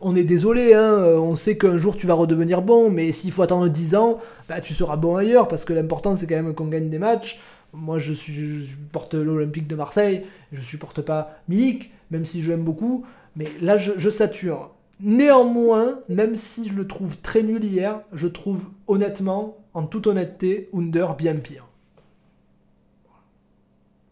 on 0.00 0.14
est 0.14 0.24
désolé, 0.24 0.74
hein, 0.74 0.96
on 1.18 1.34
sait 1.34 1.58
qu'un 1.58 1.76
jour 1.76 1.96
tu 1.96 2.06
vas 2.06 2.14
redevenir 2.14 2.62
bon, 2.62 2.90
mais 2.90 3.10
s'il 3.12 3.32
faut 3.32 3.42
attendre 3.42 3.68
10 3.68 3.96
ans, 3.96 4.18
bah, 4.48 4.60
tu 4.60 4.74
seras 4.74 4.96
bon 4.96 5.16
ailleurs, 5.16 5.48
parce 5.48 5.64
que 5.64 5.72
l'important 5.72 6.14
c'est 6.14 6.26
quand 6.26 6.36
même 6.36 6.54
qu'on 6.54 6.68
gagne 6.68 6.88
des 6.88 6.98
matchs. 6.98 7.40
Moi, 7.72 7.98
je, 7.98 8.12
supporte 8.12 9.14
l'Olympique 9.14 9.68
de 9.68 9.76
Marseille, 9.76 10.22
je 10.52 10.60
supporte 10.60 11.02
pas 11.02 11.36
Milik, 11.48 11.92
même 12.10 12.24
si 12.24 12.42
je 12.42 12.50
l'aime 12.50 12.64
beaucoup, 12.64 13.04
mais 13.36 13.46
là, 13.60 13.76
je 13.76 14.10
sature. 14.10 14.70
Néanmoins, 15.02 16.00
même 16.08 16.36
si 16.36 16.68
je 16.68 16.74
le 16.74 16.86
trouve 16.86 17.18
très 17.18 17.42
nul 17.42 17.64
hier, 17.64 18.00
je 18.12 18.26
trouve 18.26 18.64
honnêtement, 18.86 19.56
en 19.72 19.84
toute 19.84 20.06
honnêteté, 20.06 20.68
Under 20.74 21.14
bien 21.14 21.34
pire. 21.36 21.64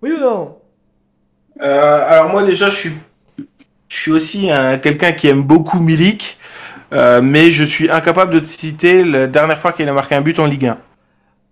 Oui 0.03 0.13
ou 0.17 0.21
non? 0.21 0.57
Euh, 1.61 2.07
Alors 2.09 2.31
moi 2.31 2.43
déjà, 2.43 2.71
je 2.71 2.77
suis, 2.77 2.93
je 3.89 3.97
suis 3.97 4.13
aussi 4.13 4.49
quelqu'un 4.83 5.13
qui 5.13 5.29
aime 5.29 5.43
beaucoup 5.43 5.81
Milik, 5.81 6.39
euh, 6.93 7.21
mais 7.21 7.51
je 7.51 7.65
suis 7.65 7.91
incapable 7.91 8.33
de 8.33 8.41
te 8.41 8.47
citer 8.47 9.05
la 9.05 9.27
dernière 9.27 9.59
fois 9.59 9.73
qu'il 9.73 9.89
a 9.89 9.93
marqué 9.93 10.15
un 10.15 10.21
but 10.23 10.39
en 10.39 10.47
Ligue 10.47 10.67
1. 10.67 10.79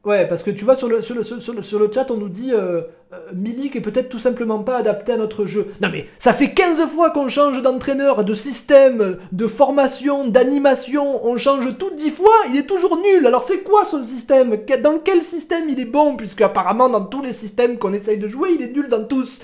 Ouais, 0.07 0.24
parce 0.28 0.44
que 0.44 0.52
tu 0.52 0.64
vois, 0.64 0.76
sur 0.76 0.86
le, 0.86 1.02
sur 1.02 1.16
le, 1.16 1.24
sur 1.24 1.78
le, 1.80 1.90
chat, 1.92 2.12
on 2.12 2.16
nous 2.16 2.28
dit 2.28 2.52
euh, 2.52 2.82
euh, 3.12 3.16
Milik 3.34 3.74
est 3.74 3.80
peut-être 3.80 4.09
tout 4.09 4.20
simplement 4.20 4.61
pas 4.61 4.76
adapté 4.76 5.11
à 5.11 5.16
notre 5.16 5.46
jeu. 5.46 5.66
Non 5.82 5.88
mais, 5.90 6.07
ça 6.20 6.32
fait 6.32 6.52
15 6.52 6.86
fois 6.86 7.11
qu'on 7.11 7.26
change 7.26 7.61
d'entraîneur, 7.61 8.24
de 8.24 8.32
système, 8.32 9.16
de 9.32 9.46
formation, 9.48 10.24
d'animation, 10.24 11.26
on 11.26 11.36
change 11.38 11.76
tout 11.76 11.90
10 11.90 12.11
fois, 12.11 12.30
il 12.50 12.57
est 12.57 12.68
toujours 12.68 12.98
nul. 12.98 13.26
Alors 13.26 13.42
c'est 13.42 13.64
quoi 13.64 13.84
ce 13.84 14.00
système? 14.04 14.57
Dans 14.80 15.00
quel 15.00 15.24
système 15.24 15.68
il 15.68 15.80
est 15.80 15.84
bon? 15.84 16.14
Puisque 16.14 16.42
apparemment, 16.42 16.88
dans 16.88 17.04
tous 17.04 17.22
les 17.22 17.32
systèmes 17.32 17.76
qu'on 17.76 17.92
essaye 17.92 18.18
de 18.18 18.28
jouer, 18.28 18.50
il 18.54 18.62
est 18.62 18.72
nul 18.72 18.86
dans 18.86 19.02
tous. 19.02 19.40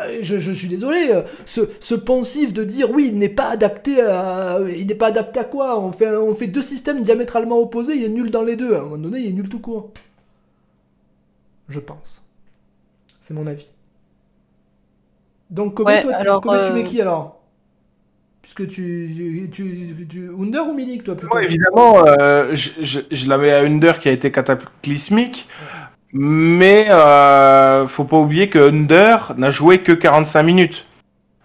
Euh, 0.00 0.18
je, 0.22 0.52
suis 0.52 0.68
désolé, 0.68 1.10
euh, 1.10 1.22
ce, 1.46 1.62
ce, 1.80 1.94
poncif 1.94 2.52
de 2.52 2.64
dire 2.64 2.90
oui, 2.90 3.08
il 3.12 3.18
n'est 3.18 3.28
pas 3.28 3.50
adapté 3.50 4.00
à. 4.00 4.58
Il 4.76 4.86
n'est 4.86 4.94
pas 4.94 5.08
adapté 5.08 5.40
à 5.40 5.44
quoi? 5.44 5.78
On 5.80 5.92
fait, 5.92 6.16
on 6.16 6.34
fait 6.34 6.46
deux 6.46 6.62
systèmes 6.62 7.02
diamétralement 7.02 7.58
opposés, 7.58 7.94
il 7.96 8.04
est 8.04 8.08
nul 8.08 8.30
dans 8.30 8.42
les 8.42 8.56
deux. 8.56 8.74
À 8.74 8.78
un 8.78 8.82
moment 8.82 8.98
donné, 8.98 9.20
il 9.20 9.28
est 9.28 9.32
nul 9.32 9.48
tout 9.48 9.60
court. 9.60 9.92
Je 11.68 11.80
pense. 11.80 12.24
C'est 13.20 13.34
mon 13.34 13.46
avis. 13.46 13.72
Donc, 15.50 15.74
Kobe, 15.74 15.88
toi, 16.00 16.12
tu, 16.18 16.68
tu 16.68 16.72
mets 16.72 16.80
euh, 16.80 16.82
qui 16.82 17.00
alors? 17.00 17.40
Puisque 18.42 18.66
tu, 18.68 19.48
tu, 19.52 20.06
tu, 20.08 20.30
Under 20.38 20.66
ou 20.66 20.72
Milik, 20.72 21.04
toi 21.04 21.14
plutôt? 21.14 21.34
Moi, 21.34 21.44
évidemment, 21.44 22.04
je, 22.52 22.70
je, 22.80 23.00
je, 23.10 23.28
l'avais 23.28 23.52
à 23.52 23.60
Under 23.60 23.98
qui 23.98 24.08
a 24.08 24.12
été 24.12 24.30
cataclysmique. 24.30 25.48
Mais 26.12 26.86
euh, 26.90 27.86
faut 27.86 28.04
pas 28.04 28.16
oublier 28.16 28.48
que 28.48 28.70
Under 28.70 29.34
n'a 29.36 29.50
joué 29.50 29.82
que 29.82 29.92
45 29.92 30.42
minutes. 30.42 30.86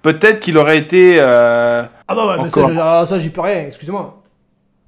Peut-être 0.01 0.39
qu'il 0.39 0.57
aurait 0.57 0.78
été. 0.78 1.18
Euh, 1.20 1.84
ah 2.07 2.16
bah 2.16 2.28
ouais, 2.28 2.43
mais 2.43 2.49
ça, 2.49 2.70
ah, 2.80 3.05
ça 3.05 3.20
j'y 3.20 3.30
peux 3.30 3.41
rien, 3.41 3.66
excusez-moi. 3.66 4.22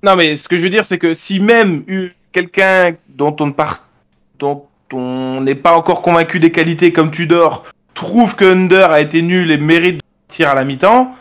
Non, 0.04 0.16
mais 0.16 0.38
ce 0.38 0.48
que 0.48 0.58
je 0.58 0.62
veux 0.62 0.70
dire, 0.70 0.86
c'est 0.86 0.98
que 0.98 1.14
si 1.14 1.40
même 1.40 1.84
quelqu'un 2.32 2.94
dont 3.10 3.36
on 3.40 3.48
ne 3.48 3.52
part, 3.52 3.84
dont 4.40 4.66
on 4.94 5.42
n'est 5.42 5.56
pas 5.56 5.76
encore 5.76 6.02
convaincu 6.02 6.40
des 6.40 6.52
qualités 6.52 6.94
comme 6.94 7.12
Tudor 7.12 7.64
trouve 7.94 8.36
que 8.36 8.46
Under 8.46 8.92
a 8.92 9.02
été 9.02 9.22
nul 9.22 9.52
et 9.52 9.58
mérite 9.58 9.98
de 9.98 10.02
tirer 10.28 10.52
à 10.52 10.56
la 10.56 10.66
mi-temps, 10.66 11.16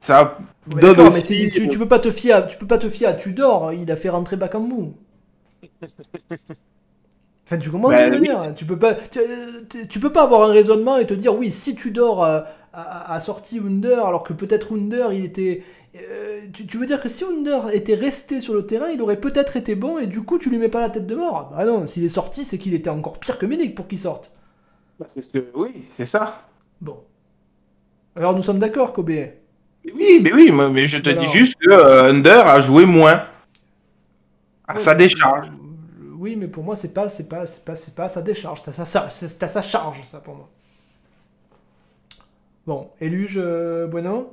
ça 0.00 0.36
donne 0.66 1.00
aussi... 1.00 1.44
mais 1.44 1.50
tu, 1.50 1.68
tu, 1.68 1.78
peux 1.78 1.88
pas 1.88 1.98
te 1.98 2.10
fier, 2.10 2.36
à, 2.36 2.42
tu 2.42 2.56
peux 2.58 2.66
pas 2.66 2.78
te 2.78 2.88
fier 2.88 3.08
à 3.08 3.14
Tudor. 3.14 3.72
Il 3.72 3.90
a 3.90 3.96
fait 3.96 4.10
rentrer 4.10 4.36
Bakambu. 4.36 4.92
Enfin, 7.44 7.58
tu 7.58 7.70
comprends 7.70 7.90
ce 7.90 7.98
que 7.98 8.04
je 8.04 8.10
veux 8.10 8.20
dire 8.20 8.54
Tu 8.56 8.64
peux 8.64 8.78
pas, 8.78 8.94
tu, 8.94 10.00
peux 10.00 10.12
pas 10.12 10.22
avoir 10.22 10.48
un 10.48 10.52
raisonnement 10.52 10.98
et 10.98 11.06
te 11.06 11.14
dire 11.14 11.34
oui, 11.36 11.50
si 11.50 11.74
tu 11.74 11.90
dors 11.90 12.24
à, 12.24 12.46
à, 12.72 13.20
sorti 13.20 13.58
Under, 13.58 14.06
alors 14.06 14.22
que 14.22 14.32
peut-être 14.32 14.74
Under 14.74 15.12
il 15.12 15.24
était, 15.24 15.62
euh, 15.96 16.40
tu, 16.52 16.78
veux 16.78 16.86
dire 16.86 17.00
que 17.00 17.08
si 17.08 17.24
Under 17.24 17.70
était 17.72 17.94
resté 17.94 18.40
sur 18.40 18.54
le 18.54 18.64
terrain, 18.64 18.88
il 18.88 19.02
aurait 19.02 19.20
peut-être 19.20 19.56
été 19.56 19.74
bon 19.74 19.98
et 19.98 20.06
du 20.06 20.22
coup 20.22 20.38
tu 20.38 20.50
lui 20.50 20.58
mets 20.58 20.68
pas 20.68 20.80
la 20.80 20.90
tête 20.90 21.06
de 21.06 21.14
mort 21.14 21.50
Bah 21.50 21.64
non, 21.64 21.86
s'il 21.86 22.04
est 22.04 22.08
sorti, 22.08 22.44
c'est 22.44 22.58
qu'il 22.58 22.74
était 22.74 22.90
encore 22.90 23.18
pire 23.18 23.38
que 23.38 23.46
Milik 23.46 23.74
pour 23.74 23.88
qu'il 23.88 23.98
sorte. 23.98 24.32
Bah, 24.98 25.06
c'est 25.08 25.22
ce 25.22 25.30
que, 25.30 25.46
oui, 25.54 25.84
c'est 25.88 26.06
ça. 26.06 26.42
Bon. 26.80 27.00
Alors 28.16 28.34
nous 28.34 28.42
sommes 28.42 28.58
d'accord, 28.58 28.92
Kobe. 28.92 29.10
Oui, 29.94 30.20
mais 30.22 30.32
oui, 30.32 30.52
mais 30.52 30.86
je 30.86 30.98
te 30.98 31.10
dis 31.10 31.26
juste 31.26 31.56
que 31.60 31.70
euh, 31.70 32.10
Under 32.10 32.46
a 32.46 32.60
joué 32.60 32.86
moins. 32.86 33.24
À 34.68 34.78
sa 34.78 34.94
décharge. 34.94 35.48
Oui, 36.22 36.36
mais 36.36 36.46
pour 36.46 36.62
moi, 36.62 36.76
c'est 36.76 36.94
pas, 36.94 37.08
c'est 37.08 37.28
pas, 37.28 37.46
c'est 37.48 37.64
pas, 37.64 37.74
c'est 37.74 37.96
pas 37.96 38.08
sa 38.08 38.22
décharge. 38.22 38.62
T'as 38.62 38.70
sa, 38.70 38.84
sa, 38.84 39.08
sa 39.08 39.60
charge, 39.60 40.04
ça, 40.04 40.20
pour 40.20 40.36
moi. 40.36 40.48
Bon, 42.64 42.90
Éluge 43.00 43.40
euh, 43.42 43.88
Bueno? 43.88 44.32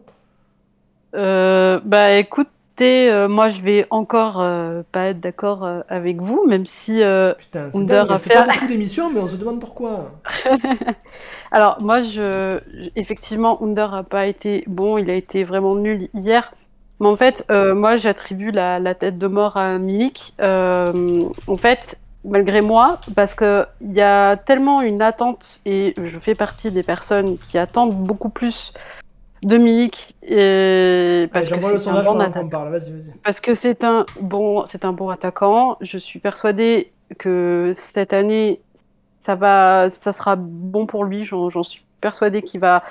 Euh, 1.16 1.80
Bah, 1.84 2.12
écoutez, 2.12 3.10
euh, 3.10 3.28
moi, 3.28 3.50
je 3.50 3.64
vais 3.64 3.88
encore 3.90 4.36
pas 4.92 5.06
être 5.08 5.20
d'accord 5.20 5.68
avec 5.88 6.22
vous, 6.22 6.46
même 6.48 6.68
si 6.68 7.02
Putain, 7.40 7.72
Under 7.74 8.12
a 8.12 8.20
fait... 8.20 8.36
pas 8.36 8.46
beaucoup 8.46 8.68
d'émissions, 8.68 9.12
mais 9.12 9.22
on 9.22 9.28
se 9.28 9.38
demande 9.38 9.60
pourquoi. 9.60 10.12
Alors, 11.52 11.82
moi, 11.82 12.04
je... 12.04 12.60
effectivement, 12.98 13.64
Under 13.64 13.96
a 13.96 14.04
pas 14.04 14.28
été 14.28 14.64
bon, 14.68 15.00
il 15.00 15.10
a 15.10 15.16
été 15.16 15.44
vraiment 15.44 15.74
nul 15.74 16.08
hier. 16.14 16.54
Mais 17.00 17.08
en 17.08 17.16
fait, 17.16 17.45
euh, 17.50 17.74
moi, 17.76 17.97
j'attribue 17.97 18.52
la, 18.52 18.93
tête 18.95 19.18
de 19.18 19.28
mort 19.28 19.58
à 19.58 19.78
Milik. 19.78 20.34
Euh, 20.41 21.24
en 21.47 21.58
fait, 21.58 21.97
malgré 22.26 22.62
moi, 22.62 23.00
parce 23.16 23.36
qu'il 23.36 23.66
y 23.82 24.02
a 24.02 24.36
tellement 24.36 24.82
une 24.82 25.02
attente, 25.02 25.60
et 25.66 25.93
je 25.97 26.20
fais 26.20 26.36
partie 26.36 26.72
des 26.72 26.84
personnes 26.84 27.38
qui 27.50 27.58
attendent 27.58 27.95
beaucoup 27.95 28.30
plus 28.30 28.74
de 29.43 29.58
Milik 29.58 30.16
et 30.22 31.30
parce, 31.32 31.47
que 31.47 31.78
c'est 31.80 31.89
un 31.89 32.04
bon 32.04 32.20
attaquant. 32.20 32.68
parce 33.24 33.39
que 33.39 33.56
c'est 33.56 33.86
un 33.86 34.06
bon 34.20 34.66
c'est 34.66 34.84
un 34.84 34.91
bon 34.91 35.08
attaquant 35.08 35.78
je 35.80 35.97
suis 35.97 36.20
persuadée 36.20 36.91
que 37.18 37.72
cette 37.74 38.12
année 38.12 38.60
ça 39.22 39.36
va 39.36 39.89
ça 39.89 40.12
sera 40.12 40.36
bon 40.36 40.88
pour 40.88 41.06
lui 41.06 41.24
j'en 41.24 41.64
suis 41.64 41.86
persuadée 42.02 42.41
qu'il 42.41 42.60
va 42.60 42.84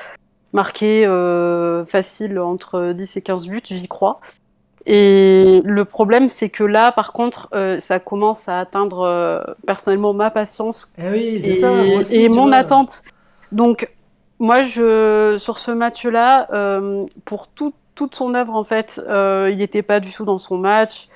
marquer 0.52 1.06
euh, 1.06 1.84
facile 1.86 2.38
entre 2.38 2.92
10 2.92 3.16
et 3.16 3.22
15 3.22 3.48
buts 3.48 3.60
j'y 3.64 3.88
crois 3.88 4.20
et 4.90 5.60
le 5.66 5.84
problème, 5.84 6.30
c'est 6.30 6.48
que 6.48 6.64
là, 6.64 6.92
par 6.92 7.12
contre, 7.12 7.48
euh, 7.52 7.78
ça 7.78 8.00
commence 8.00 8.48
à 8.48 8.58
atteindre 8.58 9.00
euh, 9.00 9.42
personnellement 9.66 10.14
ma 10.14 10.30
patience 10.30 10.94
eh 10.96 11.10
oui, 11.10 11.40
et, 11.44 11.54
ça, 11.54 11.70
et 12.10 12.28
mon 12.30 12.52
attente. 12.52 13.02
Donc, 13.52 13.92
moi, 14.38 14.62
je, 14.62 15.36
sur 15.38 15.58
ce 15.58 15.72
match-là, 15.72 16.48
euh, 16.54 17.04
pour 17.26 17.48
tout, 17.48 17.74
toute 17.94 18.14
son 18.14 18.34
œuvre, 18.34 18.54
en 18.54 18.64
fait, 18.64 18.98
il 19.06 19.58
n'était 19.58 19.82
pas 19.82 20.00
du 20.00 20.10
tout 20.10 20.24
dans 20.24 20.38
son 20.38 20.56
match. 20.56 21.08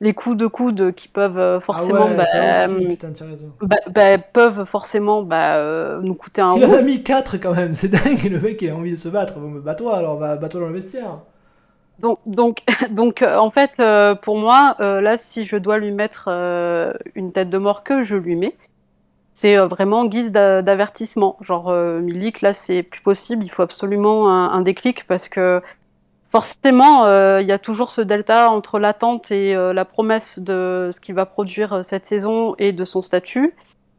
Les 0.00 0.14
coups 0.14 0.36
de 0.36 0.46
coude 0.46 0.94
qui 0.94 1.08
peuvent 1.08 1.60
forcément, 1.60 2.06
ah 2.06 2.10
ouais, 2.10 2.16
bah, 2.16 2.66
bah, 3.62 3.76
bah, 3.88 4.18
peuvent 4.18 4.64
forcément 4.64 5.22
bah, 5.22 5.98
nous 6.00 6.14
coûter 6.14 6.40
un. 6.40 6.54
Il 6.56 6.64
en 6.66 6.74
a 6.74 6.82
mis 6.82 7.02
4 7.02 7.38
quand 7.38 7.54
même, 7.54 7.74
c'est 7.74 7.88
dingue. 8.04 8.30
Le 8.30 8.40
mec, 8.40 8.62
il 8.62 8.70
a 8.70 8.76
envie 8.76 8.92
de 8.92 8.96
se 8.96 9.08
battre. 9.08 9.40
Bon, 9.40 9.50
bats-toi 9.50 9.96
alors, 9.96 10.18
bats-toi 10.18 10.60
dans 10.60 10.68
le 10.68 10.72
vestiaire. 10.74 11.18
Donc, 11.98 12.18
donc, 12.26 12.62
donc 12.90 13.22
euh, 13.22 13.36
en 13.36 13.50
fait, 13.50 13.72
euh, 13.80 14.14
pour 14.14 14.38
moi, 14.38 14.76
euh, 14.80 15.00
là, 15.00 15.18
si 15.18 15.44
je 15.44 15.56
dois 15.56 15.78
lui 15.78 15.92
mettre 15.92 16.28
une 17.14 17.32
tête 17.32 17.50
de 17.50 17.58
mort 17.58 17.82
que 17.82 18.02
je 18.02 18.16
lui 18.16 18.36
mets, 18.36 18.56
c'est 19.34 19.56
vraiment 19.56 20.04
guise 20.06 20.32
d'avertissement. 20.32 21.36
Genre, 21.40 21.72
Milik, 21.72 22.40
là, 22.40 22.54
c'est 22.54 22.82
plus 22.82 23.00
possible, 23.02 23.44
il 23.44 23.50
faut 23.50 23.62
absolument 23.62 24.28
un, 24.28 24.60
déclic 24.62 25.06
parce 25.06 25.28
que 25.28 25.62
forcément, 26.28 27.06
il 27.38 27.46
y 27.46 27.52
a 27.52 27.58
toujours 27.58 27.90
ce 27.90 28.00
delta 28.00 28.50
entre 28.50 28.78
l'attente 28.78 29.30
et 29.30 29.54
la 29.54 29.84
promesse 29.84 30.38
de 30.38 30.90
ce 30.92 31.00
qu'il 31.00 31.14
va 31.14 31.26
produire 31.26 31.84
cette 31.84 32.06
saison 32.06 32.54
et 32.58 32.72
de 32.72 32.84
son 32.84 33.02
statut 33.02 33.54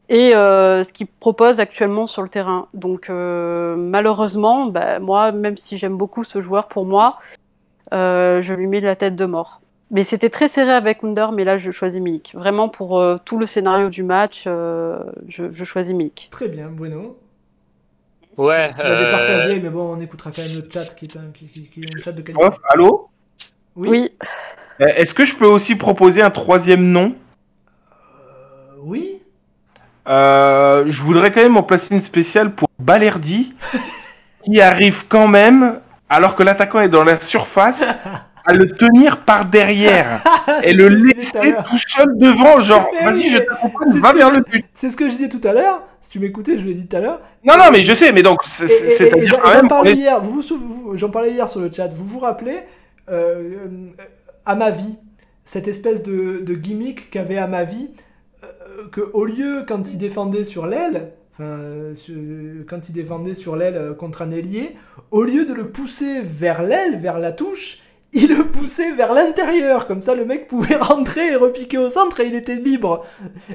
et 0.09 0.31
ce 0.31 0.91
qu'il 0.91 1.07
propose 1.07 1.59
actuellement 1.59 2.07
sur 2.07 2.21
le 2.21 2.29
terrain. 2.29 2.67
Donc, 2.73 3.09
malheureusement, 3.09 4.67
bah, 4.67 4.99
moi, 4.99 5.31
même 5.31 5.57
si 5.57 5.77
j'aime 5.77 5.97
beaucoup 5.97 6.23
ce 6.23 6.41
joueur, 6.41 6.67
pour 6.67 6.85
moi, 6.85 7.17
euh, 7.93 8.41
je 8.41 8.53
lui 8.53 8.67
mets 8.67 8.81
la 8.81 8.95
tête 8.95 9.15
de 9.15 9.25
mort. 9.25 9.61
Mais 9.91 10.03
c'était 10.03 10.29
très 10.29 10.47
serré 10.47 10.71
avec 10.71 11.03
Under, 11.03 11.31
mais 11.31 11.43
là 11.43 11.57
je 11.57 11.71
choisis 11.71 11.99
Milik. 11.99 12.33
Vraiment 12.35 12.69
pour 12.69 12.99
euh, 12.99 13.17
tout 13.25 13.39
le 13.39 13.47
scénario 13.47 13.89
du 13.89 14.03
match, 14.03 14.43
euh, 14.45 14.99
je, 15.27 15.63
choisis 15.63 15.95
Milik. 15.95 16.27
Très 16.31 16.47
bien, 16.47 16.67
Bueno. 16.67 17.17
Ouais. 18.39 18.71
Tu 18.73 18.83
vas 18.83 18.95
départager, 18.95 19.59
mais 19.59 19.69
bon, 19.69 19.95
on 19.95 19.99
écoutera 19.99 20.31
quand 20.31 20.41
même 20.41 20.61
le 20.63 20.69
chat 20.71 20.95
qui 20.95 21.05
est 21.05 21.17
un, 21.17 22.01
chat 22.01 22.11
de 22.13 22.21
qualité. 22.21 22.57
allô? 22.69 23.09
Oui. 23.75 24.11
Est-ce 24.79 25.13
que 25.13 25.25
je 25.25 25.35
peux 25.35 25.45
aussi 25.45 25.75
proposer 25.75 26.21
un 26.21 26.29
troisième 26.29 26.85
nom? 26.85 27.15
Oui. 28.81 29.21
je 30.07 31.01
voudrais 31.01 31.31
quand 31.31 31.43
même 31.43 31.57
en 31.57 31.63
placer 31.63 31.93
une 31.93 32.01
spéciale 32.01 32.55
pour 32.55 32.69
Balerdi, 32.79 33.53
qui 34.45 34.61
arrive 34.61 35.05
quand 35.09 35.27
même 35.27 35.81
alors 36.09 36.35
que 36.35 36.43
l'attaquant 36.43 36.79
est 36.79 36.89
dans 36.89 37.03
la 37.03 37.19
surface, 37.19 37.85
à 38.49 38.53
le 38.53 38.67
tenir 38.67 39.23
par 39.23 39.45
derrière 39.45 40.23
et 40.63 40.73
le 40.73 40.87
laisser 40.87 41.53
tout 41.69 41.77
seul 41.77 42.17
devant, 42.17 42.59
genre 42.59 42.89
vas-y, 43.03 43.29
je 43.29 43.37
te 43.37 43.97
va 43.99 44.13
vers 44.13 44.31
le 44.31 44.41
but. 44.41 44.65
C'est 44.73 44.89
ce 44.89 44.97
que 44.97 45.05
je 45.05 45.13
disais 45.15 45.29
tout 45.29 45.41
à 45.47 45.53
l'heure. 45.53 45.83
Si 46.01 46.09
tu 46.09 46.19
m'écoutais, 46.19 46.57
je 46.57 46.65
l'ai 46.65 46.73
dit 46.73 46.87
tout 46.87 46.97
à 46.97 46.99
l'heure. 46.99 47.21
Non, 47.43 47.57
non, 47.57 47.65
mais 47.71 47.83
je 47.83 47.93
sais, 47.93 48.11
mais 48.11 48.23
donc 48.23 48.39
c'est 48.45 49.09
J'en 49.25 49.67
parlais 49.67 49.93
hier. 49.93 50.21
Vous, 50.21 50.43
j'en 50.95 51.09
parlais 51.09 51.31
hier 51.31 51.47
sur 51.47 51.59
le 51.59 51.69
chat. 51.71 51.89
Vous 51.89 52.05
vous 52.05 52.19
rappelez 52.19 52.59
euh, 53.09 53.57
à 54.45 54.55
ma 54.55 54.71
vie 54.71 54.97
cette 55.45 55.67
espèce 55.67 56.01
de, 56.03 56.53
gimmick 56.55 57.09
qu'avait 57.11 57.37
à 57.37 57.47
ma 57.47 57.63
vie 57.63 57.89
euh, 58.43 58.47
que 58.91 59.01
au 59.13 59.25
lieu 59.25 59.63
quand 59.67 59.91
il 59.91 59.97
défendait 59.97 60.43
sur 60.43 60.65
l'aile 60.65 61.11
quand 61.39 62.89
il 62.89 62.93
défendait 62.93 63.33
sur 63.33 63.55
l'aile 63.55 63.77
euh, 63.77 63.93
contre 63.93 64.21
un 64.21 64.31
ailier, 64.31 64.75
au 65.11 65.23
lieu 65.23 65.45
de 65.45 65.53
le 65.53 65.69
pousser 65.69 66.21
vers 66.21 66.63
l'aile, 66.63 66.97
vers 66.97 67.19
la 67.19 67.31
touche, 67.31 67.79
il 68.13 68.29
le 68.29 68.45
poussait 68.45 68.93
vers 68.93 69.13
l'intérieur. 69.13 69.87
Comme 69.87 70.01
ça, 70.01 70.15
le 70.15 70.25
mec 70.25 70.47
pouvait 70.47 70.75
rentrer 70.81 71.31
et 71.31 71.35
repiquer 71.35 71.77
au 71.77 71.89
centre 71.89 72.19
et 72.19 72.27
il 72.27 72.35
était 72.35 72.55
libre. 72.55 73.05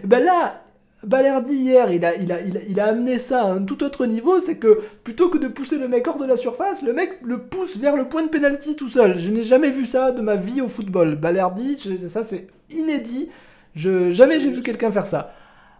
Ben 0.04 0.22
là, 0.22 0.62
Balerdi 1.06 1.54
hier, 1.54 1.90
il 1.92 2.04
a, 2.04 2.14
il, 2.16 2.32
a, 2.32 2.40
il, 2.40 2.80
a, 2.80 2.86
amené 2.86 3.18
ça 3.18 3.42
à 3.42 3.52
un 3.52 3.62
tout 3.62 3.82
autre 3.84 4.06
niveau, 4.06 4.38
c'est 4.40 4.56
que 4.56 4.80
plutôt 5.02 5.28
que 5.28 5.38
de 5.38 5.48
pousser 5.48 5.78
le 5.78 5.88
mec 5.88 6.06
hors 6.08 6.18
de 6.18 6.24
la 6.24 6.36
surface, 6.36 6.82
le 6.82 6.92
mec 6.92 7.18
le 7.24 7.38
pousse 7.38 7.76
vers 7.76 7.96
le 7.96 8.08
point 8.08 8.22
de 8.22 8.28
pénalty 8.28 8.76
tout 8.76 8.88
seul. 8.88 9.18
Je 9.18 9.30
n'ai 9.30 9.42
jamais 9.42 9.70
vu 9.70 9.86
ça 9.86 10.12
de 10.12 10.20
ma 10.20 10.36
vie 10.36 10.60
au 10.60 10.68
football. 10.68 11.16
Balerdi, 11.16 11.78
ça 12.08 12.22
c'est 12.22 12.48
inédit. 12.70 13.28
Je, 13.74 14.10
jamais 14.10 14.38
j'ai 14.38 14.50
vu 14.50 14.62
quelqu'un 14.62 14.90
faire 14.90 15.06
ça. 15.06 15.32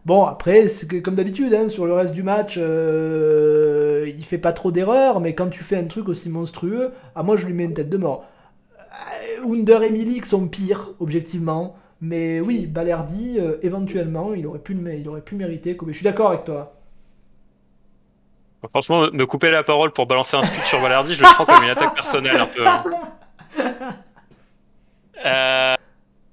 Bon, 0.05 0.25
après, 0.25 0.67
comme 1.03 1.15
d'habitude, 1.15 1.55
hein, 1.55 1.69
sur 1.69 1.87
le 1.87 1.95
reste 1.95 2.13
du 2.13 2.23
match, 2.23 2.57
euh, 2.59 4.07
il 4.07 4.23
fait 4.23 4.37
pas 4.37 4.53
trop 4.53 4.71
d'erreurs, 4.71 5.21
mais 5.21 5.35
quand 5.35 5.49
tu 5.49 5.63
fais 5.63 5.77
un 5.77 5.85
truc 5.85 6.11
aussi 6.11 6.29
monstrueux, 6.29 6.91
à 7.15 7.23
moi 7.23 7.39
je 7.39 7.47
lui 7.47 7.55
mets 7.55 7.65
une 7.65 7.73
tête 7.73 7.89
de 7.89 7.97
mort. 7.97 8.27
Euh, 9.45 9.53
Under 9.53 9.83
et 9.83 9.91
Milik 9.91 10.27
sont 10.27 10.49
pires, 10.49 10.91
objectivement. 11.01 11.77
Mais 12.01 12.41
oui, 12.41 12.67
Balerdi, 12.67 13.37
euh, 13.39 13.57
éventuellement, 13.63 14.35
il 14.35 14.47
aurait, 14.47 14.59
pu, 14.59 14.77
il 14.99 15.09
aurait 15.09 15.23
pu 15.23 15.37
mériter. 15.37 15.77
Je 15.87 15.93
suis 15.93 16.05
d'accord 16.05 16.29
avec 16.29 16.45
toi. 16.45 16.75
Franchement, 18.71 19.09
me 19.13 19.27
couper 19.27 19.51
la 19.51 19.63
parole 19.63 19.93
pour 19.93 20.07
balancer 20.07 20.37
un 20.37 20.43
scut 20.43 20.61
sur 20.61 20.81
Balerdi, 20.81 21.15
je 21.15 21.23
le 21.23 21.29
prends 21.35 21.45
comme 21.45 21.63
une 21.63 21.71
attaque 21.71 21.95
personnelle 21.95 22.37
un 22.37 22.47
peu. 22.47 22.67
Hein. 22.67 22.85
Euh, 25.27 25.75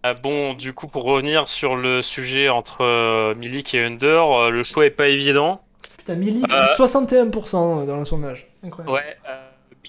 ah 0.04 0.14
bon, 0.16 0.54
du 0.54 0.74
coup, 0.74 0.88
pour 0.88 1.04
revenir 1.04 1.48
sur 1.48 1.78
le 1.78 2.02
sujet 2.02 2.50
entre 2.50 2.84
euh, 2.84 3.36
Milik 3.36 3.74
et 3.74 3.86
Under, 3.86 4.30
euh, 4.30 4.50
le 4.50 4.64
choix 4.64 4.86
est 4.86 4.90
pas 4.90 5.08
évident. 5.08 5.62
Putain, 5.98 6.16
Milik, 6.16 6.46
61% 6.46 7.86
dans 7.86 7.98
le 7.98 8.04
sondage. 8.04 8.52
Incroyable. 8.64 8.92
Ouais, 8.92 9.18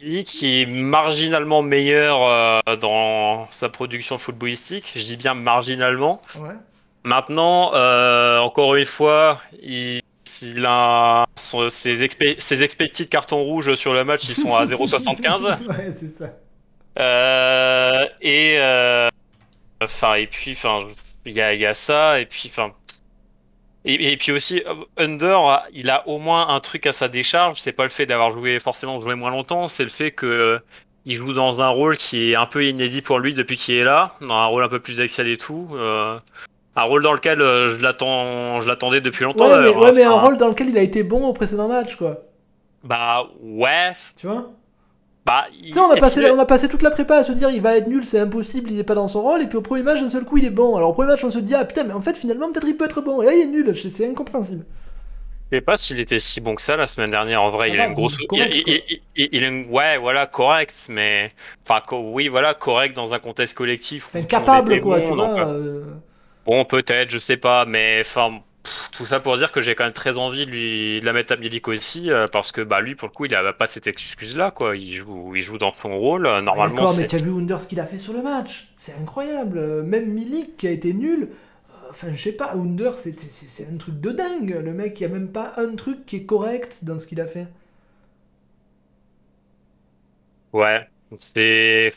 euh, 0.02 0.06
Milik 0.06 0.42
est 0.42 0.66
marginalement 0.66 1.62
meilleur 1.62 2.62
dans 2.78 3.46
sa 3.50 3.68
production 3.68 4.18
footballistique. 4.18 4.92
Je 4.96 5.04
dis 5.04 5.16
bien 5.16 5.34
marginalement. 5.34 6.20
Ouais. 6.38 6.54
Maintenant, 7.04 7.72
encore 8.42 8.76
une 8.76 8.84
fois, 8.84 9.40
il, 9.62 10.02
a 10.64 11.26
ses, 11.36 12.08
ses 12.38 12.62
expected 12.62 13.08
cartons 13.08 13.42
rouges 13.42 13.74
sur 13.74 13.92
le 13.92 14.04
match, 14.04 14.28
ils 14.28 14.34
sont 14.34 14.54
à 14.54 14.64
0,75. 14.66 15.66
ouais, 15.66 15.90
c'est 15.90 16.08
ça. 16.08 16.30
et 18.20 18.58
Enfin, 19.82 20.14
et 20.14 20.26
puis, 20.26 20.52
enfin, 20.52 20.86
il 21.26 21.32
y 21.32 21.40
a, 21.40 21.54
y 21.54 21.66
a, 21.66 21.74
ça, 21.74 22.20
et 22.20 22.26
puis, 22.26 22.50
enfin. 22.52 22.72
Et, 23.84 24.16
puis 24.16 24.30
aussi, 24.30 24.62
Under, 24.96 25.64
il 25.72 25.90
a 25.90 26.06
au 26.06 26.18
moins 26.18 26.48
un 26.48 26.60
truc 26.60 26.86
à 26.86 26.92
sa 26.92 27.08
décharge. 27.08 27.60
C'est 27.60 27.72
pas 27.72 27.82
le 27.82 27.90
fait 27.90 28.06
d'avoir 28.06 28.30
joué 28.30 28.60
forcément 28.60 29.00
joué 29.00 29.16
moins 29.16 29.30
longtemps, 29.30 29.66
c'est 29.66 29.82
le 29.82 29.90
fait 29.90 30.12
que 30.12 30.60
il 31.04 31.16
joue 31.16 31.32
dans 31.32 31.60
un 31.60 31.68
rôle 31.68 31.96
qui 31.96 32.30
est 32.30 32.36
un 32.36 32.46
peu 32.46 32.64
inédit 32.64 33.02
pour 33.02 33.18
lui 33.18 33.34
depuis 33.34 33.56
qu'il 33.56 33.74
est 33.74 33.84
là, 33.84 34.14
dans 34.20 34.34
un 34.34 34.46
rôle 34.46 34.62
un 34.62 34.68
peu 34.68 34.78
plus 34.78 35.00
axial 35.00 35.26
et 35.28 35.36
tout. 35.36 35.68
Euh, 35.72 36.16
un 36.76 36.82
rôle 36.82 37.02
dans 37.02 37.12
lequel 37.12 37.42
euh, 37.42 37.76
je 37.76 37.82
l'attends, 37.82 38.60
je 38.60 38.68
l'attendais 38.68 39.00
depuis 39.00 39.24
longtemps. 39.24 39.48
Ouais, 39.48 39.62
mais, 39.62 39.74
ouais, 39.74 39.92
mais 39.92 40.04
un 40.04 40.12
rôle 40.12 40.36
dans 40.36 40.48
lequel 40.48 40.68
il 40.68 40.78
a 40.78 40.82
été 40.82 41.02
bon 41.02 41.26
au 41.26 41.32
précédent 41.32 41.68
match, 41.68 41.96
quoi. 41.96 42.20
Bah 42.84 43.28
ouais. 43.42 43.92
Tu 44.16 44.26
vois? 44.26 44.50
Bah, 45.24 45.44
on 45.76 45.90
a, 45.90 45.96
passé, 45.96 46.30
on 46.32 46.38
a 46.38 46.46
passé 46.46 46.68
toute 46.68 46.82
la 46.82 46.90
prépa 46.90 47.16
à 47.16 47.22
se 47.22 47.30
dire 47.32 47.48
il 47.50 47.62
va 47.62 47.76
être 47.76 47.86
nul, 47.86 48.04
c'est 48.04 48.18
impossible, 48.18 48.70
il 48.70 48.76
n'est 48.76 48.82
pas 48.82 48.96
dans 48.96 49.06
son 49.06 49.22
rôle, 49.22 49.42
et 49.42 49.46
puis 49.46 49.56
au 49.56 49.62
premier 49.62 49.82
match, 49.82 50.00
d'un 50.00 50.08
seul 50.08 50.24
coup, 50.24 50.38
il 50.38 50.44
est 50.44 50.50
bon. 50.50 50.76
Alors 50.76 50.90
au 50.90 50.92
premier 50.92 51.08
match, 51.08 51.22
on 51.22 51.30
se 51.30 51.38
dit 51.38 51.54
ah 51.54 51.64
putain, 51.64 51.84
mais 51.84 51.92
en 51.92 52.00
fait, 52.00 52.16
finalement, 52.16 52.50
peut-être 52.50 52.66
il 52.66 52.76
peut 52.76 52.84
être 52.84 53.02
bon, 53.02 53.22
et 53.22 53.26
là, 53.26 53.32
il 53.32 53.42
est 53.42 53.46
nul, 53.46 53.72
c'est 53.76 54.08
incompréhensible. 54.08 54.64
Je 55.52 55.58
sais 55.58 55.60
pas 55.60 55.76
s'il 55.76 56.00
était 56.00 56.18
si 56.18 56.40
bon 56.40 56.54
que 56.54 56.62
ça 56.62 56.78
la 56.78 56.86
semaine 56.86 57.10
dernière. 57.10 57.42
En 57.42 57.50
vrai, 57.50 57.70
il 57.70 57.78
a 57.78 57.86
une 57.86 57.92
grosse. 57.92 58.16
il, 59.14 59.66
Ouais, 59.70 59.98
voilà, 59.98 60.26
correct, 60.26 60.74
mais. 60.88 61.28
Enfin, 61.62 61.82
oui, 61.92 62.28
voilà, 62.28 62.54
correct 62.54 62.96
dans 62.96 63.12
un 63.12 63.18
contexte 63.18 63.54
collectif. 63.54 64.06
Enfin, 64.06 64.22
capable, 64.22 64.80
quoi, 64.80 65.02
tu 65.02 65.12
vois. 65.12 65.46
Euh. 65.46 65.84
Bon, 66.46 66.64
peut-être, 66.64 67.10
je 67.10 67.18
sais 67.18 67.36
pas, 67.36 67.66
mais. 67.66 67.98
Enfin, 68.00 68.40
tout 68.92 69.04
ça 69.04 69.20
pour 69.20 69.36
dire 69.36 69.52
que 69.52 69.60
j'ai 69.60 69.74
quand 69.74 69.84
même 69.84 69.92
très 69.92 70.16
envie 70.16 70.46
de, 70.46 70.50
lui, 70.50 71.00
la 71.00 71.12
mettre 71.12 71.32
à 71.32 71.36
Milik 71.36 71.66
aussi, 71.68 72.10
euh, 72.10 72.26
parce 72.30 72.52
que 72.52 72.60
bah, 72.60 72.80
lui, 72.80 72.94
pour 72.94 73.08
le 73.08 73.12
coup, 73.12 73.24
il 73.24 73.34
a 73.34 73.52
pas 73.52 73.66
cette 73.66 73.86
excuse-là. 73.86 74.50
quoi. 74.50 74.76
Il 74.76 74.92
joue, 74.92 75.34
il 75.34 75.42
joue 75.42 75.58
dans 75.58 75.72
son 75.72 75.98
rôle. 75.98 76.26
Euh, 76.26 76.40
normalement, 76.40 76.76
D'accord, 76.76 76.96
mais 76.96 77.06
tu 77.06 77.16
as 77.16 77.18
vu 77.18 77.30
Under 77.30 77.60
ce 77.60 77.66
qu'il 77.66 77.80
a 77.80 77.86
fait 77.86 77.98
sur 77.98 78.12
le 78.12 78.22
match? 78.22 78.72
C'est 78.76 78.94
incroyable. 78.94 79.58
Euh, 79.58 79.82
même 79.82 80.12
Milik 80.12 80.56
qui 80.56 80.66
a 80.66 80.70
été 80.70 80.94
nul. 80.94 81.30
Enfin, 81.90 82.08
je 82.12 82.22
sais 82.22 82.32
pas, 82.32 82.54
Under, 82.54 82.96
c'est 82.96 83.68
un 83.70 83.76
truc 83.76 84.00
de 84.00 84.10
dingue. 84.10 84.60
Le 84.64 84.72
mec, 84.72 84.98
il 85.00 85.06
n'y 85.06 85.12
a 85.12 85.18
même 85.18 85.28
pas 85.28 85.52
un 85.56 85.74
truc 85.74 86.06
qui 86.06 86.16
est 86.16 86.24
correct 86.24 86.84
dans 86.84 86.98
ce 86.98 87.06
qu'il 87.06 87.20
a 87.20 87.26
fait. 87.26 87.48
Ouais, 90.52 90.86
c'est 91.18 91.92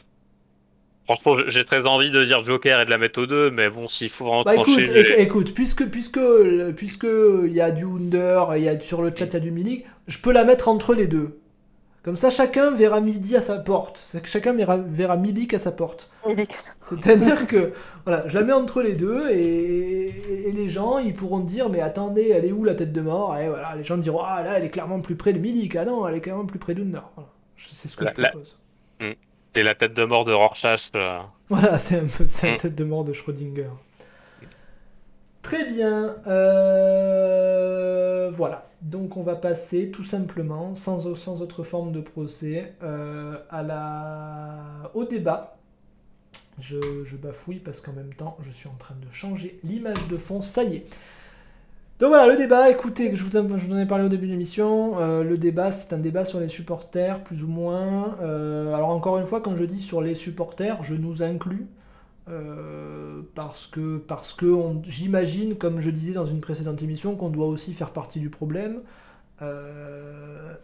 Franchement, 1.05 1.37
j'ai 1.47 1.63
très 1.63 1.85
envie 1.85 2.09
de 2.09 2.23
dire 2.23 2.43
Joker 2.43 2.81
et 2.81 2.85
de 2.85 2.89
la 2.89 2.97
mettre 2.97 3.21
aux 3.21 3.27
deux, 3.27 3.51
mais 3.51 3.69
bon, 3.69 3.87
s'il 3.87 4.09
faut 4.09 4.25
vraiment 4.25 4.43
bah, 4.43 4.55
Écoute, 4.55 4.89
écoute, 5.17 5.53
puisque 5.53 5.85
puisque 5.85 6.19
puisque 6.75 7.07
il 7.45 7.53
y 7.53 7.61
a 7.61 7.69
du 7.69 7.85
Under, 7.85 8.55
il 8.55 8.63
y 8.63 8.69
a 8.69 8.79
sur 8.79 9.03
le 9.03 9.11
chat 9.15 9.25
il 9.25 9.33
y 9.33 9.37
a 9.37 9.39
du 9.39 9.51
Milik, 9.51 9.85
je 10.07 10.17
peux 10.17 10.31
la 10.31 10.45
mettre 10.45 10.67
entre 10.67 10.95
les 10.95 11.05
deux. 11.07 11.39
Comme 12.01 12.15
ça, 12.15 12.29
chacun 12.29 12.69
verra 12.69 13.01
midi 13.01 13.35
à 13.35 13.41
sa 13.41 13.57
porte. 13.57 14.15
Chacun 14.25 14.53
verra, 14.53 14.77
verra 14.77 15.17
Milik 15.17 15.55
à 15.55 15.59
sa 15.59 15.71
porte. 15.71 16.11
C'est-à-dire 16.81 17.47
que 17.47 17.71
voilà, 18.05 18.27
je 18.27 18.37
la 18.37 18.43
mets 18.43 18.53
entre 18.53 18.81
les 18.81 18.93
deux 18.93 19.29
et, 19.31 20.51
les 20.51 20.69
gens 20.69 20.97
ils 20.97 21.13
pourront 21.13 21.39
dire 21.39 21.69
mais 21.69 21.81
attendez, 21.81 22.29
elle 22.29 22.45
est 22.45 22.51
où 22.51 22.63
la 22.63 22.75
tête 22.75 22.93
de 22.93 23.01
mort? 23.01 23.37
Et 23.37 23.47
voilà, 23.47 23.75
les 23.75 23.83
gens 23.83 23.97
diront 23.97 24.21
ah 24.23 24.43
là, 24.43 24.57
elle 24.57 24.65
est 24.65 24.69
clairement 24.69 25.01
plus 25.01 25.15
près 25.15 25.33
de 25.33 25.39
Milik. 25.39 25.75
Ah 25.75 25.85
non, 25.85 26.07
elle 26.07 26.15
est 26.15 26.21
clairement 26.21 26.45
plus 26.45 26.59
près 26.59 26.73
d'Under. 26.73 27.01
Voilà. 27.15 27.29
C'est 27.57 27.87
ce 27.87 27.95
que 27.95 28.05
je 28.05 28.11
propose. 28.11 28.59
Hmm. 28.99 29.13
C'est 29.55 29.63
la 29.63 29.73
tête 29.73 29.93
de 29.93 30.03
mort 30.03 30.25
de 30.25 30.33
Rorschach. 30.33 30.91
Euh. 30.95 31.19
Voilà, 31.47 31.77
c'est 31.77 31.99
un 31.99 32.05
peu 32.05 32.25
ça, 32.25 32.47
la 32.47 32.53
mm. 32.55 32.57
tête 32.57 32.75
de 32.75 32.83
mort 32.83 33.05
de 33.05 33.13
Schrödinger. 33.13 33.69
Très 35.41 35.71
bien. 35.71 36.17
Euh, 36.27 38.31
voilà. 38.33 38.67
Donc 38.81 39.15
on 39.15 39.23
va 39.23 39.35
passer 39.35 39.91
tout 39.91 40.03
simplement, 40.03 40.75
sans, 40.75 41.15
sans 41.15 41.41
autre 41.41 41.63
forme 41.63 41.93
de 41.93 42.01
procès, 42.01 42.73
euh, 42.83 43.37
à 43.49 43.63
la... 43.63 44.91
au 44.93 45.05
débat. 45.05 45.57
Je, 46.59 47.05
je 47.05 47.15
bafouille 47.15 47.59
parce 47.59 47.79
qu'en 47.79 47.93
même 47.93 48.13
temps, 48.13 48.37
je 48.41 48.51
suis 48.51 48.67
en 48.67 48.75
train 48.75 48.95
de 48.95 49.09
changer 49.13 49.57
l'image 49.63 50.05
de 50.09 50.17
fond. 50.17 50.41
Ça 50.41 50.63
y 50.63 50.77
est. 50.77 50.85
Donc 51.99 52.09
voilà, 52.09 52.27
le 52.27 52.35
débat, 52.35 52.69
écoutez, 52.69 53.15
je 53.15 53.23
vous, 53.23 53.37
en 53.37 53.79
ai 53.79 53.85
parlé 53.85 54.03
au 54.03 54.09
début 54.09 54.25
de 54.27 54.31
l'émission, 54.31 54.99
euh, 54.99 55.23
le 55.23 55.37
débat 55.37 55.71
c'est 55.71 55.93
un 55.93 55.97
débat 55.97 56.25
sur 56.25 56.41
les 56.41 56.49
supporters, 56.49 57.23
plus 57.23 57.41
ou 57.41 57.47
moins. 57.47 58.17
Euh, 58.21 58.73
alors 58.73 58.89
encore 58.89 59.17
une 59.17 59.25
fois, 59.25 59.39
quand 59.39 59.55
je 59.55 59.63
dis 59.63 59.79
sur 59.79 60.01
les 60.01 60.13
supporters, 60.13 60.83
je 60.83 60.93
nous 60.93 61.23
inclus, 61.23 61.67
euh, 62.29 63.21
parce 63.33 63.65
que, 63.67 63.97
parce 63.97 64.33
que 64.33 64.45
j'imagine, 64.83 65.55
comme 65.55 65.79
je 65.79 65.89
disais 65.89 66.11
dans 66.11 66.25
une 66.25 66.41
précédente 66.41 66.83
émission, 66.83 67.15
qu'on 67.15 67.29
doit 67.29 67.47
aussi 67.47 67.73
faire 67.73 67.91
partie 67.91 68.19
du 68.19 68.29
problème. 68.29 68.81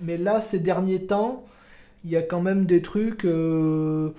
mais 0.01 0.17
là, 0.17 0.41
ces 0.41 0.59
derniers 0.59 1.05
temps, 1.05 1.45
il 2.03 2.09
y 2.11 2.17
a 2.17 2.21
quand 2.23 2.41
même 2.41 2.65
des 2.65 2.81
trucs, 2.81 3.23
je 3.23 4.11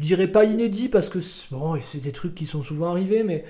dirais 0.00 0.28
pas 0.28 0.44
inédits, 0.44 0.88
parce 0.88 1.10
que 1.10 1.20
bon, 1.52 1.78
c'est 1.80 2.00
des 2.00 2.12
trucs 2.12 2.34
qui 2.34 2.46
sont 2.46 2.64
souvent 2.64 2.90
arrivés, 2.90 3.22
mais 3.22 3.44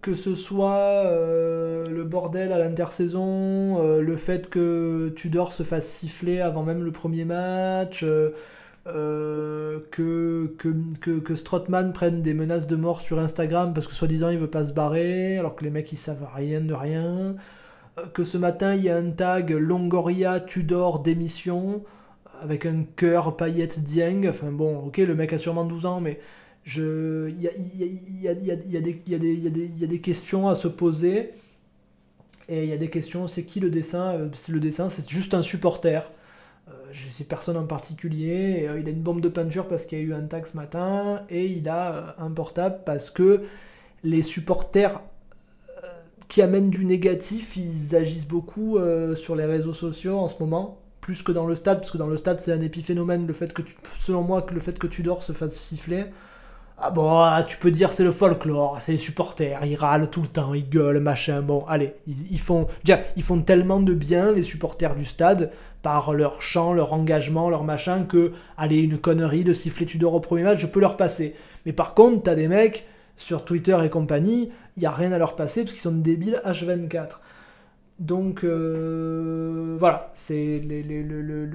que 0.00 0.14
ce 0.14 0.34
soit 0.34 1.04
euh, 1.06 1.88
le 1.88 2.04
bordel 2.04 2.52
à 2.52 2.58
l'intersaison, 2.58 3.82
euh, 3.82 4.00
le 4.00 4.16
fait 4.16 4.48
que 4.48 5.12
Tudor 5.16 5.52
se 5.52 5.62
fasse 5.62 5.86
siffler 5.86 6.40
avant 6.40 6.62
même 6.62 6.82
le 6.82 6.92
premier 6.92 7.24
match, 7.24 8.04
euh, 8.04 9.80
que, 9.90 10.54
que, 10.58 11.18
que, 11.18 11.34
Strotman 11.34 11.92
prenne 11.92 12.20
des 12.20 12.34
menaces 12.34 12.66
de 12.66 12.76
mort 12.76 13.00
sur 13.00 13.18
Instagram 13.18 13.72
parce 13.72 13.86
que 13.86 13.94
soi-disant 13.94 14.28
il 14.28 14.38
veut 14.38 14.50
pas 14.50 14.64
se 14.64 14.72
barrer, 14.72 15.38
alors 15.38 15.56
que 15.56 15.64
les 15.64 15.70
mecs 15.70 15.90
ils 15.92 15.96
savent 15.96 16.26
rien 16.34 16.60
de 16.60 16.74
rien, 16.74 17.34
que 18.12 18.24
ce 18.24 18.36
matin 18.36 18.74
il 18.74 18.82
y 18.84 18.90
a 18.90 18.96
un 18.96 19.10
tag 19.10 19.50
Longoria 19.50 20.40
Tudor 20.40 21.00
démission 21.00 21.82
avec 22.42 22.66
un 22.66 22.84
cœur 22.96 23.36
paillette 23.36 23.82
Dieng, 23.82 24.28
enfin 24.28 24.50
bon 24.50 24.78
ok 24.86 24.98
le 24.98 25.14
mec 25.14 25.32
a 25.32 25.38
sûrement 25.38 25.64
12 25.64 25.86
ans 25.86 26.00
mais 26.00 26.18
il 26.66 27.36
y 27.40 28.28
a, 28.28 28.34
des 29.86 30.00
questions 30.00 30.48
à 30.48 30.54
se 30.54 30.68
poser. 30.68 31.30
Et 32.48 32.64
il 32.64 32.68
y 32.68 32.72
a 32.72 32.76
des 32.76 32.90
questions, 32.90 33.26
c'est 33.26 33.44
qui 33.44 33.60
le 33.60 33.70
dessin? 33.70 34.16
Le 34.48 34.60
dessin, 34.60 34.88
c'est 34.88 35.08
juste 35.08 35.34
un 35.34 35.42
supporter. 35.42 36.10
Euh, 36.68 36.72
je 36.92 37.08
sais 37.08 37.24
personne 37.24 37.56
en 37.56 37.66
particulier. 37.66 38.66
Euh, 38.68 38.80
il 38.80 38.86
a 38.86 38.90
une 38.90 39.02
bombe 39.02 39.20
de 39.20 39.28
peinture 39.28 39.68
parce 39.68 39.84
qu'il 39.84 39.98
y 39.98 40.00
a 40.00 40.04
eu 40.04 40.14
un 40.14 40.22
tag 40.22 40.46
ce 40.46 40.56
matin. 40.56 41.22
Et 41.30 41.46
il 41.46 41.68
a 41.68 41.96
euh, 41.96 42.24
un 42.24 42.30
portable 42.30 42.80
parce 42.84 43.10
que 43.10 43.42
les 44.02 44.22
supporters 44.22 45.00
qui 46.28 46.42
amènent 46.42 46.70
du 46.70 46.84
négatif, 46.84 47.56
ils 47.56 47.94
agissent 47.94 48.26
beaucoup 48.26 48.78
sur 49.14 49.36
les 49.36 49.44
réseaux 49.44 49.74
sociaux 49.74 50.18
en 50.18 50.26
ce 50.26 50.36
moment. 50.40 50.80
Plus 51.00 51.22
que 51.22 51.32
dans 51.32 51.46
le 51.46 51.54
stade, 51.54 51.78
parce 51.78 51.90
que 51.90 51.98
dans 51.98 52.06
le 52.06 52.16
stade, 52.16 52.40
c'est 52.40 52.50
un 52.50 52.62
épiphénomène. 52.62 53.26
Le 53.26 53.34
fait 53.34 53.52
que 53.52 53.62
selon 54.00 54.22
moi, 54.22 54.42
que 54.42 54.54
le 54.54 54.60
fait 54.60 54.78
que 54.78 54.86
tu 54.86 55.02
dors 55.02 55.22
se 55.22 55.32
fasse 55.32 55.54
siffler. 55.54 56.06
Ah 56.76 56.90
bon, 56.90 57.20
ah, 57.20 57.44
tu 57.46 57.56
peux 57.56 57.70
dire 57.70 57.92
c'est 57.92 58.02
le 58.02 58.10
folklore, 58.10 58.78
c'est 58.80 58.92
les 58.92 58.98
supporters, 58.98 59.64
ils 59.64 59.76
râlent 59.76 60.10
tout 60.10 60.22
le 60.22 60.26
temps, 60.26 60.54
ils 60.54 60.68
gueulent, 60.68 60.98
machin. 60.98 61.40
Bon, 61.40 61.64
allez, 61.68 61.94
ils, 62.06 62.40
font, 62.40 62.66
ils 63.16 63.22
font 63.22 63.40
tellement 63.42 63.78
de 63.78 63.94
bien 63.94 64.32
les 64.32 64.42
supporters 64.42 64.96
du 64.96 65.04
stade 65.04 65.52
par 65.82 66.12
leur 66.12 66.42
chant, 66.42 66.72
leur 66.72 66.92
engagement, 66.92 67.48
leur 67.48 67.62
machin 67.62 68.04
que, 68.04 68.32
allez, 68.56 68.80
une 68.80 68.98
connerie 68.98 69.44
de 69.44 69.52
siffler 69.52 69.86
Tudor 69.86 70.14
au 70.14 70.20
premier 70.20 70.42
match, 70.42 70.58
je 70.58 70.66
peux 70.66 70.80
leur 70.80 70.96
passer. 70.96 71.36
Mais 71.64 71.72
par 71.72 71.94
contre, 71.94 72.24
t'as 72.24 72.34
des 72.34 72.48
mecs 72.48 72.86
sur 73.16 73.44
Twitter 73.44 73.78
et 73.84 73.88
compagnie, 73.88 74.50
il 74.76 74.82
y 74.82 74.86
a 74.86 74.90
rien 74.90 75.12
à 75.12 75.18
leur 75.18 75.36
passer 75.36 75.62
parce 75.62 75.72
qu'ils 75.72 75.82
sont 75.82 75.92
débiles 75.92 76.40
H24. 76.44 77.20
Donc 78.00 78.42
euh, 78.42 79.76
voilà, 79.78 80.10
c'est 80.14 80.58
le, 80.58 80.82
le, 80.82 81.46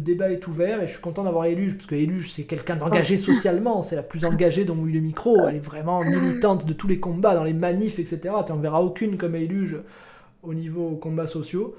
débat 0.00 0.30
est 0.30 0.46
ouvert 0.46 0.80
et 0.80 0.86
je 0.86 0.92
suis 0.92 1.00
content 1.00 1.24
d'avoir 1.24 1.46
Eluge, 1.46 1.74
parce 1.74 1.86
que 1.86 1.96
Eluge 1.96 2.30
c'est 2.30 2.44
quelqu'un 2.44 2.76
d'engagé 2.76 3.16
socialement, 3.16 3.82
c'est 3.82 3.96
la 3.96 4.04
plus 4.04 4.24
engagée 4.24 4.64
dont 4.64 4.76
eu 4.86 4.92
le 4.92 5.00
micro, 5.00 5.48
elle 5.48 5.56
est 5.56 5.64
vraiment 5.64 6.04
militante 6.04 6.64
de 6.64 6.72
tous 6.72 6.86
les 6.86 7.00
combats, 7.00 7.34
dans 7.34 7.42
les 7.42 7.54
manifs, 7.54 7.98
etc. 7.98 8.20
Tu 8.46 8.52
n'en 8.52 8.58
verras 8.58 8.78
aucune 8.78 9.18
comme 9.18 9.34
Eluge 9.34 9.78
au 10.44 10.54
niveau 10.54 10.92
combats 10.92 11.26
sociaux. 11.26 11.74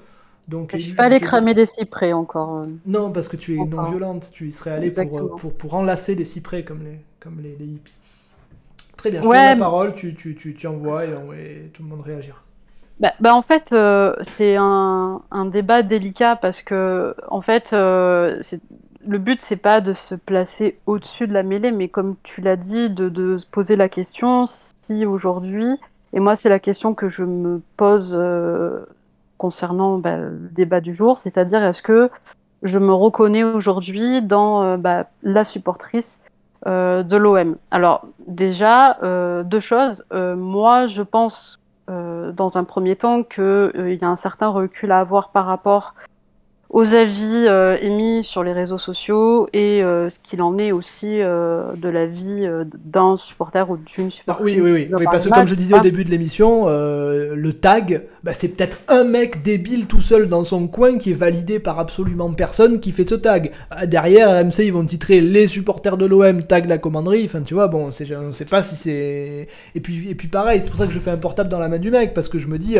Donc, 0.46 0.72
je 0.72 0.78
suis 0.78 0.94
pas 0.94 1.04
allé 1.04 1.20
cramer 1.20 1.54
des 1.54 1.64
cyprès 1.64 2.12
encore. 2.12 2.58
Euh. 2.58 2.66
Non, 2.84 3.12
parce 3.12 3.28
que 3.28 3.36
tu 3.36 3.54
es 3.54 3.64
non 3.64 3.84
violente, 3.84 4.30
tu 4.32 4.48
y 4.48 4.52
serais 4.52 4.72
allé 4.72 4.90
pour, 4.90 5.36
pour, 5.36 5.54
pour, 5.54 5.74
enlacer 5.74 6.16
les 6.16 6.24
cyprès 6.24 6.64
comme 6.64 6.82
les, 6.82 6.98
comme 7.20 7.40
les, 7.40 7.52
hippies. 7.64 7.98
Très 8.96 9.10
bien, 9.10 9.22
je 9.22 9.26
te 9.26 9.32
donne 9.32 9.42
la 9.42 9.56
parole, 9.56 9.94
tu, 9.94 10.14
tu, 10.14 10.34
tu, 10.34 10.54
tu 10.54 10.66
envoies 10.66 11.06
et 11.06 11.70
tout 11.72 11.82
le 11.82 11.88
monde 11.88 12.02
réagira. 12.02 12.36
Bah, 13.00 13.14
bah, 13.18 13.34
en 13.34 13.40
fait, 13.40 13.72
euh, 13.72 14.14
c'est 14.20 14.56
un, 14.56 15.22
un, 15.30 15.46
débat 15.46 15.82
délicat 15.82 16.36
parce 16.36 16.60
que, 16.60 17.14
en 17.28 17.40
fait, 17.40 17.72
euh, 17.72 18.42
le 19.06 19.18
but, 19.18 19.40
c'est 19.40 19.56
pas 19.56 19.80
de 19.80 19.94
se 19.94 20.14
placer 20.14 20.78
au-dessus 20.84 21.26
de 21.26 21.32
la 21.32 21.42
mêlée, 21.42 21.72
mais 21.72 21.88
comme 21.88 22.16
tu 22.22 22.42
l'as 22.42 22.56
dit, 22.56 22.90
de, 22.90 23.08
de, 23.08 23.38
se 23.38 23.46
poser 23.46 23.74
la 23.74 23.88
question 23.88 24.44
si 24.46 25.06
aujourd'hui, 25.06 25.78
et 26.12 26.20
moi, 26.20 26.36
c'est 26.36 26.50
la 26.50 26.58
question 26.58 26.92
que 26.92 27.08
je 27.08 27.24
me 27.24 27.62
pose 27.78 28.14
euh, 28.14 28.84
concernant 29.38 29.96
bah, 29.96 30.18
le 30.18 30.50
débat 30.52 30.82
du 30.82 30.92
jour, 30.92 31.16
c'est-à-dire 31.16 31.64
est-ce 31.64 31.82
que 31.82 32.10
je 32.62 32.78
me 32.78 32.92
reconnais 32.92 33.44
aujourd'hui 33.44 34.20
dans 34.20 34.62
euh, 34.62 34.76
bah, 34.76 35.06
la 35.22 35.46
supportrice 35.46 36.22
de 36.66 37.16
l'OM. 37.16 37.56
Alors 37.70 38.06
déjà, 38.26 38.98
deux 39.44 39.60
choses. 39.60 40.04
moi, 40.12 40.88
je 40.88 41.00
pense 41.00 41.59
euh, 41.59 41.59
dans 42.32 42.58
un 42.58 42.64
premier 42.64 42.96
temps 42.96 43.22
qu'il 43.22 43.42
euh, 43.42 43.96
y 44.00 44.04
a 44.04 44.08
un 44.08 44.16
certain 44.16 44.48
recul 44.48 44.92
à 44.92 45.00
avoir 45.00 45.30
par 45.30 45.46
rapport 45.46 45.94
aux 46.70 46.94
avis 46.94 47.46
euh, 47.48 47.76
émis 47.82 48.22
sur 48.22 48.44
les 48.44 48.52
réseaux 48.52 48.78
sociaux 48.78 49.48
et 49.52 49.82
euh, 49.82 50.08
ce 50.08 50.18
qu'il 50.22 50.40
en 50.40 50.56
est 50.56 50.70
aussi 50.70 51.20
euh, 51.20 51.72
de 51.76 51.88
la 51.88 52.06
vie 52.06 52.48
d'un 52.84 53.16
supporter 53.16 53.68
ou 53.68 53.76
d'une 53.76 54.06
ah 54.06 54.10
supporter. 54.10 54.44
oui, 54.44 54.60
oui, 54.62 54.88
oui, 54.92 55.04
parce 55.10 55.24
que 55.24 55.30
comme 55.30 55.48
je 55.48 55.56
disais 55.56 55.76
au 55.76 55.80
début 55.80 56.04
de 56.04 56.10
l'émission, 56.10 56.66
le 56.68 57.52
tag, 57.52 58.02
bah, 58.22 58.32
c'est 58.32 58.48
peut-être 58.48 58.80
un 58.88 59.04
mec 59.04 59.42
débile 59.42 59.86
tout 59.86 60.00
seul 60.00 60.28
dans 60.28 60.44
son 60.44 60.68
coin 60.68 60.96
qui 60.98 61.10
est 61.10 61.14
validé 61.14 61.58
par 61.58 61.78
absolument 61.80 62.32
personne 62.32 62.78
qui 62.78 62.92
fait 62.92 63.04
ce 63.04 63.16
tag. 63.16 63.50
Derrière, 63.86 64.28
RMC, 64.40 64.60
ils 64.60 64.72
vont 64.72 64.84
titrer 64.84 65.20
les 65.20 65.48
supporters 65.48 65.96
de 65.96 66.06
l'OM 66.06 66.42
tag 66.42 66.68
la 66.68 66.78
commanderie. 66.78 67.24
Enfin, 67.24 67.42
tu 67.42 67.54
vois, 67.54 67.66
bon, 67.66 67.86
on 67.90 68.26
ne 68.26 68.32
sait 68.32 68.44
pas 68.44 68.62
si 68.62 68.76
c'est. 68.76 69.48
Et 69.74 69.80
puis, 69.80 70.08
et 70.08 70.14
puis 70.14 70.28
pareil, 70.28 70.60
c'est 70.62 70.70
pour 70.70 70.78
ça 70.78 70.86
que 70.86 70.92
je 70.92 70.98
fais 71.00 71.10
un 71.10 71.16
portable 71.16 71.48
dans 71.48 71.58
la 71.58 71.68
main 71.68 71.78
du 71.78 71.90
mec 71.90 72.14
parce 72.14 72.28
que 72.28 72.38
je 72.38 72.46
me 72.46 72.58
dis 72.58 72.76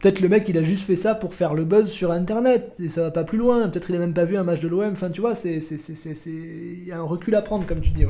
Peut-être 0.00 0.20
le 0.20 0.28
mec 0.28 0.48
il 0.48 0.56
a 0.56 0.62
juste 0.62 0.86
fait 0.86 0.96
ça 0.96 1.14
pour 1.14 1.34
faire 1.34 1.52
le 1.52 1.64
buzz 1.64 1.90
sur 1.90 2.10
internet 2.10 2.80
et 2.80 2.88
ça 2.88 3.02
va 3.02 3.10
pas 3.10 3.24
plus 3.24 3.38
loin. 3.38 3.68
Peut-être 3.68 3.90
il 3.90 3.96
a 3.96 3.98
même 3.98 4.14
pas 4.14 4.24
vu 4.24 4.36
un 4.36 4.44
match 4.44 4.60
de 4.60 4.68
l'OM. 4.68 4.92
Enfin, 4.92 5.10
tu 5.10 5.20
vois, 5.20 5.34
c'est 5.34 5.58
il 5.58 6.84
y 6.86 6.92
a 6.92 6.98
un 6.98 7.02
recul 7.02 7.34
à 7.34 7.42
prendre 7.42 7.66
comme 7.66 7.80
tu 7.80 7.90
dis. 7.90 8.06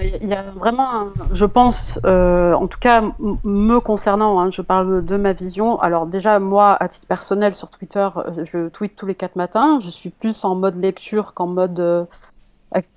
Il 0.00 0.28
y 0.28 0.34
a 0.34 0.42
vraiment, 0.42 1.08
je 1.32 1.44
pense, 1.44 1.98
euh, 2.06 2.54
en 2.54 2.66
tout 2.66 2.78
cas 2.78 3.02
me 3.44 3.78
concernant, 3.80 4.40
hein, 4.40 4.50
je 4.50 4.62
parle 4.62 5.04
de 5.04 5.16
ma 5.16 5.32
vision. 5.32 5.78
Alors 5.80 6.06
déjà, 6.06 6.38
moi, 6.38 6.76
à 6.80 6.88
titre 6.88 7.06
personnel 7.06 7.54
sur 7.54 7.68
Twitter, 7.70 8.08
euh, 8.16 8.44
je 8.44 8.68
tweete 8.68 8.96
tous 8.96 9.06
les 9.06 9.14
quatre 9.14 9.36
matins. 9.36 9.80
Je 9.80 9.90
suis 9.90 10.10
plus 10.10 10.44
en 10.44 10.54
mode 10.54 10.76
lecture 10.76 11.34
qu'en 11.34 11.48
mode 11.48 11.80
euh, 11.80 12.04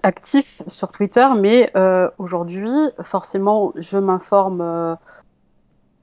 actif 0.01 0.61
sur 0.67 0.91
Twitter, 0.91 1.27
mais 1.39 1.71
aujourd'hui, 2.17 2.69
forcément, 3.01 3.73
je 3.75 3.97
m'informe 3.97 4.97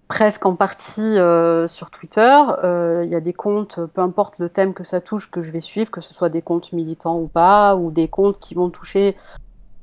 presque 0.08 0.44
en 0.46 0.54
partie 0.54 1.00
euh, 1.00 1.66
sur 1.66 1.90
Twitter. 1.90 2.38
Euh, 2.62 3.02
il 3.04 3.10
y 3.10 3.14
a 3.14 3.20
des 3.20 3.32
comptes, 3.32 3.80
peu 3.94 4.00
importe 4.00 4.34
le 4.38 4.48
thème 4.48 4.74
que 4.74 4.84
ça 4.84 5.00
touche, 5.00 5.30
que 5.30 5.42
je 5.42 5.50
vais 5.50 5.60
suivre, 5.60 5.90
que 5.90 6.00
ce 6.00 6.12
soit 6.12 6.28
des 6.28 6.42
comptes 6.42 6.72
militants 6.72 7.18
ou 7.18 7.26
pas, 7.26 7.76
ou 7.76 7.90
des 7.90 8.08
comptes 8.08 8.38
qui 8.38 8.54
vont 8.54 8.70
toucher 8.70 9.16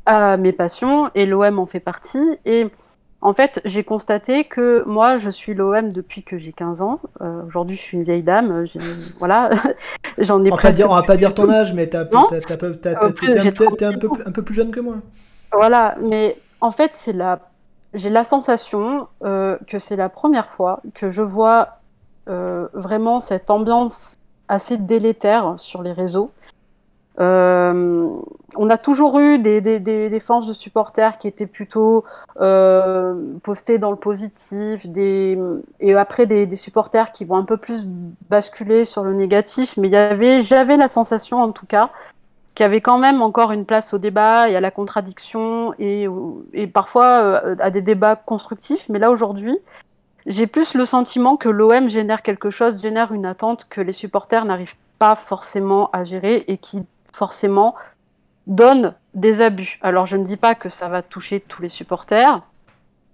à 0.05 0.37
mes 0.37 0.51
passions, 0.51 1.09
et 1.15 1.25
l'OM 1.25 1.59
en 1.59 1.65
fait 1.65 1.79
partie. 1.79 2.37
Et 2.45 2.67
En 3.23 3.33
fait, 3.33 3.61
j'ai 3.65 3.83
constaté 3.83 4.45
que 4.45 4.83
moi, 4.87 5.19
je 5.19 5.29
suis 5.29 5.53
l'OM 5.53 5.91
depuis 5.91 6.23
que 6.23 6.37
j'ai 6.37 6.53
15 6.53 6.81
ans. 6.81 6.99
Euh, 7.21 7.43
aujourd'hui, 7.45 7.75
je 7.75 7.81
suis 7.81 7.97
une 7.97 8.03
vieille 8.03 8.23
dame. 8.23 8.65
Voilà, 9.19 9.49
j'en 10.17 10.43
ai 10.43 10.51
on 10.51 10.57
pas 10.57 10.71
dire, 10.71 10.89
On 10.89 10.95
va 10.95 11.03
pas 11.03 11.17
dire 11.17 11.33
ton 11.33 11.49
âge, 11.49 11.73
mais 11.73 11.87
t'es 11.87 11.97
un, 11.97 12.05
peu 12.05 12.17
plus 14.43 14.55
jeune 14.55 14.71
que 14.71 14.79
moi. 14.79 14.95
Voilà, 15.51 15.95
mais 16.01 16.37
en 16.61 16.71
fait, 16.71 16.91
c'est 16.93 17.13
la... 17.13 17.50
j'ai 17.93 18.09
la 18.09 18.23
sensation 18.23 19.07
euh, 19.23 19.57
que 19.67 19.79
c'est 19.79 19.95
la 19.95 20.09
première 20.09 20.49
fois 20.49 20.81
que 20.93 21.09
je 21.09 21.21
vois 21.21 21.79
euh, 22.29 22.67
vraiment 22.73 23.19
cette 23.19 23.49
ambiance 23.49 24.17
assez 24.47 24.77
délétère 24.77 25.55
sur 25.57 25.81
les 25.81 25.93
réseaux. 25.93 26.31
Euh, 27.19 28.07
on 28.55 28.69
a 28.69 28.77
toujours 28.77 29.19
eu 29.19 29.37
des, 29.37 29.61
des, 29.61 29.79
des, 29.79 30.09
de 30.09 30.53
supporters 30.53 31.17
qui 31.17 31.27
étaient 31.27 31.45
plutôt 31.45 32.03
euh, 32.39 33.15
postés 33.43 33.77
dans 33.77 33.91
le 33.91 33.97
positif, 33.97 34.87
des, 34.87 35.37
et 35.79 35.93
après 35.93 36.25
des, 36.25 36.55
supporters 36.55 37.11
qui 37.11 37.25
vont 37.25 37.35
un 37.35 37.43
peu 37.43 37.57
plus 37.57 37.85
basculer 38.29 38.85
sur 38.85 39.03
le 39.03 39.13
négatif. 39.13 39.77
Mais 39.77 39.89
y 39.89 39.95
avait, 39.95 40.41
j'avais 40.41 40.77
la 40.77 40.87
sensation 40.87 41.41
en 41.41 41.51
tout 41.51 41.65
cas, 41.65 41.91
qu'il 42.61 42.65
y 42.65 42.69
avait 42.69 42.81
quand 42.81 42.99
même 42.99 43.23
encore 43.23 43.51
une 43.51 43.65
place 43.65 43.91
au 43.91 43.97
débat 43.97 44.47
et 44.47 44.55
à 44.55 44.61
la 44.61 44.69
contradiction 44.69 45.73
et, 45.79 46.05
et 46.53 46.67
parfois 46.67 47.23
euh, 47.23 47.55
à 47.57 47.71
des 47.71 47.81
débats 47.81 48.15
constructifs. 48.15 48.87
Mais 48.87 48.99
là 48.99 49.09
aujourd'hui, 49.09 49.57
j'ai 50.27 50.45
plus 50.45 50.75
le 50.75 50.85
sentiment 50.85 51.37
que 51.37 51.49
l'OM 51.49 51.89
génère 51.89 52.21
quelque 52.21 52.51
chose, 52.51 52.79
génère 52.79 53.13
une 53.13 53.25
attente 53.25 53.67
que 53.67 53.81
les 53.81 53.93
supporters 53.93 54.45
n'arrivent 54.45 54.75
pas 54.99 55.15
forcément 55.15 55.89
à 55.91 56.05
gérer 56.05 56.43
et 56.47 56.59
qui 56.59 56.83
forcément 57.11 57.73
donne 58.45 58.93
des 59.15 59.41
abus. 59.41 59.79
Alors 59.81 60.05
je 60.05 60.15
ne 60.15 60.23
dis 60.23 60.37
pas 60.37 60.53
que 60.53 60.69
ça 60.69 60.87
va 60.87 61.01
toucher 61.01 61.39
tous 61.39 61.63
les 61.63 61.69
supporters, 61.69 62.43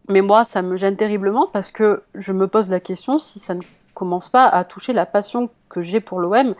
mais 0.10 0.20
moi 0.20 0.44
ça 0.44 0.62
me 0.62 0.76
gêne 0.76 0.98
terriblement 0.98 1.48
parce 1.54 1.72
que 1.72 2.04
je 2.16 2.34
me 2.34 2.50
pose 2.50 2.68
la 2.68 2.82
question 2.82 3.18
si 3.18 3.40
ça 3.40 3.54
ne 3.54 3.62
commence 3.94 4.28
pas 4.28 4.46
à 4.46 4.66
toucher 4.66 4.92
la 4.92 5.06
passion 5.06 5.50
que 5.70 5.82
j'ai 5.82 6.02
pour 6.02 6.20
l'OM 6.20 6.54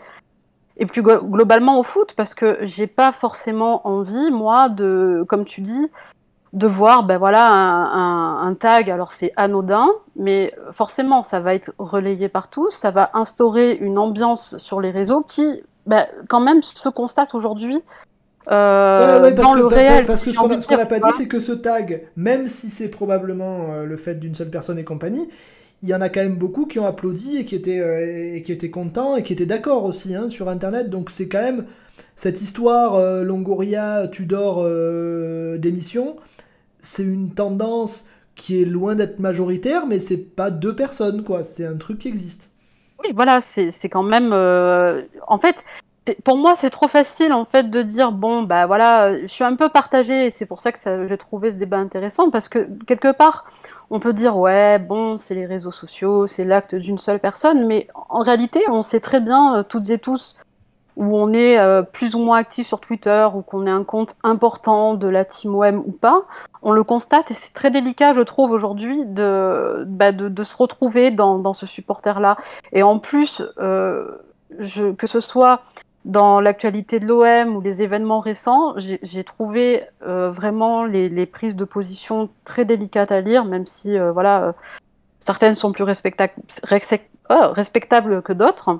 et 0.78 0.86
plus 0.86 1.02
globalement 1.02 1.80
au 1.80 1.82
foot 1.82 2.14
parce 2.16 2.34
que 2.34 2.58
j'ai 2.62 2.86
pas 2.86 3.12
forcément 3.12 3.86
envie 3.86 4.30
moi 4.30 4.68
de 4.68 5.24
comme 5.28 5.44
tu 5.44 5.60
dis 5.60 5.90
de 6.52 6.66
voir 6.66 7.02
ben 7.02 7.18
voilà 7.18 7.46
un, 7.46 8.54
tag 8.54 8.90
alors 8.90 9.12
c'est 9.12 9.32
anodin 9.36 9.88
mais 10.16 10.54
forcément 10.72 11.22
ça 11.22 11.40
va 11.40 11.54
être 11.54 11.72
relayé 11.78 12.28
partout 12.28 12.70
ça 12.70 12.90
va 12.90 13.10
instaurer 13.14 13.72
une 13.72 13.98
ambiance 13.98 14.56
sur 14.58 14.80
les 14.80 14.90
réseaux 14.90 15.22
qui 15.22 15.62
bah, 15.86 16.06
quand 16.28 16.40
même 16.40 16.62
se 16.62 16.88
constate 16.88 17.34
aujourd'hui 17.34 17.82
euh, 18.50 19.30
dans 19.32 19.54
le 19.54 19.66
réel. 19.66 20.04
Parce 20.04 20.22
que 20.22 20.32
ce 20.32 20.38
qu'on 20.38 20.76
n'a 20.76 20.86
pas 20.86 21.00
dit, 21.00 21.10
c'est 21.16 21.28
que 21.28 21.40
ce 21.40 21.52
tag, 21.52 22.06
même 22.16 22.48
si 22.48 22.70
c'est 22.70 22.88
probablement 22.88 23.72
euh, 23.72 23.84
le 23.84 23.96
fait 23.96 24.14
d'une 24.14 24.34
seule 24.34 24.50
personne 24.50 24.78
et 24.78 24.84
compagnie, 24.84 25.28
il 25.82 25.88
y 25.88 25.94
en 25.94 26.00
a 26.00 26.08
quand 26.08 26.20
même 26.20 26.36
beaucoup 26.36 26.66
qui 26.66 26.78
ont 26.78 26.86
applaudi 26.86 27.38
et 27.38 27.44
qui 27.44 27.54
étaient, 27.54 27.80
euh, 27.80 28.34
et 28.34 28.42
qui 28.42 28.52
étaient 28.52 28.70
contents 28.70 29.16
et 29.16 29.22
qui 29.22 29.32
étaient 29.32 29.46
d'accord 29.46 29.84
aussi 29.84 30.14
hein, 30.14 30.28
sur 30.28 30.48
Internet. 30.48 30.90
Donc 30.90 31.10
c'est 31.10 31.28
quand 31.28 31.42
même 31.42 31.66
cette 32.16 32.42
histoire 32.42 33.24
Longoria, 33.24 34.08
Tudor 34.08 34.64
d'émission, 35.58 36.16
c'est 36.78 37.02
une 37.02 37.30
tendance 37.30 38.06
qui 38.38 38.62
est 38.62 38.64
loin 38.64 38.94
d'être 38.94 39.18
majoritaire, 39.18 39.86
mais 39.86 39.98
c'est 39.98 40.16
pas 40.16 40.50
deux 40.50 40.74
personnes, 40.74 41.24
quoi. 41.24 41.44
C'est 41.44 41.66
un 41.66 41.76
truc 41.76 41.98
qui 41.98 42.08
existe. 42.08 42.50
Oui, 43.04 43.12
voilà, 43.14 43.40
c'est 43.42 43.88
quand 43.88 44.02
même. 44.02 44.32
Euh, 44.32 45.02
en 45.26 45.38
fait, 45.38 45.64
pour 46.24 46.36
moi, 46.36 46.54
c'est 46.56 46.70
trop 46.70 46.88
facile 46.88 47.32
en 47.32 47.44
fait 47.44 47.70
de 47.70 47.82
dire 47.82 48.12
bon, 48.12 48.42
bah 48.42 48.66
voilà, 48.66 49.20
je 49.20 49.26
suis 49.26 49.44
un 49.44 49.56
peu 49.56 49.68
partagée 49.68 50.26
et 50.26 50.30
c'est 50.30 50.46
pour 50.46 50.60
ça 50.60 50.72
que 50.72 51.06
j'ai 51.06 51.18
trouvé 51.18 51.50
ce 51.50 51.56
débat 51.56 51.76
intéressant 51.76 52.30
parce 52.30 52.48
que 52.48 52.66
quelque 52.86 53.12
part, 53.12 53.44
on 53.90 54.00
peut 54.00 54.12
dire 54.12 54.36
ouais, 54.36 54.78
bon, 54.78 55.16
c'est 55.16 55.34
les 55.34 55.46
réseaux 55.46 55.72
sociaux, 55.72 56.26
c'est 56.26 56.44
l'acte 56.44 56.74
d'une 56.74 56.98
seule 56.98 57.20
personne, 57.20 57.66
mais 57.66 57.88
en 58.08 58.20
réalité, 58.20 58.60
on 58.68 58.82
sait 58.82 59.00
très 59.00 59.20
bien 59.20 59.58
euh, 59.58 59.62
toutes 59.62 59.90
et 59.90 59.98
tous 59.98 60.36
où 60.98 61.16
on 61.16 61.32
est 61.32 61.58
euh, 61.58 61.82
plus 61.82 62.16
ou 62.16 62.18
moins 62.18 62.38
actif 62.38 62.66
sur 62.66 62.80
Twitter 62.80 63.28
ou 63.32 63.40
qu'on 63.40 63.66
est 63.68 63.70
un 63.70 63.84
compte 63.84 64.16
important 64.24 64.94
de 64.94 65.06
la 65.06 65.24
team 65.24 65.54
OM 65.54 65.78
ou 65.86 65.92
pas, 65.92 66.24
on 66.60 66.72
le 66.72 66.82
constate 66.82 67.30
et 67.30 67.34
c'est 67.34 67.54
très 67.54 67.70
délicat, 67.70 68.14
je 68.14 68.20
trouve, 68.20 68.50
aujourd'hui 68.50 69.04
de, 69.06 69.84
bah, 69.86 70.10
se 70.12 70.56
retrouver 70.56 71.12
dans, 71.12 71.52
ce 71.52 71.66
supporter-là. 71.66 72.36
Et 72.72 72.82
en 72.82 72.98
plus, 72.98 73.42
euh, 73.58 74.18
que 74.98 75.06
ce 75.06 75.20
soit 75.20 75.62
dans 76.08 76.40
l'actualité 76.40 76.98
de 76.98 77.06
l'OM 77.06 77.54
ou 77.54 77.60
les 77.60 77.82
événements 77.82 78.20
récents, 78.20 78.74
j'ai 78.76 79.24
trouvé 79.24 79.84
euh, 80.02 80.30
vraiment 80.30 80.84
les, 80.84 81.26
prises 81.26 81.54
de 81.54 81.64
position 81.64 82.28
très 82.44 82.64
délicates 82.64 83.12
à 83.12 83.20
lire, 83.20 83.44
même 83.44 83.66
si 83.66 83.96
voilà, 83.98 84.54
certaines 85.20 85.54
sont 85.54 85.70
plus 85.70 85.84
oh, 85.84 87.52
respectables 87.52 88.22
que 88.22 88.32
d'autres. 88.32 88.78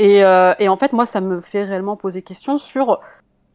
Euh, 0.00 0.54
et, 0.58 0.68
en 0.68 0.76
fait, 0.76 0.92
moi, 0.92 1.06
ça 1.06 1.20
me 1.20 1.40
fait 1.40 1.64
réellement 1.64 1.96
poser 1.96 2.22
question 2.22 2.58
sur 2.58 3.00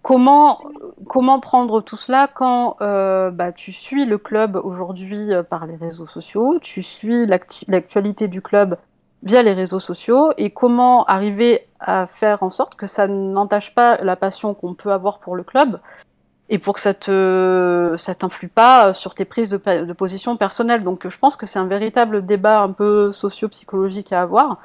comment, 0.02 0.62
comment 1.08 1.40
prendre 1.40 1.82
tout 1.82 1.98
cela 1.98 2.30
quand 2.34 2.78
euh, 2.82 3.32
bah, 3.32 3.52
tu 3.52 3.72
suis 3.72 4.06
le 4.06 4.18
club 4.18 4.56
aujourd'hui 4.56 5.34
euh, 5.34 5.44
par 5.44 5.66
les 5.66 5.76
réseaux 5.76 6.08
sociaux, 6.08 6.58
tu 6.62 6.82
suis 6.82 7.26
l'actualité 7.26 8.28
du 8.28 8.42
club 8.42 8.78
via 9.24 9.42
les 9.44 9.54
réseaux 9.54 9.80
sociaux, 9.80 10.32
et 10.38 10.50
comment 10.50 11.06
arriver 11.06 11.68
à 11.80 12.08
faire 12.08 12.44
en 12.44 12.50
sorte 12.50 12.76
que 12.76 12.88
ça 12.88 13.08
n'entache 13.08 13.74
pas 13.76 13.98
la 13.98 14.16
passion 14.16 14.54
qu'on 14.54 14.74
peut 14.76 14.92
avoir 14.92 15.20
pour 15.20 15.36
le 15.36 15.44
club, 15.44 15.80
et 16.50 16.58
pour 16.58 16.74
que 16.74 16.82
ça 16.82 16.94
te 16.94 17.96
ça 17.98 18.16
t'influe 18.16 18.48
pas 18.48 18.94
sur 18.94 19.14
tes 19.14 19.26
prises 19.26 19.50
de, 19.50 19.58
de 19.58 19.94
position 19.94 20.36
personnelles. 20.36 20.84
Donc 20.84 21.08
je 21.08 21.18
pense 21.18 21.36
que 21.38 21.46
c'est 21.46 21.60
un 21.60 21.68
véritable 21.68 22.26
débat 22.26 22.62
un 22.62 22.72
peu 22.72 23.12
socio-psychologique 23.12 24.12
à 24.12 24.22
avoir. 24.22 24.58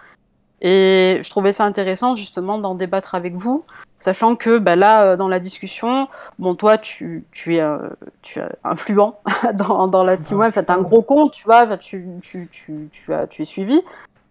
Et 0.66 1.20
je 1.22 1.28
trouvais 1.28 1.52
ça 1.52 1.64
intéressant 1.64 2.14
justement 2.14 2.58
d'en 2.58 2.74
débattre 2.74 3.14
avec 3.14 3.34
vous, 3.34 3.64
sachant 4.00 4.34
que 4.34 4.58
bah, 4.58 4.76
là, 4.76 5.04
euh, 5.04 5.16
dans 5.16 5.28
la 5.28 5.38
discussion, 5.38 6.08
bon, 6.38 6.54
toi, 6.54 6.78
tu, 6.78 7.24
tu 7.32 7.56
es, 7.56 7.60
euh, 7.60 7.90
tu 8.22 8.38
es 8.38 8.48
influent 8.64 9.18
dans, 9.54 9.88
dans 9.88 10.04
la 10.04 10.16
team 10.16 10.38
web, 10.38 10.52
enfin, 10.56 10.74
un 10.74 10.80
gros 10.80 11.02
compte, 11.02 11.32
tu 11.32 11.44
vois, 11.44 11.76
tu, 11.76 12.06
tu, 12.22 12.48
tu, 12.50 12.88
tu, 12.90 13.12
as, 13.12 13.26
tu 13.26 13.42
es 13.42 13.44
suivi. 13.44 13.82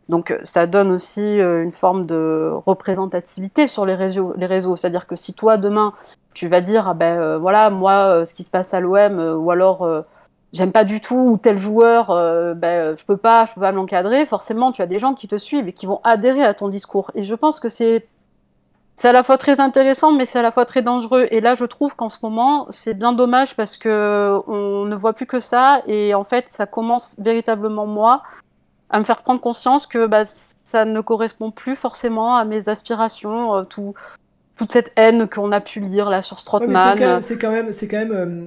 Donc 0.10 0.32
euh, 0.32 0.40
ça 0.44 0.68
donne 0.68 0.92
aussi 0.92 1.22
une 1.22 1.72
forme 1.72 2.06
de 2.06 2.52
représentativité 2.66 3.68
sur 3.68 3.86
les 3.86 3.96
réseaux. 3.96 4.34
Les 4.38 4.46
réseaux. 4.46 4.76
C'est-à-dire 4.76 5.08
que 5.08 5.16
si 5.16 5.34
toi, 5.34 5.58
demain, 5.58 5.94
tu 6.34 6.48
vas 6.48 6.62
dire, 6.62 6.88
ah 6.88 6.94
ben 6.94 7.38
voilà, 7.38 7.70
moi, 7.70 8.26
ce 8.26 8.34
qui 8.34 8.44
se 8.44 8.50
passe 8.50 8.74
à 8.74 8.80
l'OM, 8.80 9.20
ou 9.20 9.52
alors 9.52 10.06
j'aime 10.54 10.72
pas 10.72 10.86
du 10.86 11.02
tout 11.02 11.16
ou 11.16 11.38
tel 11.38 11.58
joueur, 11.60 12.12
euh, 12.12 12.54
ben, 12.54 12.96
je 12.98 13.04
peux 13.04 13.18
pas, 13.18 13.46
je 13.48 13.54
peux 13.54 13.62
pas 13.62 13.72
l'encadrer. 13.72 14.26
Forcément, 14.26 14.72
tu 14.72 14.82
as 14.82 14.88
des 14.88 15.00
gens 15.00 15.16
qui 15.16 15.28
te 15.28 15.38
suivent 15.38 15.68
et 15.68 15.74
qui 15.74 15.86
vont 15.86 16.00
adhérer 16.04 16.44
à 16.44 16.54
ton 16.54 16.70
discours. 16.70 17.12
Et 17.16 17.24
je 17.24 17.36
pense 17.36 17.60
que 17.60 17.70
c'est 17.70 18.08
c'est 18.96 19.08
à 19.08 19.12
la 19.12 19.24
fois 19.24 19.40
très 19.40 19.60
intéressant, 19.60 20.12
mais 20.12 20.28
c'est 20.28 20.38
à 20.38 20.44
la 20.44 20.52
fois 20.52 20.66
très 20.66 20.84
dangereux. 20.84 21.28
Et 21.32 21.42
là, 21.42 21.56
je 21.56 21.66
trouve 21.66 21.96
qu'en 21.96 22.10
ce 22.10 22.20
moment, 22.22 22.68
c'est 22.70 22.94
bien 22.94 23.12
dommage 23.12 23.56
parce 23.56 23.76
que 23.76 24.40
on 24.48 24.86
ne 24.86 24.96
voit 24.96 25.14
plus 25.14 25.26
que 25.26 25.40
ça. 25.40 25.82
Et 25.88 26.14
en 26.14 26.24
fait, 26.24 26.46
ça 26.50 26.68
commence 26.68 27.16
véritablement 27.20 27.88
moi 27.88 28.22
à 28.94 29.00
me 29.00 29.04
faire 29.04 29.22
prendre 29.24 29.42
conscience 29.42 29.88
que 29.88 30.06
bah, 30.06 30.24
ça 30.64 30.86
ne 30.86 31.02
correspond 31.02 31.52
plus 31.52 31.76
forcément 31.76 32.38
à 32.38 32.46
mes 32.46 32.70
aspirations, 32.70 33.56
euh, 33.56 33.64
tout, 33.64 33.96
toute 34.56 34.72
cette 34.72 34.94
haine 34.96 35.28
qu'on 35.28 35.52
a 35.52 35.60
pu 35.60 35.82
lire 35.82 36.10
là 36.10 36.22
sur 36.22 36.40
Strottmann. 36.40 37.22
c'est 37.22 37.38
quand 37.38 37.52
même, 37.52 37.74
c'est 37.74 37.88
quand 37.88 37.98
même, 37.98 38.14
euh, 38.14 38.46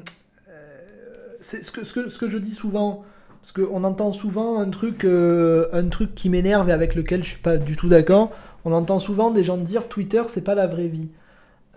c'est 1.41 1.65
ce 1.65 1.73
que, 1.73 1.85
ce, 1.85 1.93
que, 1.93 2.09
ce 2.09 2.19
que 2.19 2.29
je 2.29 2.39
dis 2.39 2.55
souvent. 2.55 3.03
Parce 3.43 3.53
qu'on 3.53 3.85
entend 3.85 4.11
souvent 4.11 4.59
un 4.59 4.71
truc, 4.71 5.05
euh, 5.05 5.69
un 5.73 5.89
truc 5.89 6.17
qui 6.17 6.31
m'énerve 6.31 6.69
et 6.69 6.73
avec 6.73 6.97
lequel 6.97 7.23
je 7.23 7.29
suis 7.29 7.39
pas 7.39 7.57
du 7.59 7.77
tout 7.77 7.89
d'accord. 7.89 8.31
On 8.65 8.73
entend 8.73 8.99
souvent 8.99 9.31
des 9.31 9.45
gens 9.45 9.57
dire 9.57 9.87
Twitter, 9.87 10.23
c'est 10.27 10.43
pas 10.43 10.57
la 10.57 10.67
vraie 10.67 10.89
vie. 10.89 11.11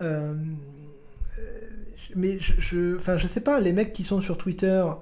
Euh, 0.00 0.34
mais 2.16 2.38
je, 2.40 2.54
je, 2.58 2.96
enfin, 2.96 3.16
je 3.16 3.26
sais 3.28 3.42
pas, 3.42 3.60
les 3.60 3.72
mecs 3.72 3.92
qui 3.92 4.02
sont 4.02 4.20
sur 4.20 4.36
Twitter, 4.36 4.82
euh, 4.84 4.94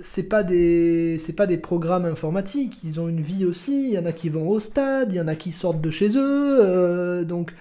c'est 0.00 0.28
pas 0.28 0.42
des 0.42 1.16
c'est 1.18 1.34
pas 1.34 1.46
des 1.46 1.58
programmes 1.58 2.04
informatiques 2.04 2.78
ils 2.84 3.00
ont 3.00 3.08
une 3.08 3.20
vie 3.20 3.44
aussi 3.44 3.88
il 3.88 3.92
y 3.92 3.98
en 3.98 4.06
a 4.06 4.12
qui 4.12 4.28
vont 4.28 4.48
au 4.48 4.58
stade 4.58 5.12
il 5.12 5.16
y 5.16 5.20
en 5.20 5.28
a 5.28 5.34
qui 5.34 5.52
sortent 5.52 5.80
de 5.80 5.90
chez 5.90 6.16
eux 6.16 7.24
donc 7.24 7.52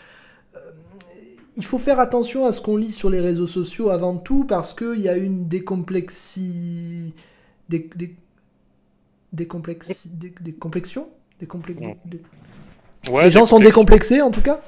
il 1.60 1.66
faut 1.66 1.78
faire 1.78 2.00
attention 2.00 2.46
à 2.46 2.54
ce 2.54 2.62
qu'on 2.62 2.78
lit 2.78 2.92
sur 2.92 3.10
les 3.10 3.20
réseaux 3.20 3.46
sociaux 3.46 3.90
avant 3.90 4.16
tout 4.16 4.46
parce 4.46 4.74
qu'il 4.74 5.02
y 5.02 5.10
a 5.10 5.18
une 5.18 5.50
décomplexi... 5.50 7.14
Des, 7.68 7.90
des, 7.98 8.16
décomplexi... 9.34 10.10
des, 10.10 10.34
des 10.40 10.54
complexions 10.54 11.10
des 11.38 11.48
Les 13.12 13.32
gens 13.32 13.46
sont 13.46 13.60
décomplexés 13.60 14.22
en 14.22 14.32
tout 14.32 14.42
cas. 14.42 14.62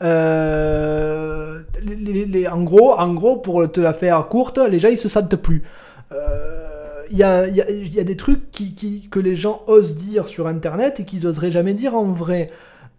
Euh, 0.00 1.60
les, 1.82 2.46
en, 2.46 2.62
gros, 2.62 2.92
en 2.92 3.12
gros, 3.14 3.36
pour 3.36 3.70
te 3.70 3.80
la 3.80 3.92
faire 3.92 4.28
courte, 4.28 4.58
les 4.58 4.78
gens 4.78 4.88
ils 4.88 4.96
se 4.96 5.08
sentent 5.08 5.34
plus. 5.36 5.64
Euh, 6.12 6.77
y, 7.10 7.22
a, 7.22 7.46
y, 7.48 7.60
a, 7.60 7.70
y, 7.70 8.00
a, 8.00 8.04
des 8.04 8.16
trucs 8.16 8.50
qui, 8.50 8.74
qui, 8.74 9.08
que 9.08 9.20
les 9.20 9.34
gens 9.34 9.62
osent 9.66 9.96
dire 9.96 10.28
sur 10.28 10.46
internet 10.46 11.00
et 11.00 11.04
qu'ils 11.04 11.26
oseraient 11.26 11.50
jamais 11.50 11.74
dire 11.74 11.96
en 11.96 12.04
vrai. 12.04 12.50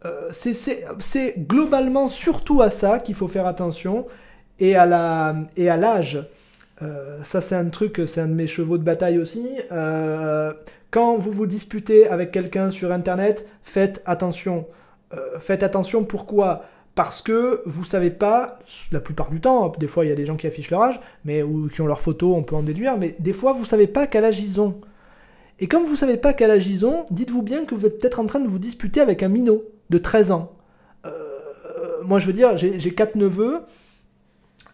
Euh, 0.06 0.30
c'est 0.32 1.36
globalement 1.38 2.08
surtout 2.08 2.62
à 2.62 2.70
ça 2.70 3.00
qu'il 3.00 3.16
faut 3.16 3.28
faire 3.28 3.48
attention 3.48 4.06
et 4.60 4.76
à 4.76 4.86
l'âge. 4.86 6.28
ça, 7.24 7.42
c'est 7.42 7.56
un 7.56 7.70
truc, 7.70 8.02
c'est 8.06 8.22
un 8.22 8.28
de 8.28 8.34
mes 8.34 8.48
chevaux 8.48 8.78
de 8.78 8.84
bataille 8.84 9.20
aussi. 9.20 9.48
quand 10.92 11.18
vous 11.18 11.32
vous 11.32 11.46
disputez 11.46 12.08
avec 12.08 12.32
quelqu'un 12.32 12.72
sur 12.72 12.92
Internet, 12.92 13.46
faites 13.64 14.02
attention. 14.06 14.68
faites 15.40 15.64
attention, 15.64 16.04
pourquoi? 16.04 16.66
Parce 16.96 17.22
que 17.22 17.62
vous 17.66 17.84
savez 17.84 18.10
pas, 18.10 18.60
la 18.92 19.00
plupart 19.00 19.30
du 19.30 19.40
temps, 19.40 19.72
des 19.80 19.88
fois 19.88 20.06
il 20.06 20.10
y 20.10 20.12
a 20.12 20.16
des 20.16 20.26
gens 20.26 20.36
qui 20.36 20.48
affichent 20.48 20.72
leur 20.72 20.82
âge, 20.82 21.00
mais 21.24 21.44
ou 21.44 21.68
qui 21.68 21.82
ont 21.82 21.88
leur 21.88 22.00
photo, 22.00 22.36
on 22.36 22.44
peut 22.44 22.56
en 22.56 22.64
déduire, 22.64 22.98
mais 22.98 23.16
des 23.20 23.34
fois 23.34 23.54
vous 23.54 23.66
savez 23.66 23.88
pas 23.88 24.08
quel 24.08 24.26
âge 24.26 24.40
ils 24.40 24.60
ont. 24.60 24.82
Et 25.60 25.68
comme 25.68 25.84
vous 25.84 25.96
savez 25.96 26.18
pas 26.18 26.34
quel 26.34 26.52
âge 26.52 26.68
ils 26.68 26.86
ont, 26.86 27.06
dites-vous 27.12 27.42
bien 27.42 27.66
que 27.66 27.76
vous 27.76 27.86
êtes 27.86 28.00
peut-être 28.00 28.20
en 28.20 28.26
train 28.26 28.40
de 28.40 28.48
vous 28.48 28.60
disputer 28.60 29.02
avec 29.02 29.24
un 29.24 29.30
minot 29.30 29.64
de 29.90 29.98
13 29.98 30.32
ans. 30.32 30.54
Euh, 31.06 31.12
moi 32.04 32.20
je 32.20 32.28
veux 32.28 32.34
dire, 32.34 32.58
j'ai 32.58 32.94
quatre 32.94 33.16
neveux, 33.16 33.60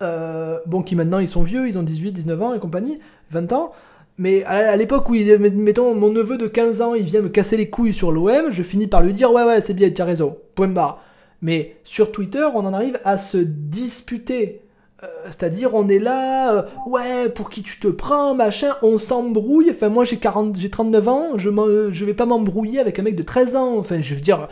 euh, 0.02 0.60
bon 0.66 0.82
qui 0.82 0.96
maintenant 0.96 1.20
ils 1.20 1.30
sont 1.30 1.44
vieux, 1.44 1.68
ils 1.68 1.78
ont 1.78 1.84
18, 1.84 2.12
19 2.12 2.42
ans 2.42 2.54
et 2.54 2.60
compagnie, 2.60 3.00
20 3.32 3.54
ans. 3.54 3.72
Mais 4.18 4.44
à 4.46 4.76
l'époque 4.78 5.10
où, 5.10 5.14
mettons, 5.14 5.94
mon 5.94 6.10
neveu 6.10 6.38
de 6.38 6.48
15 6.48 6.82
ans, 6.82 6.94
il 6.94 7.04
vient 7.04 7.22
me 7.22 7.28
casser 7.28 7.58
les 7.58 7.70
couilles 7.70 7.92
sur 7.92 8.14
l'OM, 8.14 8.50
je 8.50 8.64
finis 8.64 8.88
par 8.88 9.02
lui 9.02 9.12
dire 9.12 9.32
Ouais, 9.34 9.44
ouais, 9.44 9.60
c'est 9.60 9.74
bien, 9.74 9.90
tu 9.90 10.02
as 10.02 10.06
raison, 10.06 10.38
point 10.56 10.70
barre. 10.70 11.04
Mais 11.46 11.78
sur 11.84 12.12
Twitter, 12.12 12.44
on 12.56 12.66
en 12.66 12.74
arrive 12.74 13.00
à 13.04 13.20
se 13.20 13.38
disputer. 13.38 14.64
Euh, 15.04 15.08
c'est-à-dire, 15.26 15.76
on 15.76 15.88
est 15.88 16.00
là, 16.00 16.56
euh, 16.56 16.64
ouais, 16.88 17.30
pour 17.30 17.52
qui 17.52 17.62
tu 17.62 17.80
te 17.80 17.88
prends, 17.88 18.34
machin, 18.34 18.74
on 18.82 18.98
s'embrouille. 18.98 19.70
Enfin, 19.70 19.90
moi, 19.90 20.06
j'ai, 20.06 20.18
40, 20.18 20.58
j'ai 20.58 20.72
39 20.72 21.08
ans, 21.08 21.38
je, 21.38 21.52
je 21.92 22.06
vais 22.06 22.16
pas 22.16 22.26
m'embrouiller 22.26 22.80
avec 22.80 22.98
un 22.98 23.04
mec 23.04 23.16
de 23.16 23.22
13 23.22 23.56
ans. 23.58 23.78
Enfin, 23.78 24.02
je 24.02 24.16
veux 24.16 24.22
dire, 24.22 24.48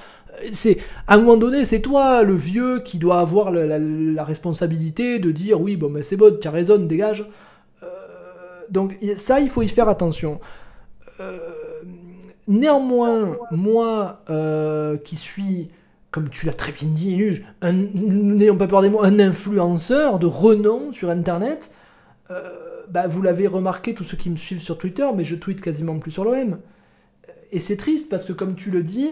c'est, 0.52 0.78
à 1.08 1.16
un 1.16 1.18
moment 1.18 1.36
donné, 1.36 1.66
c'est 1.66 1.82
toi, 1.82 2.22
le 2.22 2.36
vieux, 2.36 2.78
qui 2.82 3.00
doit 3.00 3.20
avoir 3.20 3.50
la, 3.50 4.24
responsabilité 4.24 5.18
de 5.18 5.32
dire, 5.32 5.60
oui, 5.60 5.78
bon, 5.78 5.90
mais 5.90 6.04
c'est 6.04 6.16
bon, 6.16 6.38
tu 6.40 6.48
as 6.48 6.52
raison, 6.52 6.78
dégage. 6.78 7.28
Euh, 7.82 7.88
donc, 8.70 8.96
ça, 9.16 9.40
il 9.40 9.50
faut 9.50 9.64
y 9.64 9.68
faire 9.68 9.88
attention. 9.90 10.40
néanmoins, 12.48 13.36
moi, 13.50 14.22
qui 15.04 15.16
suis 15.16 15.70
comme 16.14 16.30
tu 16.30 16.46
l'as 16.46 16.54
très 16.54 16.72
bien 16.72 16.88
dit, 16.90 17.42
n'ayons 17.64 18.56
pas 18.56 18.68
peur 18.68 18.84
des 18.84 18.90
mots, 18.90 19.04
un 19.04 19.20
influenceur 19.20 20.20
de 20.20 20.28
renom 20.28 20.94
sur 20.94 21.10
Internet, 21.10 21.72
euh, 22.30 22.84
bah, 22.88 23.08
vous 23.08 23.24
l'avez 23.24 23.48
remarqué, 23.48 23.96
tous 23.96 24.04
ceux 24.04 24.16
qui 24.16 24.30
me 24.30 24.36
suivent 24.36 24.62
sur 24.62 24.78
Twitter, 24.78 25.08
mais 25.16 25.26
je 25.26 25.36
tweete 25.36 25.60
quasiment 25.60 25.98
plus 25.98 26.12
sur 26.12 26.24
l'OM. 26.24 26.60
Et 27.52 27.60
c'est 27.60 27.78
triste 27.78 28.10
parce 28.10 28.26
que, 28.26 28.32
comme 28.32 28.54
tu 28.54 28.70
le 28.70 28.84
dis, 28.84 29.12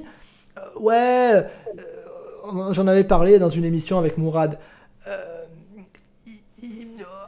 euh, 0.59 0.79
ouais, 0.79 1.33
euh, 1.33 2.71
j'en 2.71 2.85
avais 2.85 3.03
parlé 3.03 3.39
dans 3.39 3.49
une 3.49 3.65
émission 3.65 3.97
avec 3.97 4.19
Mourad. 4.19 4.59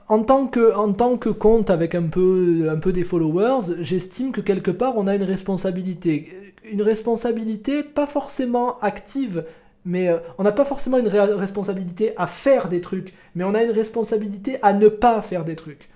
en 0.07 0.19
tant, 0.23 0.45
que, 0.45 0.75
en 0.75 0.93
tant 0.93 1.17
que 1.17 1.29
compte 1.29 1.71
avec 1.71 1.95
un 1.95 2.09
peu, 2.09 2.67
un 2.69 2.77
peu 2.77 2.93
des 2.93 3.03
followers, 3.03 3.73
j'estime 3.79 4.31
que 4.31 4.41
quelque 4.41 4.69
part 4.69 4.97
on 4.97 5.07
a 5.07 5.15
une 5.15 5.23
responsabilité. 5.23 6.31
Une 6.71 6.83
responsabilité 6.83 7.81
pas 7.81 8.05
forcément 8.05 8.77
active, 8.79 9.43
mais 9.85 10.07
euh, 10.07 10.17
on 10.37 10.43
n'a 10.43 10.51
pas 10.51 10.65
forcément 10.65 10.97
une 10.97 11.07
responsabilité 11.07 12.13
à 12.17 12.27
faire 12.27 12.69
des 12.69 12.81
trucs, 12.81 13.13
mais 13.35 13.43
on 13.43 13.53
a 13.53 13.63
une 13.63 13.71
responsabilité 13.71 14.57
à 14.61 14.73
ne 14.73 14.87
pas 14.87 15.21
faire 15.21 15.43
des 15.43 15.55
trucs. 15.55 15.89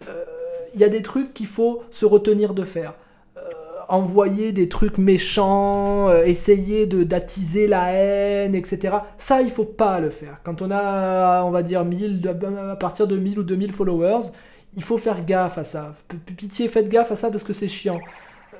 Il 0.00 0.06
euh, 0.08 0.80
y 0.80 0.84
a 0.84 0.88
des 0.88 1.02
trucs 1.02 1.34
qu'il 1.34 1.46
faut 1.46 1.82
se 1.90 2.06
retenir 2.06 2.54
de 2.54 2.64
faire. 2.64 2.94
Euh, 3.36 3.40
envoyer 3.88 4.52
des 4.52 4.68
trucs 4.68 4.98
méchants, 4.98 6.10
essayer 6.24 6.86
de 6.86 7.02
d'attiser 7.02 7.66
la 7.66 7.92
haine, 7.92 8.54
etc. 8.54 8.98
Ça, 9.18 9.42
il 9.42 9.50
faut 9.50 9.64
pas 9.64 10.00
le 10.00 10.10
faire. 10.10 10.40
Quand 10.44 10.62
on 10.62 10.70
a, 10.70 11.42
on 11.44 11.50
va 11.50 11.62
dire, 11.62 11.84
1000, 11.84 12.22
à 12.70 12.76
partir 12.76 13.06
de 13.06 13.16
1000 13.16 13.40
ou 13.40 13.42
2000 13.42 13.72
followers, 13.72 14.30
il 14.74 14.82
faut 14.82 14.98
faire 14.98 15.24
gaffe 15.24 15.58
à 15.58 15.64
ça. 15.64 15.94
Pitié, 16.36 16.68
faites 16.68 16.88
gaffe 16.88 17.12
à 17.12 17.16
ça 17.16 17.30
parce 17.30 17.44
que 17.44 17.52
c'est 17.52 17.68
chiant. 17.68 18.00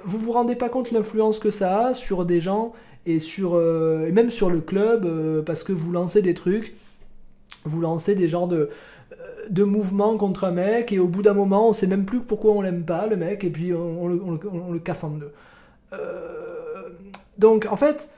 Vous 0.04 0.18
vous 0.18 0.32
rendez 0.32 0.56
pas 0.56 0.68
compte 0.68 0.90
l'influence 0.90 1.38
que 1.38 1.50
ça 1.50 1.86
a 1.86 1.94
sur 1.94 2.24
des 2.24 2.40
gens 2.40 2.72
et, 3.06 3.18
sur, 3.18 3.54
euh, 3.54 4.10
même 4.12 4.30
sur 4.30 4.50
le 4.50 4.60
club, 4.60 5.04
euh, 5.04 5.42
parce 5.42 5.62
que 5.62 5.72
vous 5.72 5.92
lancez 5.92 6.22
des 6.22 6.34
trucs, 6.34 6.74
vous 7.64 7.80
lancez 7.80 8.14
des 8.14 8.28
genres 8.28 8.48
de, 8.48 8.68
euh, 9.12 9.16
de 9.50 9.64
mouvements 9.64 10.16
contre 10.16 10.44
un 10.44 10.52
mec, 10.52 10.92
et 10.92 10.98
au 10.98 11.08
bout 11.08 11.22
d'un 11.22 11.34
moment, 11.34 11.68
on 11.68 11.72
sait 11.72 11.86
même 11.86 12.04
plus 12.04 12.20
pourquoi 12.20 12.52
on 12.52 12.60
l'aime 12.60 12.84
pas, 12.84 13.06
le 13.06 13.16
mec, 13.16 13.44
et 13.44 13.50
puis 13.50 13.72
on, 13.72 14.08
le, 14.08 14.20
on 14.22 14.72
le, 14.72 14.78
casse 14.78 15.04
en 15.04 15.10
deux. 15.10 15.32
donc, 17.38 17.66
en 17.70 17.76
fait, 17.76 18.08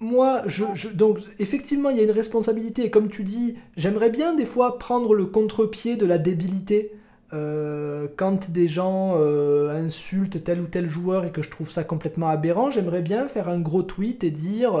moi, 0.00 0.42
je, 0.46 0.88
donc 0.88 1.18
effectivement, 1.38 1.90
il 1.90 1.96
y 1.96 2.00
a 2.00 2.04
une 2.04 2.12
responsabilité. 2.12 2.84
Et 2.84 2.90
comme 2.90 3.08
tu 3.08 3.24
dis, 3.24 3.56
j'aimerais 3.76 4.10
bien 4.10 4.34
des 4.34 4.46
fois 4.46 4.78
prendre 4.78 5.12
le 5.14 5.26
contre-pied 5.26 5.96
de 5.96 6.06
la 6.06 6.18
débilité. 6.18 6.92
Euh, 7.34 8.08
quand 8.16 8.50
des 8.50 8.66
gens 8.66 9.16
euh, 9.18 9.84
insultent 9.84 10.42
tel 10.42 10.62
ou 10.62 10.66
tel 10.66 10.88
joueur 10.88 11.26
et 11.26 11.30
que 11.30 11.42
je 11.42 11.50
trouve 11.50 11.70
ça 11.70 11.84
complètement 11.84 12.28
aberrant, 12.28 12.70
j'aimerais 12.70 13.02
bien 13.02 13.28
faire 13.28 13.50
un 13.50 13.60
gros 13.60 13.82
tweet 13.82 14.24
et 14.24 14.30
dire 14.30 14.74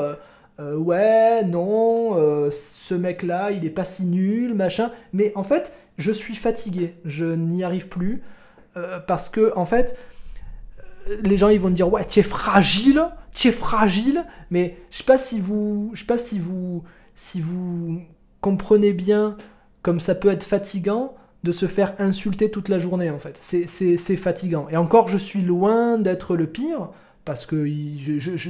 euh, 0.58 0.76
ouais, 0.76 1.44
non, 1.44 2.16
ce 2.50 2.94
mec-là, 2.94 3.50
il 3.52 3.64
est 3.64 3.70
pas 3.70 3.84
si 3.84 4.06
nul, 4.06 4.54
machin. 4.54 4.90
Mais 5.12 5.32
en 5.34 5.44
fait, 5.44 5.72
je 5.98 6.10
suis 6.10 6.34
fatigué, 6.34 6.94
je 7.04 7.26
n'y 7.26 7.64
arrive 7.64 7.88
plus 7.88 8.22
parce 9.06 9.28
que 9.28 9.52
en 9.56 9.66
fait, 9.66 9.96
les 11.22 11.36
gens 11.36 11.48
ils 11.48 11.60
vont 11.60 11.70
me 11.70 11.74
dire 11.74 11.92
ouais, 11.92 12.04
tu 12.04 12.20
es 12.20 12.24
fragile, 12.24 13.04
tu 13.32 13.48
es 13.48 13.52
fragile. 13.52 14.24
Mais 14.50 14.76
je 14.90 14.98
sais 14.98 15.04
pas 15.04 15.18
si 15.18 15.38
vous, 15.38 15.90
je 15.94 16.00
sais 16.00 16.06
pas 16.06 16.18
si 16.18 16.38
vous, 16.38 16.82
si 17.14 17.40
vous 17.40 18.00
comprenez 18.40 18.92
bien 18.92 19.36
comme 19.82 20.00
ça 20.00 20.14
peut 20.14 20.28
être 20.28 20.44
fatigant 20.44 21.14
de 21.44 21.52
se 21.52 21.66
faire 21.66 21.94
insulter 21.98 22.50
toute 22.50 22.68
la 22.68 22.78
journée 22.78 23.10
en 23.10 23.18
fait. 23.18 23.36
C'est 23.38 24.16
fatigant. 24.16 24.66
Et 24.70 24.76
encore, 24.76 25.08
je 25.08 25.18
suis 25.18 25.42
loin 25.42 25.98
d'être 25.98 26.36
le 26.36 26.46
pire, 26.46 26.90
parce 27.24 27.46
que 27.46 27.64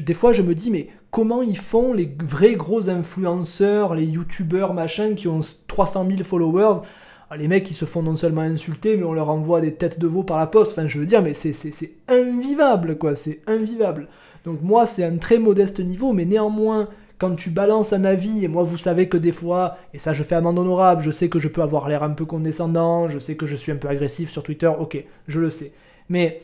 des 0.01 0.15
fois 0.15 0.33
je 0.33 0.43
me 0.43 0.55
dis, 0.55 0.71
mais 0.71 0.89
comment 1.11 1.43
ils 1.43 1.59
font 1.59 1.93
les 1.93 2.15
vrais 2.23 2.55
gros 2.55 2.89
influenceurs, 2.89 3.95
les 3.95 4.07
youtubeurs, 4.07 4.75
machin, 4.75 5.15
qui 5.15 5.29
ont 5.29 5.41
300 5.67 6.07
000 6.09 6.25
followers? 6.25 6.81
Ah, 7.31 7.37
les 7.37 7.47
mecs, 7.47 7.71
ils 7.71 7.75
se 7.75 7.85
font 7.85 8.03
non 8.03 8.17
seulement 8.17 8.41
insulter, 8.41 8.97
mais 8.97 9.05
on 9.05 9.13
leur 9.13 9.29
envoie 9.29 9.61
des 9.61 9.75
têtes 9.75 9.99
de 9.99 10.07
veau 10.07 10.23
par 10.23 10.39
la 10.39 10.47
poste. 10.47 10.71
Enfin, 10.71 10.89
je 10.89 10.99
veux 10.99 11.05
dire, 11.05 11.23
mais 11.23 11.35
c'est 11.35 11.93
invivable, 12.09 12.97
quoi. 12.97 13.15
C'est 13.15 13.41
invivable. 13.47 14.09
Donc 14.47 14.63
moi, 14.63 14.87
c'est 14.87 15.05
un 15.05 15.19
très 15.19 15.39
modeste 15.39 15.81
niveau, 15.81 16.15
mais 16.15 16.25
néanmoins, 16.25 16.89
quand 17.19 17.35
tu 17.35 17.51
balances 17.51 17.93
un 17.93 18.05
avis, 18.05 18.45
et 18.45 18.49
moi 18.49 18.63
vous 18.63 18.79
savez 18.79 19.09
que 19.09 19.17
des 19.17 19.33
fois, 19.33 19.77
et 19.93 19.99
ça 19.99 20.13
je 20.13 20.23
fais 20.23 20.37
amende 20.37 20.59
honorable, 20.59 21.03
je 21.03 21.11
sais 21.11 21.29
que 21.29 21.39
je 21.39 21.49
peux 21.49 21.63
avoir 21.63 21.89
l'air 21.89 22.03
un 22.03 22.11
peu 22.11 22.25
condescendant, 22.25 23.09
je 23.09 23.19
sais 23.19 23.37
que 23.37 23.47
je 23.47 23.57
suis 23.57 23.73
un 23.73 23.77
peu 23.77 23.89
agressif 23.89 24.31
sur 24.31 24.43
Twitter, 24.43 24.71
ok, 24.79 25.05
je 25.27 25.41
le 25.41 25.51
sais. 25.51 25.73
Mais 26.09 26.41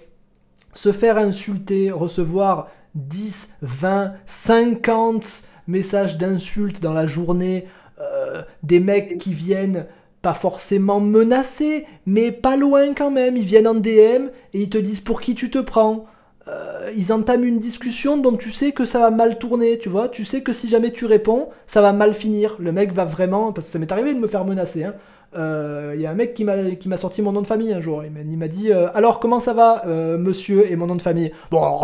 se 0.72 0.92
faire 0.92 1.16
insulter, 1.16 1.90
recevoir 1.90 2.68
10, 2.94 3.55
20, 3.62 4.14
50 4.26 5.44
messages 5.66 6.18
d'insultes 6.18 6.82
dans 6.82 6.92
la 6.92 7.06
journée, 7.06 7.66
euh, 8.01 8.42
des 8.62 8.80
mecs 8.80 9.18
qui 9.18 9.32
viennent 9.32 9.86
pas 10.22 10.34
forcément 10.34 11.01
menacer, 11.01 11.86
mais 12.06 12.32
pas 12.32 12.56
loin 12.56 12.94
quand 12.94 13.10
même, 13.10 13.36
ils 13.36 13.44
viennent 13.44 13.68
en 13.68 13.74
DM 13.74 14.28
et 14.52 14.62
ils 14.62 14.70
te 14.70 14.78
disent 14.78 15.01
pour 15.01 15.20
qui 15.20 15.34
tu 15.34 15.51
te 15.51 15.59
prends? 15.59 16.06
Euh, 16.47 16.91
ils 16.95 17.12
entament 17.12 17.45
une 17.45 17.59
discussion 17.59 18.19
dont 18.19 18.37
tu 18.37 18.51
sais 18.51 18.73
que 18.73 18.85
ça 18.85 18.99
va 18.99 19.11
mal 19.11 19.39
tourner, 19.39 19.79
tu 19.79 19.89
vois. 19.89 20.09
Tu 20.09 20.25
sais 20.25 20.43
que 20.43 20.53
si 20.53 20.69
jamais 20.69 20.91
tu 20.91 21.07
réponds, 21.07 21.49
ça 21.66 21.81
va 21.81 21.93
mal 21.93 22.12
finir. 22.12 22.57
Le 22.59 22.73
mec 22.73 22.93
va 22.93 23.05
vraiment. 23.05 23.53
Parce 23.53 23.66
que 23.69 23.73
ça 23.73 23.79
m'est 23.79 23.91
arrivé 23.91 24.15
de 24.15 24.19
me 24.19 24.29
faire 24.29 24.45
menacer. 24.45 24.81
Il 24.81 24.85
hein. 24.85 24.95
euh, 25.37 25.97
y 25.97 26.05
a 26.05 26.11
un 26.11 26.15
mec 26.15 26.35
qui 26.35 26.45
m'a 26.45 26.97
sorti 26.99 27.23
mon 27.23 27.33
nom 27.33 27.41
de 27.41 27.47
famille 27.47 27.73
un 27.73 27.81
jour. 27.81 28.05
Il 28.05 28.39
m'a 28.39 28.49
dit 28.49 28.71
euh, 28.73 28.89
Alors, 28.93 29.21
comment 29.21 29.41
ça 29.41 29.55
va, 29.55 29.85
monsieur, 30.19 30.71
et 30.71 30.77
mon 30.77 30.87
nom 30.87 30.97
de 30.97 31.03
famille? 31.03 31.33
Bon, 31.51 31.81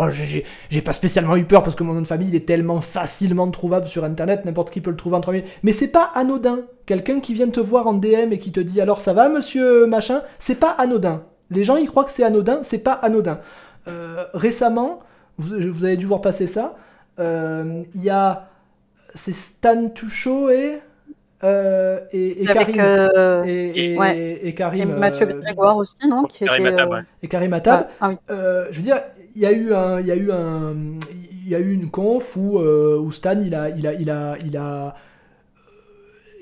j'ai 0.69 0.81
pas 0.81 0.93
spécialement 0.93 1.35
eu 1.35 1.45
peur 1.45 1.63
parce 1.63 1.75
que 1.75 1.83
mon 1.83 1.93
nom 1.93 2.01
de 2.01 2.07
famille 2.07 2.27
il 2.27 2.35
est 2.35 2.47
tellement 2.47 2.81
facilement 2.81 3.49
trouvable 3.49 3.87
sur 3.87 4.03
internet, 4.03 4.45
n'importe 4.45 4.69
qui 4.69 4.81
peut 4.81 4.91
le 4.91 4.97
trouver 4.97 5.15
entre 5.15 5.31
minutes. 5.31 5.49
Mais 5.63 5.71
c'est 5.71 5.87
pas 5.87 6.11
anodin. 6.13 6.59
Quelqu'un 6.85 7.19
qui 7.19 7.33
vient 7.33 7.47
te 7.47 7.59
voir 7.59 7.87
en 7.87 7.93
DM 7.93 8.31
et 8.31 8.37
qui 8.37 8.51
te 8.51 8.59
dit 8.59 8.79
Alors, 8.79 9.01
ça 9.01 9.13
va, 9.13 9.27
monsieur, 9.27 9.87
machin, 9.87 10.21
c'est 10.37 10.59
pas 10.59 10.71
anodin. 10.77 11.23
Les 11.49 11.65
gens, 11.65 11.75
ils 11.75 11.87
croient 11.87 12.05
que 12.05 12.11
c'est 12.11 12.23
anodin, 12.23 12.59
c'est 12.61 12.77
pas 12.77 12.93
anodin. 12.93 13.39
Euh, 13.87 14.25
récemment, 14.33 14.99
vous, 15.37 15.85
avez 15.85 15.97
dû 15.97 16.05
voir 16.05 16.21
passer 16.21 16.47
ça, 16.47 16.75
euh, 17.19 17.83
il 17.95 18.03
y 18.03 18.09
a 18.09 18.47
c'est 18.93 19.33
Stan 19.33 19.89
Tuchot 19.89 20.49
et 20.49 20.79
euh, 21.43 21.99
et, 22.11 22.43
et, 22.43 22.45
Karim, 22.45 23.43
et, 23.47 24.47
et, 24.47 24.53
Karim. 24.53 24.91
Et 24.91 24.93
Mathieu 24.93 25.25
Grégoire 25.25 25.75
aussi, 25.77 25.95
non 26.07 26.23
qui 26.25 26.45
Karim 26.45 26.67
était, 26.67 26.81
Atab, 26.81 27.03
Et 27.23 27.27
Karim 27.27 27.53
Atab. 27.53 27.87
Ah, 27.99 28.11
ah 28.29 28.33
je 28.69 28.77
veux 28.77 28.83
dire, 28.83 28.97
il 29.35 29.41
y 29.41 29.47
a 29.47 29.51
eu 29.51 29.73
un, 29.73 29.99
il 29.99 30.05
y 30.05 30.11
a 30.11 30.15
eu 30.15 30.31
un, 30.31 30.75
il 31.43 31.49
y 31.49 31.55
a 31.55 31.59
eu 31.59 31.73
une 31.73 31.89
conf 31.89 32.35
où, 32.35 32.59
où 32.59 33.11
Stan, 33.11 33.39
il 33.41 33.55
a, 33.55 33.69
il 33.69 33.87
a, 33.87 33.93
il 33.93 34.11
a, 34.11 34.35
il 34.45 34.55
a, 34.55 34.93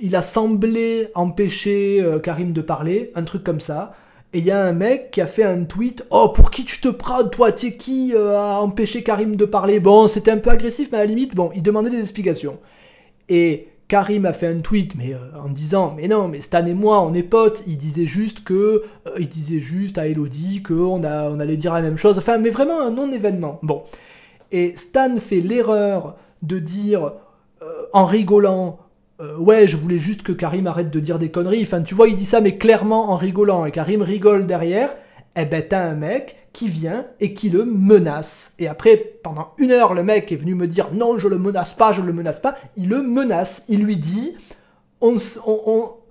il 0.01 0.15
a 0.17 0.21
semblé 0.21 1.09
empêcher 1.15 2.05
Karim 2.21 2.51
de 2.51 2.61
parler, 2.61 3.13
un 3.15 3.23
truc 3.23 3.45
comme 3.45 3.61
ça. 3.61 3.93
Et 4.31 4.39
il 4.39 4.45
y 4.45 4.51
a 4.51 4.63
un 4.63 4.73
mec 4.73 5.09
qui 5.09 5.21
a 5.21 5.27
fait 5.27 5.43
un 5.43 5.63
tweet 5.63 6.05
Oh, 6.11 6.29
pour 6.29 6.51
qui 6.51 6.63
tu 6.63 6.79
te 6.79 6.89
prends, 6.89 7.23
toi 7.27 7.51
T'es 7.51 7.75
qui 7.75 8.13
euh, 8.15 8.37
a 8.37 8.61
empêché 8.61 9.01
Karim 9.01 9.35
de 9.35 9.45
parler? 9.45 9.79
Bon, 9.79 10.07
c'était 10.07 10.29
un 10.29 10.37
peu 10.37 10.51
agressif, 10.51 10.89
mais 10.91 10.99
à 10.99 11.01
la 11.01 11.07
limite, 11.07 11.33
bon, 11.33 11.49
il 11.55 11.63
demandait 11.63 11.89
des 11.89 12.01
explications. 12.01 12.59
Et 13.27 13.69
Karim 13.87 14.27
a 14.27 14.33
fait 14.33 14.45
un 14.45 14.59
tweet 14.59 14.93
mais 14.95 15.15
en 15.43 15.49
disant 15.49 15.95
mais 15.97 16.07
non 16.07 16.27
mais 16.27 16.41
Stan 16.41 16.63
et 16.63 16.75
moi 16.75 17.01
on 17.01 17.15
est 17.15 17.23
potes 17.23 17.63
il 17.65 17.75
disait 17.75 18.05
juste 18.05 18.43
que 18.43 18.83
il 19.17 19.27
disait 19.27 19.59
juste 19.59 19.97
à 19.97 20.05
Elodie 20.05 20.61
que 20.61 20.75
on, 20.75 21.01
allait 21.03 21.55
dire 21.55 21.73
la 21.73 21.81
même 21.81 21.97
chose. 21.97 22.17
Enfin 22.19 22.37
mais 22.37 22.51
vraiment 22.51 22.81
un 22.81 22.91
non 22.91 23.11
événement 23.11 23.59
bon. 23.63 23.83
Et 24.51 24.75
Stan 24.75 25.17
fait 25.19 25.41
l'erreur 25.41 26.17
de 26.43 26.59
dire 26.59 27.13
en 27.93 28.05
rigolant 28.05 28.77
ouais, 29.39 29.67
je 29.67 29.77
voulais 29.77 29.99
juste 29.99 30.23
que 30.23 30.31
Karim 30.31 30.67
arrête 30.67 30.89
de 30.91 30.99
dire 30.99 31.19
des 31.19 31.29
conneries. 31.29 31.63
Enfin, 31.63 31.81
tu 31.81 31.95
vois, 31.95 32.07
il 32.07 32.15
dit 32.15 32.25
ça, 32.25 32.41
mais 32.41 32.55
clairement 32.55 33.11
en 33.11 33.15
rigolant. 33.15 33.65
Et 33.65 33.71
Karim 33.71 34.01
rigole 34.01 34.47
derrière. 34.47 34.95
Eh 35.35 35.45
ben, 35.45 35.63
t'as 35.67 35.83
un 35.83 35.93
mec 35.93 36.35
qui 36.53 36.67
vient 36.67 37.05
et 37.19 37.33
qui 37.33 37.49
le 37.49 37.63
menace. 37.65 38.53
Et 38.59 38.67
après, 38.67 38.97
pendant 38.97 39.53
une 39.57 39.71
heure, 39.71 39.93
le 39.93 40.03
mec 40.03 40.31
est 40.31 40.35
venu 40.35 40.55
me 40.55 40.67
dire 40.67 40.89
non, 40.93 41.17
je 41.17 41.27
le 41.27 41.37
menace 41.37 41.73
pas, 41.73 41.91
je 41.91 42.01
le 42.01 42.13
menace 42.13 42.39
pas. 42.39 42.57
Il 42.75 42.89
le 42.89 43.01
menace. 43.01 43.63
Il 43.69 43.83
lui 43.83 43.97
dit 43.97 44.35
on, 45.01 45.15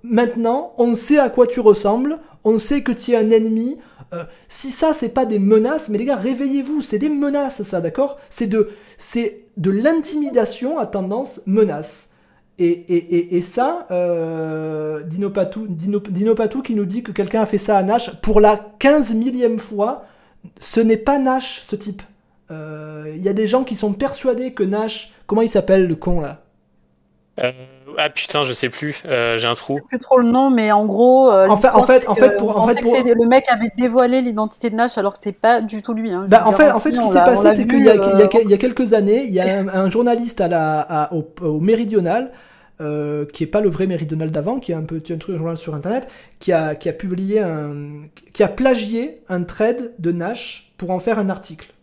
maintenant, 0.03 0.73
on 0.77 0.95
sait 0.95 1.19
à 1.19 1.29
quoi 1.29 1.47
tu 1.47 1.59
ressembles, 1.59 2.19
on 2.43 2.57
sait 2.57 2.81
que 2.81 2.91
tu 2.91 3.11
es 3.11 3.15
un 3.17 3.29
ennemi. 3.29 3.77
Euh, 4.13 4.23
si 4.47 4.71
ça, 4.71 4.93
c'est 4.93 5.09
pas 5.09 5.25
des 5.25 5.37
menaces, 5.39 5.89
mais 5.89 5.97
les 5.97 6.05
gars, 6.05 6.15
réveillez-vous, 6.15 6.81
c'est 6.81 6.97
des 6.97 7.09
menaces, 7.09 7.61
ça, 7.61 7.81
d'accord? 7.81 8.17
C'est 8.29 8.47
de, 8.47 8.71
c'est 8.97 9.43
de 9.57 9.69
l'intimidation 9.69 10.79
à 10.79 10.87
tendance 10.87 11.41
menace. 11.45 12.08
Et, 12.61 12.65
et, 12.65 13.37
et, 13.37 13.41
ça, 13.41 13.87
euh, 13.89 15.01
Dino, 15.03 15.29
Patou, 15.29 15.65
Dino, 15.69 16.01
Dino, 16.09 16.35
Patou, 16.35 16.61
qui 16.61 16.75
nous 16.75 16.83
dit 16.83 17.03
que 17.03 17.13
quelqu'un 17.13 17.41
a 17.41 17.45
fait 17.45 17.57
ça 17.57 17.77
à 17.77 17.83
Nash 17.83 18.11
pour 18.21 18.41
la 18.41 18.59
15 18.79 19.13
millième 19.13 19.59
fois, 19.59 20.03
ce 20.59 20.81
n'est 20.81 20.97
pas 20.97 21.19
Nash 21.19 21.61
ce 21.63 21.77
type. 21.77 22.01
Il 22.49 22.55
euh, 22.55 23.15
y 23.17 23.29
a 23.29 23.33
des 23.33 23.47
gens 23.47 23.63
qui 23.63 23.75
sont 23.75 23.93
persuadés 23.93 24.53
que 24.53 24.63
Nash. 24.63 25.13
Comment 25.25 25.41
il 25.41 25.49
s'appelle 25.49 25.87
le 25.87 25.95
con 25.95 26.19
là? 26.19 26.41
Euh, 27.39 27.51
Ah 27.97 28.09
putain, 28.09 28.43
je 28.43 28.51
sais 28.51 28.67
plus, 28.67 29.01
euh, 29.05 29.37
j'ai 29.37 29.47
un 29.47 29.53
trou. 29.53 29.75
Je 29.75 29.81
sais 29.81 29.87
plus 29.87 29.99
trop 29.99 30.17
le 30.17 30.27
nom, 30.27 30.49
mais 30.49 30.73
en 30.73 30.85
gros. 30.85 31.31
en 31.31 31.55
fait, 31.55 31.69
en 31.69 31.83
fait, 31.83 32.09
en 32.09 32.15
fait, 32.15 32.35
pour, 32.35 32.57
en 32.57 32.67
fait, 32.67 32.81
pour... 32.81 32.93
le 32.93 33.27
mec 33.27 33.45
avait 33.49 33.71
dévoilé 33.77 34.21
l'identité 34.21 34.69
de 34.69 34.75
Nash 34.75 34.97
alors 34.97 35.13
que 35.13 35.19
c'est 35.21 35.31
pas 35.31 35.61
du 35.61 35.81
tout 35.81 35.93
lui. 35.93 36.11
Hein. 36.11 36.25
Bah, 36.27 36.43
en 36.45 36.51
fait, 36.51 36.71
en 36.71 36.79
fait, 36.81 36.93
ce 36.93 36.99
qui 36.99 37.07
s'est 37.07 37.23
passé, 37.23 37.53
c'est 37.53 37.67
qu'il 37.67 37.79
y, 37.79 38.49
y, 38.49 38.53
a 38.53 38.57
quelques 38.57 38.93
années, 38.93 39.23
il 39.23 39.31
y 39.31 39.39
a 39.39 39.59
un, 39.59 39.89
journaliste 39.89 40.41
à 40.41 40.49
la, 40.49 40.79
à, 40.81 41.13
au, 41.13 41.23
au 41.41 41.61
Méridional 41.61 42.31
euh, 42.81 43.25
qui 43.25 43.43
est 43.43 43.47
pas 43.47 43.61
le 43.61 43.69
vrai 43.69 43.87
Méridional 43.87 44.31
d'avant, 44.31 44.59
qui 44.59 44.71
est 44.71 44.75
un 44.75 44.83
petit 44.83 45.13
un 45.13 45.17
truc 45.17 45.37
journal 45.37 45.57
sur 45.57 45.75
internet, 45.75 46.07
qui 46.39 46.51
a, 46.51 46.75
qui 46.75 46.89
a 46.89 46.93
publié 46.93 47.39
un. 47.39 48.03
qui 48.33 48.43
a 48.43 48.47
plagié 48.47 49.21
un 49.27 49.43
trade 49.43 49.93
de 49.99 50.11
Nash 50.11 50.73
pour 50.77 50.91
en 50.91 50.99
faire 50.99 51.19
un 51.19 51.29
article. 51.29 51.73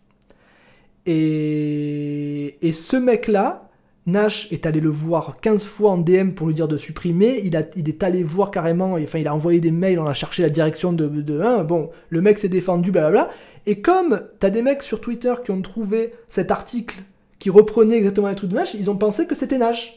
Et, 1.05 2.57
et 2.61 2.71
ce 2.71 2.97
mec-là, 2.97 3.67
Nash 4.07 4.47
est 4.51 4.65
allé 4.65 4.79
le 4.79 4.89
voir 4.89 5.37
15 5.41 5.65
fois 5.65 5.91
en 5.91 5.97
DM 5.97 6.31
pour 6.31 6.47
lui 6.47 6.55
dire 6.55 6.69
de 6.69 6.77
supprimer. 6.77 7.41
Il, 7.43 7.57
a, 7.57 7.63
il 7.75 7.89
est 7.89 8.03
allé 8.03 8.23
voir 8.23 8.51
carrément, 8.51 8.93
enfin, 8.93 9.19
il 9.19 9.27
a 9.27 9.35
envoyé 9.35 9.59
des 9.59 9.71
mails, 9.71 9.99
on 9.99 10.07
a 10.07 10.13
cherché 10.13 10.41
la 10.43 10.49
direction 10.49 10.93
de. 10.93 11.07
de 11.07 11.63
bon, 11.63 11.89
le 12.09 12.21
mec 12.21 12.37
s'est 12.37 12.49
défendu, 12.49 12.91
blablabla. 12.91 13.29
Et 13.65 13.81
comme 13.81 14.21
t'as 14.39 14.49
des 14.49 14.61
mecs 14.61 14.81
sur 14.81 15.01
Twitter 15.01 15.33
qui 15.43 15.51
ont 15.51 15.61
trouvé 15.61 16.13
cet 16.27 16.51
article 16.51 17.03
qui 17.37 17.49
reprenait 17.49 17.97
exactement 17.97 18.29
les 18.29 18.35
trucs 18.35 18.49
de 18.49 18.55
Nash, 18.55 18.73
ils 18.73 18.89
ont 18.89 18.95
pensé 18.95 19.27
que 19.27 19.35
c'était 19.35 19.57
Nash. 19.57 19.96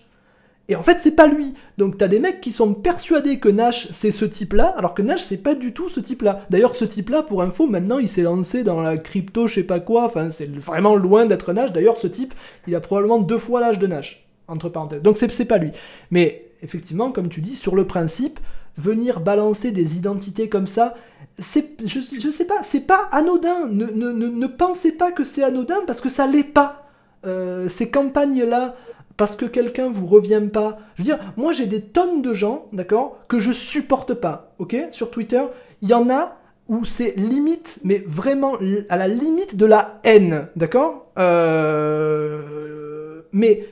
Et 0.71 0.77
en 0.77 0.85
fait, 0.85 0.99
c'est 1.01 1.17
pas 1.17 1.27
lui. 1.27 1.55
Donc 1.79 1.99
t'as 1.99 2.07
des 2.07 2.21
mecs 2.21 2.41
qui 2.41 2.53
sont 2.53 2.75
persuadés 2.75 3.41
que 3.41 3.49
Nash 3.49 3.89
c'est 3.91 4.13
ce 4.13 4.25
type-là, 4.25 4.73
alors 4.79 4.95
que 4.95 5.03
Nash 5.03 5.21
c'est 5.21 5.37
pas 5.37 5.57
du 5.57 5.75
tout 5.75 5.89
ce 5.89 5.99
type-là. 5.99 6.47
D'ailleurs, 6.49 6.77
ce 6.77 6.85
type-là, 6.85 7.25
pour 7.25 7.43
info, 7.43 7.67
maintenant 7.67 7.99
il 7.99 8.09
s'est 8.09 8.23
lancé 8.23 8.63
dans 8.63 8.81
la 8.81 8.97
crypto, 8.97 9.49
je 9.49 9.57
sais 9.57 9.65
pas 9.65 9.81
quoi. 9.81 10.05
Enfin, 10.05 10.31
c'est 10.31 10.49
vraiment 10.49 10.95
loin 10.95 11.27
d'être 11.27 11.53
Nash. 11.53 11.73
D'ailleurs, 11.73 11.99
ce 11.99 12.07
type, 12.07 12.33
il 12.69 12.75
a 12.77 12.81
probablement 12.81 13.19
deux 13.19 13.37
fois 13.37 13.61
l'âge 13.61 13.81
de 13.81 13.89
Nash, 13.89 14.25
entre 14.47 14.69
parenthèses. 14.69 15.03
Donc 15.03 15.19
c'est 15.19 15.45
pas 15.45 15.59
lui. 15.59 15.73
Mais 16.13 16.47
effectivement, 16.63 17.11
comme 17.11 17.29
tu 17.29 17.41
dis, 17.41 17.57
sur 17.57 17.75
le 17.75 17.85
principe, 17.85 18.39
venir 18.77 19.19
balancer 19.19 19.73
des 19.73 19.97
identités 19.97 20.49
comme 20.49 20.69
ça, 20.69 20.95
c'est, 21.33 21.77
je, 21.85 22.31
sais 22.31 22.45
pas, 22.45 22.63
c'est 22.63 22.87
pas 22.87 23.09
anodin. 23.11 23.67
Ne, 23.69 24.47
pensez 24.47 24.93
pas 24.93 25.11
que 25.11 25.25
c'est 25.25 25.43
anodin 25.43 25.79
parce 25.87 26.01
que 26.01 26.09
ça 26.09 26.29
l'est 26.29 26.45
pas. 26.45 26.87
Euh, 27.27 27.69
ces 27.69 27.91
campagnes-là 27.91 28.77
parce 29.21 29.37
que 29.37 29.45
quelqu'un 29.45 29.91
vous 29.91 30.07
revient 30.07 30.41
pas. 30.51 30.79
Je 30.95 31.03
veux 31.03 31.05
dire, 31.05 31.19
moi 31.37 31.53
j'ai 31.53 31.67
des 31.67 31.83
tonnes 31.83 32.23
de 32.23 32.33
gens, 32.33 32.69
d'accord, 32.73 33.21
que 33.29 33.39
je 33.39 33.53
supporte 33.53 34.15
pas, 34.15 34.55
ok 34.59 34.75
Sur 34.93 35.11
Twitter, 35.11 35.43
il 35.83 35.91
y 35.91 35.93
en 35.93 36.09
a 36.09 36.39
où 36.69 36.87
c'est 36.87 37.19
limite, 37.19 37.81
mais 37.85 38.03
vraiment 38.07 38.55
à 38.89 38.97
la 38.97 39.09
limite 39.09 39.57
de 39.57 39.67
la 39.67 40.01
haine, 40.05 40.49
d'accord 40.57 41.13
euh, 41.19 43.21
Mais, 43.35 43.67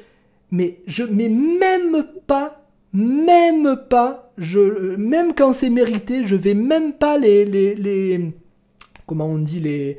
mais 0.50 0.80
je 0.86 1.04
mets 1.04 1.30
même 1.30 2.04
pas, 2.26 2.66
même 2.92 3.80
pas, 3.88 4.34
je, 4.36 4.96
même 4.96 5.32
quand 5.32 5.54
c'est 5.54 5.70
mérité, 5.70 6.24
je 6.24 6.36
vais 6.36 6.52
même 6.52 6.92
pas 6.92 7.16
les, 7.16 7.46
les, 7.46 7.74
les 7.74 8.34
comment 9.06 9.24
on 9.24 9.38
dit, 9.38 9.60
les, 9.60 9.98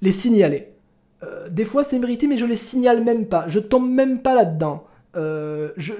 les 0.00 0.12
signaler. 0.12 0.75
Euh, 1.22 1.48
des 1.48 1.64
fois 1.64 1.82
c'est 1.84 1.98
mérité, 1.98 2.26
mais 2.26 2.36
je 2.36 2.46
les 2.46 2.56
signale 2.56 3.02
même 3.02 3.26
pas. 3.26 3.46
Je 3.48 3.58
tombe 3.58 3.90
même 3.90 4.20
pas 4.20 4.34
là-dedans. 4.34 4.84
Euh, 5.16 5.70
je, 5.76 5.94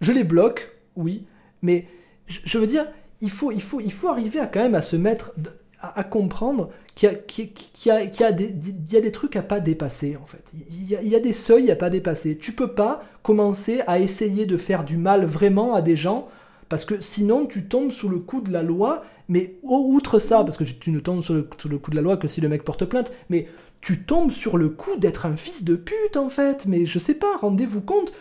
je, 0.00 0.12
les 0.12 0.24
bloque, 0.24 0.72
oui, 0.96 1.24
mais 1.62 1.86
je, 2.26 2.58
veux 2.58 2.66
dire, 2.66 2.86
il 3.20 3.30
faut, 3.30 3.52
il, 3.52 3.62
faut, 3.62 3.80
il 3.80 3.92
faut 3.92 4.08
arriver 4.08 4.40
à 4.40 4.46
quand 4.46 4.60
même 4.60 4.74
à 4.74 4.82
se 4.82 4.96
mettre, 4.96 5.32
à, 5.80 6.02
comprendre 6.02 6.70
qu'il 6.96 7.08
y, 7.08 7.90
a, 7.90 8.02
y, 8.02 8.24
a 8.24 8.32
des, 8.32 8.54
y 8.90 8.96
a 8.96 9.00
des 9.00 9.12
trucs 9.12 9.36
à 9.36 9.42
pas 9.42 9.60
dépasser, 9.60 10.16
en 10.20 10.26
fait. 10.26 10.42
Il 10.70 11.08
y 11.08 11.14
a, 11.14 11.20
des 11.20 11.32
seuils 11.32 11.70
à 11.70 11.76
pas 11.76 11.90
dépasser. 11.90 12.36
Tu 12.36 12.52
peux 12.52 12.74
pas 12.74 13.04
commencer 13.22 13.82
à 13.86 14.00
essayer 14.00 14.44
de 14.44 14.56
faire 14.56 14.82
du 14.82 14.96
mal 14.96 15.24
vraiment 15.24 15.74
à 15.74 15.82
des 15.82 15.94
gens, 15.94 16.26
parce 16.68 16.84
que 16.84 17.00
sinon 17.00 17.46
tu 17.46 17.66
tombes 17.66 17.92
sous 17.92 18.08
le 18.08 18.18
coup 18.18 18.40
de 18.40 18.52
la 18.52 18.64
loi, 18.64 19.04
mais 19.28 19.54
outre 19.62 20.18
ça, 20.18 20.42
parce 20.42 20.56
que 20.56 20.64
tu, 20.64 20.90
ne 20.90 20.98
tombes 20.98 21.22
le, 21.30 21.48
sous 21.58 21.68
le 21.68 21.78
coup 21.78 21.90
de 21.92 21.96
la 21.96 22.02
loi 22.02 22.16
que 22.16 22.26
si 22.26 22.40
le 22.40 22.48
mec 22.48 22.64
porte 22.64 22.86
plainte, 22.86 23.12
mais 23.30 23.46
tu 23.80 24.02
tombes 24.02 24.30
sur 24.30 24.56
le 24.56 24.68
coup 24.68 24.96
d'être 24.96 25.26
un 25.26 25.36
fils 25.36 25.64
de 25.64 25.76
pute 25.76 26.16
en 26.16 26.28
fait. 26.28 26.66
Mais 26.66 26.86
je 26.86 26.98
sais 26.98 27.14
pas, 27.14 27.36
rendez-vous 27.36 27.80
compte, 27.80 28.12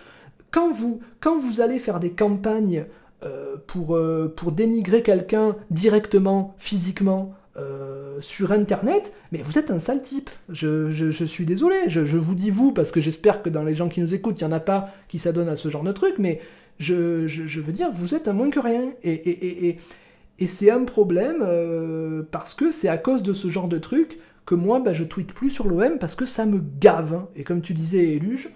quand 0.51 0.71
vous, 0.71 0.99
quand 1.19 1.37
vous 1.37 1.61
allez 1.61 1.79
faire 1.79 1.99
des 1.99 2.11
campagnes 2.11 2.85
euh, 3.23 3.57
pour, 3.65 3.95
euh, 3.95 4.31
pour 4.35 4.51
dénigrer 4.51 5.01
quelqu'un 5.01 5.55
directement, 5.71 6.55
physiquement, 6.59 7.33
euh, 7.57 8.21
sur 8.21 8.51
internet, 8.51 9.13
mais 9.31 9.41
vous 9.41 9.57
êtes 9.57 9.71
un 9.71 9.79
sale 9.79 10.03
type. 10.03 10.29
Je, 10.49 10.91
je, 10.91 11.25
suis 11.25 11.45
désolé, 11.45 11.75
je, 11.87 12.05
je, 12.05 12.17
vous 12.19 12.35
dis 12.35 12.51
vous, 12.51 12.71
parce 12.71 12.91
que 12.91 13.01
j'espère 13.01 13.41
que 13.41 13.49
dans 13.49 13.63
les 13.63 13.73
gens 13.73 13.89
qui 13.89 14.01
nous 14.01 14.13
écoutent, 14.13 14.39
il 14.39 14.43
n'y 14.43 14.53
en 14.53 14.55
a 14.55 14.59
pas 14.59 14.91
qui 15.09 15.17
s'adonnent 15.17 15.49
à 15.49 15.55
ce 15.55 15.69
genre 15.69 15.81
de 15.81 15.91
truc, 15.91 16.15
mais 16.19 16.39
je, 16.77 17.25
veux 17.59 17.71
dire, 17.71 17.91
vous 17.91 18.13
êtes 18.13 18.27
un 18.27 18.33
moins 18.33 18.51
que 18.51 18.59
rien. 18.59 18.91
Et, 19.01 19.13
et, 19.13 19.67
et, 19.69 19.77
et 20.37 20.45
c'est 20.45 20.69
un 20.69 20.83
problème 20.83 21.43
parce 22.29 22.53
que 22.53 22.71
c'est 22.71 22.89
à 22.89 22.99
cause 22.99 23.23
de 23.23 23.33
ce 23.33 23.49
genre 23.49 23.67
de 23.67 23.79
truc 23.79 24.19
que 24.47 24.55
moi, 24.55 24.79
bah, 24.79 24.93
je 24.93 25.03
tweete 25.03 25.33
plus 25.33 25.51
sur 25.51 25.67
l'OM 25.67 25.99
parce 25.99 26.15
que 26.15 26.25
ça 26.25 26.47
me 26.47 26.63
gave. 26.79 27.25
Et 27.35 27.43
comme 27.43 27.61
tu 27.61 27.73
disais, 27.73 28.13
Eluge, 28.15 28.49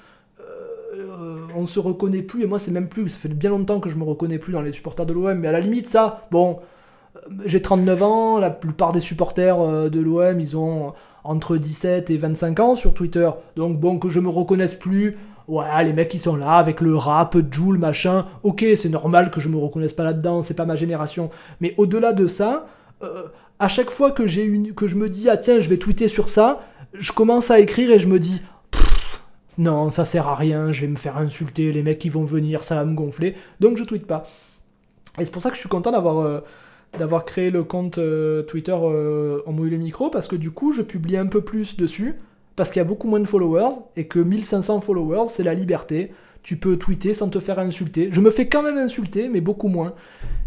euh, 0.98 1.46
on 1.56 1.66
se 1.66 1.80
reconnaît 1.80 2.22
plus, 2.22 2.44
et 2.44 2.48
moi 2.48 2.60
c'est 2.60 2.72
même 2.72 2.88
plus, 2.88 3.10
ça 3.10 3.20
fait 3.20 3.30
bien 3.30 3.50
longtemps 3.50 3.80
que 3.80 3.90
je 3.90 3.98
me 3.98 4.04
reconnais 4.04 4.40
plus 4.40 4.54
dans 4.54 4.62
les 4.62 4.72
supporters 4.72 5.06
de 5.06 5.14
l'OM, 5.14 5.38
mais 5.38 5.48
à 5.48 5.52
la 5.52 5.60
limite 5.60 5.88
ça, 5.88 6.28
bon, 6.32 6.60
euh, 7.16 7.20
j'ai 7.46 7.62
39 7.62 8.04
ans, 8.04 8.40
la 8.40 8.50
plupart 8.50 8.94
des 8.94 9.02
supporters 9.02 9.60
euh, 9.60 9.90
de 9.90 10.00
l'OM, 10.00 10.40
ils 10.40 10.58
ont 10.58 10.94
entre 11.24 11.58
17 11.58 12.10
et 12.10 12.18
25 12.18 12.60
ans 12.60 12.76
sur 12.76 12.94
Twitter, 12.94 13.30
donc 13.56 13.80
bon, 13.80 14.00
que 14.00 14.10
je 14.10 14.20
me 14.20 14.30
reconnaisse 14.30 14.74
plus, 14.74 15.18
ouais, 15.48 15.84
les 15.84 15.94
mecs 15.94 16.10
qui 16.10 16.20
sont 16.20 16.38
là 16.38 16.56
avec 16.56 16.82
le 16.82 16.96
rap, 16.96 17.38
Joule, 17.52 17.78
machin, 17.78 18.26
ok, 18.44 18.66
c'est 18.76 18.90
normal 18.90 19.30
que 19.30 19.40
je 19.40 19.50
me 19.50 19.58
reconnaisse 19.58 19.94
pas 19.94 20.04
là-dedans, 20.04 20.42
c'est 20.42 20.56
pas 20.56 20.66
ma 20.66 20.76
génération, 20.76 21.30
mais 21.60 21.74
au-delà 21.78 22.14
de 22.14 22.28
ça, 22.28 22.66
à 23.62 23.68
chaque 23.68 23.92
fois 23.92 24.12
que, 24.12 24.26
j'ai 24.26 24.44
une, 24.44 24.74
que 24.74 24.88
je 24.88 24.96
me 24.96 25.08
dis, 25.08 25.30
ah 25.30 25.38
tiens, 25.38 25.60
je 25.60 25.70
vais 25.70 25.78
tweeter 25.78 26.08
sur 26.08 26.30
ça, 26.30 26.68
je 26.94 27.12
commence 27.12 27.52
à 27.52 27.60
écrire 27.60 27.92
et 27.92 28.00
je 28.00 28.08
me 28.08 28.20
dis, 28.20 28.42
non, 29.60 29.92
ça 29.92 30.04
sert 30.04 30.28
à 30.28 30.36
rien, 30.36 30.72
je 30.72 30.82
vais 30.82 30.88
me 30.88 30.96
faire 30.96 31.18
insulter, 31.18 31.72
les 31.72 31.84
mecs 31.84 32.00
qui 32.00 32.10
vont 32.10 32.26
venir, 32.26 32.64
ça 32.64 32.76
va 32.76 32.86
me 32.86 32.96
gonfler, 32.96 33.36
donc 33.60 33.78
je 33.78 33.84
tweete 33.84 34.08
pas. 34.08 34.24
Et 35.20 35.26
c'est 35.26 35.32
pour 35.32 35.44
ça 35.44 35.50
que 35.50 35.56
je 35.56 35.60
suis 35.60 35.70
content 35.70 35.92
d'avoir 35.92 36.20
euh, 36.22 37.20
créé 37.20 37.52
le 37.52 37.64
compte 37.64 38.00
euh, 38.00 38.42
Twitter 38.42 38.76
euh, 38.76 39.42
en 39.46 39.52
mouille 39.52 39.70
le 39.70 39.78
micro, 39.78 40.10
parce 40.10 40.28
que 40.28 40.36
du 40.36 40.50
coup 40.50 40.72
je 40.72 40.82
publie 40.82 41.18
un 41.18 41.28
peu 41.28 41.42
plus 41.42 41.78
dessus, 41.78 42.16
parce 42.56 42.72
qu'il 42.72 42.80
y 42.80 42.82
a 42.82 42.86
beaucoup 42.86 43.08
moins 43.08 43.20
de 43.20 43.28
followers, 43.28 43.76
et 43.96 44.08
que 44.08 44.18
1500 44.18 44.82
followers, 44.82 45.28
c'est 45.28 45.44
la 45.44 45.54
liberté. 45.54 46.12
Tu 46.44 46.58
peux 46.58 46.78
tweeter 46.78 47.14
sans 47.14 47.30
te 47.30 47.40
faire 47.40 47.60
insulter. 47.60 48.10
Je 48.12 48.22
me 48.22 48.32
fais 48.32 48.48
quand 48.48 48.64
même 48.64 48.78
insulter, 48.78 49.30
mais 49.30 49.42
beaucoup 49.42 49.68
moins. 49.68 49.94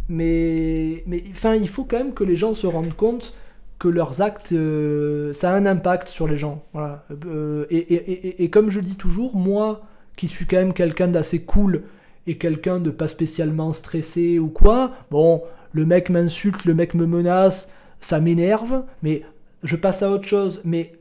Mais, 0.09 1.03
mais 1.07 1.23
enfin, 1.31 1.55
il 1.55 1.69
faut 1.69 1.85
quand 1.85 1.99
même 1.99 2.15
que 2.15 2.25
les 2.25 2.37
gens 2.37 2.55
se 2.55 2.67
rendent 2.67 2.95
compte 2.95 3.35
que 3.79 3.89
leurs 3.89 4.21
actes, 4.21 4.53
euh, 4.53 5.33
ça 5.33 5.53
a 5.53 5.57
un 5.57 5.67
impact 5.67 6.09
sur 6.09 6.27
les 6.27 6.37
gens. 6.37 6.65
Voilà. 6.73 7.05
Euh, 7.27 7.67
et, 7.71 7.77
et, 7.77 8.45
et, 8.45 8.51
comme 8.51 8.71
je 8.71 8.81
dis 8.81 8.97
toujours, 8.97 9.37
moi, 9.37 9.83
qui 10.17 10.29
suis 10.29 10.47
quand 10.47 10.57
même 10.57 10.73
quelqu'un 10.73 11.09
d'assez 11.09 11.43
cool 11.43 11.83
et 12.27 12.39
quelqu'un 12.39 12.81
de 12.81 12.91
pas 12.91 13.09
spécialement 13.09 13.73
stressé 13.73 14.39
ou 14.39 14.49
quoi, 14.49 14.93
bon, 15.11 15.43
le 15.73 15.85
mec 15.85 16.09
m'insulte, 16.09 16.65
le 16.65 16.75
mec 16.75 16.95
me 16.95 17.07
menace, 17.07 17.69
ça 18.01 18.21
m'énerve, 18.21 18.85
mais 19.03 19.23
je 19.63 19.77
passe 19.77 20.03
à 20.03 20.11
autre 20.11 20.27
chose. 20.27 20.61
Mais 20.65 20.93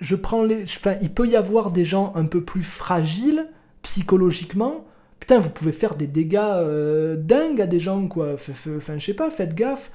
je 0.00 0.16
prends 0.16 0.42
les, 0.42 0.62
enfin, 0.62 0.94
il 1.02 1.10
peut 1.10 1.26
y 1.26 1.36
avoir 1.36 1.70
des 1.70 1.84
gens 1.84 2.12
un 2.14 2.24
peu 2.24 2.42
plus 2.42 2.62
fragiles 2.62 3.46
psychologiquement 3.82 4.84
putain, 5.28 5.38
vous 5.38 5.50
pouvez 5.50 5.72
faire 5.72 5.94
des 5.94 6.06
dégâts 6.06 6.38
euh, 6.40 7.16
dingues 7.16 7.60
à 7.60 7.66
des 7.66 7.80
gens, 7.80 8.08
quoi. 8.08 8.34
Enfin, 8.34 8.98
je 8.98 9.04
sais 9.04 9.14
pas, 9.14 9.30
faites 9.30 9.54
gaffe. 9.54 9.90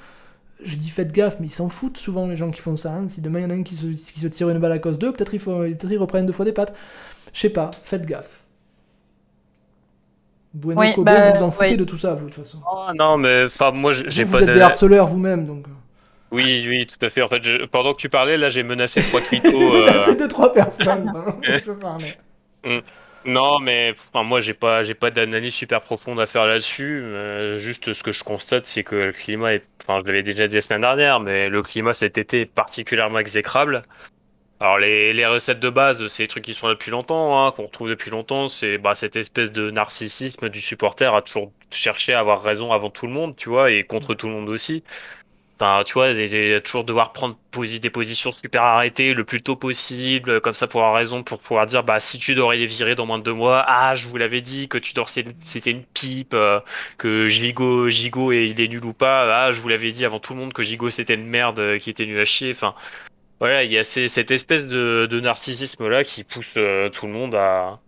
Je 0.64 0.76
dis 0.76 0.90
faites 0.90 1.12
gaffe, 1.12 1.38
mais 1.40 1.48
ils 1.48 1.54
s'en 1.54 1.70
foutent 1.70 1.98
souvent, 1.98 2.28
les 2.28 2.36
gens 2.36 2.52
qui 2.52 2.62
font 2.62 2.76
ça. 2.76 2.94
Hein. 2.94 3.08
Si 3.08 3.22
demain 3.22 3.40
il 3.40 3.44
y 3.44 3.46
en 3.46 3.50
a 3.50 3.54
un 3.54 3.64
qui 3.64 3.76
se, 3.76 3.88
qui 3.88 4.20
se 4.20 4.28
tire 4.28 4.50
une 4.50 4.60
balle 4.60 4.72
à 4.72 4.80
cause 4.80 5.00
d'eux, 5.00 5.12
peut-être 5.12 5.34
ils, 5.34 5.98
reprennent 5.98 6.26
deux 6.26 6.34
fois 6.34 6.46
des 6.46 6.54
pattes. 6.54 6.76
Je 7.34 7.40
sais 7.40 7.50
pas, 7.50 7.72
faites 7.84 8.06
gaffe. 8.06 8.44
Bueno 10.54 10.82
oui, 10.82 10.94
bah, 11.00 11.32
vous 11.32 11.38
vous 11.40 11.44
en 11.44 11.52
foutez 11.52 11.78
de 11.78 11.84
tout 11.84 11.98
ça, 11.98 12.14
vous, 12.14 12.26
de 12.26 12.30
toute 12.30 12.46
façon. 12.46 12.60
Oh, 12.72 12.86
non, 12.94 13.18
mais 13.18 13.46
enfin, 13.46 13.72
moi, 13.72 13.92
j'ai 13.92 14.26
pas 14.26 14.38
Vous 14.38 14.44
êtes 14.44 14.54
des 14.54 14.62
harceleurs 14.62 15.08
vous-même, 15.08 15.48
donc. 15.48 15.66
Oui, 16.30 16.66
oui, 16.68 16.86
tout 16.86 17.04
à 17.04 17.10
fait. 17.10 17.24
En 17.24 17.28
fait, 17.28 17.42
pendant 17.72 17.94
que 17.94 18.00
tu 18.00 18.10
parlais, 18.10 18.38
là, 18.38 18.50
j'ai 18.50 18.62
menacé 18.62 19.02
trois 19.02 19.22
twittos. 19.22 19.50
Euh... 19.74 19.90
C'est 20.06 20.18
deux, 20.18 20.28
trois 20.28 20.54
personnes. 20.54 21.12
hein, 21.16 21.36
je 21.66 21.72
parlais. 21.72 22.18
Mm. 22.64 22.80
Non, 23.26 23.60
mais 23.60 23.94
enfin, 24.12 24.24
moi, 24.24 24.42
j'ai 24.42 24.54
pas, 24.54 24.84
j'ai 24.84 24.96
pas 24.96 25.10
d'analyse 25.10 25.54
super 25.54 25.82
profonde 25.82 26.20
à 26.20 26.26
faire 26.26 26.46
là-dessus. 26.46 27.02
Euh, 27.04 27.58
juste, 27.58 27.94
ce 27.94 28.04
que 28.04 28.12
je 28.12 28.22
constate, 28.24 28.66
c'est 28.66 28.84
que 28.84 28.96
le 28.96 29.12
climat 29.14 29.54
est, 29.54 29.66
enfin, 29.82 30.02
je 30.02 30.08
l'avais 30.08 30.24
déjà 30.24 30.46
dit 30.50 30.56
la 30.56 30.62
semaine 30.62 30.82
dernière, 30.82 31.22
mais 31.22 31.48
le 31.48 31.62
climat 31.64 31.94
cet 31.94 32.18
été 32.18 32.42
est 32.42 32.46
particulièrement 32.46 33.20
exécrable. 33.20 33.82
Alors 34.60 34.78
les, 34.80 35.14
les 35.14 35.26
recettes 35.26 35.60
de 35.60 35.70
base, 35.70 36.08
c'est 36.08 36.24
des 36.24 36.28
trucs 36.30 36.46
qui 36.46 36.54
sont 36.54 36.68
là 36.68 36.74
depuis 36.76 36.92
longtemps, 36.92 37.46
hein, 37.48 37.52
qu'on 37.52 37.66
retrouve 37.68 37.90
depuis 37.90 38.12
longtemps. 38.12 38.50
C'est 38.50 38.78
bah, 38.78 38.96
cette 38.96 39.16
espèce 39.18 39.52
de 39.52 39.72
narcissisme 39.72 40.50
du 40.50 40.62
supporter 40.62 41.14
à 41.14 41.22
toujours 41.22 41.54
chercher 41.72 42.14
à 42.14 42.20
avoir 42.20 42.44
raison 42.44 42.72
avant 42.72 42.90
tout 42.90 43.08
le 43.08 43.14
monde, 43.14 43.36
tu 43.36 43.50
vois, 43.50 43.72
et 43.72 43.84
contre 43.86 44.16
tout 44.16 44.28
le 44.28 44.34
monde 44.34 44.50
aussi. 44.50 44.84
Enfin, 45.64 45.84
tu 45.86 45.94
vois, 45.94 46.10
toujours 46.60 46.84
devoir 46.84 47.14
prendre 47.14 47.38
des 47.58 47.90
positions 47.90 48.32
super 48.32 48.64
arrêtées 48.64 49.14
le 49.14 49.24
plus 49.24 49.42
tôt 49.42 49.56
possible, 49.56 50.42
comme 50.42 50.54
ça 50.54 50.68
pour 50.68 50.82
avoir 50.82 50.96
raison, 50.96 51.24
pour 51.24 51.40
pouvoir 51.40 51.66
dire, 51.66 51.84
bah 51.84 52.02
si 52.02 52.20
tu 52.20 52.36
devrais 52.36 52.58
les 52.58 52.66
virer 52.66 52.96
dans 52.96 53.06
moins 53.06 53.18
de 53.18 53.24
deux 53.24 53.34
mois, 53.34 53.64
ah 53.66 53.96
je 53.96 54.10
vous 54.10 54.18
l'avais 54.18 54.42
dit 54.42 54.68
que 54.68 54.78
tu 54.78 54.94
dors 54.94 55.08
c'était 55.08 55.72
une 55.72 55.84
pipe, 55.86 56.34
euh, 56.34 56.60
que 56.98 57.30
Gigo, 57.30 57.90
Gigo 57.90 58.34
et 58.34 58.48
il 58.48 58.60
est 58.60 58.68
nul 58.68 58.84
ou 58.84 58.92
pas, 58.92 59.46
ah 59.46 59.52
je 59.54 59.62
vous 59.62 59.70
l'avais 59.70 59.92
dit 59.92 60.04
avant 60.04 60.20
tout 60.20 60.34
le 60.34 60.40
monde 60.42 60.52
que 60.52 60.64
Gigo 60.64 60.90
c'était 60.90 61.14
une 61.14 61.28
merde 61.28 61.60
euh, 61.60 61.78
qui 61.80 61.90
était 61.90 62.06
nul 62.06 62.20
à 62.20 62.26
chier. 62.26 62.52
Enfin, 62.52 62.76
voilà, 63.40 63.64
il 63.64 63.72
y 63.72 63.78
a 63.78 63.86
cette 63.86 64.32
espèce 64.32 64.68
de, 64.68 65.20
narcissisme 65.22 65.88
là 65.88 66.04
qui 66.04 66.26
pousse 66.26 66.56
euh, 66.58 66.90
tout 66.90 67.08
le 67.08 67.14
monde 67.14 67.36
à, 67.36 67.80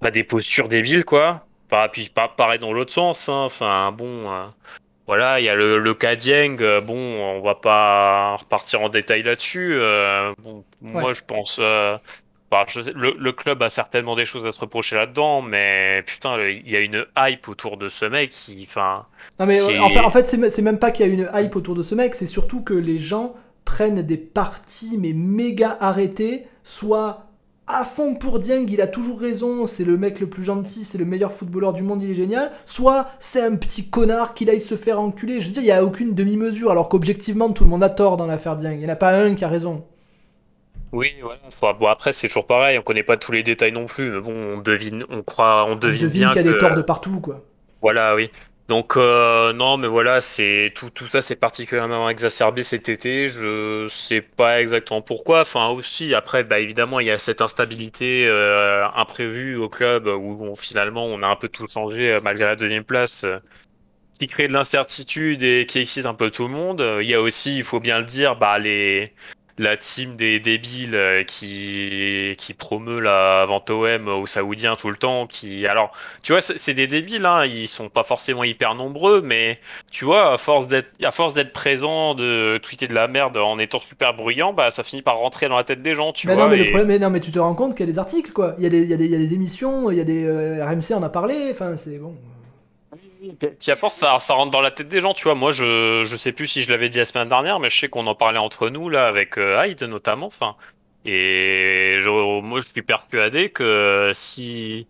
à 0.00 0.10
des 0.10 0.24
postures 0.24 0.68
débiles 0.68 1.04
quoi. 1.04 1.46
Enfin, 1.70 1.88
puis 1.92 2.10
pareil 2.36 2.58
dans 2.58 2.72
l'autre 2.72 2.92
sens, 2.92 3.28
hein. 3.28 3.42
enfin 3.44 3.92
bon. 3.92 4.50
Voilà, 5.06 5.40
il 5.40 5.44
y 5.44 5.48
a 5.48 5.54
le, 5.54 5.78
le 5.78 5.94
cas 5.94 6.14
Dieng, 6.14 6.58
euh, 6.60 6.80
bon, 6.80 6.94
on 6.94 7.40
va 7.40 7.56
pas 7.56 8.36
repartir 8.36 8.82
en 8.82 8.88
détail 8.88 9.22
là-dessus. 9.22 9.74
Euh, 9.74 10.32
bon, 10.38 10.64
Moi, 10.80 11.12
je 11.12 11.22
pense. 11.26 11.58
Euh, 11.60 11.96
bah, 12.52 12.66
le, 12.94 13.32
club 13.32 13.62
a 13.62 13.70
certainement 13.70 14.14
des 14.14 14.26
choses 14.26 14.46
à 14.46 14.52
se 14.52 14.60
reprocher 14.60 14.94
là-dedans, 14.94 15.40
mais 15.40 16.02
putain, 16.06 16.38
il 16.38 16.68
y 16.70 16.76
a 16.76 16.80
une 16.80 17.06
hype 17.16 17.48
autour 17.48 17.78
de 17.78 17.88
ce 17.88 18.04
mec 18.04 18.30
qui. 18.30 18.68
Non, 18.76 19.46
mais 19.46 19.60
en 19.62 19.88
fait, 19.88 19.98
en 20.00 20.10
fait 20.10 20.24
c'est 20.26 20.62
même 20.62 20.78
pas 20.78 20.90
qu'il 20.90 21.06
y 21.06 21.08
a 21.08 21.12
une 21.12 21.28
hype 21.32 21.56
autour 21.56 21.74
de 21.74 21.82
ce 21.82 21.94
mec, 21.94 22.14
c'est 22.14 22.26
surtout 22.26 22.62
que 22.62 22.74
les 22.74 22.98
gens 22.98 23.34
prennent 23.64 24.02
des 24.02 24.18
parties, 24.18 24.98
mais 24.98 25.14
méga 25.14 25.78
arrêtées, 25.80 26.44
soit 26.62 27.31
à 27.66 27.84
fond 27.84 28.14
pour 28.14 28.38
Dieng, 28.38 28.66
il 28.68 28.80
a 28.80 28.86
toujours 28.86 29.20
raison, 29.20 29.66
c'est 29.66 29.84
le 29.84 29.96
mec 29.96 30.20
le 30.20 30.28
plus 30.28 30.42
gentil, 30.42 30.84
c'est 30.84 30.98
le 30.98 31.04
meilleur 31.04 31.32
footballeur 31.32 31.72
du 31.72 31.82
monde, 31.82 32.02
il 32.02 32.10
est 32.10 32.14
génial, 32.14 32.50
soit 32.64 33.06
c'est 33.18 33.42
un 33.42 33.56
petit 33.56 33.88
connard 33.88 34.34
qu'il 34.34 34.50
aille 34.50 34.60
se 34.60 34.74
faire 34.76 35.00
enculer. 35.00 35.40
Je 35.40 35.46
veux 35.46 35.52
dire, 35.52 35.62
il 35.62 35.66
n'y 35.66 35.72
a 35.72 35.84
aucune 35.84 36.14
demi-mesure, 36.14 36.70
alors 36.70 36.88
qu'objectivement, 36.88 37.50
tout 37.52 37.64
le 37.64 37.70
monde 37.70 37.82
a 37.82 37.90
tort 37.90 38.16
dans 38.16 38.26
l'affaire 38.26 38.56
Dieng. 38.56 38.72
Il 38.72 38.78
n'y 38.78 38.86
en 38.86 38.90
a 38.90 38.96
pas 38.96 39.16
un 39.16 39.34
qui 39.34 39.44
a 39.44 39.48
raison. 39.48 39.84
Oui, 40.92 41.14
voilà. 41.22 41.74
Bon, 41.78 41.86
après, 41.86 42.12
c'est 42.12 42.28
toujours 42.28 42.46
pareil, 42.46 42.78
on 42.78 42.82
connaît 42.82 43.02
pas 43.02 43.16
tous 43.16 43.32
les 43.32 43.42
détails 43.42 43.72
non 43.72 43.86
plus, 43.86 44.10
mais 44.10 44.20
bon, 44.20 44.34
on 44.34 44.58
devine, 44.58 45.04
on 45.08 45.22
croit, 45.22 45.64
on 45.66 45.76
devine, 45.76 46.04
on 46.04 46.08
devine 46.08 46.28
qu'il 46.28 46.36
y 46.44 46.48
a 46.48 46.52
des 46.52 46.58
torts 46.58 46.74
de 46.74 46.82
partout, 46.82 47.20
quoi. 47.20 47.42
Voilà, 47.80 48.14
oui. 48.14 48.30
Donc 48.72 48.96
euh, 48.96 49.52
non, 49.52 49.76
mais 49.76 49.86
voilà, 49.86 50.22
c'est 50.22 50.72
tout, 50.74 50.88
tout 50.88 51.06
ça, 51.06 51.20
c'est 51.20 51.36
particulièrement 51.36 52.08
exacerbé 52.08 52.62
cet 52.62 52.88
été. 52.88 53.28
Je 53.28 53.86
sais 53.90 54.22
pas 54.22 54.62
exactement 54.62 55.02
pourquoi. 55.02 55.42
Enfin 55.42 55.68
aussi, 55.68 56.14
après, 56.14 56.42
bah 56.42 56.58
évidemment, 56.58 56.98
il 56.98 57.06
y 57.06 57.10
a 57.10 57.18
cette 57.18 57.42
instabilité 57.42 58.24
euh, 58.26 58.88
imprévue 58.94 59.56
au 59.56 59.68
club 59.68 60.06
où 60.06 60.56
finalement 60.56 61.04
on 61.04 61.22
a 61.22 61.26
un 61.26 61.36
peu 61.36 61.48
tout 61.48 61.66
changé 61.66 62.12
euh, 62.12 62.20
malgré 62.22 62.46
la 62.46 62.56
deuxième 62.56 62.84
place, 62.84 63.26
qui 64.18 64.26
crée 64.26 64.48
de 64.48 64.54
l'incertitude 64.54 65.42
et 65.42 65.66
qui 65.66 65.80
excite 65.80 66.06
un 66.06 66.14
peu 66.14 66.30
tout 66.30 66.44
le 66.48 66.54
monde. 66.54 66.82
Il 67.02 67.06
y 67.06 67.14
a 67.14 67.20
aussi, 67.20 67.58
il 67.58 67.64
faut 67.64 67.80
bien 67.80 67.98
le 67.98 68.06
dire, 68.06 68.36
bah 68.36 68.58
les 68.58 69.12
la 69.58 69.76
team 69.76 70.16
des 70.16 70.40
débiles 70.40 70.94
euh, 70.94 71.24
qui, 71.24 72.34
qui 72.38 72.54
promeut 72.54 73.00
la 73.00 73.44
vente 73.46 73.70
OM 73.70 74.08
aux 74.08 74.26
Saoudiens 74.26 74.76
tout 74.76 74.90
le 74.90 74.96
temps. 74.96 75.26
Qui, 75.26 75.66
alors, 75.66 75.92
tu 76.22 76.32
vois, 76.32 76.40
c'est 76.40 76.74
des 76.74 76.86
débiles, 76.86 77.26
hein, 77.26 77.44
ils 77.44 77.68
sont 77.68 77.88
pas 77.88 78.02
forcément 78.02 78.44
hyper 78.44 78.74
nombreux, 78.74 79.20
mais 79.20 79.58
tu 79.90 80.04
vois, 80.04 80.32
à 80.32 80.38
force 80.38 80.68
d'être, 80.68 80.90
à 81.04 81.10
force 81.10 81.34
d'être 81.34 81.52
présent, 81.52 82.14
de 82.14 82.58
tweeter 82.62 82.88
de 82.88 82.94
la 82.94 83.08
merde 83.08 83.36
en 83.36 83.58
étant 83.58 83.80
super 83.80 84.14
bruyant, 84.14 84.52
bah, 84.52 84.70
ça 84.70 84.82
finit 84.82 85.02
par 85.02 85.18
rentrer 85.18 85.48
dans 85.48 85.56
la 85.56 85.64
tête 85.64 85.82
des 85.82 85.94
gens, 85.94 86.12
tu 86.12 86.26
mais 86.26 86.34
vois. 86.34 86.44
Non, 86.44 86.50
mais 86.50 86.56
le 86.56 86.64
problème, 86.66 86.88
mais 86.88 86.98
non, 86.98 87.10
mais 87.10 87.20
tu 87.20 87.30
te 87.30 87.38
rends 87.38 87.54
compte 87.54 87.74
qu'il 87.74 87.86
y 87.86 87.88
a 87.88 87.92
des 87.92 87.98
articles, 87.98 88.32
quoi. 88.32 88.54
Il 88.58 88.64
y 88.64 88.66
a 88.66 88.70
des, 88.70 88.82
il 88.82 88.88
y 88.88 88.94
a 88.94 88.96
des, 88.96 89.06
il 89.06 89.12
y 89.12 89.14
a 89.14 89.18
des 89.18 89.34
émissions, 89.34 89.90
il 89.90 89.98
y 89.98 90.00
a 90.00 90.04
des 90.04 90.24
euh, 90.24 90.64
RMC 90.64 90.94
en 90.94 91.02
a 91.02 91.08
parlé, 91.08 91.48
enfin, 91.50 91.76
c'est 91.76 91.98
bon. 91.98 92.16
Puis 93.60 93.70
à 93.70 93.76
force, 93.76 93.94
ça, 93.96 94.16
rentre 94.34 94.50
dans 94.50 94.60
la 94.60 94.70
tête 94.70 94.88
des 94.88 95.00
gens, 95.00 95.14
tu 95.14 95.24
vois. 95.24 95.34
Moi, 95.34 95.52
je, 95.52 96.02
je 96.04 96.16
sais 96.16 96.32
plus 96.32 96.46
si 96.46 96.62
je 96.62 96.70
l'avais 96.70 96.88
dit 96.88 96.98
la 96.98 97.04
semaine 97.04 97.28
dernière, 97.28 97.60
mais 97.60 97.70
je 97.70 97.78
sais 97.78 97.88
qu'on 97.88 98.06
en 98.06 98.14
parlait 98.14 98.38
entre 98.38 98.68
nous, 98.68 98.88
là, 98.88 99.06
avec 99.06 99.38
euh, 99.38 99.64
Hyde 99.64 99.82
notamment. 99.84 100.26
Enfin, 100.26 100.56
et 101.04 101.98
moi, 102.42 102.60
je 102.60 102.68
suis 102.68 102.82
persuadé 102.82 103.50
que 103.50 104.10
si, 104.14 104.86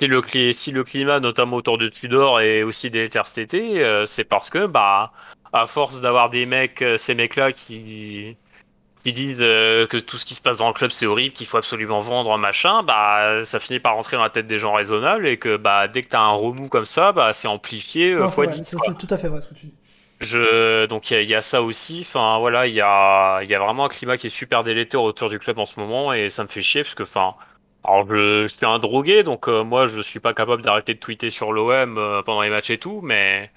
si, 0.00 0.06
le, 0.06 0.22
si 0.52 0.70
le 0.72 0.84
climat, 0.84 1.20
notamment 1.20 1.56
autour 1.56 1.78
de 1.78 1.88
Tudor, 1.88 2.40
est 2.40 2.62
aussi 2.62 2.90
délétère 2.90 3.26
cet 3.26 3.38
été, 3.38 3.82
euh, 3.82 4.04
c'est 4.06 4.24
parce 4.24 4.50
que, 4.50 4.66
bah, 4.66 5.12
à 5.52 5.66
force 5.66 6.00
d'avoir 6.00 6.30
des 6.30 6.46
mecs, 6.46 6.82
euh, 6.82 6.96
ces 6.96 7.14
mecs-là 7.14 7.52
qui 7.52 8.36
qui 9.04 9.12
disent 9.12 9.38
euh, 9.40 9.86
que 9.86 9.96
tout 9.96 10.16
ce 10.16 10.24
qui 10.24 10.34
se 10.34 10.40
passe 10.40 10.58
dans 10.58 10.68
le 10.68 10.74
club 10.74 10.90
c'est 10.90 11.06
horrible, 11.06 11.34
qu'il 11.34 11.46
faut 11.46 11.56
absolument 11.56 12.00
vendre, 12.00 12.36
machin, 12.38 12.82
bah 12.82 13.44
ça 13.44 13.58
finit 13.58 13.80
par 13.80 13.96
rentrer 13.96 14.16
dans 14.16 14.22
la 14.22 14.30
tête 14.30 14.46
des 14.46 14.58
gens 14.58 14.74
raisonnables 14.74 15.26
et 15.26 15.38
que 15.38 15.56
bah 15.56 15.88
dès 15.88 16.02
que 16.02 16.08
t'as 16.08 16.20
un 16.20 16.32
remous 16.32 16.68
comme 16.68 16.86
ça, 16.86 17.12
bah 17.12 17.32
c'est 17.32 17.48
amplifié 17.48 18.12
euh, 18.12 18.28
fois 18.28 18.46
10. 18.46 18.62
C'est 18.62 18.98
tout 18.98 19.12
à 19.12 19.18
fait 19.18 19.28
vrai 19.28 19.40
ce 19.40 19.48
que 19.48 19.54
tu 19.54 19.66
dis. 19.66 19.74
Je, 20.20 20.84
donc 20.84 21.10
il 21.10 21.22
y, 21.22 21.34
a 21.34 21.40
ça 21.40 21.62
aussi. 21.62 22.00
Enfin 22.02 22.38
voilà, 22.40 22.66
il 22.66 22.74
y 22.74 22.82
a, 22.82 23.42
y 23.42 23.54
a 23.54 23.58
vraiment 23.58 23.86
un 23.86 23.88
climat 23.88 24.18
qui 24.18 24.26
est 24.26 24.30
super 24.30 24.64
délétère 24.64 25.02
autour 25.02 25.30
du 25.30 25.38
club 25.38 25.58
en 25.58 25.64
ce 25.64 25.80
moment 25.80 26.12
et 26.12 26.28
ça 26.28 26.42
me 26.42 26.48
fait 26.48 26.60
chier 26.60 26.82
parce 26.82 26.94
que 26.94 27.04
enfin, 27.04 27.36
alors 27.84 28.06
je, 28.06 28.42
je 28.42 28.46
suis 28.48 28.66
un 28.66 28.78
drogué 28.78 29.22
donc 29.22 29.48
euh, 29.48 29.64
moi 29.64 29.88
je 29.88 30.02
suis 30.02 30.20
pas 30.20 30.34
capable 30.34 30.60
d'arrêter 30.60 30.92
de 30.92 30.98
tweeter 30.98 31.30
sur 31.30 31.52
l'OM 31.52 31.94
pendant 32.26 32.42
les 32.42 32.50
matchs 32.50 32.68
et 32.68 32.76
tout, 32.76 33.00
mais 33.02 33.50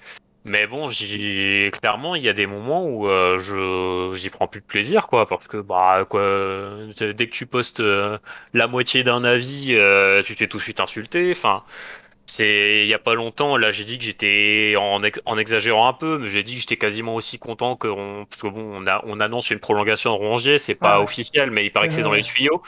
mais 0.44 0.66
bon, 0.66 0.88
j'y 0.88 1.70
clairement, 1.72 2.14
il 2.14 2.22
y 2.22 2.28
a 2.28 2.34
des 2.34 2.46
moments 2.46 2.86
où 2.86 3.08
euh, 3.08 3.38
je 3.38 4.14
j'y 4.16 4.28
prends 4.30 4.46
plus 4.46 4.60
de 4.60 4.66
plaisir, 4.66 5.06
quoi, 5.06 5.26
parce 5.26 5.48
que 5.48 5.56
bah 5.56 6.04
quoi, 6.08 6.20
dès 7.00 7.26
que 7.26 7.32
tu 7.32 7.46
postes 7.46 7.80
euh, 7.80 8.18
la 8.52 8.66
moitié 8.66 9.02
d'un 9.04 9.24
avis, 9.24 9.74
euh, 9.74 10.22
tu 10.22 10.36
t'es 10.36 10.46
tout 10.46 10.58
de 10.58 10.62
suite 10.62 10.80
insulté. 10.80 11.30
Enfin, 11.30 11.64
c'est 12.26 12.82
il 12.84 12.88
y 12.88 12.94
a 12.94 12.98
pas 12.98 13.14
longtemps, 13.14 13.56
là, 13.56 13.70
j'ai 13.70 13.84
dit 13.84 13.98
que 13.98 14.04
j'étais 14.04 14.74
en, 14.78 14.98
en 15.26 15.38
exagérant 15.38 15.88
un 15.88 15.94
peu, 15.94 16.18
mais 16.18 16.28
j'ai 16.28 16.42
dit 16.42 16.54
que 16.56 16.60
j'étais 16.60 16.76
quasiment 16.76 17.14
aussi 17.14 17.38
content 17.38 17.76
que 17.76 17.88
on, 17.88 18.26
parce 18.26 18.42
que 18.42 18.48
bon, 18.48 18.82
on 18.82 18.86
a 18.86 19.02
on 19.06 19.20
annonce 19.20 19.50
une 19.50 19.60
prolongation 19.60 20.12
de 20.12 20.18
Rongier, 20.18 20.58
c'est 20.58 20.74
pas 20.74 21.00
officiel, 21.00 21.50
mais 21.50 21.64
il 21.66 21.70
paraît 21.70 21.88
que 21.88 21.94
c'est 21.94 22.02
dans 22.02 22.12
les 22.12 22.22
tuyaux. 22.22 22.62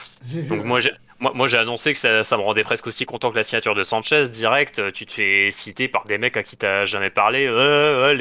Donc 0.49 0.63
moi 0.63 0.79
j'ai 0.79 0.91
moi, 1.19 1.47
j'ai 1.47 1.57
annoncé 1.57 1.93
que 1.93 1.99
ça, 1.99 2.37
me 2.37 2.41
rendait 2.41 2.63
presque 2.63 2.87
aussi 2.87 3.05
content 3.05 3.31
que 3.31 3.37
la 3.37 3.43
signature 3.43 3.75
de 3.75 3.83
Sanchez. 3.83 4.29
Direct, 4.29 4.91
tu 4.93 5.05
te 5.05 5.13
fais 5.13 5.49
citer 5.51 5.87
par 5.87 6.05
des 6.05 6.17
mecs 6.17 6.37
à 6.37 6.43
qui 6.43 6.57
t'as 6.57 6.85
jamais 6.85 7.09
parlé. 7.09 7.47
Euh, 7.47 8.15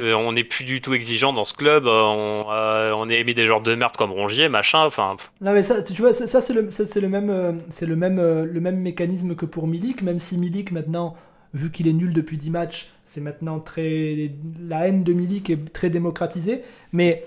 euh, 0.00 0.14
on 0.14 0.32
n'est 0.32 0.44
plus 0.44 0.64
du 0.64 0.80
tout 0.80 0.94
exigeant 0.94 1.32
dans 1.32 1.44
ce 1.44 1.54
club. 1.54 1.86
On, 1.86 2.42
euh, 2.50 2.92
on 2.96 3.08
est 3.08 3.20
aimé 3.20 3.34
des 3.34 3.46
genres 3.46 3.60
de 3.60 3.74
merde 3.74 3.96
comme 3.96 4.10
Rongier, 4.10 4.48
machin. 4.48 4.84
Enfin. 4.84 5.16
Non 5.40 5.52
mais 5.52 5.62
ça, 5.62 5.82
tu 5.82 6.00
vois, 6.02 6.12
ça, 6.12 6.40
c'est 6.40 6.52
le, 6.52 6.62
même, 7.08 7.30
euh, 7.30 7.52
c'est 7.68 7.86
le 7.86 7.96
même, 7.96 8.18
euh, 8.18 8.44
le 8.44 8.60
même 8.60 8.78
mécanisme 8.78 9.34
que 9.34 9.46
pour 9.46 9.66
Milik, 9.66 10.02
même 10.02 10.18
si 10.18 10.36
Milik 10.36 10.72
maintenant, 10.72 11.14
vu 11.52 11.70
qu'il 11.70 11.86
est 11.86 11.92
nul 11.92 12.12
depuis 12.12 12.36
10 12.36 12.50
matchs, 12.50 12.90
c'est 13.04 13.20
maintenant 13.20 13.60
très, 13.60 14.32
la 14.60 14.88
haine 14.88 15.04
de 15.04 15.12
Milik 15.12 15.50
est 15.50 15.72
très 15.72 15.90
démocratisée. 15.90 16.62
Mais 16.92 17.24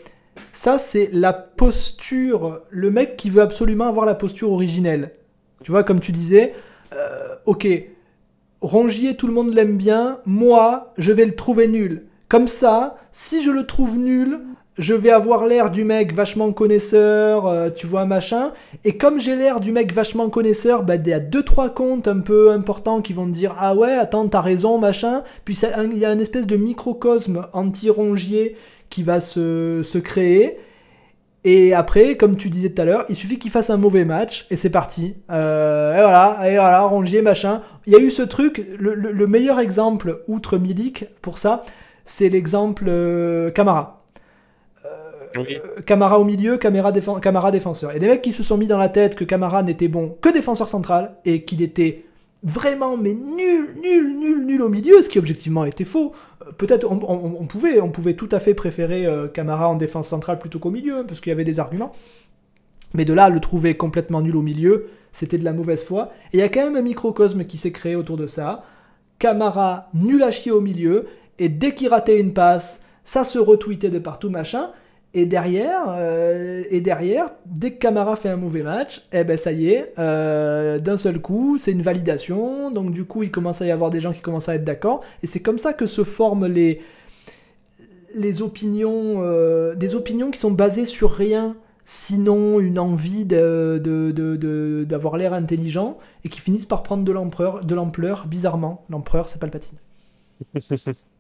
ça, 0.52 0.78
c'est 0.78 1.10
la 1.14 1.34
posture, 1.34 2.62
le 2.70 2.92
mec 2.92 3.18
qui 3.18 3.30
veut 3.30 3.42
absolument 3.42 3.88
avoir 3.88 4.06
la 4.06 4.16
posture 4.16 4.52
originelle. 4.52 5.14
Tu 5.64 5.72
vois, 5.72 5.84
comme 5.84 6.00
tu 6.00 6.12
disais, 6.12 6.54
euh, 6.94 7.36
ok, 7.46 7.68
Rongier, 8.62 9.16
tout 9.16 9.28
le 9.28 9.34
monde 9.34 9.54
l'aime 9.54 9.78
bien, 9.78 10.20
moi, 10.26 10.94
je 10.98 11.12
vais 11.12 11.26
le 11.26 11.34
trouver 11.34 11.68
nul. 11.68 12.08
Comme 12.28 12.48
ça, 12.48 12.98
si 13.12 13.44
je 13.44 13.52
le 13.52 13.66
trouve 13.66 13.98
nul, 13.98 14.42
je 14.78 14.94
vais 14.94 15.10
avoir 15.12 15.46
l'air 15.46 15.72
du 15.72 15.84
mec 15.84 16.14
vachement 16.14 16.52
connaisseur, 16.52 17.48
euh, 17.48 17.70
tu 17.70 17.88
vois, 17.88 18.06
machin. 18.06 18.52
Et 18.84 18.98
comme 18.98 19.20
j'ai 19.20 19.36
l'air 19.36 19.60
du 19.60 19.72
mec 19.72 19.94
vachement 19.94 20.30
connaisseur, 20.30 20.84
bah, 20.84 20.96
il 20.96 21.08
y 21.08 21.14
a 21.14 21.20
deux, 21.20 21.44
trois 21.44 21.70
comptes 21.70 22.08
un 22.08 22.20
peu 22.20 22.52
importants 22.52 23.02
qui 23.02 23.14
vont 23.14 23.26
te 23.26 23.32
dire 23.32 23.56
Ah 23.58 23.76
ouais, 23.76 23.94
attends, 23.94 24.28
t'as 24.28 24.42
raison, 24.42 24.78
machin. 24.78 25.24
Puis 25.46 25.58
il 25.92 25.98
y 25.98 26.06
a 26.06 26.12
une 26.12 26.22
espèce 26.22 26.48
de 26.48 26.58
microcosme 26.58 27.48
anti-rongier 27.54 28.56
qui 28.90 29.04
va 29.04 29.22
se, 29.22 29.82
se 29.84 29.98
créer. 29.98 30.58
Et 31.44 31.74
après, 31.74 32.18
comme 32.18 32.36
tu 32.36 32.50
disais 32.50 32.70
tout 32.70 32.82
à 32.82 32.86
l'heure, 32.86 33.06
il 33.08 33.16
suffit 33.16 33.40
qu'il 33.40 33.52
fasse 33.52 33.70
un 33.70 33.78
mauvais 33.78 34.04
match 34.04 34.48
et 34.50 34.58
c'est 34.58 34.70
parti. 34.70 35.16
Euh, 35.32 35.96
et 35.96 36.02
voilà, 36.02 36.40
et 36.44 36.56
voilà, 36.56 36.82
Rongier, 36.82 37.22
machin. 37.22 37.62
Il 37.86 37.94
y 37.94 37.96
a 37.96 38.00
eu 38.00 38.10
ce 38.10 38.22
truc, 38.22 38.66
le, 38.78 39.28
meilleur 39.28 39.60
exemple, 39.60 40.24
outre 40.28 40.58
Milik, 40.58 41.06
pour 41.22 41.38
ça, 41.38 41.64
c'est 42.04 42.28
l'exemple 42.28 42.86
euh, 42.90 43.50
Camara. 43.52 44.04
Euh, 44.86 45.56
Camara 45.86 46.20
au 46.20 46.26
milieu, 46.26 46.58
Camara, 46.58 46.92
Camara 47.22 47.52
défenseur. 47.52 47.96
Et 47.96 48.00
des 48.00 48.08
mecs 48.08 48.22
qui 48.22 48.34
se 48.34 48.44
sont 48.44 48.58
mis 48.58 48.68
dans 48.68 48.78
la 48.78 48.90
tête 48.90 49.16
que 49.16 49.24
Camara 49.24 49.64
n'était 49.64 49.88
bon 49.88 50.18
que 50.22 50.34
défenseur 50.34 50.68
central 50.68 51.16
et 51.24 51.44
qu'il 51.46 51.62
était 51.62 52.07
vraiment 52.48 52.96
mais 52.98 53.14
nul, 53.14 53.76
nul, 53.82 54.18
nul, 54.18 54.46
nul 54.46 54.62
au 54.62 54.70
milieu, 54.70 55.02
ce 55.02 55.10
qui 55.10 55.20
objectivement 55.20 55.66
était 55.66 55.86
faux. 55.86 56.14
Euh, 56.42 56.52
peut-être 56.58 56.90
on, 56.90 57.46
pouvait, 57.46 57.82
on 57.82 57.90
pouvait 57.90 58.16
tout 58.16 58.30
à 58.32 58.40
fait 58.40 58.54
préférer 58.54 59.06
euh, 59.06 59.28
Camara 59.28 59.70
en 59.70 59.76
défense 59.76 60.08
centrale 60.08 60.40
plutôt 60.40 60.58
qu'au 60.58 60.72
milieu, 60.72 60.98
hein, 60.98 61.04
parce 61.08 61.20
qu'il 61.20 61.30
y 61.30 61.34
avait 61.34 61.44
des 61.44 61.60
arguments. 61.60 61.92
Mais 62.94 63.04
de 63.04 63.14
là, 63.14 63.30
le 63.30 63.40
trouver 63.42 63.76
complètement 63.76 64.22
nul 64.22 64.36
au 64.38 64.42
milieu, 64.42 64.88
c'était 65.12 65.38
de 65.38 65.44
la 65.44 65.52
mauvaise 65.52 65.84
foi. 65.84 66.12
Et 66.32 66.38
il 66.38 66.40
y 66.40 66.44
a 66.44 66.50
quand 66.50 66.64
même 66.64 66.78
un 66.78 66.82
microcosme 66.82 67.44
qui 67.44 67.58
s'est 67.58 67.74
créé 67.74 67.96
autour 67.96 68.16
de 68.16 68.28
ça. 68.28 68.64
Camara 69.20 69.88
nul 69.94 70.24
à 70.24 70.32
chier 70.32 70.52
au 70.52 70.62
milieu, 70.62 71.06
et 71.40 71.50
dès 71.50 71.74
qu'il 71.74 71.90
ratait 71.90 72.20
une 72.20 72.34
passe, 72.34 72.86
ça 73.04 73.24
se 73.24 73.40
retweetait 73.40 73.90
de 73.90 74.00
partout, 74.00 74.30
machin. 74.30 74.72
Et 75.14 75.26
derrière, 75.26 75.86
euh, 75.88 76.64
et 76.70 76.82
derrière, 76.82 77.32
dès 77.46 77.72
que 77.72 77.80
Camara 77.80 78.16
fait 78.16 78.30
un 78.30 78.36
mauvais 78.36 78.62
match, 78.62 79.08
eh 79.14 79.24
ben 79.24 79.38
ça 79.38 79.52
y 79.52 79.70
est, 79.70 79.94
euh, 79.98 80.80
d'un 80.80 80.98
seul 80.98 81.20
coup, 81.20 81.58
c'est 81.58 81.72
une 81.72 81.82
validation. 81.82 82.72
Donc 82.72 82.92
du 82.92 83.06
coup, 83.06 83.24
il 83.24 83.32
commence 83.32 83.62
à 83.62 83.66
y 83.66 83.72
avoir 83.72 83.90
des 83.90 84.02
gens 84.02 84.12
qui 84.12 84.22
commencent 84.22 84.50
à 84.50 84.56
être 84.56 84.66
d'accord. 84.66 85.02
Et 85.24 85.28
c'est 85.28 85.40
comme 85.40 85.58
ça 85.58 85.74
que 85.74 85.86
se 85.86 86.04
forment 86.04 86.48
les, 86.48 86.82
les 88.16 88.42
opinions, 88.42 89.24
euh, 89.24 89.76
des 89.76 89.96
opinions 89.96 90.30
qui 90.30 90.40
sont 90.40 90.52
basées 90.52 90.86
sur 90.86 91.12
rien, 91.12 91.56
sinon 91.86 92.60
une 92.60 92.78
envie 92.78 93.26
d'avoir 93.26 93.80
de, 93.80 94.12
de, 94.12 95.18
l'air 95.18 95.34
intelligent, 95.34 95.98
et 96.26 96.30
qui 96.30 96.42
finissent 96.42 96.66
par 96.66 96.84
prendre 96.84 97.06
de 97.06 97.74
l'ampleur, 97.74 98.28
bizarrement. 98.28 98.86
L'empereur, 98.90 99.30
c'est 99.30 99.40
Palpatine. 99.40 99.78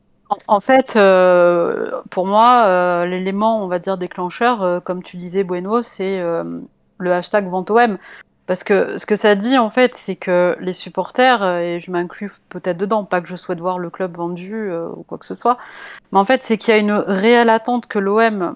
En, 0.47 0.59
fait, 0.59 0.95
euh, 0.95 2.01
pour 2.09 2.27
moi, 2.27 2.65
euh, 2.65 3.05
l'élément, 3.05 3.63
on 3.63 3.67
va 3.67 3.79
dire, 3.79 3.97
déclencheur, 3.97 4.61
euh, 4.61 4.79
comme 4.81 5.01
tu 5.01 5.15
disais, 5.15 5.43
Bueno, 5.43 5.81
c'est 5.81 6.21
le 6.99 7.13
hashtag 7.13 7.49
VentoM. 7.49 7.97
Parce 8.45 8.63
que 8.63 8.97
ce 8.97 9.05
que 9.05 9.17
ça 9.17 9.35
dit, 9.35 9.57
en 9.57 9.69
fait, 9.69 9.95
c'est 9.95 10.15
que 10.15 10.55
les 10.61 10.71
supporters, 10.73 11.43
et 11.59 11.81
je 11.81 11.91
m'inclus 11.91 12.31
peut-être 12.49 12.77
dedans, 12.77 13.03
pas 13.03 13.19
que 13.21 13.27
je 13.27 13.35
souhaite 13.35 13.59
voir 13.59 13.77
le 13.77 13.89
club 13.89 14.15
vendu 14.15 14.71
ou 14.73 15.03
quoi 15.03 15.17
que 15.17 15.25
ce 15.25 15.35
soit, 15.35 15.57
mais 16.11 16.19
en 16.19 16.23
fait, 16.25 16.41
c'est 16.43 16.57
qu'il 16.57 16.73
y 16.73 16.77
a 16.77 16.79
une 16.79 16.93
réelle 16.93 17.49
attente 17.49 17.87
que 17.87 17.99
l'OM, 17.99 18.55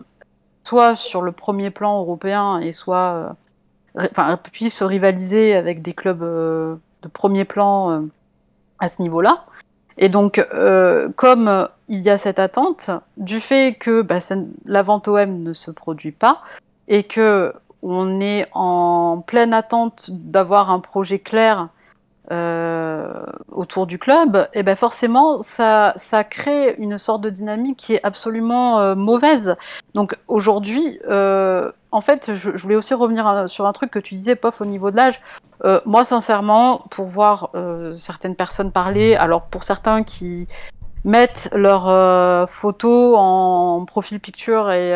soit 0.64 0.96
sur 0.96 1.22
le 1.22 1.34
premier 1.34 1.72
plan 1.72 2.00
européen, 2.00 2.60
et 2.60 2.72
soit 2.72 3.36
enfin, 4.00 4.38
puisse 4.38 4.82
rivaliser 4.82 5.56
avec 5.56 5.82
des 5.82 5.94
clubs 5.94 6.22
de 6.22 7.08
premier 7.12 7.44
plan 7.44 8.06
à 8.80 8.88
ce 8.88 9.02
niveau-là. 9.02 9.46
Et 9.98 10.10
donc, 10.10 10.40
euh, 10.54 11.10
comme 11.16 11.68
il 11.88 12.00
y 12.00 12.10
a 12.10 12.18
cette 12.18 12.40
attente, 12.40 12.90
du 13.18 13.40
fait 13.40 13.76
que 13.80 14.02
bah, 14.02 14.20
la 14.66 14.82
vente 14.82 15.08
OM 15.08 15.44
ne 15.44 15.54
se 15.54 15.72
produit 15.72 16.12
pas 16.12 16.42
et 16.88 17.04
que 17.04 17.54
on 17.84 18.22
est 18.22 18.48
en 18.54 19.24
pleine 19.26 19.54
attente 19.54 20.10
d'avoir 20.12 20.70
un 20.70 20.80
projet 20.80 21.20
clair 21.20 21.70
euh, 22.32 23.26
autour 23.52 23.86
du 23.86 24.00
club, 24.00 24.48
et 24.54 24.64
ben 24.64 24.76
forcément, 24.76 25.42
ça, 25.42 25.94
ça 25.98 26.24
crée 26.24 26.76
une 26.78 26.98
sorte 26.98 27.22
de 27.22 27.30
dynamique 27.30 27.78
qui 27.78 27.94
est 27.96 28.04
absolument 28.04 28.80
euh, 28.80 28.96
mauvaise. 28.96 29.56
Donc 29.94 30.16
aujourd'hui, 30.28 31.00
en 31.92 32.02
fait, 32.02 32.34
je, 32.34 32.50
voulais 32.52 32.76
aussi 32.76 32.94
revenir 32.94 33.50
sur 33.50 33.66
un 33.68 33.74
truc 33.74 33.92
que 33.92 34.00
tu 34.00 34.16
disais, 34.16 34.36
Pof, 34.36 34.62
au 34.62 34.66
niveau 34.66 34.92
de 34.92 34.98
l'âge. 34.98 35.22
Euh, 35.66 35.80
moi, 35.86 36.04
sincèrement, 36.04 36.86
pour 36.90 37.08
voir 37.08 37.50
euh, 37.56 37.94
certaines 37.94 38.36
personnes 38.36 38.72
parler, 38.72 39.16
alors 39.16 39.44
pour 39.44 39.64
certains 39.64 40.04
qui 40.04 40.48
mettent 41.04 41.50
leurs 41.54 41.90
euh, 41.90 42.46
photos 42.48 43.16
en 43.18 43.86
profil 43.86 44.20
picture 44.20 44.72
et, 44.72 44.92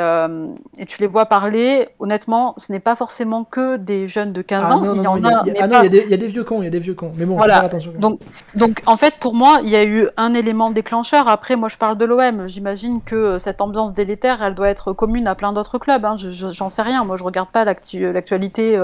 et, 0.78 0.86
tu 0.86 1.02
les 1.02 1.08
vois 1.08 1.26
parler, 1.26 1.90
honnêtement, 2.00 2.54
ce 2.58 2.72
n'est 2.72 2.80
pas 2.80 2.96
forcément 2.96 3.44
que 3.44 3.78
des 3.78 4.08
jeunes 4.08 4.34
de 4.34 4.42
15 4.42 4.72
ans. 4.72 4.94
il 4.94 5.02
y 5.02 5.08
en 5.08 5.24
a. 5.24 5.44
Ah 5.60 5.68
non, 5.68 5.82
il 5.84 5.94
y, 5.94 6.14
a 6.14 6.18
des 6.18 6.28
vieux 6.28 6.44
cons, 6.44 6.62
il 6.62 6.66
y 6.66 6.68
a 6.68 6.72
des 6.72 6.80
vieux 6.80 6.94
cons. 6.94 7.12
Mais 7.18 7.26
bon, 7.26 7.36
voilà. 7.36 7.56
faire 7.56 7.66
attention. 7.66 7.94
Donc, 7.98 8.20
donc, 8.56 8.82
en 8.86 8.98
fait, 8.98 9.16
pour 9.20 9.34
moi, 9.34 9.60
il 9.64 9.70
y 9.70 9.76
a 9.76 9.84
eu 9.84 10.08
un 10.18 10.34
élément 10.34 10.72
déclencheur. 10.72 11.28
Après, 11.28 11.56
moi, 11.56 11.70
je 11.70 11.78
parle 11.78 11.98
de 11.98 12.06
l'OM. 12.06 12.48
J'imagine 12.48 13.02
que 13.02 13.38
cette 13.38 13.62
ambiance 13.62 13.94
délétère, 13.94 14.44
elle 14.44 14.56
doit 14.56 14.70
être 14.70 14.94
commune 14.94 15.28
à 15.28 15.36
plein 15.36 15.54
d'autres 15.54 15.78
clubs. 15.78 16.06
Hein. 16.06 16.16
J'en 16.18 16.70
sais 16.70 16.82
rien. 16.82 17.04
Moi, 17.04 17.18
je 17.18 17.24
regarde 17.24 17.50
pas 17.50 17.66
l'actualité 17.66 18.80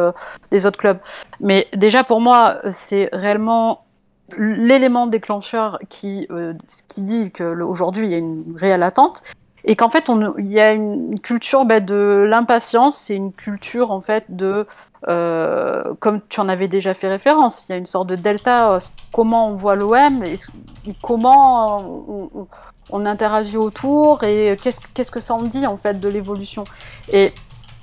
des 0.52 0.66
autres 0.66 0.78
clubs. 0.78 1.00
Mais 1.40 1.68
déjà, 1.76 2.04
pour 2.04 2.22
moi, 2.22 2.58
c'est 2.72 3.10
réellement 3.14 3.84
l'élément 4.38 5.08
déclencheur 5.08 5.80
qui, 5.90 6.28
euh, 6.32 6.54
qui 6.88 7.02
dit 7.02 7.32
qu'aujourd'hui 7.32 8.08
il 8.08 8.12
y 8.12 8.16
a 8.16 8.20
une 8.20 8.56
réelle 8.56 8.84
attente 8.84 9.24
et 9.64 9.76
qu'en 9.76 9.90
fait 9.90 10.10
il 10.38 10.52
y 10.52 10.60
a 10.60 10.74
une 10.74 11.20
culture 11.20 11.66
bah, 11.66 11.80
de 11.80 12.26
l'impatience, 12.28 12.96
c'est 12.98 13.16
une 13.16 13.32
culture 13.32 13.92
en 13.92 14.02
fait 14.02 14.26
de 14.30 14.66
euh, 15.08 15.94
comme 16.00 16.22
tu 16.30 16.40
en 16.40 16.50
avais 16.50 16.68
déjà 16.68 16.94
fait 16.94 17.08
référence, 17.08 17.68
il 17.68 17.72
y 17.72 17.76
a 17.76 17.78
une 17.78 17.86
sorte 17.86 18.08
de 18.08 18.16
delta, 18.16 18.74
euh, 18.74 18.80
comment 19.12 19.50
on 19.50 19.54
voit 19.54 19.76
l'OM, 19.76 20.24
comment 21.02 22.48
on, 22.92 23.06
interagit 23.06 23.58
autour 23.58 24.24
et 24.24 24.58
qu'est-ce, 24.62 24.82
qu'est-ce 24.94 25.12
que 25.12 25.22
ça 25.22 25.34
en 25.34 25.44
dit 25.44 25.66
en 25.66 25.78
fait 25.78 26.00
de 26.00 26.10
l'évolution. 26.10 26.66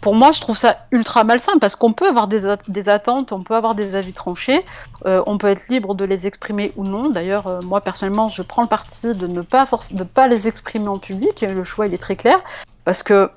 Pour 0.01 0.15
moi, 0.15 0.31
je 0.33 0.41
trouve 0.41 0.57
ça 0.57 0.77
ultra 0.93 1.25
malsain 1.25 1.59
parce 1.61 1.77
qu'on 1.77 1.93
peut 1.93 2.07
avoir 2.07 2.29
des, 2.29 2.55
des, 2.69 2.89
attentes, 2.89 3.33
on 3.33 3.43
peut 3.43 3.55
avoir 3.55 3.75
des 3.75 3.95
avis 3.95 4.13
tranchés, 4.13 4.65
euh, 5.07 5.23
on 5.27 5.39
peut 5.39 5.49
être 5.49 5.69
libre 5.69 5.95
de 5.95 6.05
les 6.05 6.27
exprimer 6.27 6.73
ou 6.77 6.85
non. 6.85 7.11
D'ailleurs, 7.11 7.47
euh, 7.47 7.61
moi 7.63 7.81
personnellement, 7.81 8.29
je 8.29 8.43
prends 8.43 8.63
le 8.63 8.69
parti 8.69 9.15
de 9.15 9.27
ne 9.27 9.41
pas, 9.41 9.67
de 9.93 10.05
pas 10.05 10.29
les 10.29 10.47
exprimer 10.47 10.89
en 10.89 10.99
public. 10.99 11.43
Le 11.43 11.65
choix, 11.65 11.87
il 11.87 11.95
est 11.95 11.99
très 11.99 12.17
clair 12.17 12.41
parce 12.85 13.03
que 13.03 13.31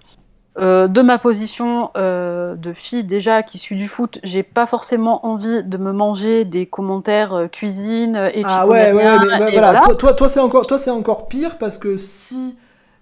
euh, 0.60 0.88
de 0.88 1.02
ma 1.02 1.18
position 1.18 1.92
de 1.96 2.74
fille 2.74 3.04
déjà 3.06 3.42
qui 3.42 3.58
suit 3.58 3.76
du 3.76 3.88
foot, 3.88 4.20
j'ai 4.24 4.44
pas 4.44 4.68
forcément 4.68 5.26
envie 5.26 5.64
de 5.64 5.78
me 5.78 5.92
manger 5.92 6.46
des 6.46 6.68
commentaires 6.68 7.48
cuisine 7.52 8.30
et 8.34 8.44
Ah 8.46 8.68
ouais, 8.68 8.92
ouais, 8.92 9.18
mais, 9.20 9.52
voilà. 9.52 9.80
Toi, 9.80 9.96
toi, 9.96 10.14
toi 10.14 10.30
c'est 10.30 10.40
encore, 10.40 10.68
toi, 10.68 10.78
c'est 10.78 10.92
encore 10.92 11.28
pire 11.28 11.58
parce 11.58 11.80
que 11.80 11.98
si 11.98 12.56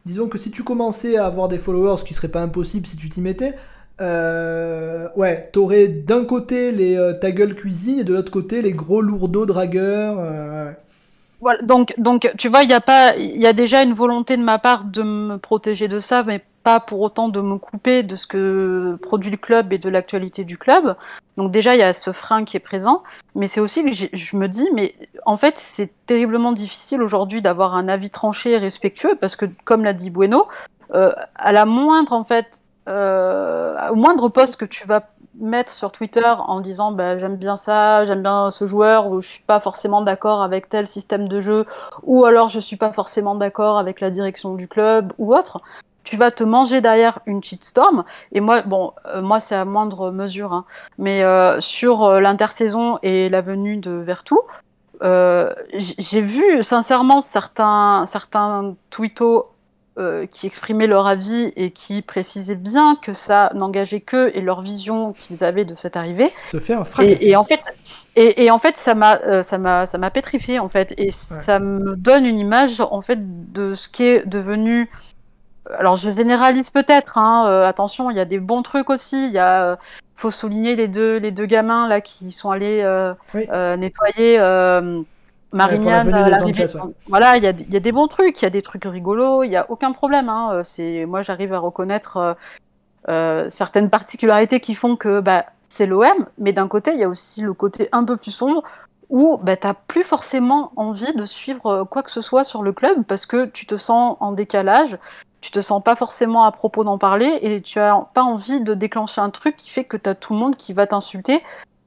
disons 0.09 0.27
que 0.27 0.39
si 0.39 0.49
tu 0.49 0.63
commençais 0.63 1.17
à 1.17 1.27
avoir 1.27 1.47
des 1.47 1.59
followers, 1.59 1.97
ce 1.97 2.03
qui 2.03 2.15
serait 2.15 2.29
pas 2.29 2.41
impossible 2.41 2.87
si 2.87 2.97
tu 2.97 3.09
t'y 3.09 3.21
mettais, 3.21 3.53
euh, 4.01 5.07
ouais, 5.15 5.49
t'aurais 5.51 5.87
d'un 5.87 6.25
côté 6.25 6.71
les 6.71 6.97
euh, 6.97 7.13
ta 7.13 7.31
gueule 7.31 7.53
cuisine 7.53 7.99
et 7.99 8.03
de 8.03 8.13
l'autre 8.13 8.31
côté 8.31 8.63
les 8.63 8.73
gros 8.73 9.01
lourdeaux 9.01 9.45
dragueurs. 9.45 10.15
Euh, 10.17 10.71
voilà, 11.41 11.61
donc, 11.61 11.93
donc 11.99 12.31
tu 12.39 12.49
vois, 12.49 12.63
il 12.63 12.69
y 12.71 12.73
a 12.73 12.81
pas, 12.81 13.15
il 13.17 13.39
y 13.39 13.45
a 13.45 13.53
déjà 13.53 13.83
une 13.83 13.93
volonté 13.93 14.35
de 14.35 14.41
ma 14.41 14.57
part 14.57 14.83
de 14.85 15.03
me 15.03 15.37
protéger 15.37 15.87
de 15.87 15.99
ça, 15.99 16.23
mais 16.23 16.41
pas 16.63 16.79
pour 16.79 17.01
autant 17.01 17.29
de 17.29 17.41
me 17.41 17.57
couper 17.57 18.03
de 18.03 18.15
ce 18.15 18.27
que 18.27 18.97
produit 19.01 19.31
le 19.31 19.37
club 19.37 19.73
et 19.73 19.77
de 19.77 19.89
l'actualité 19.89 20.43
du 20.43 20.57
club. 20.57 20.95
Donc 21.37 21.51
déjà, 21.51 21.75
il 21.75 21.79
y 21.79 21.83
a 21.83 21.93
ce 21.93 22.11
frein 22.11 22.43
qui 22.43 22.57
est 22.57 22.61
présent, 22.61 23.03
mais 23.35 23.47
c'est 23.47 23.61
aussi 23.61 23.83
que 23.83 23.91
je 23.93 24.35
me 24.35 24.47
dis, 24.47 24.67
mais 24.73 24.95
en 25.25 25.37
fait, 25.37 25.57
c'est 25.57 25.91
terriblement 26.05 26.51
difficile 26.51 27.01
aujourd'hui 27.01 27.41
d'avoir 27.41 27.75
un 27.75 27.87
avis 27.87 28.09
tranché 28.09 28.51
et 28.51 28.57
respectueux, 28.57 29.15
parce 29.19 29.35
que, 29.35 29.45
comme 29.63 29.83
l'a 29.83 29.93
dit 29.93 30.09
Bueno, 30.09 30.47
euh, 30.93 31.11
à 31.35 31.51
la 31.51 31.65
moindre, 31.65 32.13
en 32.13 32.23
fait, 32.23 32.61
euh, 32.87 33.75
au 33.91 33.95
moindre 33.95 34.29
poste 34.29 34.57
que 34.57 34.65
tu 34.65 34.85
vas 34.87 35.09
mettre 35.39 35.71
sur 35.71 35.91
Twitter 35.91 36.25
en 36.25 36.59
disant 36.59 36.91
bah, 36.91 37.17
j'aime 37.17 37.37
bien 37.37 37.55
ça, 37.55 38.05
j'aime 38.05 38.21
bien 38.21 38.51
ce 38.51 38.67
joueur, 38.67 39.07
ou 39.07 39.21
je 39.21 39.27
suis 39.27 39.43
pas 39.43 39.59
forcément 39.59 40.01
d'accord 40.01 40.41
avec 40.41 40.69
tel 40.69 40.87
système 40.87 41.27
de 41.27 41.39
jeu, 41.39 41.65
ou 42.03 42.25
alors 42.25 42.49
je 42.49 42.59
suis 42.59 42.75
pas 42.75 42.91
forcément 42.91 43.35
d'accord 43.35 43.77
avec 43.77 44.01
la 44.01 44.09
direction 44.09 44.55
du 44.55 44.67
club 44.67 45.13
ou 45.17 45.33
autre, 45.33 45.61
tu 46.03 46.17
vas 46.17 46.31
te 46.31 46.43
manger 46.43 46.81
derrière 46.81 47.19
une 47.25 47.43
cheatstorm. 47.43 48.03
Et 48.31 48.39
moi, 48.39 48.61
bon, 48.61 48.93
euh, 49.07 49.21
moi 49.21 49.39
c'est 49.39 49.55
à 49.55 49.65
moindre 49.65 50.11
mesure, 50.11 50.53
hein, 50.53 50.65
mais 50.97 51.23
euh, 51.23 51.59
sur 51.61 52.03
euh, 52.03 52.19
l'intersaison 52.19 52.97
et 53.03 53.29
la 53.29 53.41
venue 53.41 53.77
de 53.77 53.91
Vertou, 53.91 54.39
j'ai 55.01 56.21
vu 56.21 56.61
sincèrement 56.63 57.21
certains, 57.21 58.05
certains 58.05 58.75
tweetos 58.89 59.51
qui 60.31 60.47
exprimaient 60.47 60.87
leur 60.87 61.07
avis 61.07 61.51
et 61.57 61.71
qui 61.71 62.01
précisaient 62.01 62.55
bien 62.55 62.95
que 63.01 63.13
ça 63.13 63.51
n'engageait 63.53 63.99
que 63.99 64.31
et 64.33 64.39
leur 64.39 64.61
vision 64.61 65.11
qu'ils 65.11 65.43
avaient 65.43 65.65
de 65.65 65.75
cette 65.75 65.97
arrivée. 65.97 66.31
Se 66.39 66.57
faire 66.57 66.83
et, 67.01 67.29
et, 67.29 67.35
en 67.35 67.43
fait, 67.43 67.61
et, 68.15 68.43
et 68.43 68.51
en 68.51 68.57
fait, 68.59 68.75
ça 68.77 68.95
m'a, 68.95 69.19
euh, 69.21 69.43
ça 69.43 69.57
m'a, 69.57 69.87
ça 69.87 69.97
m'a 69.97 70.09
pétrifié 70.09 70.59
en 70.59 70.67
fait, 70.67 70.93
et 70.97 71.11
ça 71.11 71.59
me 71.59 71.95
donne 71.95 72.25
une 72.25 72.39
image 72.39 72.81
en 72.81 73.01
fait 73.01 73.51
de 73.53 73.75
ce 73.75 73.87
qui 73.87 74.03
est 74.03 74.25
devenu. 74.25 74.89
Alors, 75.77 75.95
je 75.95 76.11
généralise 76.11 76.69
peut-être. 76.69 77.17
Hein, 77.17 77.45
euh, 77.47 77.65
attention, 77.65 78.09
il 78.09 78.17
y 78.17 78.19
a 78.19 78.25
des 78.25 78.39
bons 78.39 78.61
trucs 78.61 78.89
aussi. 78.89 79.27
Il 79.27 79.31
y 79.31 79.39
a, 79.39 79.77
faut 80.15 80.31
souligner 80.31 80.75
les 80.75 80.87
deux, 80.87 81.17
les 81.17 81.31
deux 81.31 81.45
gamins 81.45 81.87
là 81.87 82.01
qui 82.01 82.31
sont 82.31 82.51
allés 82.51 82.83
nettoyer. 83.77 84.39
Marignane, 85.51 86.11
voilà, 87.07 87.37
il 87.37 87.43
y 87.43 87.47
a, 87.47 87.51
y 87.51 87.75
a, 87.75 87.79
des 87.79 87.91
bons 87.91 88.07
trucs, 88.07 88.39
il 88.39 88.45
y 88.45 88.45
a 88.45 88.51
des 88.51 88.61
trucs 88.61 88.83
rigolos, 88.85 89.43
il 89.43 89.49
y 89.49 89.55
a 89.55 89.65
aucun 89.71 89.91
problème. 89.93 90.29
Hein. 90.29 90.61
C'est 90.63 91.07
moi, 91.07 91.23
j'arrive 91.23 91.53
à 91.53 91.57
reconnaître 91.59 92.37
euh, 93.07 93.49
certaines 93.49 93.89
particularités 93.89 94.59
qui 94.59 94.75
font 94.75 94.95
que 94.95 95.19
bah, 95.21 95.45
c'est 95.69 95.85
l'OM, 95.85 96.27
mais 96.37 96.53
d'un 96.53 96.67
côté, 96.67 96.91
il 96.93 96.99
y 96.99 97.03
a 97.03 97.09
aussi 97.09 97.41
le 97.41 97.53
côté 97.53 97.89
un 97.91 98.03
peu 98.03 98.17
plus 98.17 98.31
sombre 98.31 98.63
où 99.09 99.39
bah, 99.41 99.55
tu 99.55 99.65
n'as 99.65 99.73
plus 99.73 100.03
forcément 100.03 100.71
envie 100.75 101.13
de 101.13 101.25
suivre 101.25 101.85
quoi 101.85 102.03
que 102.03 102.11
ce 102.11 102.21
soit 102.21 102.43
sur 102.43 102.61
le 102.61 102.73
club 102.73 103.03
parce 103.05 103.25
que 103.25 103.45
tu 103.45 103.65
te 103.65 103.77
sens 103.77 104.17
en 104.19 104.33
décalage, 104.33 104.99
tu 105.41 105.51
te 105.51 105.61
sens 105.61 105.83
pas 105.83 105.95
forcément 105.95 106.43
à 106.43 106.51
propos 106.51 106.83
d'en 106.83 106.97
parler 106.97 107.39
et 107.41 107.61
tu 107.61 107.79
as 107.79 108.07
pas 108.13 108.23
envie 108.23 108.61
de 108.61 108.73
déclencher 108.73 109.21
un 109.21 109.29
truc 109.29 109.55
qui 109.55 109.69
fait 109.69 109.83
que 109.83 109.97
tu 109.97 110.09
as 110.09 110.15
tout 110.15 110.33
le 110.33 110.39
monde 110.39 110.55
qui 110.55 110.73
va 110.73 110.87
t'insulter. 110.87 111.41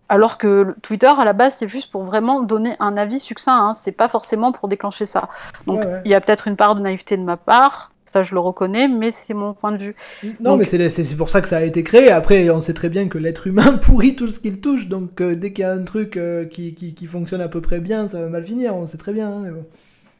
Alors 0.09 0.37
que 0.37 0.75
Twitter, 0.83 1.07
à 1.07 1.25
la 1.25 1.33
base, 1.33 1.57
c'est 1.59 1.69
juste 1.69 1.91
pour 1.91 2.05
vraiment 2.05 2.43
donner 2.43 2.77
un 2.81 2.97
avis 2.97 3.19
succinct. 3.19 3.69
Hein. 3.69 3.73
C'est 3.73 3.93
pas 3.93 4.09
forcément 4.09 4.53
pour 4.53 4.69
déclencher 4.69 5.07
ça. 5.07 5.29
Donc, 5.67 5.81
il 6.05 6.11
y 6.11 6.15
a 6.15 6.21
peut-être 6.21 6.49
une 6.49 6.57
part 6.57 6.75
de 6.75 6.81
naïveté 6.81 7.17
de 7.17 7.23
ma 7.23 7.37
part. 7.37 7.91
Ça, 8.05 8.23
je 8.23 8.35
le 8.35 8.41
reconnais, 8.41 8.89
mais 8.89 9.11
c'est 9.11 9.33
mon 9.33 9.55
point 9.55 9.73
de 9.73 9.79
vue. 9.79 9.97
Non, 10.41 10.59
mais 10.59 10.67
c'est 10.67 11.17
pour 11.17 11.31
ça 11.31 11.41
que 11.41 11.49
ça 11.49 11.57
a 11.57 11.63
été 11.63 11.83
créé. 11.83 12.11
Après, 12.11 12.51
on 12.51 12.61
sait 12.61 12.75
très 12.75 12.91
bien 12.91 13.09
que 13.09 13.17
l'être 13.17 13.47
humain 13.47 13.79
pourrit 13.81 14.15
tout 14.15 14.29
ce 14.29 14.39
qu'il 14.39 14.61
touche. 14.61 14.87
Donc, 14.89 15.23
euh, 15.23 15.35
dès 15.35 15.55
qu'il 15.55 15.63
y 15.63 15.67
a 15.67 15.73
un 15.73 15.83
truc 15.83 16.19
euh, 16.19 16.45
qui, 16.45 16.75
qui, 16.75 17.07
fonctionne 17.07 17.41
à 17.41 17.49
peu 17.49 17.63
près 17.63 17.81
bien, 17.81 18.07
ça 18.09 18.21
va 18.21 18.29
mal 18.29 18.45
finir. 18.45 18.77
On 18.77 18.87
sait 18.87 18.99
très 18.99 19.15
bien. 19.15 19.31
Hein, 19.31 19.41
mais 19.45 19.51
bon 19.51 19.65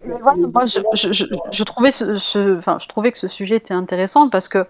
moi, 0.05 0.65
je, 0.65 1.63
trouvais 1.63 1.91
ce, 1.91 2.57
enfin, 2.59 2.79
je 2.79 2.89
trouvais 2.89 3.13
que 3.13 3.19
ce 3.19 3.29
sujet 3.29 3.57
était 3.57 3.75
intéressant 3.75 4.29
parce 4.29 4.49
que 4.49 4.67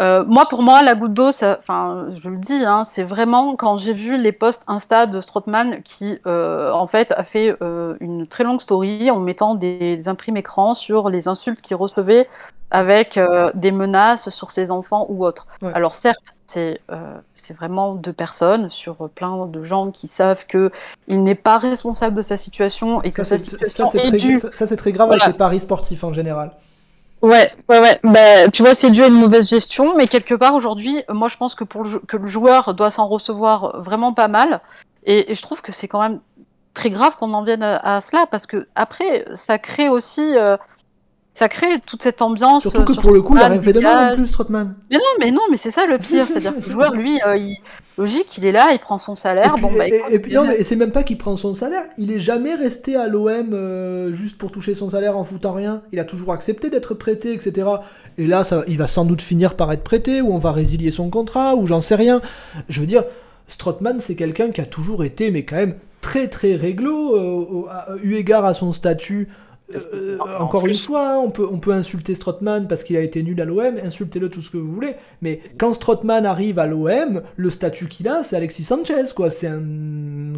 euh, 0.00 0.24
moi, 0.26 0.46
pour 0.48 0.62
moi, 0.62 0.82
la 0.82 0.94
goutte 0.94 1.14
d'eau, 1.14 1.28
enfin, 1.28 2.06
je 2.20 2.28
le 2.28 2.38
dis, 2.38 2.64
hein, 2.64 2.82
c'est 2.82 3.04
vraiment 3.04 3.54
quand 3.54 3.76
j'ai 3.76 3.92
vu 3.92 4.16
les 4.16 4.32
posts 4.32 4.64
Insta 4.66 5.06
de 5.06 5.20
Strootman 5.20 5.82
qui, 5.82 6.18
euh, 6.26 6.72
en 6.72 6.86
fait, 6.86 7.12
a 7.16 7.22
fait 7.22 7.56
euh, 7.62 7.94
une 8.00 8.26
très 8.26 8.42
longue 8.42 8.60
story 8.60 9.10
en 9.10 9.20
mettant 9.20 9.54
des, 9.54 9.96
des 9.96 10.08
imprimes 10.08 10.36
écrans 10.36 10.74
sur 10.74 11.10
les 11.10 11.28
insultes 11.28 11.60
qu'il 11.60 11.76
recevait 11.76 12.28
avec 12.70 13.20
des 13.54 13.70
menaces 13.70 14.30
sur 14.30 14.50
ses 14.50 14.70
enfants 14.70 15.06
ou 15.08 15.24
autres. 15.24 15.46
Alors 15.74 15.94
certes, 15.94 16.34
c'est 16.46 16.80
c'est 17.34 17.54
vraiment 17.54 17.94
deux 17.94 18.12
personnes 18.12 18.70
sur 18.70 19.08
plein 19.10 19.46
de 19.46 19.64
gens 19.64 19.90
qui 19.90 20.08
savent 20.08 20.46
que 20.46 20.72
il 21.08 21.22
n'est 21.22 21.34
pas 21.34 21.58
responsable 21.58 22.16
de 22.16 22.22
sa 22.22 22.36
situation 22.36 23.02
et 23.02 23.10
que 23.10 23.22
sa 23.22 23.38
situation 23.38 23.86
ça, 23.86 24.00
très, 24.00 24.38
ça, 24.38 24.66
c'est 24.66 24.76
très 24.76 24.92
grave 24.92 25.12
avec 25.12 25.26
les 25.26 25.32
paris 25.32 25.60
sportifs 25.60 26.04
en 26.04 26.12
général. 26.12 26.52
Ouais, 27.24 27.50
ouais, 27.70 27.80
ouais. 27.80 27.98
Bah, 28.02 28.50
tu 28.52 28.62
vois, 28.62 28.74
c'est 28.74 28.90
dû 28.90 29.02
à 29.02 29.06
une 29.06 29.14
mauvaise 29.14 29.48
gestion, 29.48 29.96
mais 29.96 30.06
quelque 30.08 30.34
part 30.34 30.54
aujourd'hui, 30.54 31.02
moi 31.08 31.28
je 31.28 31.38
pense 31.38 31.54
que 31.54 31.64
pour 31.64 31.82
le, 31.84 31.98
que 32.00 32.18
le 32.18 32.26
joueur 32.26 32.74
doit 32.74 32.90
s'en 32.90 33.08
recevoir 33.08 33.80
vraiment 33.80 34.12
pas 34.12 34.28
mal, 34.28 34.60
et, 35.04 35.34
je 35.34 35.40
trouve 35.40 35.62
que 35.62 35.72
c'est 35.72 35.88
quand 35.88 36.02
même 36.02 36.20
très 36.74 36.90
grave 36.90 37.16
qu'on 37.16 37.32
en 37.32 37.42
vienne 37.42 37.62
à, 37.62 38.00
cela, 38.02 38.26
parce 38.30 38.46
que 38.46 38.68
après, 38.74 39.24
ça 39.36 39.58
crée 39.58 39.88
aussi 39.88 40.36
euh, 40.36 40.58
ça 41.34 41.48
crée 41.48 41.80
toute 41.84 42.02
cette 42.02 42.22
ambiance. 42.22 42.62
Surtout 42.62 42.84
que 42.84 42.92
pour 42.92 43.10
le 43.10 43.20
coup, 43.20 43.36
il 43.36 43.42
a 43.42 43.48
rien 43.48 43.60
fait 43.60 43.72
de 43.72 43.80
mal 43.80 44.10
non 44.10 44.16
plus, 44.16 44.28
Strotman. 44.28 44.76
Mais 44.90 44.96
non, 44.96 45.02
mais 45.18 45.30
non, 45.32 45.40
mais 45.50 45.56
c'est 45.56 45.72
ça 45.72 45.84
le 45.84 45.98
pire. 45.98 46.28
C'est-à-dire 46.28 46.52
que 46.56 46.64
le 46.64 46.70
joueur, 46.70 46.94
lui, 46.94 47.20
euh, 47.26 47.36
il... 47.36 47.56
logique, 47.98 48.38
il 48.38 48.46
est 48.46 48.52
là, 48.52 48.68
il 48.72 48.78
prend 48.78 48.98
son 48.98 49.16
salaire. 49.16 49.52
Et 49.58 49.60
bon, 49.60 49.72
bah, 49.76 49.88
et, 49.88 50.18
puis, 50.20 50.32
non, 50.32 50.44
mais 50.44 50.62
c'est 50.62 50.76
même 50.76 50.92
pas 50.92 51.02
qu'il 51.02 51.18
prend 51.18 51.34
son 51.34 51.52
salaire. 51.54 51.82
Il 51.98 52.12
est 52.12 52.20
jamais 52.20 52.54
resté 52.54 52.94
à 52.94 53.08
l'OM 53.08 53.52
euh, 53.52 54.12
juste 54.12 54.38
pour 54.38 54.52
toucher 54.52 54.74
son 54.74 54.90
salaire 54.90 55.18
en 55.18 55.24
foutant 55.24 55.52
rien. 55.52 55.82
Il 55.90 55.98
a 55.98 56.04
toujours 56.04 56.32
accepté 56.32 56.70
d'être 56.70 56.94
prêté, 56.94 57.32
etc. 57.32 57.68
Et 58.16 58.28
là, 58.28 58.44
ça, 58.44 58.62
il 58.68 58.78
va 58.78 58.86
sans 58.86 59.04
doute 59.04 59.20
finir 59.20 59.56
par 59.56 59.72
être 59.72 59.82
prêté, 59.82 60.22
ou 60.22 60.32
on 60.32 60.38
va 60.38 60.52
résilier 60.52 60.92
son 60.92 61.10
contrat, 61.10 61.56
ou 61.56 61.66
j'en 61.66 61.80
sais 61.80 61.96
rien. 61.96 62.22
Je 62.68 62.78
veux 62.78 62.86
dire, 62.86 63.02
Strotman, 63.48 63.98
c'est 63.98 64.14
quelqu'un 64.14 64.50
qui 64.50 64.60
a 64.60 64.66
toujours 64.66 65.02
été, 65.02 65.32
mais 65.32 65.44
quand 65.44 65.56
même 65.56 65.74
très 66.00 66.28
très 66.28 66.54
réglo, 66.54 67.16
euh, 67.16 67.98
eu 68.04 68.14
égard 68.14 68.44
à 68.44 68.54
son 68.54 68.70
statut 68.70 69.28
euh, 69.74 70.18
encore 70.40 70.66
une 70.66 70.74
fois, 70.74 71.14
hein, 71.14 71.18
on 71.24 71.30
peut, 71.30 71.48
on 71.50 71.58
peut 71.58 71.72
insulter 71.72 72.14
Strotman 72.14 72.68
parce 72.68 72.84
qu'il 72.84 72.98
a 72.98 73.00
été 73.00 73.22
nul 73.22 73.40
à 73.40 73.46
l'OM, 73.46 73.78
insultez-le 73.82 74.28
tout 74.28 74.42
ce 74.42 74.50
que 74.50 74.58
vous 74.58 74.70
voulez, 74.70 74.94
mais 75.22 75.40
quand 75.58 75.72
Strotman 75.72 76.26
arrive 76.26 76.58
à 76.58 76.66
l'OM, 76.66 77.22
le 77.36 77.50
statut 77.50 77.88
qu'il 77.88 78.06
a, 78.08 78.22
c'est 78.22 78.36
Alexis 78.36 78.64
Sanchez, 78.64 79.14
quoi. 79.16 79.30
C'est 79.30 79.46
un 79.46 79.62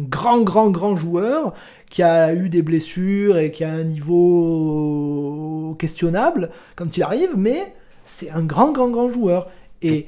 grand, 0.09 0.41
grand, 0.41 0.69
grand 0.69 0.95
joueur 0.95 1.53
qui 1.89 2.03
a 2.03 2.33
eu 2.33 2.47
des 2.47 2.61
blessures 2.61 3.37
et 3.37 3.51
qui 3.51 3.65
a 3.65 3.69
un 3.69 3.83
niveau 3.83 5.75
questionnable 5.77 6.49
quand 6.77 6.95
il 6.95 7.03
arrive, 7.03 7.35
mais 7.35 7.73
c'est 8.05 8.29
un 8.31 8.43
grand, 8.43 8.71
grand, 8.71 8.89
grand 8.89 9.09
joueur. 9.09 9.49
Et 9.81 10.07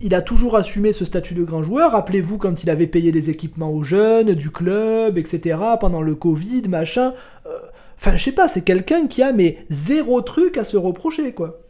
il 0.00 0.14
a 0.14 0.22
toujours 0.22 0.56
assumé 0.56 0.92
ce 0.92 1.04
statut 1.04 1.34
de 1.34 1.44
grand 1.44 1.62
joueur. 1.62 1.92
Rappelez-vous 1.92 2.38
quand 2.38 2.62
il 2.62 2.70
avait 2.70 2.86
payé 2.86 3.12
des 3.12 3.28
équipements 3.28 3.70
aux 3.70 3.84
jeunes, 3.84 4.32
du 4.32 4.50
club, 4.50 5.18
etc., 5.18 5.58
pendant 5.78 6.00
le 6.00 6.14
Covid, 6.14 6.62
machin. 6.68 7.12
Euh, 7.46 7.50
Enfin, 7.96 8.16
je 8.16 8.22
sais 8.22 8.32
pas, 8.32 8.48
c'est 8.48 8.64
quelqu'un 8.64 9.06
qui 9.06 9.22
a 9.22 9.32
mais 9.32 9.58
zéro 9.68 10.20
truc 10.20 10.56
à 10.56 10.64
se 10.64 10.76
reprocher, 10.76 11.32
quoi. 11.32 11.60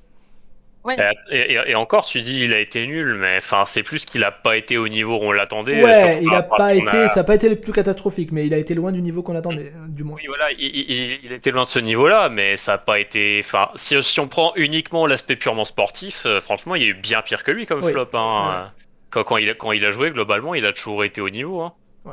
Ouais. 0.84 0.98
Et, 1.30 1.74
encore, 1.74 2.04
tu 2.04 2.20
dis 2.20 2.44
il 2.44 2.52
a 2.52 2.58
été 2.58 2.86
nul, 2.86 3.14
mais 3.14 3.38
enfin 3.38 3.64
c'est 3.64 3.82
plus 3.82 4.04
qu'il 4.04 4.22
a 4.22 4.30
pas 4.30 4.58
été 4.58 4.76
au 4.76 4.86
niveau 4.86 5.16
où 5.16 5.22
on 5.22 5.32
l'attendait. 5.32 5.82
Ouais, 5.82 6.22
il 6.22 6.28
a 6.34 6.42
pas 6.42 6.74
été, 6.74 7.08
ça 7.08 7.20
a 7.20 7.24
pas 7.24 7.34
été 7.36 7.48
le 7.48 7.56
plus 7.56 7.72
catastrophique, 7.72 8.32
mais 8.32 8.46
il 8.46 8.52
a 8.52 8.58
été 8.58 8.74
loin 8.74 8.92
du 8.92 9.00
niveau 9.00 9.22
qu'on 9.22 9.34
attendait, 9.34 9.72
euh, 9.74 9.88
du 9.88 10.04
moins. 10.04 10.16
Oui, 10.16 10.26
voilà, 10.26 10.52
il, 10.52 11.22
il, 11.24 11.32
était 11.32 11.52
loin 11.52 11.64
de 11.64 11.70
ce 11.70 11.78
niveau-là, 11.78 12.28
mais 12.28 12.58
ça 12.58 12.74
a 12.74 12.78
pas 12.78 12.98
été. 12.98 13.40
Enfin, 13.42 13.70
si, 13.76 14.02
si 14.02 14.20
on 14.20 14.28
prend 14.28 14.52
uniquement 14.56 15.06
l'aspect 15.06 15.36
purement 15.36 15.64
sportif, 15.64 16.24
euh, 16.26 16.42
franchement, 16.42 16.74
il 16.74 16.82
y 16.82 16.84
a 16.84 16.88
eu 16.88 16.94
bien 16.94 17.22
pire 17.22 17.44
que 17.44 17.50
lui 17.50 17.64
comme 17.64 17.82
flop. 17.82 18.08
Hein. 18.12 18.70
Quand, 19.08 19.24
quand, 19.24 19.36
il 19.38 19.48
a, 19.48 19.54
quand 19.54 19.72
il 19.72 19.86
a 19.86 19.90
joué, 19.90 20.10
globalement, 20.10 20.54
il 20.54 20.66
a 20.66 20.74
toujours 20.74 21.02
été 21.02 21.22
au 21.22 21.30
niveau. 21.30 21.62
Hein. 21.62 21.72
Ouais. 22.04 22.12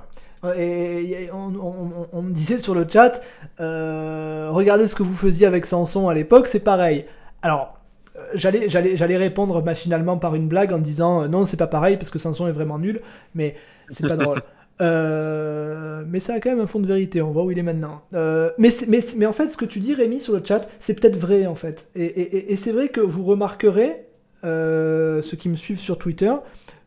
Et, 0.55 1.29
on, 1.31 2.21
me 2.21 2.31
disait 2.31 2.57
sur 2.57 2.73
le 2.73 2.85
chat, 2.87 3.21
euh, 3.59 4.49
regardez 4.51 4.87
ce 4.87 4.95
que 4.95 5.03
vous 5.03 5.13
faisiez 5.13 5.45
avec 5.45 5.65
Samson 5.65 6.09
à 6.09 6.13
l'époque, 6.13 6.47
c'est 6.47 6.61
pareil. 6.61 7.05
Alors, 7.43 7.77
euh, 8.15 8.19
j'allais, 8.33 8.67
j'allais, 8.67 8.97
j'allais 8.97 9.17
répondre 9.17 9.63
machinalement 9.63 10.17
par 10.17 10.33
une 10.33 10.47
blague 10.47 10.73
en 10.73 10.79
disant 10.79 11.23
euh, 11.23 11.27
non, 11.27 11.45
c'est 11.45 11.57
pas 11.57 11.67
pareil 11.67 11.97
parce 11.97 12.09
que 12.09 12.17
Samson 12.17 12.47
est 12.47 12.51
vraiment 12.53 12.79
nul, 12.79 13.01
mais 13.35 13.55
c'est 13.89 14.07
pas 14.07 14.15
drôle. 14.17 14.41
mais 14.79 16.19
ça 16.19 16.33
a 16.33 16.39
quand 16.39 16.49
même 16.49 16.59
un 16.59 16.67
fond 16.67 16.79
de 16.79 16.87
vérité, 16.87 17.21
on 17.21 17.31
voit 17.31 17.43
où 17.43 17.51
il 17.51 17.59
est 17.59 17.63
maintenant. 17.63 18.01
mais, 18.11 18.69
mais, 18.87 18.99
mais, 19.17 19.25
en 19.27 19.33
fait, 19.33 19.49
ce 19.49 19.57
que 19.57 19.65
tu 19.65 19.79
dis, 19.79 19.93
Rémi, 19.93 20.19
sur 20.21 20.33
le 20.33 20.41
chat, 20.43 20.67
c'est 20.79 20.99
peut-être 20.99 21.17
vrai 21.17 21.45
en 21.45 21.55
fait. 21.55 21.89
Et, 21.93 22.51
et 22.51 22.55
c'est 22.57 22.71
vrai 22.71 22.89
que 22.89 23.01
vous 23.01 23.23
remarquerez, 23.23 24.07
ceux 24.43 25.37
qui 25.37 25.49
me 25.49 25.55
suivent 25.55 25.79
sur 25.79 25.99
Twitter, 25.99 26.33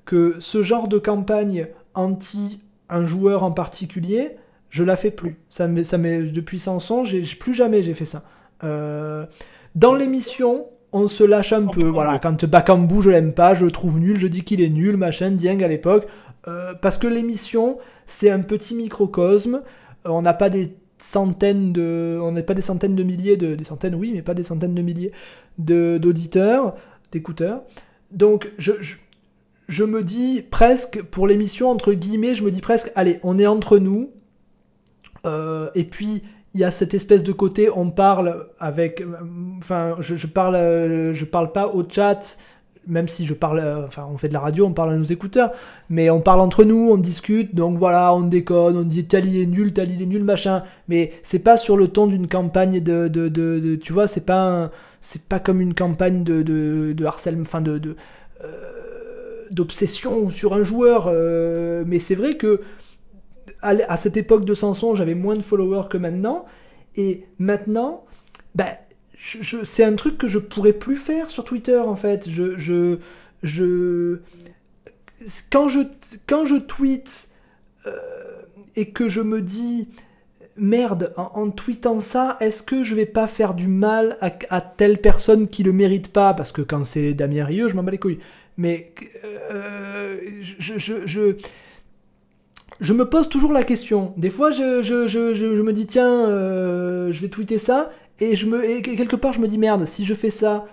que 0.05 0.35
ce 0.41 0.63
genre 0.63 0.89
de 0.89 0.99
campagne 0.99 1.69
anti 1.95 2.61
un 2.89 3.05
joueur 3.05 3.43
en 3.43 3.53
particulier, 3.53 4.37
je 4.71 4.85
la 4.85 4.97
fais 4.97 5.11
plus. 5.11 5.39
Ça 5.49 5.67
met, 5.67 5.85
ça 5.85 5.99
met, 5.99 6.23
depuis 6.23 6.59
Sanson, 6.59 7.05
j'ai, 7.05 7.23
plus 7.39 7.55
jamais 7.55 7.83
j'ai 7.83 7.95
fait 7.95 8.05
ça. 8.05 8.25
Euh, 8.65 9.25
dans 9.75 9.95
l'émission, 9.95 10.65
on 10.93 11.09
se 11.09 11.25
lâche 11.25 11.53
un 11.53 11.67
peu. 11.67 11.85
Voilà, 11.85 12.19
quand 12.19 12.45
Bakambu, 12.45 13.03
je 13.03 13.11
l'aime 13.11 13.33
pas, 13.33 13.55
je 13.55 13.65
le 13.65 13.71
trouve 13.71 13.99
nul, 13.99 14.19
je 14.19 14.27
dis 14.27 14.45
qu'il 14.45 14.61
est 14.61 14.69
nul, 14.69 14.97
machin, 14.97 15.31
Dieng 15.31 15.63
à 15.63 15.69
l'époque. 15.69 16.07
Euh, 16.47 16.75
parce 16.81 16.99
que 16.99 17.07
l'émission, 17.07 17.79
c'est 18.07 18.31
un 18.31 18.41
petit 18.41 18.75
microcosme. 18.75 19.63
Euh, 20.07 20.11
on 20.11 20.23
n'a 20.23 20.35
pas 20.35 20.51
des 20.51 20.75
centaines 20.99 21.73
de, 21.73 22.19
on 22.23 22.33
n'est 22.33 22.43
pas 22.43 22.55
des 22.55 22.63
centaines 22.63 22.95
de 22.95 23.03
milliers 23.03 23.37
de, 23.37 23.55
des 23.55 23.65
centaines, 23.65 23.95
oui, 23.95 24.13
mais 24.15 24.23
pas 24.23 24.35
des 24.35 24.45
centaines 24.45 24.75
de 24.75 24.83
milliers 24.83 25.13
d'auditeurs, 25.59 26.75
d'écouteurs. 27.13 27.63
Donc, 28.11 28.53
je 28.59 28.73
me 29.85 30.03
dis 30.03 30.43
presque, 30.51 31.03
pour 31.03 31.27
l'émission, 31.27 31.71
entre 31.71 31.93
guillemets, 31.93 32.35
je 32.35 32.43
me 32.43 32.51
dis 32.51 32.61
presque, 32.61 32.93
allez, 32.95 33.19
on 33.23 33.39
est 33.39 33.47
entre 33.47 33.79
nous. 33.79 34.11
Euh, 35.27 35.71
et 35.75 35.85
puis, 35.85 36.23
il 36.53 36.61
y 36.61 36.65
a 36.65 36.71
cette 36.71 36.95
espèce 36.95 37.23
de 37.25 37.33
côté, 37.33 37.69
on 37.75 37.91
parle 37.91 38.47
avec. 38.59 39.03
Enfin, 39.59 39.97
je, 40.01 40.27
parle, 40.27 41.13
je 41.13 41.25
parle 41.25 41.51
pas 41.51 41.69
au 41.69 41.83
chat, 41.89 42.39
même 42.87 43.09
si 43.09 43.27
je 43.27 43.35
parle. 43.35 43.61
Enfin, 43.87 44.07
on 44.13 44.19
fait 44.19 44.29
de 44.29 44.35
la 44.35 44.41
radio, 44.41 44.67
on 44.67 44.73
parle 44.73 44.93
à 44.93 44.97
nos 44.97 45.03
écouteurs, 45.05 45.51
mais 45.89 46.11
on 46.11 46.21
parle 46.21 46.41
entre 46.41 46.63
nous, 46.65 46.91
on 46.93 46.97
discute, 46.99 47.55
donc 47.55 47.77
voilà, 47.77 48.15
on 48.15 48.21
déconne, 48.23 48.77
on 48.77 48.83
dit 48.83 49.07
tel 49.07 49.27
il 49.27 49.41
est 49.41 49.47
nul, 49.47 49.73
tel 49.73 49.91
il 49.91 50.03
est 50.03 50.07
nul, 50.07 50.23
machin. 50.23 50.63
Mais 50.89 51.13
c'est 51.23 51.41
pas 51.41 51.57
sur 51.57 51.77
le 51.77 51.89
ton 51.89 52.07
d'une 52.07 52.29
campagne 52.29 52.81
de, 52.81 53.09
de, 53.09 53.29
de, 53.29 53.75
Tu 53.77 53.93
vois, 53.93 54.07
c'est 54.07 54.27
pas. 54.27 54.71
C'est 55.01 55.25
pas 55.25 55.39
comme 55.39 55.61
une 55.61 55.75
campagne 55.75 56.25
de, 56.25 56.43
de, 56.43 57.05
harcèlement. 57.05 57.43
Enfin, 57.43 57.61
de. 57.61 57.97
euh, 58.43 58.94
d'obsession 59.51 60.31
sur 60.31 60.55
un 60.55 60.63
joueur. 60.63 61.07
Euh, 61.09 61.85
mais 61.87 61.99
c'est 61.99 62.15
vrai 62.15 62.35
que 62.35 62.61
à, 63.63 63.97
cette 63.97 64.17
époque 64.17 64.45
de 64.45 64.55
Samson, 64.55 64.95
j'avais 64.95 65.15
moins 65.15 65.37
de 65.37 65.43
followers 65.43 65.89
que 65.89 65.97
maintenant. 65.97 66.45
Et 66.97 67.25
maintenant, 67.39 68.05
bah, 68.55 68.69
je, 69.17 69.65
c'est 69.65 69.85
un 69.85 69.95
truc 69.95 70.19
que 70.19 70.29
je 70.29 70.39
pourrais 70.39 70.73
plus 70.73 70.97
faire 70.97 71.31
sur 71.31 71.45
Twitter 71.45 71.79
en 71.79 71.97
fait. 71.97 72.29
Je, 72.29 72.59
je, 72.59 72.99
je 73.43 74.21
quand 75.51 75.69
je 75.69 75.81
quand 76.27 76.45
je 76.45 76.57
tweete 76.57 77.31
euh, 77.87 77.91
et 78.77 78.91
que 78.91 79.09
je 79.09 79.21
me 79.21 79.41
dis 79.41 79.89
merde, 80.57 81.13
en, 81.17 81.51
tweetant 81.51 81.99
ça, 81.99 82.37
est-ce 82.39 82.63
que 82.63 82.85
je 82.85 82.95
vais 82.95 83.07
pas 83.07 83.27
faire 83.27 83.55
du 83.55 83.67
mal 83.67 84.17
à, 84.21 84.31
à, 84.51 84.61
telle 84.61 85.01
personne 85.01 85.49
qui 85.49 85.65
le 85.65 85.73
mérite 85.73 86.13
pas? 86.13 86.33
Parce 86.33 86.53
que 86.53 86.63
quand 86.63 86.85
c'est 86.85 87.13
Damien 87.13 87.45
Rieu, 87.45 87.69
je 87.69 87.75
m'en 87.75 87.83
bats 87.83 87.91
les 87.91 87.99
couilles 87.99 88.21
mais 88.57 88.93
euh, 89.53 90.17
je, 92.81 92.93
me 92.93 93.05
pose 93.05 93.29
toujours 93.29 93.53
la 93.53 93.65
question. 93.65 94.15
Des 94.17 94.31
fois, 94.31 94.51
je, 94.51 94.83
je 94.83 95.63
me 95.63 95.73
dis, 95.73 95.87
tiens, 95.87 96.29
euh, 96.29 97.13
je 97.13 97.21
vais 97.21 97.29
tweeter 97.29 97.59
ça, 97.59 97.91
et, 98.21 98.35
je 98.35 98.47
me, 98.47 98.81
quelque 98.81 99.17
part, 99.17 99.33
je 99.33 99.41
me 99.41 99.49
dis, 99.49 99.59
merde, 99.59 99.87
si 99.87 100.05
je 100.05 100.15
fais 100.15 100.31
ça, 100.31 100.67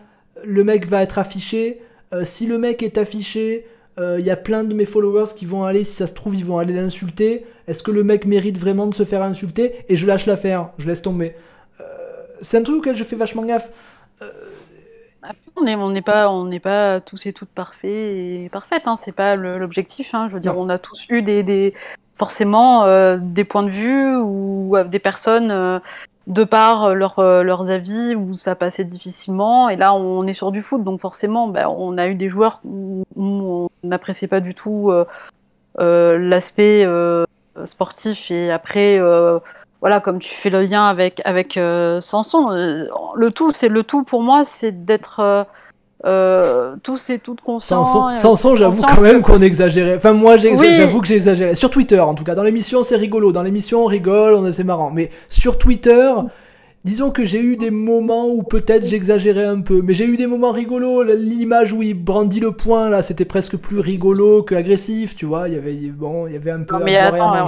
le 0.43 0.63
mec 0.63 0.87
va 0.87 1.01
être 1.01 1.17
affiché, 1.17 1.81
si 2.23 2.45
le 2.45 2.57
mec 2.57 2.83
est 2.83 2.97
affiché, 2.97 3.65
il 3.97 4.25
y 4.25 4.29
a 4.29 4.37
plein 4.37 4.63
de 4.63 4.73
mes 4.73 4.85
followers 4.85 5.33
qui 5.35 5.45
vont 5.45 5.63
aller, 5.63 5.83
si 5.83 5.93
ça 5.93 6.07
se 6.07 6.13
trouve, 6.13 6.35
ils 6.35 6.45
vont 6.45 6.57
aller 6.57 6.73
l'insulter. 6.73 7.45
Est-ce 7.67 7.83
que 7.83 7.91
le 7.91 8.03
mec 8.03 8.25
mérite 8.25 8.57
vraiment 8.57 8.87
de 8.87 8.93
se 8.93 9.03
faire 9.03 9.23
insulter? 9.23 9.73
Et 9.89 9.95
je 9.95 10.05
lâche 10.07 10.25
l'affaire, 10.25 10.71
je 10.77 10.87
laisse 10.87 11.01
tomber. 11.01 11.35
c'est 12.41 12.57
un 12.57 12.63
truc 12.63 12.77
auquel 12.77 12.95
je 12.95 13.03
fais 13.03 13.15
vachement 13.15 13.43
gaffe. 13.43 13.71
On 15.57 15.63
n'est 15.63 15.75
on 15.75 15.93
pas, 16.01 16.29
on 16.29 16.45
n'est 16.45 16.59
pas 16.59 17.01
tous 17.01 17.25
et 17.25 17.33
toutes 17.33 17.49
parfaits 17.49 17.89
et 17.91 18.49
parfaites. 18.51 18.87
Hein. 18.87 18.95
C'est 18.95 19.11
pas 19.11 19.35
l'objectif. 19.35 20.13
Hein. 20.13 20.27
Je 20.27 20.33
veux 20.33 20.39
dire, 20.39 20.57
on 20.57 20.69
a 20.69 20.77
tous 20.77 21.05
eu 21.09 21.21
des, 21.21 21.43
des 21.43 21.73
forcément 22.17 22.83
euh, 22.83 23.17
des 23.19 23.43
points 23.43 23.63
de 23.63 23.69
vue 23.69 24.15
ou 24.17 24.75
des 24.87 24.99
personnes 24.99 25.49
euh, 25.51 25.79
de 26.27 26.43
par 26.43 26.93
leur, 26.93 27.17
euh, 27.17 27.41
leurs 27.41 27.71
avis 27.71 28.13
où 28.15 28.35
ça 28.35 28.55
passait 28.55 28.83
difficilement. 28.83 29.69
Et 29.69 29.75
là, 29.75 29.93
on 29.95 30.27
est 30.27 30.33
sur 30.33 30.51
du 30.51 30.61
foot, 30.61 30.83
donc 30.83 30.99
forcément, 30.99 31.47
ben, 31.47 31.67
on 31.67 31.97
a 31.97 32.07
eu 32.07 32.15
des 32.15 32.29
joueurs 32.29 32.61
où, 32.63 33.03
on 33.15 33.69
n'appréciait 33.83 34.27
pas 34.27 34.39
du 34.39 34.53
tout 34.53 34.91
l'aspect 35.79 36.87
sportif 37.65 38.31
et 38.31 38.51
après 38.51 38.99
voilà, 39.81 39.99
comme 39.99 40.19
tu 40.19 40.33
fais 40.33 40.51
le 40.51 40.61
lien 40.61 40.85
avec 40.85 41.21
avec 41.25 41.57
euh, 41.57 41.99
Samson, 42.01 42.51
euh, 42.51 42.85
le 43.15 43.31
tout, 43.31 43.51
c'est 43.51 43.67
le 43.67 43.83
tout 43.83 44.03
pour 44.03 44.21
moi, 44.21 44.43
c'est 44.45 44.85
d'être 44.85 45.47
euh, 46.05 46.75
tous 46.83 47.09
et 47.09 47.17
toutes 47.17 47.41
conscients. 47.41 47.83
Samson, 47.83 48.15
Samson 48.15 48.55
j'avoue 48.55 48.83
quand 48.83 49.01
même 49.01 49.23
qu'on 49.23 49.41
exagérait. 49.41 49.95
Enfin, 49.95 50.13
moi, 50.13 50.37
j'avoue 50.37 51.01
que 51.01 51.07
j'ai 51.07 51.15
exagéré. 51.15 51.55
Sur 51.55 51.71
Twitter, 51.71 51.99
en 51.99 52.13
tout 52.13 52.23
cas, 52.23 52.35
dans 52.35 52.43
l'émission, 52.43 52.83
c'est 52.83 52.95
rigolo. 52.95 53.31
Dans 53.31 53.41
l'émission, 53.41 53.83
on 53.83 53.87
rigole, 53.87 54.35
on 54.35 54.51
c'est 54.51 54.63
marrant. 54.63 54.91
Mais 54.91 55.09
sur 55.29 55.57
Twitter. 55.57 56.11
Disons 56.83 57.11
que 57.11 57.25
j'ai 57.25 57.39
eu 57.39 57.57
des 57.57 57.69
moments 57.69 58.27
où 58.27 58.41
peut-être 58.41 58.87
j'exagérais 58.87 59.45
un 59.45 59.61
peu, 59.61 59.83
mais 59.83 59.93
j'ai 59.93 60.07
eu 60.07 60.17
des 60.17 60.25
moments 60.25 60.51
rigolos. 60.51 61.03
L'image 61.03 61.73
où 61.73 61.83
il 61.83 61.93
brandit 61.93 62.39
le 62.39 62.53
poing, 62.53 62.89
là, 62.89 63.03
c'était 63.03 63.23
presque 63.23 63.55
plus 63.55 63.79
rigolo 63.79 64.41
que 64.41 64.55
agressif, 64.55 65.15
tu 65.15 65.27
vois. 65.27 65.47
Il 65.47 65.53
y 65.53 65.57
avait, 65.57 65.73
bon, 65.73 66.25
il 66.25 66.33
y 66.33 66.35
avait 66.37 66.49
un 66.49 66.63
peu. 66.63 66.83
mais 66.83 66.97
attends, 66.97 67.45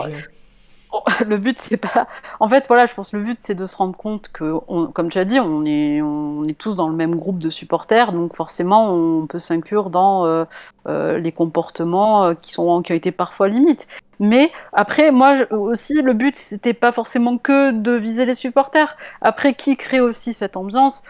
le 1.27 1.37
but 1.37 1.57
c'est 1.59 1.77
pas. 1.77 2.07
En 2.39 2.47
fait, 2.47 2.65
voilà, 2.67 2.85
je 2.85 2.93
pense 2.93 3.11
que 3.11 3.17
le 3.17 3.23
but 3.23 3.39
c'est 3.41 3.55
de 3.55 3.65
se 3.65 3.75
rendre 3.75 3.95
compte 3.95 4.29
que, 4.29 4.57
comme 4.91 5.09
tu 5.09 5.17
as 5.17 5.25
dit, 5.25 5.39
on 5.39 5.65
est, 5.65 6.01
on 6.01 6.43
est 6.45 6.57
tous 6.57 6.75
dans 6.75 6.87
le 6.89 6.95
même 6.95 7.15
groupe 7.15 7.39
de 7.39 7.49
supporters, 7.49 8.13
donc 8.13 8.35
forcément 8.35 8.93
on 8.93 9.27
peut 9.27 9.39
s'inclure 9.39 9.89
dans 9.89 10.25
euh, 10.25 10.45
euh, 10.87 11.17
les 11.17 11.31
comportements 11.31 12.25
euh, 12.25 12.33
qui 12.33 12.51
sont 12.51 12.81
qui 12.81 12.91
ont 12.91 12.95
été 12.95 13.11
parfois 13.11 13.47
limites. 13.47 13.87
Mais 14.19 14.51
après, 14.71 15.11
moi 15.11 15.35
aussi, 15.51 16.01
le 16.01 16.13
but 16.13 16.35
c'était 16.35 16.73
pas 16.73 16.91
forcément 16.91 17.37
que 17.37 17.71
de 17.71 17.91
viser 17.91 18.25
les 18.25 18.35
supporters. 18.35 18.95
Après, 19.21 19.53
qui 19.53 19.75
crée 19.77 19.99
aussi 19.99 20.33
cette 20.33 20.55
ambiance 20.55 21.03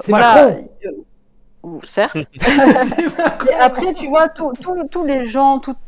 C'est 0.00 0.08
voilà, 0.08 0.34
Macron 0.34 0.64
certes. 1.84 2.16
Et 3.50 3.54
après, 3.54 3.94
tu 3.94 4.08
vois, 4.08 4.28
tous 4.28 5.04
les 5.04 5.26
gens, 5.26 5.58
toutes 5.58 5.78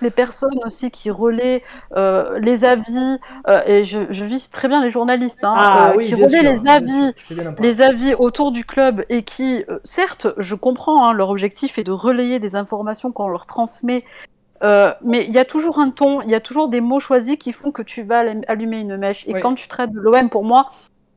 les 0.00 0.10
personnes 0.10 0.58
aussi 0.64 0.90
qui 0.90 1.10
relaient 1.10 1.62
euh, 1.96 2.38
les 2.38 2.64
avis, 2.64 3.18
euh, 3.48 3.60
et 3.66 3.84
je, 3.84 4.24
vise 4.24 4.50
très 4.50 4.68
bien 4.68 4.82
les 4.82 4.90
journalistes, 4.90 5.44
hein, 5.44 5.52
ah 5.54 5.92
euh, 5.96 6.02
qui 6.02 6.14
relaient 6.14 6.42
les 6.42 6.68
avis, 6.68 7.12
les 7.58 7.82
avis 7.82 8.14
autour 8.14 8.52
du 8.52 8.64
club 8.64 9.04
et 9.08 9.22
qui, 9.22 9.64
certes, 9.84 10.28
je 10.36 10.54
comprends, 10.54 11.06
hein, 11.06 11.12
leur 11.12 11.30
objectif 11.30 11.78
est 11.78 11.84
de 11.84 11.92
relayer 11.92 12.38
des 12.38 12.56
informations 12.56 13.12
qu'on 13.12 13.28
leur 13.28 13.46
transmet. 13.46 14.04
mais 14.62 15.24
il 15.26 15.32
y 15.32 15.38
a 15.38 15.44
toujours 15.44 15.78
un 15.78 15.90
ton, 15.90 16.22
il 16.22 16.30
y 16.30 16.34
a 16.34 16.40
toujours 16.40 16.68
des 16.68 16.80
mots 16.80 17.00
choisis 17.00 17.36
qui 17.36 17.52
font 17.52 17.70
que 17.70 17.82
tu 17.82 18.02
vas 18.02 18.24
allumer 18.48 18.80
une 18.80 18.96
mèche. 18.96 19.26
Et 19.28 19.34
quand 19.40 19.54
tu 19.54 19.68
traites 19.68 19.92
de 19.92 20.00
l'OM, 20.00 20.28
pour 20.28 20.44
moi, 20.44 20.70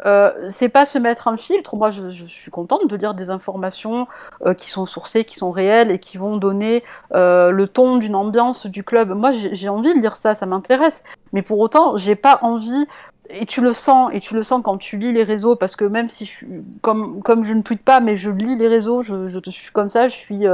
euh, 0.06 0.32
c'est 0.50 0.70
pas 0.70 0.86
se 0.86 0.98
mettre 0.98 1.28
un 1.28 1.38
filtre. 1.38 1.76
Moi, 1.76 1.92
je, 1.92 2.10
suis 2.26 2.52
contente 2.52 2.88
de 2.88 2.96
lire 2.96 3.14
des 3.14 3.30
informations 3.30 4.08
euh, 4.46 4.54
qui 4.54 4.70
sont 4.70 4.86
sourcées, 4.86 5.26
qui 5.26 5.36
sont 5.36 5.52
réelles 5.52 5.92
et 5.92 6.00
qui 6.00 6.18
vont 6.18 6.38
donner 6.38 6.84
euh, 7.14 7.52
le 7.52 7.68
ton 7.68 7.98
d'une 7.98 8.16
ambiance 8.16 8.66
du 8.66 8.84
club. 8.84 9.12
Moi, 9.12 9.32
j'ai 9.32 9.70
envie 9.70 9.94
de 9.94 10.00
lire 10.00 10.16
ça, 10.16 10.36
ça 10.36 10.46
m'intéresse. 10.46 11.04
Mais 11.34 11.42
pour 11.42 11.60
autant, 11.60 11.98
j'ai 11.98 12.16
pas 12.16 12.40
envie. 12.42 12.88
Et 13.32 13.46
tu 13.46 13.62
le 13.62 13.74
sens, 13.74 14.10
et 14.12 14.20
tu 14.20 14.34
le 14.34 14.42
sens 14.42 14.62
quand 14.64 14.78
tu 14.78 14.98
lis 14.98 15.14
les 15.14 15.24
réseaux, 15.24 15.56
parce 15.56 15.76
que 15.76 15.86
même 15.86 16.10
si 16.10 16.26
je 16.26 16.32
suis, 16.32 16.48
comme, 16.82 17.22
comme 17.22 17.44
je 17.44 17.54
ne 17.54 17.62
tweete 17.62 17.84
pas, 17.84 18.00
mais 18.00 18.18
je 18.18 18.32
lis 18.32 18.56
les 18.56 18.68
réseaux, 18.68 19.04
je, 19.04 19.28
je 19.28 19.52
suis 19.52 19.72
comme 19.72 19.92
ça, 19.92 20.08
je 20.08 20.16
suis 20.16 20.46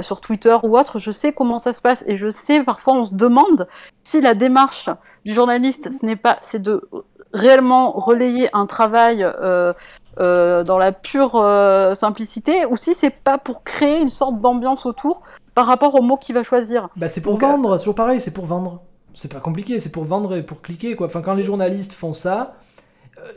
sur 0.00 0.20
Twitter 0.20 0.54
ou 0.62 0.76
autre, 0.76 0.98
je 0.98 1.10
sais 1.10 1.32
comment 1.32 1.56
ça 1.56 1.72
se 1.72 1.80
passe, 1.80 2.04
et 2.06 2.18
je 2.18 2.28
sais, 2.28 2.62
parfois 2.62 2.96
on 2.96 3.06
se 3.06 3.14
demande 3.14 3.66
si 4.02 4.20
la 4.20 4.34
démarche 4.34 4.90
du 5.24 5.32
journaliste, 5.32 5.90
ce 5.90 6.04
n'est 6.04 6.16
pas, 6.16 6.36
c'est 6.42 6.60
de 6.60 6.82
réellement 7.32 7.92
relayer 7.92 8.48
un 8.52 8.66
travail 8.66 9.22
euh, 9.22 9.72
euh, 10.18 10.64
dans 10.64 10.78
la 10.78 10.92
pure 10.92 11.36
euh, 11.36 11.94
simplicité, 11.94 12.66
ou 12.66 12.76
si 12.76 12.94
c'est 12.94 13.10
pas 13.10 13.38
pour 13.38 13.62
créer 13.64 14.00
une 14.00 14.10
sorte 14.10 14.40
d'ambiance 14.40 14.86
autour 14.86 15.22
par 15.54 15.66
rapport 15.66 15.94
au 15.94 16.02
mot 16.02 16.16
qu'il 16.16 16.34
va 16.34 16.42
choisir. 16.42 16.88
Bah 16.96 17.08
c'est 17.08 17.20
pour 17.20 17.38
vendre, 17.38 17.78
toujours 17.78 17.94
pareil, 17.94 18.20
c'est 18.20 18.32
pour 18.32 18.46
vendre. 18.46 18.82
C'est 19.14 19.32
pas 19.32 19.40
compliqué, 19.40 19.80
c'est 19.80 19.90
pour 19.90 20.04
vendre 20.04 20.36
et 20.36 20.42
pour 20.42 20.62
cliquer 20.62 20.94
quoi. 20.94 21.06
Enfin 21.06 21.20
quand 21.20 21.34
les 21.34 21.42
journalistes 21.42 21.92
font 21.92 22.12
ça, 22.12 22.54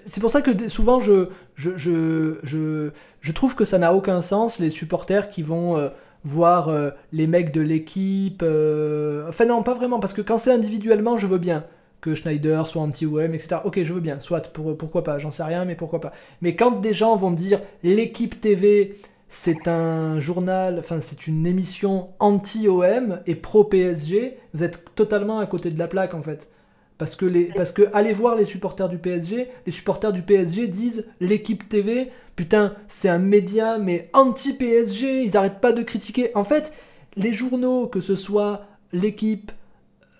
c'est 0.05 0.21
pour 0.21 0.29
ça 0.29 0.41
que 0.41 0.69
souvent 0.69 0.99
je, 0.99 1.29
je, 1.55 1.71
je, 1.75 2.37
je, 2.43 2.91
je 3.21 3.31
trouve 3.31 3.55
que 3.55 3.65
ça 3.65 3.79
n'a 3.79 3.93
aucun 3.93 4.21
sens 4.21 4.59
les 4.59 4.69
supporters 4.69 5.29
qui 5.29 5.41
vont 5.41 5.91
voir 6.23 6.69
les 7.11 7.25
mecs 7.25 7.51
de 7.51 7.61
l'équipe. 7.61 8.43
Enfin 8.43 9.45
non, 9.45 9.63
pas 9.63 9.73
vraiment, 9.73 9.99
parce 9.99 10.13
que 10.13 10.21
quand 10.21 10.37
c'est 10.37 10.53
individuellement, 10.53 11.17
je 11.17 11.25
veux 11.25 11.39
bien 11.39 11.63
que 12.03 12.15
Schneider 12.15 12.67
soit 12.67 12.81
anti-OM, 12.81 13.33
etc. 13.33 13.61
Ok, 13.63 13.81
je 13.81 13.93
veux 13.93 14.01
bien, 14.01 14.19
soit, 14.19 14.51
pour, 14.51 14.77
pourquoi 14.77 15.05
pas, 15.05 15.19
j'en 15.19 15.31
sais 15.31 15.43
rien, 15.43 15.63
mais 15.63 15.75
pourquoi 15.75 16.01
pas. 16.01 16.11
Mais 16.41 16.53
quand 16.53 16.81
des 16.81 16.91
gens 16.91 17.15
vont 17.15 17.31
dire 17.31 17.61
l'équipe 17.81 18.41
TV, 18.41 18.97
c'est 19.29 19.69
un 19.69 20.19
journal, 20.19 20.79
enfin 20.79 20.99
c'est 20.99 21.27
une 21.27 21.47
émission 21.47 22.09
anti-OM 22.19 23.21
et 23.25 23.35
pro-PSG, 23.35 24.37
vous 24.53 24.63
êtes 24.63 24.83
totalement 24.95 25.39
à 25.39 25.45
côté 25.45 25.69
de 25.69 25.79
la 25.79 25.87
plaque 25.87 26.13
en 26.13 26.21
fait. 26.21 26.51
Parce 26.97 27.15
que, 27.15 27.25
les, 27.25 27.45
parce 27.45 27.71
que 27.71 27.83
allez 27.93 28.11
voir 28.11 28.35
les 28.35 28.45
supporters 28.45 28.89
du 28.89 28.97
PSG, 28.97 29.49
les 29.65 29.71
supporters 29.71 30.11
du 30.11 30.23
PSG 30.23 30.67
disent 30.67 31.07
l'équipe 31.21 31.69
TV, 31.69 32.11
putain, 32.35 32.75
c'est 32.89 33.09
un 33.09 33.17
média 33.17 33.77
mais 33.77 34.09
anti-PSG, 34.11 35.23
ils 35.23 35.37
arrêtent 35.37 35.61
pas 35.61 35.71
de 35.71 35.81
critiquer. 35.83 36.35
En 36.35 36.43
fait, 36.43 36.73
les 37.15 37.31
journaux, 37.31 37.87
que 37.87 38.01
ce 38.01 38.17
soit 38.17 38.65
l'équipe, 38.91 39.53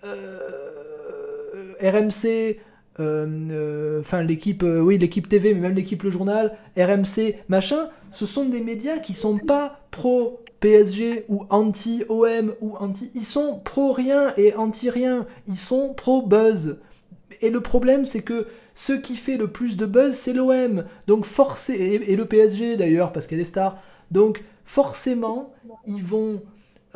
euh, 0.04 0.83
RMC, 1.80 2.58
euh, 3.00 3.26
euh, 3.50 4.00
enfin 4.00 4.22
l'équipe, 4.22 4.62
euh, 4.62 4.80
oui 4.80 4.98
l'équipe 4.98 5.28
TV, 5.28 5.52
mais 5.54 5.60
même 5.60 5.74
l'équipe 5.74 6.02
Le 6.02 6.10
Journal, 6.10 6.56
RMC, 6.76 7.36
machin, 7.48 7.88
ce 8.12 8.24
sont 8.24 8.44
des 8.44 8.60
médias 8.60 8.98
qui 8.98 9.14
sont 9.14 9.38
pas 9.38 9.80
pro 9.90 10.40
PSG 10.60 11.24
ou 11.28 11.44
anti 11.50 12.04
OM 12.08 12.54
ou 12.60 12.76
anti, 12.76 13.10
ils 13.14 13.24
sont 13.24 13.60
pro 13.64 13.92
rien 13.92 14.32
et 14.36 14.54
anti 14.54 14.90
rien, 14.90 15.26
ils 15.46 15.58
sont 15.58 15.92
pro 15.92 16.22
buzz. 16.22 16.78
Et 17.40 17.50
le 17.50 17.60
problème 17.60 18.04
c'est 18.04 18.22
que 18.22 18.46
ce 18.76 18.92
qui 18.92 19.16
fait 19.16 19.36
le 19.36 19.48
plus 19.48 19.76
de 19.76 19.86
buzz 19.86 20.14
c'est 20.14 20.32
l'OM, 20.32 20.84
donc 21.08 21.24
forcé 21.24 21.74
et, 21.74 22.14
le 22.14 22.24
PSG 22.26 22.76
d'ailleurs 22.76 23.12
parce 23.12 23.26
qu'il 23.26 23.36
y 23.36 23.40
a 23.40 23.42
des 23.42 23.48
stars, 23.48 23.76
donc 24.12 24.44
forcément 24.64 25.52
ils 25.84 26.04
vont 26.04 26.42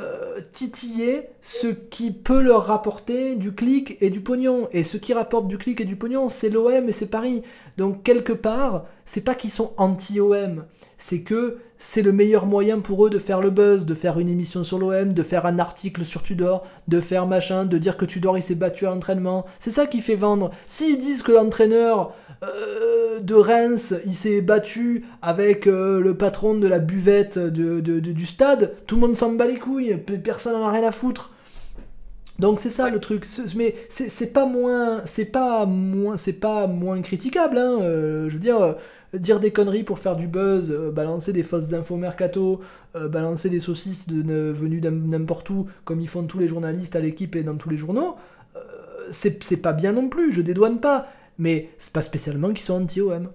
euh, 0.00 0.40
titiller 0.52 1.28
ce 1.42 1.66
qui 1.66 2.12
peut 2.12 2.40
leur 2.40 2.66
rapporter 2.66 3.34
du 3.34 3.52
clic 3.52 3.96
et 4.00 4.10
du 4.10 4.20
pognon. 4.20 4.68
Et 4.72 4.84
ce 4.84 4.96
qui 4.96 5.12
rapporte 5.12 5.48
du 5.48 5.58
clic 5.58 5.80
et 5.80 5.84
du 5.84 5.96
pognon, 5.96 6.28
c'est 6.28 6.50
l'OM 6.50 6.88
et 6.88 6.92
c'est 6.92 7.10
Paris. 7.10 7.42
Donc 7.76 8.04
quelque 8.04 8.32
part, 8.32 8.86
c'est 9.08 9.22
pas 9.22 9.34
qu'ils 9.34 9.50
sont 9.50 9.72
anti-OM, 9.78 10.64
c'est 10.98 11.22
que 11.22 11.56
c'est 11.78 12.02
le 12.02 12.12
meilleur 12.12 12.44
moyen 12.44 12.80
pour 12.80 13.06
eux 13.06 13.10
de 13.10 13.18
faire 13.18 13.40
le 13.40 13.48
buzz, 13.48 13.86
de 13.86 13.94
faire 13.94 14.18
une 14.18 14.28
émission 14.28 14.64
sur 14.64 14.78
l'OM, 14.78 15.14
de 15.14 15.22
faire 15.22 15.46
un 15.46 15.58
article 15.58 16.04
sur 16.04 16.22
Tudor, 16.22 16.66
de 16.88 17.00
faire 17.00 17.26
machin, 17.26 17.64
de 17.64 17.78
dire 17.78 17.96
que 17.96 18.04
Tudor 18.04 18.36
il 18.36 18.42
s'est 18.42 18.54
battu 18.54 18.86
à 18.86 18.90
l'entraînement. 18.90 19.46
C'est 19.60 19.70
ça 19.70 19.86
qui 19.86 20.02
fait 20.02 20.14
vendre. 20.14 20.50
S'ils 20.66 20.98
disent 20.98 21.22
que 21.22 21.32
l'entraîneur 21.32 22.12
euh, 22.42 23.20
de 23.20 23.34
Reims, 23.34 23.94
il 24.04 24.14
s'est 24.14 24.42
battu 24.42 25.06
avec 25.22 25.66
euh, 25.66 26.02
le 26.02 26.14
patron 26.14 26.54
de 26.54 26.68
la 26.68 26.78
buvette 26.78 27.38
du 27.38 28.26
stade, 28.26 28.74
tout 28.86 28.96
le 28.96 29.00
monde 29.00 29.16
s'en 29.16 29.32
bat 29.32 29.46
les 29.46 29.58
couilles, 29.58 29.96
personne 30.22 30.52
n'en 30.52 30.66
a 30.66 30.70
rien 30.70 30.86
à 30.86 30.92
foutre. 30.92 31.30
Donc 32.38 32.60
c'est 32.60 32.70
ça 32.70 32.88
le 32.88 33.00
truc, 33.00 33.26
mais 33.56 33.74
c'est 33.88 34.32
pas 34.32 34.46
moins, 34.46 35.02
c'est 35.06 35.24
pas 35.24 35.66
moins, 35.66 36.16
c'est 36.16 36.34
pas 36.34 36.68
moins 36.68 37.02
critiquable. 37.02 37.58
Hein. 37.58 37.78
Euh, 37.82 38.28
je 38.28 38.34
veux 38.34 38.40
dire, 38.40 38.76
dire 39.14 39.40
des 39.40 39.52
conneries 39.52 39.84
pour 39.84 39.98
faire 39.98 40.16
du 40.16 40.28
buzz, 40.28 40.70
balancer 40.92 41.32
des 41.32 41.42
fausses 41.42 41.72
infos 41.72 41.96
mercato, 41.96 42.60
balancer 42.94 43.48
des 43.48 43.60
saucisses 43.60 44.06
de, 44.08 44.52
venues 44.52 44.80
n'importe 44.80 45.48
où, 45.50 45.66
comme 45.84 46.00
ils 46.00 46.08
font 46.08 46.24
tous 46.24 46.38
les 46.38 46.48
journalistes 46.48 46.96
à 46.96 47.00
l'équipe 47.00 47.36
et 47.36 47.42
dans 47.42 47.56
tous 47.56 47.70
les 47.70 47.76
journaux, 47.76 48.16
c'est 49.10 49.62
pas 49.62 49.72
bien 49.72 49.92
non 49.92 50.08
plus. 50.08 50.32
Je 50.32 50.42
dédouane 50.42 50.80
pas 50.80 51.08
mais 51.38 51.70
c'est 51.78 51.92
pas 51.92 52.02
spécialement 52.02 52.48
qu'ils 52.48 52.64
sont 52.64 52.82
anti-OM. 52.82 53.30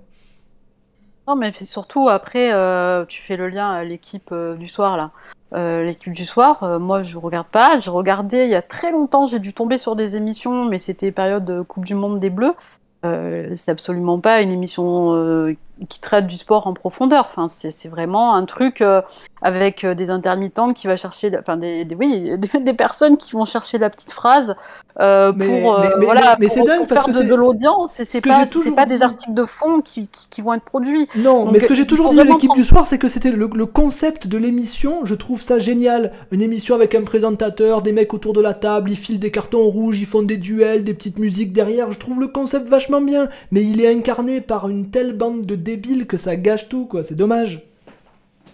Non, 1.28 1.36
mais 1.38 1.54
surtout 1.64 2.10
après, 2.10 2.54
euh, 2.54 3.06
tu 3.06 3.22
fais 3.22 3.38
le 3.38 3.48
lien 3.48 3.72
à 3.72 3.84
l'équipe 3.86 4.30
euh, 4.34 4.56
du 4.56 4.68
soir 4.68 4.98
là. 4.98 5.12
Euh, 5.54 5.84
l'équipe 5.84 6.12
du 6.12 6.26
soir, 6.26 6.80
moi 6.80 7.04
je 7.04 7.18
regarde 7.18 7.48
pas. 7.48 7.78
J'ai 7.80 7.92
regardé 7.92 8.44
il 8.44 8.50
y 8.50 8.56
a 8.56 8.62
très 8.62 8.92
longtemps, 8.92 9.28
j'ai 9.28 9.40
dû 9.40 9.54
tomber 9.54 9.78
sur 9.78 9.96
des 9.96 10.16
émissions, 10.16 10.66
mais 10.66 10.80
c'était 10.80 11.12
période 11.12 11.64
Coupe 11.68 11.86
du 11.86 11.96
Monde 11.96 12.20
des 12.20 12.32
Bleus. 12.32 12.56
c'est 13.04 13.70
absolument 13.70 14.20
pas 14.20 14.42
une 14.42 14.52
émission 14.52 15.56
qui 15.90 16.00
traite 16.00 16.28
du 16.28 16.38
sport 16.38 16.68
en 16.68 16.74
profondeur. 16.74 17.26
Enfin, 17.28 17.48
c'est 17.48 17.88
vraiment 17.90 18.36
un 18.36 18.46
truc 18.46 18.82
euh, 18.82 19.02
avec 19.42 19.84
euh, 19.84 19.96
des 19.96 20.10
intermittents 20.10 20.70
qui 20.70 20.88
va 20.88 20.98
chercher, 20.98 21.32
enfin 21.38 21.58
des, 21.58 21.86
oui, 22.00 22.32
des, 22.62 22.74
personnes 22.74 23.18
qui 23.18 23.34
vont 23.34 23.46
chercher 23.46 23.78
la 23.78 23.90
petite 23.90 24.12
phrase 24.12 24.56
euh, 25.00 25.34
pour 25.34 25.82
voilà, 26.02 26.38
mais, 26.40 26.48
c'est 26.48 26.64
dingue 26.64 26.88
parce 26.88 27.04
que 27.04 27.12
c'est 27.12 27.26
de 27.26 27.36
l'audience. 27.36 28.00
C'est 28.06 28.22
pas, 28.22 28.46
toujours 28.46 28.76
pas 28.76 28.86
des 28.86 29.02
articles 29.02 29.34
de 29.34 29.46
fond 29.46 29.82
qui, 29.82 30.10
qui, 30.30 30.42
vont 30.42 30.54
être 30.54 30.64
produits. 30.64 31.08
Non, 31.16 31.52
mais 31.52 31.60
ce 31.60 31.68
que 31.68 31.76
j'ai 31.76 31.88
toujours 31.88 32.10
dit 32.10 32.20
à 32.20 32.24
l'équipe 32.24 32.54
du 32.54 32.64
soir, 32.64 32.86
c'est 32.86 33.00
que 33.00 33.08
c'était 33.08 33.32
le, 33.32 33.50
le, 33.54 33.66
concept 33.66 34.28
de 34.28 34.38
l'émission. 34.38 35.00
Je 35.04 35.16
trouve 35.16 35.42
ça 35.42 35.60
génial. 35.60 36.12
Une 36.32 36.42
émission 36.42 36.76
avec 36.76 36.94
un 36.96 37.04
présentateur, 37.04 37.82
des 37.82 37.92
mecs 37.92 38.14
autour 38.14 38.34
de 38.34 38.42
la 38.42 38.54
table, 38.54 38.92
ils 38.92 38.98
filent 38.98 39.20
des 39.20 39.32
cartons 39.32 39.64
rouges, 39.64 40.00
ils 40.00 40.06
font 40.06 40.22
des 40.22 40.38
duels, 40.38 40.84
des 40.84 40.94
petites 40.94 41.20
musiques 41.20 41.52
derrière. 41.52 41.92
Je 41.92 41.98
trouve 41.98 42.20
le 42.20 42.28
concept 42.28 42.68
vachement 42.68 43.02
bien, 43.02 43.28
mais 43.52 43.64
il 43.64 43.82
est 43.82 43.92
incarné 43.92 44.42
par 44.42 44.70
une 44.70 44.90
telle 44.90 45.14
bande 45.14 45.46
de 45.46 45.56
débile 45.76 46.08
que 46.08 46.18
ça 46.18 46.36
gâche 46.36 46.70
tout, 46.70 46.86
quoi. 46.86 47.04
C'est 47.04 47.16
dommage. 47.16 47.66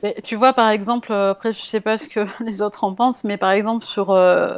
Mais 0.03 0.15
tu 0.23 0.35
vois, 0.35 0.53
par 0.53 0.69
exemple, 0.69 1.11
euh, 1.11 1.31
après, 1.31 1.53
je 1.53 1.61
sais 1.61 1.81
pas 1.81 1.97
ce 1.97 2.07
que 2.07 2.25
les 2.43 2.61
autres 2.61 2.83
en 2.83 2.93
pensent, 2.93 3.23
mais 3.23 3.37
par 3.37 3.51
exemple, 3.51 3.85
sur 3.85 4.11
euh, 4.11 4.55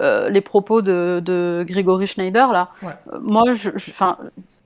euh, 0.00 0.28
les 0.28 0.40
propos 0.40 0.82
de, 0.82 1.20
de, 1.24 1.64
Grégory 1.66 2.06
Schneider, 2.06 2.52
là, 2.52 2.70
moi, 3.20 3.54
je, 3.54 3.70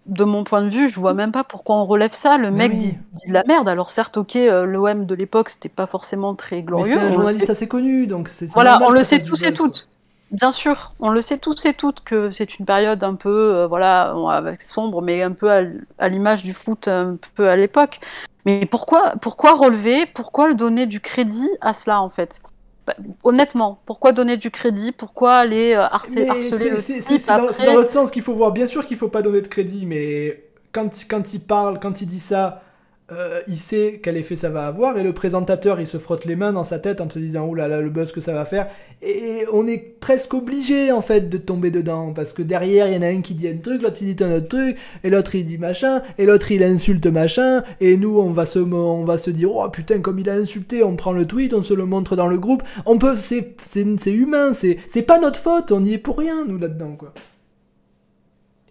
de 0.07 0.25
mon 0.25 0.45
point 0.45 0.63
de 0.63 0.69
vue, 0.69 0.89
je 0.91 1.01
vois 1.01 1.15
même 1.15 1.33
pas 1.33 1.45
pourquoi 1.45 1.77
on 1.77 1.87
relève 1.87 2.13
ça. 2.13 2.39
Le 2.39 2.51
mec 2.51 2.75
dit, 2.75 2.97
de 3.27 3.33
la 3.33 3.45
merde. 3.45 3.69
Alors 3.69 3.91
certes, 3.91 4.17
ok, 4.17 4.35
l'OM 4.35 5.07
de 5.07 5.15
l'époque, 5.15 5.51
c'était 5.51 5.69
pas 5.69 5.87
forcément 5.87 6.35
très 6.35 6.63
glorieux. 6.63 6.93
c'est 6.93 6.99
un 6.99 7.13
journaliste 7.13 7.51
assez 7.51 7.69
connu, 7.69 8.07
donc 8.07 8.29
c'est. 8.29 8.47
Voilà, 8.47 8.79
on 8.83 8.91
le 8.91 9.03
sait 9.03 9.23
tous 9.23 9.43
et 9.43 9.53
toutes. 9.53 9.89
Bien 10.31 10.51
sûr, 10.51 10.93
on 11.01 11.09
le 11.09 11.23
sait 11.23 11.39
tous 11.39 11.65
et 11.65 11.73
toutes 11.73 12.01
que 12.01 12.31
c'est 12.31 12.59
une 12.59 12.67
période 12.67 13.03
un 13.03 13.15
peu, 13.15 13.55
euh, 13.55 13.67
voilà, 13.67 14.15
avec 14.31 14.61
sombre, 14.61 15.01
mais 15.01 15.23
un 15.23 15.33
peu 15.33 15.51
à, 15.51 16.09
l'image 16.09 16.43
du 16.43 16.53
foot 16.53 16.87
un 16.87 17.17
peu 17.35 17.49
à 17.49 17.57
l'époque. 17.57 18.01
Mais 18.45 18.67
pourquoi, 18.67 19.13
pourquoi 19.21 19.55
relever, 19.55 20.05
pourquoi 20.07 20.53
donner 20.53 20.87
du 20.87 21.01
crédit 21.01 21.49
à 21.63 21.73
cela 21.73 22.03
en 22.03 22.11
fait? 22.11 22.41
Bah, 22.87 22.95
Honnêtement, 23.25 23.81
pourquoi 23.87 24.13
donner 24.13 24.37
du 24.37 24.51
crédit? 24.51 24.93
Pourquoi 24.93 25.35
aller 25.35 25.73
euh, 25.73 25.83
harceler, 25.83 26.29
C'est 26.51 27.27
dans, 27.27 27.47
dans 27.47 27.75
l'autre 27.75 27.91
sens 27.91 28.11
qu'il 28.11 28.23
faut 28.23 28.35
voir. 28.35 28.53
Bien 28.53 28.67
sûr 28.67 28.85
qu'il 28.85 28.99
faut 28.99 29.09
pas 29.09 29.23
donner 29.23 29.41
de 29.41 29.49
crédit, 29.49 29.87
mais 29.87 30.45
quand, 30.73 30.91
quand 31.09 31.33
il 31.33 31.41
parle, 31.41 31.81
quand 31.81 32.03
il 32.03 32.07
dit 32.07 32.21
ça, 32.21 32.63
euh, 33.11 33.41
il 33.49 33.59
sait 33.59 34.01
quel 34.03 34.19
effet 34.19 34.37
ça 34.37 34.51
va 34.51 34.67
avoir 34.67 34.99
et 34.99 35.03
le 35.03 35.15
présentateur 35.15 35.81
il 35.81 35.87
se 35.87 35.97
frotte 35.97 36.27
les 36.27 36.37
mains 36.37 36.53
dans 36.53 36.63
sa 36.63 36.79
tête 36.79 37.01
en 37.01 37.09
se 37.09 37.19
disant 37.19 37.47
oh 37.49 37.55
là 37.55 37.67
là 37.67 37.81
le 37.81 37.89
buzz 37.89 38.13
que 38.13 38.21
ça 38.21 38.35
va 38.35 38.45
faire. 38.45 38.69
Et 39.01 39.45
on 39.51 39.67
est 39.67 39.79
presque 39.79 40.35
obligé 40.35 40.93
en 40.93 41.01
fait 41.01 41.31
de 41.31 41.39
tomber 41.39 41.71
dedans 41.71 42.13
parce 42.13 42.35
que 42.35 42.43
derrière 42.43 42.87
il 42.87 42.95
y 42.95 42.99
en 42.99 43.03
a 43.03 43.07
un 43.07 43.23
qui 43.23 43.35
dit 43.35 43.49
un 43.49 43.57
truc 43.57 43.81
l'autre 43.81 43.97
il 44.03 44.15
dit 44.15 44.23
un 44.23 44.37
autre 44.37 44.49
truc 44.49 44.77
et 45.05 45.09
l'autre 45.09 45.35
il 45.37 45.47
dit 45.47 45.57
machin 45.57 46.03
et 46.19 46.27
l'autre 46.27 46.53
il 46.53 46.63
insulte 46.63 47.07
machin 47.07 47.63
et 47.81 47.97
nous 47.97 48.19
on 48.19 48.31
va 48.31 48.45
se 48.45 48.59
on 48.59 49.05
va 49.05 49.17
se 49.17 49.31
dire 49.31 49.55
oh 49.55 49.71
putain 49.71 50.01
comme 50.01 50.19
il 50.19 50.29
a 50.29 50.35
insulté. 50.35 50.83
On 50.83 50.95
prend 50.95 51.13
le 51.13 51.27
tweet 51.27 51.55
on 51.55 51.63
se 51.63 51.73
le 51.73 51.87
montre 51.87 52.15
dans 52.15 52.29
le 52.29 52.39
groupe. 52.39 52.63
On 52.85 52.99
peut 52.99 53.17
c'est 53.17 54.13
humain 54.13 54.53
c'est 54.53 55.03
pas 55.03 55.19
notre 55.19 55.41
faute 55.41 55.73
on 55.73 55.83
y 55.83 55.95
est 55.95 55.99
pour 55.99 56.19
rien 56.19 56.45
nous 56.47 56.59
là 56.59 56.69
dedans 56.69 56.95
quoi. 56.95 57.15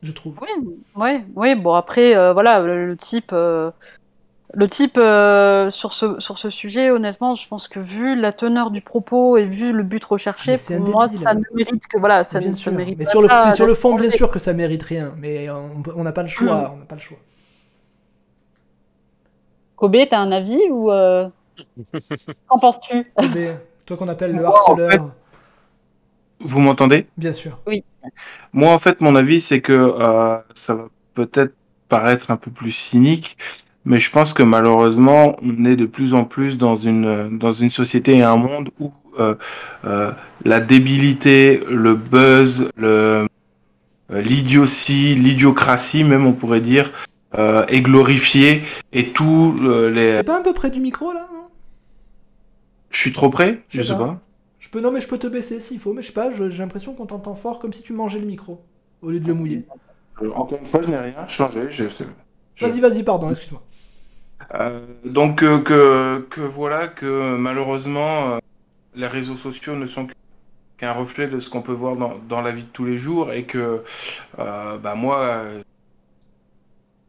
Je 0.04 0.12
trouve. 0.12 0.36
Oui 0.42 0.78
oui 0.96 1.24
oui 1.36 1.56
bon 1.56 1.74
après 1.74 2.16
euh, 2.16 2.34
voilà 2.34 2.60
le, 2.60 2.96
type 2.96 3.32
euh, 3.34 3.72
le 4.54 4.68
type 4.68 4.98
euh, 4.98 5.70
sur, 5.70 5.92
ce, 5.92 6.20
sur 6.20 6.38
ce 6.38 6.50
sujet, 6.50 6.90
honnêtement, 6.90 7.36
je 7.36 7.48
pense 7.48 7.68
que 7.68 7.80
vu 7.80 8.16
la 8.16 8.32
teneur 8.32 8.72
du 8.72 8.82
propos 8.82 9.38
et 9.38 9.44
vu 9.44 9.74
le 9.74 9.84
but 9.84 10.04
recherché, 10.06 10.56
pour 10.58 10.90
moi, 10.90 11.08
ça 11.10 11.34
ne 11.34 11.44
mérite 11.54 11.88
que 11.88 11.98
voilà, 11.98 12.24
ça 12.24 12.40
bien 12.40 12.52
ne 12.52 12.72
mérite 12.72 12.98
mais 12.98 13.06
sur 13.06 13.22
le, 13.22 13.28
mais 13.28 13.52
sur 13.52 13.66
le 13.66 13.74
fond, 13.74 13.96
bien 13.96 14.10
sûr 14.10 14.32
que 14.32 14.40
ça 14.40 14.54
mérite 14.54 14.84
rien, 14.84 15.14
mais 15.18 15.48
on 15.50 16.04
n'a 16.04 16.14
pas 16.14 16.24
le 16.24 16.30
choix, 16.30 16.56
hmm. 16.56 16.72
on 16.74 16.78
n'a 16.78 16.86
pas 16.86 16.96
le 16.96 17.02
choix. 17.02 17.18
Kobe, 19.76 19.98
t'as 20.10 20.20
un 20.20 20.32
avis 20.32 20.62
ou 20.72 20.92
euh... 20.92 21.28
qu'en 22.48 22.58
penses-tu? 22.58 23.12
Kobe, 23.16 23.58
toi 23.86 23.98
qu'on 23.98 24.08
appelle 24.08 24.36
le 24.36 24.46
harceleur. 24.46 25.14
Vous 26.40 26.60
m'entendez? 26.60 27.08
Bien 27.18 27.34
sûr. 27.34 27.60
Oui. 27.68 27.84
Moi, 28.54 28.72
en 28.72 28.80
fait, 28.80 29.02
mon 29.02 29.16
avis, 29.16 29.42
c'est 29.42 29.62
que 29.62 29.74
euh, 29.74 30.38
ça 30.54 30.76
va 30.76 30.88
peut-être 31.14 31.54
paraître 31.90 32.32
un 32.32 32.38
peu 32.38 32.52
plus 32.52 32.72
cynique, 32.72 33.38
mais 33.88 34.02
je 34.02 34.12
pense 34.12 34.34
que 34.34 34.44
malheureusement, 34.44 35.38
on 35.42 35.64
est 35.64 35.78
de 35.78 35.86
plus 35.86 36.14
en 36.14 36.26
plus 36.26 36.58
dans 36.58 36.76
une, 36.76 37.38
dans 37.38 37.52
une 37.52 37.70
société 37.70 38.18
et 38.18 38.22
un 38.22 38.36
monde 38.36 38.70
où 38.82 38.92
euh, 39.18 39.36
euh, 39.86 40.12
la 40.44 40.60
débilité, 40.60 41.62
le 41.70 41.96
buzz, 41.96 42.70
le, 42.76 43.28
euh, 44.12 44.22
l'idiotie, 44.22 45.16
l'idiocratie, 45.16 46.04
même 46.04 46.26
on 46.26 46.34
pourrait 46.34 46.60
dire, 46.60 46.92
euh, 47.38 47.66
est 47.68 47.80
glorifié 47.80 48.62
et 48.92 49.14
tout 49.14 49.56
les. 49.62 50.16
T'es 50.18 50.24
pas 50.24 50.38
un 50.38 50.44
peu 50.44 50.54
près 50.54 50.70
du 50.70 50.82
micro 50.82 51.14
là 51.14 51.30
Je 52.90 53.00
suis 53.00 53.14
trop 53.14 53.30
près 53.30 53.64
Je 53.70 53.82
sais 53.82 53.96
pas. 53.96 54.20
Je 54.60 54.68
peux 54.68 54.82
non 54.82 54.92
mais 54.92 55.00
je 55.00 55.08
peux 55.08 55.18
te 55.18 55.28
baisser 55.28 55.62
s'il 55.62 55.80
faut, 55.80 55.94
mais 55.94 56.02
je 56.02 56.08
sais 56.08 56.14
pas. 56.14 56.30
J'ai 56.30 56.50
l'impression 56.50 56.94
qu'on 56.94 57.06
t'entend 57.06 57.36
fort 57.36 57.60
comme 57.60 57.72
si 57.72 57.84
tu 57.84 57.94
mangeais 57.94 58.20
le 58.20 58.28
micro 58.28 58.62
au 59.02 59.12
lieu 59.12 59.22
de 59.22 59.28
le 59.28 59.34
mouiller. 59.34 59.66
Encore 60.36 60.60
une 60.60 60.66
fois, 60.66 60.82
je 60.82 60.90
n'ai 60.90 60.98
rien 60.98 61.26
changé. 61.28 61.70
Je... 61.70 61.86
Vas-y, 62.60 62.80
vas-y, 62.80 63.04
pardon, 63.04 63.30
excuse-moi. 63.30 63.62
Euh, 64.54 64.86
donc 65.04 65.44
euh, 65.44 66.22
que, 66.30 66.40
voilà 66.42 66.88
que 66.88 67.36
malheureusement 67.36 68.36
euh, 68.36 68.38
les 68.96 69.08
réseaux 69.08 69.36
sociaux 69.36 69.76
ne 69.76 69.86
sont 69.86 70.08
qu'un 70.78 70.94
reflet 70.94 71.28
de 71.28 71.38
ce 71.40 71.50
qu'on 71.50 71.62
peut 71.62 71.74
voir 71.74 71.98
dans, 71.98 72.18
dans, 72.30 72.42
la 72.42 72.52
vie 72.52 72.64
de 72.64 72.70
tous 72.70 72.86
les 72.86 72.98
jours 72.98 73.34
et 73.34 73.44
que 73.44 73.84
bah 74.38 74.96
moi 74.96 75.44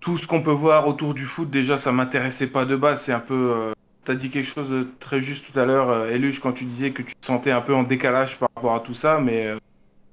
tout 0.01 0.17
ce 0.17 0.27
qu'on 0.27 0.43
peut 0.43 0.51
voir 0.51 0.89
autour 0.89 1.15
du 1.15 1.25
foot 1.25 1.49
déjà 1.51 1.79
ça 1.79 1.93
m'intéressait 1.93 2.49
pas 2.49 2.65
de 2.65 2.77
base. 2.77 3.03
C'est 3.03 3.13
un 3.13 3.21
peu 3.21 3.73
tu 4.05 4.11
as 4.11 4.15
dit 4.15 4.31
quelque 4.31 4.47
chose 4.47 4.71
de 4.71 4.89
très 4.99 5.21
juste 5.21 5.53
tout 5.53 5.59
à 5.59 5.65
l'heure 5.65 6.07
Eluge 6.07 6.41
quand 6.41 6.53
tu 6.53 6.65
disais 6.65 6.93
que 6.93 7.03
tu 7.03 7.15
te 7.15 7.27
sentais 7.27 7.51
un 7.53 7.61
peu 7.61 7.75
en 7.75 7.83
décalage 7.85 8.39
par 8.39 8.49
rapport 8.57 8.75
à 8.75 8.81
tout 8.81 8.95
ça 8.95 9.21
mais 9.21 9.55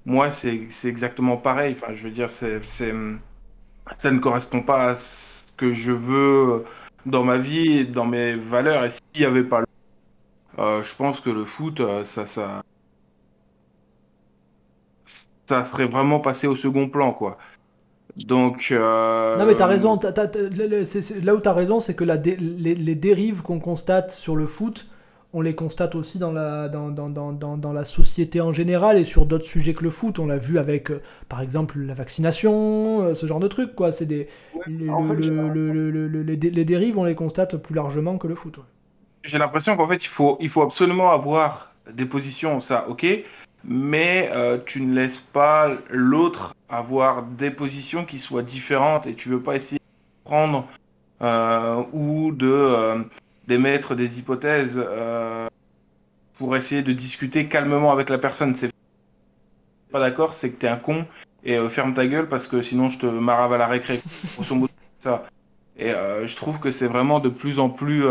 moi 0.06 0.30
c'est 0.32 0.68
exactement 0.84 1.38
pareil. 1.38 1.76
Enfin 1.80 1.94
je 1.94 2.04
veux 2.04 2.12
dire 2.12 2.30
c'est 2.30 2.62
ça 3.98 4.12
ne 4.12 4.20
correspond 4.20 4.62
pas 4.62 4.90
à 4.90 4.96
ce 4.96 5.46
que 5.58 5.72
je 5.72 5.92
veux 5.92 6.66
dans 7.06 7.24
ma 7.24 7.38
vie, 7.38 7.86
dans 7.86 8.06
mes 8.06 8.36
valeurs. 8.36 8.84
Et 8.86 8.90
s'il 8.90 9.20
n'y 9.20 9.26
avait 9.26 9.44
pas 9.44 9.62
le 9.62 9.66
euh, 10.58 10.84
je 10.84 10.96
pense 10.96 11.20
que 11.20 11.30
le 11.30 11.44
foot, 11.44 11.80
euh, 11.80 12.04
ça, 12.04 12.26
ça, 12.26 12.64
ça 15.48 15.66
serait 15.66 15.88
vraiment 15.88 16.20
passé 16.20 16.48
au 16.48 16.56
second 16.56 16.88
plan, 16.90 17.12
quoi. 17.12 17.38
Donc. 18.16 18.70
Euh... 18.72 19.38
Non, 19.38 19.46
mais 19.46 19.56
t'as 19.56 19.68
raison. 19.68 20.00
là 21.24 21.36
où 21.36 21.40
t'as 21.40 21.54
raison, 21.54 21.80
c'est 21.80 21.96
que 21.96 22.06
les, 22.06 22.96
dérives 22.96 23.42
qu'on 23.42 23.60
constate 23.60 24.12
sur 24.12 24.36
le 24.38 24.46
foot, 24.46 24.88
on 25.36 25.42
les 25.42 25.54
constate 25.54 25.96
aussi 25.96 26.18
dans 26.18 26.32
la, 26.32 26.70
dans, 26.70 26.90
dans, 26.90 27.10
dans, 27.10 27.58
dans 27.58 27.74
la 27.74 27.84
société 27.84 28.40
en 28.40 28.54
général 28.54 28.98
et 28.98 29.04
sur 29.04 29.26
d'autres 29.26 29.46
sujets 29.46 29.74
que 29.74 29.84
le 29.84 29.90
foot. 29.90 30.18
On 30.18 30.28
l'a 30.28 30.38
vu 30.38 30.58
avec, 30.58 30.90
euh, 30.90 31.02
par 31.28 31.42
exemple, 31.42 31.78
la 31.78 31.94
vaccination, 31.94 33.02
euh, 33.02 33.14
ce 33.14 33.26
genre 33.26 33.42
de 33.42 33.50
trucs. 33.50 33.76
Quoi. 33.76 33.92
C'est 33.92 34.06
des, 34.06 34.30
les, 34.66 34.88
dérives, 36.64 36.98
on 36.98 37.04
les 37.04 37.16
constate 37.16 37.58
plus 37.58 37.76
largement 37.76 38.18
que 38.18 38.28
le 38.28 38.36
foot. 38.36 38.60
J'ai 39.24 39.38
l'impression 39.38 39.76
qu'en 39.76 39.88
fait, 39.88 40.06
il 40.06 40.08
faut, 40.08 40.38
il 40.40 40.48
faut 40.48 40.62
absolument 40.62 41.12
avoir 41.12 41.74
des 41.92 42.06
positions, 42.06 42.62
ça, 42.62 42.88
ok, 42.88 43.06
mais 43.66 44.30
euh, 44.34 44.58
tu 44.66 44.82
ne 44.82 44.96
laisses 44.96 45.20
pas 45.20 45.70
l'autre 45.90 46.56
avoir 46.70 47.24
des 47.24 47.52
positions 47.52 48.06
qui 48.06 48.20
soient 48.20 48.42
différentes 48.42 49.06
et 49.06 49.16
tu 49.16 49.28
veux 49.28 49.42
pas 49.42 49.56
essayer 49.56 49.80
de 49.80 50.30
prendre 50.30 50.66
ou 51.94 52.32
de 52.32 53.06
d'émettre 53.48 53.96
des 53.96 54.20
hypothèses 54.20 54.82
euh, 54.84 55.48
pour 56.38 56.56
essayer 56.56 56.82
de 56.82 56.92
discuter 56.92 57.48
calmement 57.48 57.92
avec 57.92 58.10
la 58.10 58.18
personne. 58.18 58.56
C'est 58.56 58.72
pas 59.92 60.00
d'accord, 60.00 60.34
c'est 60.34 60.52
que 60.52 60.58
t'es 60.58 60.68
un 60.68 60.78
con 60.78 61.06
et 61.44 61.58
euh, 61.58 61.70
ferme 61.70 61.94
ta 61.94 62.08
gueule 62.08 62.28
parce 62.28 62.48
que 62.48 62.62
sinon 62.62 62.90
je 62.90 63.00
te 63.00 63.06
marave 63.06 63.54
à 63.54 63.58
la 63.58 63.68
récré. 63.68 64.00
ça. 65.00 65.26
Et 65.78 65.92
euh, 65.92 66.26
je 66.26 66.36
trouve 66.36 66.60
que 66.60 66.72
c'est 66.72 66.88
vraiment 66.88 67.20
de 67.20 67.30
plus 67.30 67.60
en 67.60 67.70
plus 67.70 68.04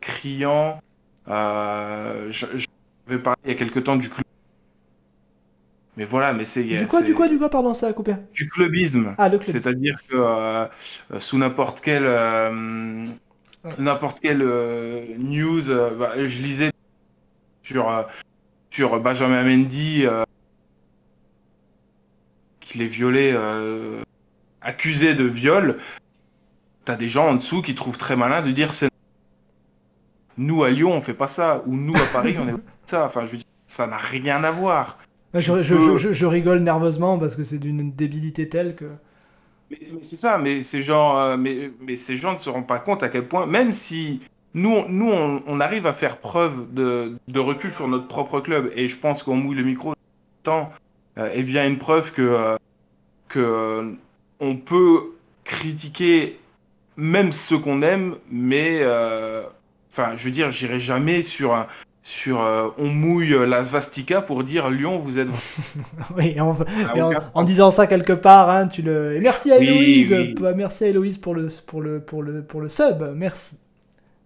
criant. 0.00 0.80
je, 1.26 2.66
vais 3.06 3.18
parler 3.18 3.38
il 3.44 3.50
y 3.50 3.54
a 3.54 3.56
quelques 3.56 3.84
temps 3.84 3.96
du 3.96 4.08
club. 4.08 4.24
Mais 5.96 6.04
voilà, 6.04 6.34
mais 6.34 6.44
c'est. 6.44 6.62
Du 6.62 6.86
quoi, 6.86 7.00
du 7.00 7.14
quoi, 7.14 7.26
du 7.26 7.38
quoi, 7.38 7.48
pardon, 7.48 7.72
ça 7.72 7.86
a 7.86 7.92
coupé 7.94 8.14
Du 8.34 8.50
clubisme. 8.50 9.14
Ah, 9.16 9.30
le 9.30 9.38
club. 9.38 9.48
C'est-à-dire 9.48 9.98
que 10.08 10.68
sous 11.18 11.38
n'importe 11.38 11.80
quel 11.80 12.04
n'importe 13.78 14.20
quelle 14.20 14.42
euh, 14.42 15.04
news. 15.18 15.70
Euh, 15.70 15.90
bah, 15.90 16.12
je 16.16 16.42
lisais 16.42 16.70
sur, 17.62 17.90
euh, 17.90 18.02
sur 18.70 19.00
Benjamin 19.00 19.42
Mendy 19.42 20.04
qu'il 22.60 22.82
est 22.82 22.86
violé, 22.86 23.36
accusé 24.60 25.14
de 25.14 25.24
viol. 25.24 25.78
T'as 26.84 26.96
des 26.96 27.08
gens 27.08 27.28
en 27.28 27.34
dessous 27.34 27.62
qui 27.62 27.74
trouvent 27.74 27.98
très 27.98 28.16
malin 28.16 28.42
de 28.42 28.50
dire 28.50 28.72
c'est 28.72 28.88
nous 30.38 30.62
à 30.62 30.70
Lyon 30.70 30.92
on 30.92 31.00
fait 31.00 31.14
pas 31.14 31.28
ça 31.28 31.62
ou 31.66 31.74
nous 31.74 31.96
à 31.96 32.06
Paris 32.12 32.36
on 32.38 32.48
est 32.48 32.54
ça. 32.86 33.06
Enfin 33.06 33.24
je 33.24 33.32
veux 33.32 33.36
dire 33.38 33.46
ça 33.66 33.86
n'a 33.86 33.96
rien 33.96 34.44
à 34.44 34.50
voir. 34.50 34.98
Je, 35.34 35.62
je, 35.62 35.96
je, 35.96 36.12
je, 36.12 36.26
rigole 36.26 36.60
nerveusement 36.60 37.18
parce 37.18 37.36
que 37.36 37.44
c'est 37.44 37.58
d'une 37.58 37.92
débilité 37.92 38.48
telle 38.48 38.74
que. 38.74 38.86
Mais, 39.70 39.78
c'est 40.02 40.16
ça, 40.16 40.38
mais 40.38 40.62
ces 40.62 40.82
gens, 40.82 41.18
euh, 41.18 41.36
mais, 41.36 41.70
mais 41.80 41.96
ces 41.96 42.16
gens 42.16 42.32
ne 42.32 42.38
se 42.38 42.50
rendent 42.50 42.66
pas 42.66 42.78
compte 42.78 43.02
à 43.02 43.08
quel 43.08 43.26
point, 43.26 43.46
même 43.46 43.72
si 43.72 44.20
nous, 44.54 44.86
nous 44.88 45.10
on, 45.10 45.60
arrive 45.60 45.86
à 45.86 45.92
faire 45.92 46.18
preuve 46.18 46.72
de, 46.72 47.16
de, 47.28 47.40
recul 47.40 47.72
sur 47.72 47.88
notre 47.88 48.06
propre 48.06 48.40
club, 48.40 48.70
et 48.74 48.88
je 48.88 48.96
pense 48.96 49.22
qu'on 49.22 49.36
mouille 49.36 49.56
le 49.56 49.64
micro 49.64 49.94
temps, 50.42 50.70
euh, 51.18 51.30
est 51.32 51.42
bien 51.42 51.66
une 51.66 51.78
preuve 51.78 52.12
que, 52.12 52.22
euh, 52.22 52.56
que 53.28 53.96
on 54.40 54.56
peut 54.56 55.14
critiquer 55.44 56.38
même 56.96 57.32
ceux 57.32 57.58
qu'on 57.58 57.82
aime, 57.82 58.16
mais 58.30 58.82
enfin, 59.90 60.16
je 60.16 60.24
veux 60.24 60.30
dire, 60.30 60.50
j'irai 60.50 60.80
jamais 60.80 61.22
sur 61.22 61.54
un, 61.54 61.66
sur 62.06 62.40
euh, 62.40 62.68
on 62.78 62.86
mouille 62.86 63.36
la 63.48 63.64
svastika 63.64 64.22
pour 64.22 64.44
dire 64.44 64.70
Lyon 64.70 64.96
vous 64.96 65.18
êtes 65.18 65.26
oui 66.16 66.36
en, 66.40 67.42
disant 67.42 67.72
ça 67.72 67.88
quelque 67.88 68.12
part 68.12 68.48
hein, 68.48 68.68
tu 68.68 68.80
le 68.80 69.18
merci 69.20 69.50
à 69.50 69.58
Héloïse 69.58 70.14
bah, 70.38 70.52
merci 70.54 70.84
à 70.84 70.86
Héloïse 70.86 71.18
pour 71.18 71.34
le 71.34 71.48
pour 71.66 71.82
le 71.82 71.98
pour 71.98 72.22
le 72.22 72.44
pour 72.44 72.60
le 72.60 72.68
sub 72.68 73.12
merci. 73.16 73.58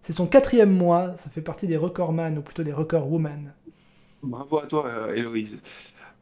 C'est 0.03 0.13
son 0.13 0.27
quatrième 0.27 0.71
mois 0.71 1.15
ça 1.17 1.31
fait 1.31 1.41
partie 1.41 1.67
des 1.67 1.79
recordman 1.79 2.37
ou 2.37 2.43
plutôt 2.43 2.63
des 2.63 2.73
record 2.73 3.11
woman. 3.11 3.55
Bravo 4.23 4.59
à 4.59 4.67
toi 4.67 4.85
euh, 4.87 5.15
Héloïse. 5.15 5.63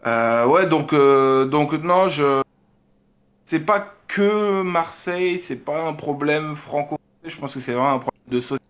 Euh, 0.07 0.47
ouais 0.47 0.69
donc 0.69 0.95
donc 0.95 1.73
non 1.73 2.09
je 2.09 2.41
c'est 3.47 3.67
pas 3.67 3.97
que 4.07 4.63
Marseille 4.63 5.41
c'est 5.41 5.65
pas 5.65 5.89
un 5.89 5.95
problème 5.95 6.55
franco 6.55 6.99
je 7.25 7.37
pense 7.37 7.53
que 7.53 7.59
c'est 7.59 7.73
vraiment 7.73 7.95
un 7.95 7.99
problème 7.99 8.23
de 8.29 8.39
société 8.39 8.65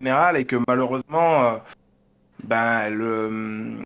générale 0.00 0.38
et 0.38 0.44
que 0.44 0.56
malheureusement 0.66 1.60
ben, 2.44 2.88
le, 2.88 3.82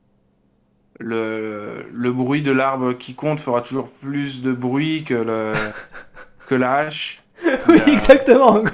le, 0.99 1.85
le 1.93 2.13
bruit 2.13 2.43
de 2.43 2.53
l'arbre 2.53 2.93
qui 2.95 3.15
compte 3.15 3.41
fera 3.41 3.61
toujours 3.61 3.91
plus 3.91 4.43
de 4.43 4.53
bruit 4.53 5.05
que, 5.05 5.15
le, 5.15 5.53
que 6.49 6.55
la 6.55 6.77
hache. 6.77 7.23
oui, 7.69 7.79
exactement. 7.93 8.65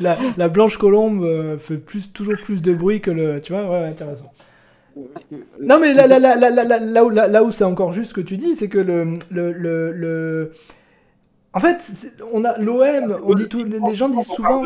La, 0.00 0.18
la, 0.36 0.48
blanche 0.48 0.76
colombe 0.76 1.22
euh, 1.24 1.56
fait 1.56 1.78
plus, 1.78 2.12
toujours 2.12 2.34
plus 2.44 2.60
de 2.60 2.74
bruit 2.74 3.00
que 3.00 3.10
le. 3.10 3.40
Tu 3.40 3.52
vois, 3.52 3.68
ouais, 3.70 3.88
intéressant. 3.88 4.30
Non, 5.58 5.78
mais 5.80 5.94
là, 5.94 6.06
là, 6.06 6.18
là, 6.18 6.36
là, 6.36 6.50
là, 6.50 6.78
là 6.78 7.04
où, 7.04 7.08
là, 7.08 7.42
où 7.42 7.50
c'est 7.50 7.64
encore 7.64 7.92
juste 7.92 8.10
ce 8.10 8.14
que 8.14 8.20
tu 8.20 8.36
dis, 8.36 8.54
c'est 8.54 8.68
que 8.68 8.78
le, 8.78 9.14
le, 9.30 9.52
le, 9.92 10.52
En 11.54 11.60
fait, 11.60 12.12
on 12.34 12.44
a 12.44 12.58
l'OM, 12.58 13.18
on 13.24 13.32
dit 13.34 13.48
tout, 13.48 13.64
les 13.64 13.94
gens 13.94 14.10
disent 14.10 14.26
souvent 14.26 14.62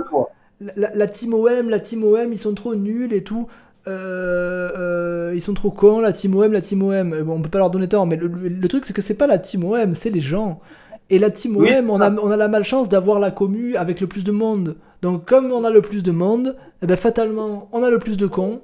la, 0.60 0.90
la, 0.94 1.06
team 1.06 1.34
OM, 1.34 1.68
la 1.68 1.80
team 1.80 2.02
OM, 2.02 2.32
ils 2.32 2.38
sont 2.38 2.54
trop 2.54 2.74
nuls 2.74 3.12
et 3.12 3.22
tout. 3.22 3.46
Euh, 3.88 4.70
euh, 4.76 5.32
ils 5.34 5.40
sont 5.40 5.54
trop 5.54 5.70
cons, 5.70 6.00
la 6.00 6.12
team 6.12 6.34
OM, 6.34 6.52
la 6.52 6.60
team 6.60 6.82
OM. 6.82 7.22
Bon, 7.22 7.34
on 7.34 7.42
peut 7.42 7.48
pas 7.48 7.58
leur 7.58 7.70
donner 7.70 7.88
tort, 7.88 8.06
mais 8.06 8.16
le, 8.16 8.68
truc 8.68 8.84
c'est 8.84 8.92
que 8.92 9.02
c'est 9.02 9.14
pas 9.14 9.26
la 9.26 9.38
team 9.38 9.64
OM, 9.64 9.94
c'est 9.94 10.10
les 10.10 10.20
gens. 10.20 10.60
Et 11.08 11.18
la 11.18 11.30
team 11.30 11.56
OM, 11.56 11.90
on, 11.90 12.00
a, 12.00 12.10
on 12.10 12.30
a 12.30 12.36
la 12.36 12.48
malchance 12.48 12.88
d'avoir 12.88 13.20
la 13.20 13.30
commu 13.30 13.76
avec 13.76 14.00
le 14.00 14.06
plus 14.06 14.24
de 14.24 14.32
monde. 14.32 14.76
Donc 15.02 15.24
comme 15.26 15.52
on 15.52 15.64
a 15.64 15.70
le 15.70 15.82
plus 15.82 16.02
de 16.02 16.10
monde, 16.10 16.56
eh 16.82 16.86
ben, 16.86 16.96
fatalement, 16.96 17.68
on 17.72 17.82
a 17.82 17.90
le 17.90 17.98
plus 17.98 18.16
de 18.16 18.26
cons. 18.26 18.60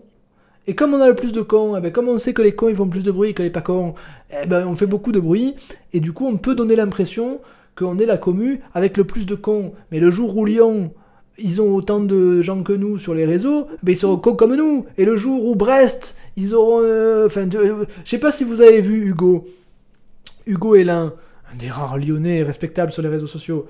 Et 0.66 0.74
comme 0.74 0.94
on 0.94 1.00
a 1.00 1.08
le 1.08 1.14
plus 1.14 1.32
de 1.32 1.42
cons, 1.42 1.76
eh 1.76 1.80
ben, 1.80 1.92
comme 1.92 2.08
on 2.08 2.18
sait 2.18 2.32
que 2.32 2.42
les 2.42 2.54
cons 2.54 2.68
ils 2.68 2.76
font 2.76 2.88
plus 2.88 3.04
de 3.04 3.10
bruit 3.12 3.34
que 3.34 3.42
les 3.42 3.50
pas 3.50 3.60
cons, 3.60 3.94
eh 4.30 4.46
ben, 4.46 4.66
on 4.66 4.74
fait 4.74 4.86
beaucoup 4.86 5.12
de 5.12 5.20
bruit. 5.20 5.54
Et 5.92 6.00
du 6.00 6.12
coup, 6.12 6.26
on 6.26 6.36
peut 6.36 6.54
donner 6.54 6.74
l'impression 6.74 7.40
qu'on 7.76 7.98
est 7.98 8.06
la 8.06 8.18
commu 8.18 8.60
avec 8.74 8.96
le 8.96 9.04
plus 9.04 9.26
de 9.26 9.36
cons. 9.36 9.72
Mais 9.92 10.00
le 10.00 10.10
jour 10.10 10.36
où 10.36 10.44
Lyon 10.44 10.92
ils 11.38 11.62
ont 11.62 11.74
autant 11.74 12.00
de 12.00 12.42
gens 12.42 12.62
que 12.62 12.72
nous 12.72 12.98
sur 12.98 13.14
les 13.14 13.24
réseaux, 13.24 13.66
mais 13.82 13.92
ils 13.92 13.96
seront 13.96 14.18
comme 14.18 14.54
nous. 14.54 14.86
Et 14.98 15.04
le 15.04 15.16
jour 15.16 15.46
où 15.46 15.54
Brest, 15.54 16.16
ils 16.36 16.54
auront. 16.54 16.80
Euh, 16.82 17.26
enfin, 17.26 17.48
euh, 17.54 17.84
je 18.04 18.10
sais 18.10 18.18
pas 18.18 18.32
si 18.32 18.44
vous 18.44 18.60
avez 18.60 18.80
vu 18.80 19.08
Hugo. 19.08 19.46
Hugo 20.46 20.74
Hélin, 20.74 21.14
un 21.52 21.56
des 21.56 21.68
rares 21.68 21.98
lyonnais 21.98 22.42
respectables 22.42 22.92
sur 22.92 23.02
les 23.02 23.08
réseaux 23.08 23.26
sociaux. 23.26 23.66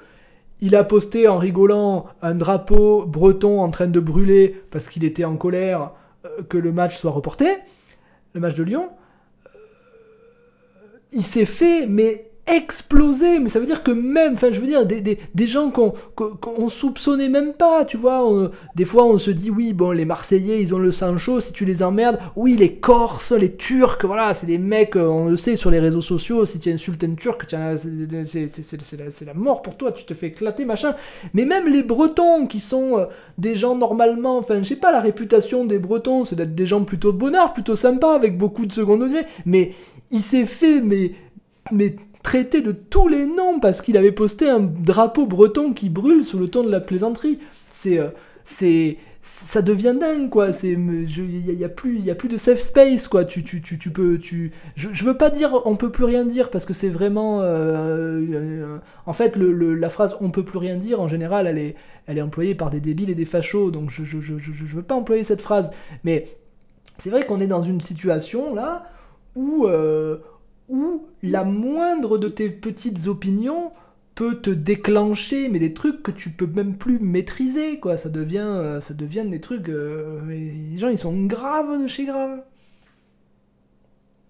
Il 0.60 0.74
a 0.74 0.84
posté 0.84 1.28
en 1.28 1.38
rigolant 1.38 2.06
un 2.20 2.34
drapeau 2.34 3.04
breton 3.04 3.60
en 3.60 3.68
train 3.68 3.88
de 3.88 4.00
brûler 4.00 4.62
parce 4.70 4.88
qu'il 4.88 5.04
était 5.04 5.24
en 5.24 5.36
colère 5.36 5.92
euh, 6.24 6.42
que 6.48 6.58
le 6.58 6.72
match 6.72 6.98
soit 6.98 7.10
reporté, 7.10 7.46
le 8.34 8.40
match 8.40 8.54
de 8.54 8.62
Lyon. 8.64 8.88
il 11.12 11.24
s'est 11.24 11.44
fait, 11.44 11.86
mais 11.86 12.31
explosé, 12.46 13.38
mais 13.38 13.48
ça 13.48 13.60
veut 13.60 13.66
dire 13.66 13.82
que 13.82 13.92
même, 13.92 14.34
enfin 14.34 14.48
je 14.50 14.60
veux 14.60 14.66
dire, 14.66 14.84
des, 14.84 15.46
gens 15.46 15.70
qu'on 15.70 16.68
soupçonnait 16.68 17.28
même 17.28 17.52
pas, 17.54 17.84
tu 17.84 17.96
vois, 17.96 18.50
des 18.74 18.84
fois 18.84 19.04
on 19.04 19.16
se 19.18 19.30
dit 19.30 19.48
oui, 19.48 19.72
bon 19.72 19.92
les 19.92 20.04
Marseillais 20.04 20.60
ils 20.60 20.74
ont 20.74 20.78
le 20.78 20.90
sang 20.90 21.16
chaud, 21.18 21.40
si 21.40 21.52
tu 21.52 21.64
les 21.64 21.82
emmerdes, 21.84 22.18
oui 22.34 22.56
les 22.56 22.74
Corses, 22.74 23.32
les 23.32 23.54
Turcs, 23.54 24.04
voilà, 24.04 24.34
c'est 24.34 24.46
des 24.46 24.58
mecs, 24.58 24.96
euh, 24.96 25.06
on 25.06 25.28
le 25.28 25.36
sait 25.36 25.54
sur 25.54 25.70
les 25.70 25.78
réseaux 25.78 26.00
sociaux, 26.00 26.44
si 26.44 26.58
tu 26.58 26.72
insultes 26.72 27.04
un 27.04 27.14
Turc, 27.14 27.46
c'est 27.48 29.24
la, 29.26 29.34
mort 29.34 29.62
pour 29.62 29.76
toi, 29.76 29.92
tu 29.92 30.04
te 30.04 30.14
fais 30.14 30.26
éclater, 30.26 30.64
machin, 30.64 30.96
mais 31.34 31.44
même 31.44 31.68
les 31.68 31.84
Bretons 31.84 32.46
qui 32.46 32.58
sont 32.58 32.98
euh, 32.98 33.06
des 33.38 33.54
gens 33.54 33.76
normalement, 33.76 34.38
enfin 34.38 34.62
je 34.62 34.68
sais 34.68 34.76
pas, 34.76 34.90
la 34.90 35.00
réputation 35.00 35.64
des 35.64 35.78
Bretons 35.78 36.24
c'est 36.24 36.36
d'être 36.36 36.56
des 36.56 36.66
gens 36.66 36.82
plutôt 36.82 37.12
bonheur, 37.12 37.52
plutôt 37.52 37.76
sympas, 37.76 38.16
avec 38.16 38.36
beaucoup 38.36 38.66
de 38.66 38.72
second 38.72 38.96
degré, 38.96 39.20
mais 39.46 39.72
il 40.10 40.22
s'est 40.22 40.44
fait, 40.44 40.80
mais 40.80 41.12
mais 41.70 41.94
traité 42.22 42.60
de 42.60 42.72
tous 42.72 43.08
les 43.08 43.26
noms 43.26 43.60
parce 43.60 43.82
qu'il 43.82 43.96
avait 43.96 44.12
posté 44.12 44.48
un 44.48 44.60
drapeau 44.60 45.26
breton 45.26 45.72
qui 45.72 45.88
brûle 45.88 46.24
sous 46.24 46.38
le 46.38 46.48
ton 46.48 46.62
de 46.62 46.70
la 46.70 46.80
plaisanterie. 46.80 47.38
C'est. 47.68 47.98
Euh, 47.98 48.08
c'est 48.44 48.98
ça 49.24 49.62
devient 49.62 49.94
dingue 49.98 50.30
quoi 50.30 50.48
il 50.64 51.60
y, 51.60 51.64
a 51.64 51.68
plus 51.68 51.96
il 51.96 52.04
y 52.04 52.10
a 52.10 52.14
plus 52.16 52.28
de 52.28 52.36
safe 52.36 52.58
space 52.58 53.06
quoi 53.06 53.24
tu 53.24 53.44
tu, 53.44 53.62
tu, 53.62 53.78
tu 53.78 53.92
peux 53.92 54.18
tu 54.18 54.50
je, 54.74 54.88
je, 54.90 55.04
veux 55.04 55.16
pas 55.16 55.30
dire 55.30 55.62
on 55.64 55.76
peut 55.76 55.92
plus 55.92 56.02
rien 56.02 56.24
dire 56.24 56.50
parce 56.50 56.66
que 56.66 56.72
c'est 56.72 56.88
vraiment 56.88 57.40
euh, 57.40 58.20
euh, 58.32 58.78
en 59.06 59.12
fait 59.12 59.36
le, 59.36 59.74
la 59.76 59.88
phrase 59.90 60.16
on 60.20 60.30
peut 60.30 60.44
plus 60.44 60.58
rien 60.58 60.74
dire 60.74 61.00
en 61.00 61.06
général 61.06 61.46
elle 61.46 61.58
est 61.58 61.76
elle 62.08 62.18
est 62.18 62.22
employée 62.22 62.56
par 62.56 62.70
des 62.70 62.80
débiles 62.80 63.10
et 63.10 63.14
des 63.14 63.24
fachos 63.24 63.70
donc 63.70 63.90
je 63.90 64.02
je, 64.02 64.20
je, 64.20 64.36
je 64.38 64.76
veux 64.76 64.82
pas 64.82 64.96
employer 64.96 65.22
cette 65.22 65.40
phrase 65.40 65.70
mais 66.02 66.26
c'est 66.98 67.10
vrai 67.10 67.24
qu'on 67.24 67.38
est 67.38 67.46
dans 67.46 67.62
une 67.62 67.80
situation 67.80 68.52
là 68.52 68.90
où 69.36 69.68
où 70.68 71.06
la 71.22 71.44
moindre 71.44 72.18
de 72.18 72.28
tes 72.28 72.50
petites 72.50 73.06
opinions 73.06 73.72
peut 74.14 74.40
te 74.40 74.50
déclencher 74.50 75.48
mais 75.48 75.58
des 75.58 75.74
trucs 75.74 76.02
que 76.02 76.10
tu 76.10 76.30
peux 76.30 76.46
même 76.46 76.76
plus 76.76 76.98
maîtriser 76.98 77.78
quoi. 77.80 77.96
Ça 77.96 78.08
devient 78.10 78.38
euh, 78.40 78.80
ça 78.80 78.94
devient 78.94 79.24
des 79.26 79.40
trucs 79.40 79.68
euh, 79.68 80.20
les 80.28 80.78
gens 80.78 80.88
ils 80.88 80.98
sont 80.98 81.26
graves 81.26 81.82
de 81.82 81.86
chez 81.88 82.04
grave 82.06 82.42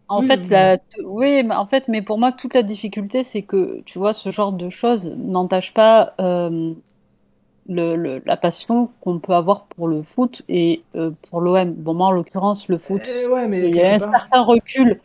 en 0.09 0.21
fait, 0.21 0.51
La, 0.51 0.79
oui, 1.05 1.43
en 1.51 1.65
fait, 1.67 1.89
mais 1.89 2.03
pour 2.03 2.19
moi, 2.19 2.33
toute 2.33 2.55
la 2.55 2.63
difficulté, 2.63 3.23
c'est 3.23 3.43
que, 3.43 3.81
tu 3.87 3.99
vois, 3.99 4.13
ce 4.13 4.31
genre 4.31 4.53
de 4.53 4.69
choses 4.69 5.17
n'entache 5.17 5.73
pas 5.73 6.13
euh, 6.21 6.75
le, 7.67 8.21
la 8.27 8.37
passion 8.37 8.91
qu'on 9.01 9.19
peut 9.21 9.33
avoir 9.33 9.65
pour 9.67 9.89
le 9.89 10.03
foot 10.03 10.43
et 10.49 10.85
pour 11.31 11.41
l'OM. 11.41 11.73
Bon, 11.73 11.95
moi, 11.95 12.09
en 12.09 12.13
l'occurrence, 12.13 12.69
le 12.69 12.77
foot, 12.79 13.03
ouais, 13.31 13.49
mais 13.49 13.69
il 13.69 13.77
y 13.77 13.81
a 13.81 13.95
un 13.95 13.99
certain 13.99 14.43
recul 14.43 15.01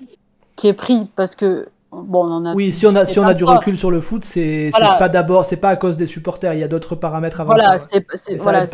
qui 0.58 0.68
est 0.68 0.74
pris 0.74 1.08
parce 1.16 1.36
que 1.36 1.70
bon, 1.92 2.26
on 2.26 2.46
a 2.46 2.54
oui, 2.54 2.74
si 2.74 2.86
on 2.86 2.96
a 2.96 3.06
si 3.06 3.20
on 3.20 3.24
a 3.24 3.34
du 3.34 3.46
recul 3.46 3.78
sur 3.78 3.92
le 3.92 4.02
foot, 4.02 4.26
c'est 4.26 4.72
pas 5.00 5.08
d'abord, 5.08 5.46
c'est 5.46 5.58
pas 5.58 5.70
à 5.70 5.76
cause 5.78 5.96
des 5.96 6.08
supporters, 6.08 6.54
il 6.54 6.60
y 6.60 6.64
a 6.64 6.68
d'autres 6.68 6.96
paramètres 6.96 7.40
avant 7.40 7.54
voilà, 7.54 7.80
ça. 7.80 7.88
Voilà, 8.38 8.68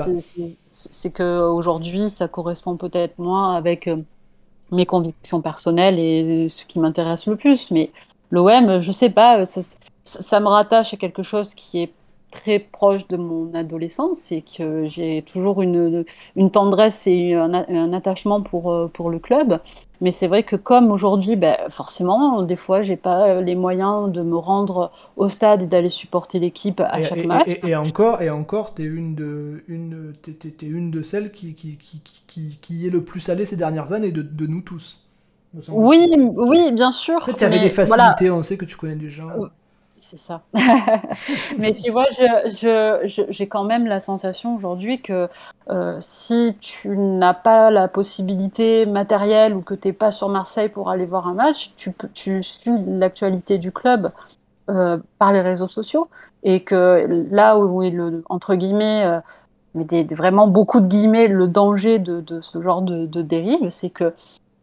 c'est 0.89 1.11
que 1.11 1.47
aujourd'hui, 1.47 2.09
ça 2.09 2.27
correspond 2.27 2.75
peut-être 2.75 3.17
moins 3.19 3.55
avec 3.55 3.87
euh, 3.87 3.97
mes 4.71 4.85
convictions 4.85 5.41
personnelles 5.41 5.99
et 5.99 6.49
ce 6.49 6.65
qui 6.65 6.79
m'intéresse 6.79 7.27
le 7.27 7.35
plus. 7.35 7.71
Mais 7.71 7.91
l'OM, 8.31 8.81
je 8.81 8.91
sais 8.91 9.09
pas, 9.09 9.45
ça, 9.45 9.61
ça, 10.03 10.39
me 10.39 10.47
rattache 10.47 10.93
à 10.93 10.97
quelque 10.97 11.23
chose 11.23 11.53
qui 11.53 11.81
est 11.81 11.93
très 12.31 12.59
proche 12.59 13.07
de 13.07 13.15
mon 13.15 13.53
adolescence, 13.53 14.17
c'est 14.17 14.41
que 14.41 14.85
j'ai 14.87 15.21
toujours 15.21 15.61
une, 15.61 16.03
une 16.35 16.49
tendresse 16.49 17.05
et 17.05 17.35
un, 17.35 17.53
un, 17.53 17.93
attachement 17.93 18.41
pour, 18.41 18.73
euh, 18.73 18.87
pour 18.87 19.11
le 19.11 19.19
club. 19.19 19.59
Mais 20.03 20.11
c'est 20.11 20.27
vrai 20.27 20.43
que 20.43 20.57
comme 20.57 20.91
aujourd'hui, 20.91 21.37
ben, 21.37 21.55
forcément, 21.69 22.43
des 22.43 22.57
fois, 22.57 22.81
j'ai 22.81 22.97
pas 22.97 23.39
les 23.39 23.55
moyens 23.55 24.11
de 24.11 24.21
me 24.21 24.35
rendre 24.35 24.91
au 25.15 25.29
stade 25.29 25.63
et 25.63 25.65
d'aller 25.65 25.87
supporter 25.87 26.39
l'équipe 26.39 26.81
à 26.81 27.01
chaque 27.01 27.25
match. 27.25 27.47
Et, 27.63 27.73
encore, 27.73 28.21
et 28.21 28.29
encore, 28.29 28.73
t'es 28.73 28.83
une 28.83 29.15
de, 29.15 29.63
une, 29.69 30.13
es, 30.27 30.65
une 30.65 30.91
de 30.91 31.01
celles 31.01 31.31
qui, 31.31 31.55
qui, 31.55 31.77
qui, 31.77 32.01
qui, 32.27 32.59
qui 32.61 32.85
est 32.85 32.89
le 32.89 33.01
plus 33.05 33.29
allée 33.29 33.45
ces 33.45 33.55
dernières 33.55 33.93
années 33.93 34.11
de, 34.11 34.21
de 34.21 34.45
nous 34.45 34.59
tous. 34.59 34.99
Oui, 35.69 36.13
oui, 36.17 36.71
bien 36.73 36.91
sûr. 36.91 37.15
En 37.15 37.25
fait, 37.25 37.37
tu 37.37 37.45
avais 37.45 37.59
des 37.59 37.69
facilités, 37.69 38.29
on 38.29 38.41
sait 38.41 38.57
que 38.57 38.65
tu 38.65 38.75
connais 38.75 38.97
des 38.97 39.09
gens. 39.09 39.29
C'est 40.13 40.19
ça. 40.19 40.41
Mais 41.57 41.73
tu 41.73 41.89
vois, 41.89 42.05
j'ai 42.11 42.27
je, 42.51 43.43
quand 43.45 43.63
même 43.63 43.87
la 43.87 43.99
sensation 43.99 44.55
aujourd'hui 44.55 45.01
que 45.01 45.27
euh, 45.71 45.97
si 46.01 46.55
tu 46.59 46.89
n'as 46.95 47.33
pas 47.33 47.71
la 47.71 47.87
possibilité 47.87 48.85
matérielle 48.85 49.55
ou 49.55 49.61
que 49.61 49.73
tu 49.73 49.87
n'es 49.87 49.93
pas 49.93 50.11
sur 50.11 50.29
Marseille 50.29 50.69
pour 50.69 50.91
aller 50.91 51.05
voir 51.05 51.27
un 51.27 51.33
match, 51.33 51.73
tu, 51.77 51.93
tu 52.13 52.43
suis 52.43 52.71
l'actualité 52.85 53.57
du 53.57 53.71
club 53.71 54.11
euh, 54.69 54.99
par 55.17 55.33
les 55.33 55.41
réseaux 55.41 55.67
sociaux. 55.67 56.09
Et 56.43 56.63
que 56.63 57.25
là 57.31 57.57
où 57.57 57.81
est 57.81 57.89
le, 57.89 58.23
entre 58.29 58.53
guillemets, 58.53 59.05
euh, 59.05 59.19
mais 59.73 59.83
des, 59.83 60.03
vraiment 60.03 60.45
beaucoup 60.45 60.79
de 60.79 60.87
guillemets, 60.87 61.27
le 61.27 61.47
danger 61.47 61.97
de, 61.97 62.21
de 62.21 62.39
ce 62.41 62.61
genre 62.61 62.83
de, 62.83 63.07
de 63.07 63.21
dérive, 63.23 63.69
c'est 63.69 63.89
que 63.89 64.13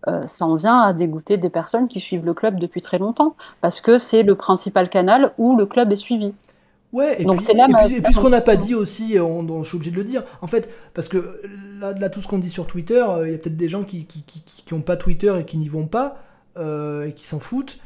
euh, 0.09 0.27
ça 0.27 0.47
en 0.47 0.57
vient 0.57 0.81
à 0.81 0.93
dégoûter 0.93 1.37
des 1.37 1.51
personnes 1.51 1.89
qui 1.89 2.01
suivent 2.01 2.25
le 2.25 2.35
club 2.35 2.59
depuis 2.59 2.81
très 2.81 2.99
longtemps, 2.99 3.35
parce 3.61 3.81
que 3.81 3.99
c'est 3.99 4.23
le 4.23 4.35
principal 4.35 4.89
canal 4.89 5.33
où 5.39 5.57
le 5.57 5.67
club 5.67 5.93
est 5.93 5.97
suivi. 5.97 6.35
Ouais, 6.93 7.23
et 7.23 7.25
Donc 7.25 7.43
puis, 7.45 7.57
là, 7.57 7.69
et 7.89 8.01
puis, 8.01 8.13
ce 8.13 8.19
qu'on 8.19 8.31
n'a 8.31 8.41
pas 8.41 8.57
dit 8.57 8.75
aussi, 8.75 9.17
on, 9.21 9.63
je 9.63 9.69
suis 9.69 9.77
obligé 9.77 9.93
de 9.93 9.97
le 9.97 10.05
dire, 10.05 10.25
en 10.43 10.49
fait, 10.49 10.71
parce 10.93 11.09
que 11.09 11.41
là, 11.81 11.93
là 11.93 12.09
tout 12.09 12.21
ce 12.21 12.27
qu'on 12.27 12.39
dit 12.39 12.51
sur 12.51 12.67
Twitter, 12.67 13.05
euh, 13.09 13.29
il 13.29 13.33
y 13.33 13.35
a 13.35 13.39
peut-être 13.39 13.57
des 13.57 13.69
gens 13.69 13.85
qui 13.85 13.99
n'ont 13.99 14.05
qui, 14.05 14.23
qui, 14.23 14.43
qui 14.43 14.75
pas 14.81 14.97
Twitter 14.97 15.33
et 15.39 15.45
qui 15.45 15.57
n'y 15.57 15.69
vont 15.69 15.87
pas, 15.87 16.17
euh, 16.57 17.07
et 17.07 17.13
qui 17.13 17.27
s'en 17.27 17.39
foutent, 17.39 17.79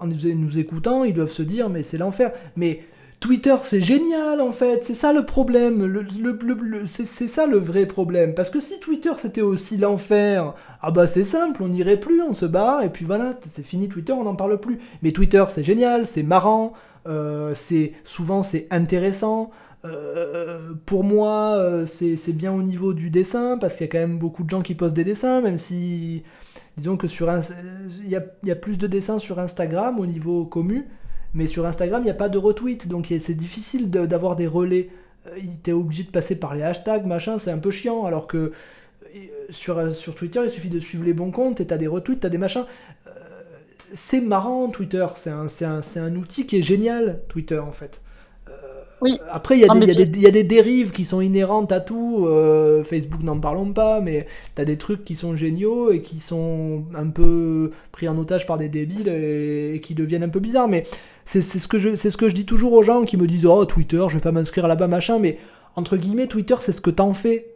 en 0.00 0.06
nous 0.06 0.58
écoutant, 0.58 1.04
ils 1.04 1.14
doivent 1.14 1.30
se 1.30 1.42
dire, 1.42 1.70
mais 1.70 1.82
c'est 1.82 1.98
l'enfer. 1.98 2.32
Mais 2.56 2.82
Twitter, 3.20 3.56
c'est 3.62 3.80
génial 3.80 4.40
en 4.40 4.52
fait, 4.52 4.84
c'est 4.84 4.94
ça 4.94 5.12
le 5.12 5.26
problème, 5.26 5.84
le, 5.84 6.02
le, 6.02 6.86
c'est 6.86 7.26
ça 7.26 7.46
le 7.46 7.58
vrai 7.58 7.84
problème. 7.84 8.32
Parce 8.34 8.48
que 8.48 8.60
si 8.60 8.78
Twitter 8.78 9.10
c'était 9.16 9.42
aussi 9.42 9.76
l'enfer, 9.76 10.54
ah 10.80 10.92
bah 10.92 11.08
c'est 11.08 11.24
simple, 11.24 11.62
on 11.62 11.68
n'irait 11.68 11.98
plus, 11.98 12.22
on 12.22 12.32
se 12.32 12.46
barre, 12.46 12.82
et 12.82 12.90
puis 12.90 13.04
voilà, 13.04 13.32
c'est 13.44 13.64
fini 13.64 13.88
Twitter, 13.88 14.12
on 14.12 14.22
n'en 14.22 14.36
parle 14.36 14.60
plus. 14.60 14.78
Mais 15.02 15.10
Twitter 15.10 15.44
c'est 15.48 15.64
génial, 15.64 16.06
c'est 16.06 16.22
marrant, 16.22 16.74
euh, 17.08 17.52
c'est 17.56 17.92
souvent 18.04 18.42
c'est 18.42 18.68
intéressant. 18.70 19.50
Euh, 19.84 20.74
pour 20.86 21.04
moi, 21.04 21.56
euh, 21.56 21.86
c'est 21.86 22.32
bien 22.32 22.52
au 22.52 22.62
niveau 22.62 22.94
du 22.94 23.10
dessin, 23.10 23.58
parce 23.58 23.74
qu'il 23.74 23.86
y 23.86 23.88
a 23.88 23.92
quand 23.92 23.98
même 23.98 24.18
beaucoup 24.18 24.44
de 24.44 24.50
gens 24.50 24.62
qui 24.62 24.74
postent 24.74 24.96
des 24.96 25.04
dessins, 25.04 25.40
même 25.40 25.58
si, 25.58 26.22
disons 26.76 26.96
que 26.96 27.08
sur 27.08 27.28
il 28.00 28.08
y 28.08 28.16
a, 28.16 28.22
y 28.44 28.50
a, 28.50 28.56
plus 28.56 28.78
de 28.78 28.86
dessins 28.86 29.18
sur 29.18 29.38
Instagram 29.38 29.98
au 29.98 30.06
niveau 30.06 30.44
commu, 30.44 30.86
mais 31.34 31.46
sur 31.46 31.66
Instagram, 31.66 32.02
il 32.02 32.06
n'y 32.06 32.10
a 32.10 32.14
pas 32.14 32.28
de 32.28 32.38
retweet, 32.38 32.88
donc 32.88 33.12
c'est 33.20 33.34
difficile 33.34 33.90
d'avoir 33.90 34.36
des 34.36 34.46
relais. 34.46 34.88
Euh, 35.26 35.38
T'es 35.62 35.72
obligé 35.72 36.04
de 36.04 36.10
passer 36.10 36.38
par 36.38 36.54
les 36.54 36.62
hashtags, 36.62 37.06
machin, 37.06 37.38
c'est 37.38 37.50
un 37.50 37.58
peu 37.58 37.70
chiant, 37.70 38.04
alors 38.04 38.26
que 38.26 38.36
euh, 38.36 38.50
sur, 39.50 39.78
euh, 39.78 39.90
sur 39.90 40.14
Twitter, 40.14 40.40
il 40.44 40.50
suffit 40.50 40.68
de 40.68 40.80
suivre 40.80 41.04
les 41.04 41.12
bons 41.12 41.30
comptes 41.30 41.60
et 41.60 41.66
t'as 41.66 41.76
des 41.76 41.86
retweets, 41.86 42.20
t'as 42.20 42.28
des 42.28 42.38
machins. 42.38 42.64
c'est 43.92 44.20
marrant, 44.20 44.68
Twitter, 44.68 45.06
c'est 45.14 45.30
un, 45.30 45.46
un, 45.62 45.80
un, 45.96 46.16
outil 46.16 46.46
qui 46.46 46.58
est 46.58 46.62
génial, 46.62 47.20
Twitter, 47.28 47.58
en 47.58 47.72
fait. 47.72 48.00
Après, 49.30 49.56
il 49.56 49.60
y, 49.60 50.20
y, 50.20 50.26
a 50.26 50.30
des 50.30 50.44
dérives 50.44 50.90
qui 50.90 51.04
sont 51.04 51.20
inhérentes 51.20 51.70
à 51.70 51.80
tout. 51.80 52.26
Euh, 52.26 52.82
Facebook, 52.82 53.22
n'en 53.22 53.38
parlons 53.38 53.72
pas, 53.72 54.00
mais 54.00 54.26
t'as 54.54 54.64
des 54.64 54.76
trucs 54.76 55.04
qui 55.04 55.14
sont 55.14 55.36
géniaux 55.36 55.92
et 55.92 56.02
qui 56.02 56.18
sont 56.18 56.84
un 56.94 57.06
peu 57.06 57.70
pris 57.92 58.08
en 58.08 58.18
otage 58.18 58.46
par 58.46 58.56
des 58.56 58.68
débiles 58.68 59.08
et, 59.08 59.80
qui 59.82 59.94
deviennent 59.94 60.24
un 60.24 60.28
peu 60.28 60.40
bizarres. 60.40 60.68
Mais 60.68 60.84
c'est 61.28 61.42
ce, 61.42 61.68
que 61.68 61.78
je, 61.78 61.94
ce 61.94 62.16
que 62.16 62.30
je 62.30 62.34
dis 62.34 62.46
toujours 62.46 62.72
aux 62.72 62.82
gens 62.82 63.04
qui 63.04 63.18
me 63.18 63.26
disent 63.26 63.44
Oh, 63.44 63.66
Twitter, 63.66 64.02
je 64.08 64.14
vais 64.14 64.20
pas 64.20 64.32
m'inscrire 64.32 64.66
là-bas, 64.66 64.88
machin. 64.88 65.18
Mais 65.18 65.38
entre 65.76 65.98
guillemets, 65.98 66.26
Twitter, 66.26 66.54
c'est 66.60 66.72
ce 66.72 66.80
que 66.80 66.88
t'en 66.88 67.12
fais. 67.12 67.52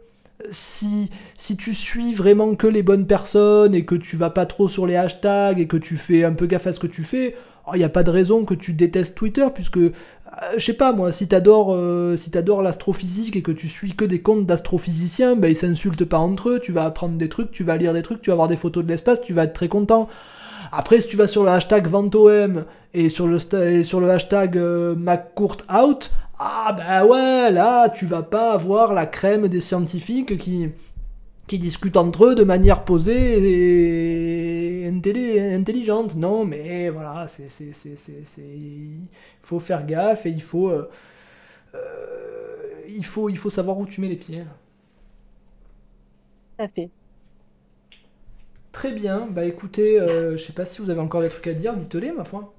Si, 0.51 1.09
si 1.37 1.57
tu 1.57 1.73
suis 1.73 2.13
vraiment 2.13 2.53
que 2.53 2.67
les 2.67 2.83
bonnes 2.83 3.07
personnes 3.07 3.73
et 3.73 3.83
que 3.83 3.95
tu 3.95 4.15
vas 4.15 4.29
pas 4.29 4.45
trop 4.45 4.67
sur 4.67 4.85
les 4.85 4.95
hashtags 4.95 5.59
et 5.59 5.65
que 5.65 5.77
tu 5.77 5.97
fais 5.97 6.23
un 6.23 6.33
peu 6.33 6.45
gaffe 6.45 6.67
à 6.67 6.71
ce 6.71 6.79
que 6.79 6.85
tu 6.85 7.03
fais, 7.03 7.29
il 7.29 7.71
oh, 7.71 7.75
n'y 7.77 7.83
a 7.83 7.89
pas 7.89 8.03
de 8.03 8.11
raison 8.11 8.45
que 8.45 8.53
tu 8.53 8.73
détestes 8.73 9.15
Twitter, 9.15 9.47
puisque, 9.51 9.77
euh, 9.77 9.91
je 10.57 10.63
sais 10.63 10.73
pas 10.73 10.91
moi, 10.91 11.11
si 11.11 11.27
t'adores 11.27 11.73
euh, 11.73 12.15
si 12.15 12.29
l'astrophysique 12.61 13.35
et 13.37 13.41
que 13.41 13.51
tu 13.51 13.69
suis 13.69 13.95
que 13.95 14.05
des 14.05 14.21
comptes 14.21 14.45
d'astrophysiciens, 14.45 15.35
ben 15.35 15.49
ils 15.49 15.55
s'insultent 15.55 16.05
pas 16.05 16.19
entre 16.19 16.49
eux, 16.49 16.59
tu 16.59 16.73
vas 16.73 16.85
apprendre 16.85 17.17
des 17.17 17.29
trucs, 17.29 17.51
tu 17.51 17.63
vas 17.63 17.77
lire 17.77 17.93
des 17.93 18.03
trucs, 18.03 18.21
tu 18.21 18.29
vas 18.29 18.35
voir 18.35 18.49
des 18.49 18.57
photos 18.57 18.83
de 18.83 18.89
l'espace, 18.89 19.21
tu 19.21 19.33
vas 19.33 19.45
être 19.45 19.53
très 19.53 19.69
content. 19.69 20.09
Après, 20.71 20.99
si 20.99 21.07
tu 21.07 21.17
vas 21.17 21.27
sur 21.27 21.43
le 21.43 21.49
hashtag 21.49 21.87
VentoM 21.87 22.65
et 22.93 23.09
sur 23.09 23.27
le, 23.27 23.39
sur 23.83 23.99
le 23.99 24.09
hashtag 24.09 24.57
euh, 24.57 24.95
MacCourtOut, 24.95 26.09
ah 26.39 26.73
bah 26.77 27.05
ouais, 27.05 27.51
là, 27.51 27.89
tu 27.89 28.05
vas 28.05 28.23
pas 28.23 28.53
avoir 28.53 28.93
la 28.93 29.05
crème 29.05 29.47
des 29.47 29.61
scientifiques 29.61 30.37
qui, 30.37 30.69
qui 31.47 31.59
discutent 31.59 31.97
entre 31.97 32.25
eux 32.25 32.35
de 32.35 32.43
manière 32.43 32.85
posée 32.85 34.83
et 34.83 34.87
intelligente. 34.87 36.15
Non, 36.15 36.45
mais 36.45 36.89
voilà, 36.89 37.27
c'est, 37.27 37.47
il 38.37 39.07
faut 39.41 39.59
faire 39.59 39.85
gaffe 39.85 40.25
et 40.25 40.29
il 40.29 40.41
faut, 40.41 40.69
euh, 40.69 40.89
euh, 41.75 41.79
il 42.89 43.05
faut, 43.05 43.29
il 43.29 43.37
faut 43.37 43.49
savoir 43.49 43.77
où 43.77 43.85
tu 43.85 44.01
mets 44.01 44.09
les 44.09 44.15
pieds. 44.15 44.43
Ça 46.59 46.67
fait. 46.67 46.89
Très 48.71 48.91
bien, 48.91 49.27
bah 49.29 49.45
écoutez, 49.45 49.99
euh, 49.99 50.35
je 50.35 50.43
sais 50.43 50.53
pas 50.53 50.65
si 50.65 50.81
vous 50.81 50.89
avez 50.89 50.99
encore 50.99 51.21
des 51.21 51.29
trucs 51.29 51.47
à 51.47 51.53
dire, 51.53 51.75
dites-les 51.75 52.11
ma 52.11 52.23
foi. 52.23 52.52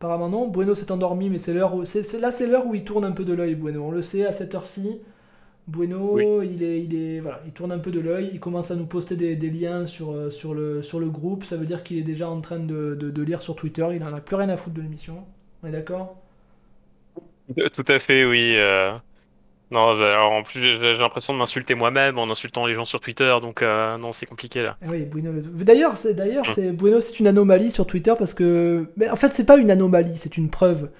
Apparemment 0.00 0.30
non, 0.30 0.48
Bueno 0.48 0.74
s'est 0.74 0.90
endormi, 0.90 1.28
mais 1.28 1.36
c'est 1.36 1.52
l'heure 1.52 1.74
où, 1.74 1.82
là 1.82 2.30
c'est 2.32 2.46
l'heure 2.46 2.66
où 2.66 2.74
il 2.74 2.84
tourne 2.84 3.04
un 3.04 3.12
peu 3.12 3.22
de 3.22 3.34
l'œil, 3.34 3.54
Bueno, 3.54 3.84
on 3.84 3.90
le 3.90 4.00
sait, 4.00 4.24
à 4.24 4.32
cette 4.32 4.54
heure-ci. 4.54 4.98
Bueno, 5.66 6.18
il, 6.40 6.62
est, 6.62 6.82
il, 6.82 6.94
est, 6.94 7.20
voilà, 7.20 7.42
il 7.44 7.52
tourne 7.52 7.70
un 7.70 7.78
peu 7.78 7.90
de 7.90 8.00
l'œil, 8.00 8.30
il 8.32 8.40
commence 8.40 8.70
à 8.70 8.76
nous 8.76 8.86
poster 8.86 9.14
des, 9.14 9.36
liens 9.50 9.84
sur, 9.84 10.12
euh, 10.12 10.30
sur, 10.30 10.54
le, 10.54 10.80
sur 10.80 11.00
le 11.00 11.10
groupe, 11.10 11.44
ça 11.44 11.58
veut 11.58 11.66
dire 11.66 11.84
qu'il 11.84 11.98
est 11.98 12.02
déjà 12.02 12.30
en 12.30 12.40
train 12.40 12.60
de, 12.60 12.94
de, 12.94 13.22
lire 13.22 13.42
sur 13.42 13.54
Twitter, 13.56 13.86
il 13.94 14.02
en 14.02 14.14
a 14.14 14.22
plus 14.22 14.36
rien 14.36 14.48
à 14.48 14.56
foutre 14.56 14.74
de 14.74 14.80
l'émission, 14.80 15.18
on 15.62 15.68
est 15.68 15.72
d'accord? 15.72 16.16
Euh, 17.58 17.68
Tout 17.68 17.84
à 17.86 17.98
fait, 17.98 18.24
oui. 18.24 18.54
Euh. 18.56 18.96
Non, 19.70 19.96
bah, 19.96 20.08
alors 20.08 20.32
en 20.32 20.42
plus 20.42 20.60
j'ai 20.60 20.96
l'impression 20.96 21.32
de 21.32 21.38
m'insulter 21.38 21.74
moi-même 21.74 22.18
en 22.18 22.28
insultant 22.30 22.66
les 22.66 22.74
gens 22.74 22.84
sur 22.84 23.00
Twitter, 23.00 23.34
donc 23.40 23.62
non, 23.62 24.12
c'est 24.12 24.26
compliqué 24.26 24.62
là. 24.62 24.76
Oui, 24.86 25.04
Bueno. 25.04 25.30
D'ailleurs, 25.54 25.96
c'est 25.96 26.14
d'ailleurs, 26.14 26.46
hum. 26.48 26.54
c'est 26.54 26.72
Bueno, 26.72 27.00
c'est 27.00 27.20
une 27.20 27.28
anomalie 27.28 27.70
sur 27.70 27.86
Twitter 27.86 28.14
parce 28.18 28.34
que, 28.34 28.86
mais 28.96 29.08
en 29.08 29.16
fait, 29.16 29.32
c'est 29.32 29.46
pas 29.46 29.58
une 29.58 29.70
anomalie, 29.70 30.16
c'est 30.16 30.36
une 30.36 30.50
preuve. 30.50 30.90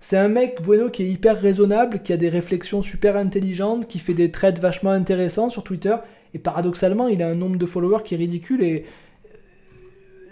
C'est 0.00 0.16
un 0.16 0.28
mec, 0.28 0.62
Bueno, 0.62 0.90
qui 0.90 1.02
est 1.02 1.08
hyper 1.08 1.40
raisonnable, 1.40 2.00
qui 2.02 2.12
a 2.12 2.16
des 2.16 2.28
réflexions 2.28 2.82
super 2.82 3.16
intelligentes, 3.16 3.88
qui 3.88 3.98
fait 3.98 4.14
des 4.14 4.30
trades 4.30 4.60
vachement 4.60 4.90
intéressants 4.90 5.50
sur 5.50 5.64
Twitter. 5.64 5.96
Et 6.34 6.38
paradoxalement, 6.38 7.08
il 7.08 7.22
a 7.22 7.28
un 7.28 7.34
nombre 7.34 7.56
de 7.56 7.66
followers 7.66 8.02
qui 8.04 8.14
est 8.14 8.18
ridicule. 8.18 8.62
Et 8.62 8.84
euh, 8.84 9.28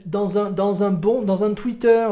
dans 0.06 0.38
un, 0.38 0.50
dans 0.50 0.84
un 0.84 0.90
bon, 0.90 1.22
dans 1.22 1.42
un 1.42 1.52
Twitter, 1.54 2.06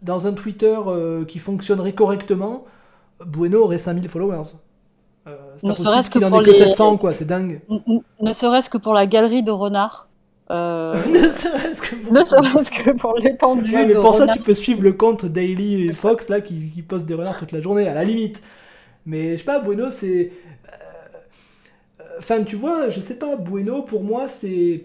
dans 0.00 0.26
un 0.26 0.32
Twitter 0.32 0.78
euh, 0.86 1.24
qui 1.26 1.38
fonctionnerait 1.38 1.92
correctement, 1.92 2.64
Bueno 3.26 3.62
aurait 3.62 3.78
5000 3.78 4.08
followers. 4.08 4.54
Euh, 5.26 5.36
c'est 5.56 5.66
en 6.24 6.40
ait 6.40 6.42
que 6.42 6.52
700, 6.52 6.98
quoi, 6.98 7.12
c'est 7.12 7.24
dingue. 7.24 7.60
Ne 8.20 8.32
serait-ce 8.32 8.68
que 8.68 8.78
pour 8.78 8.94
la 8.94 9.06
galerie 9.06 9.42
de 9.42 9.50
renards. 9.50 10.08
Euh, 10.50 10.94
ne 11.08 11.28
serait-ce 11.28 11.80
que 11.80 12.90
pour, 12.90 13.14
l'étendue. 13.18 13.72
mais 13.72 13.94
pour 13.94 14.14
ça, 14.14 14.26
tu 14.26 14.40
peux 14.40 14.54
suivre 14.54 14.82
le 14.82 14.92
compte 14.92 15.24
Daily 15.24 15.92
Fox 15.94 16.28
là 16.28 16.42
qui, 16.42 16.68
qui 16.68 16.82
poste 16.82 17.06
des 17.06 17.14
renards 17.14 17.38
toute 17.38 17.52
la 17.52 17.62
journée, 17.62 17.88
à 17.88 17.94
la 17.94 18.04
limite. 18.04 18.42
Mais 19.06 19.32
je 19.32 19.36
sais 19.38 19.44
pas, 19.44 19.60
Bueno, 19.60 19.90
c'est. 19.90 20.32
Euh, 20.68 22.02
enfin, 22.18 22.42
tu 22.42 22.56
vois, 22.56 22.90
je 22.90 23.00
sais 23.00 23.18
pas, 23.18 23.36
Bueno, 23.36 23.82
pour 23.82 24.02
moi, 24.02 24.28
c'est. 24.28 24.84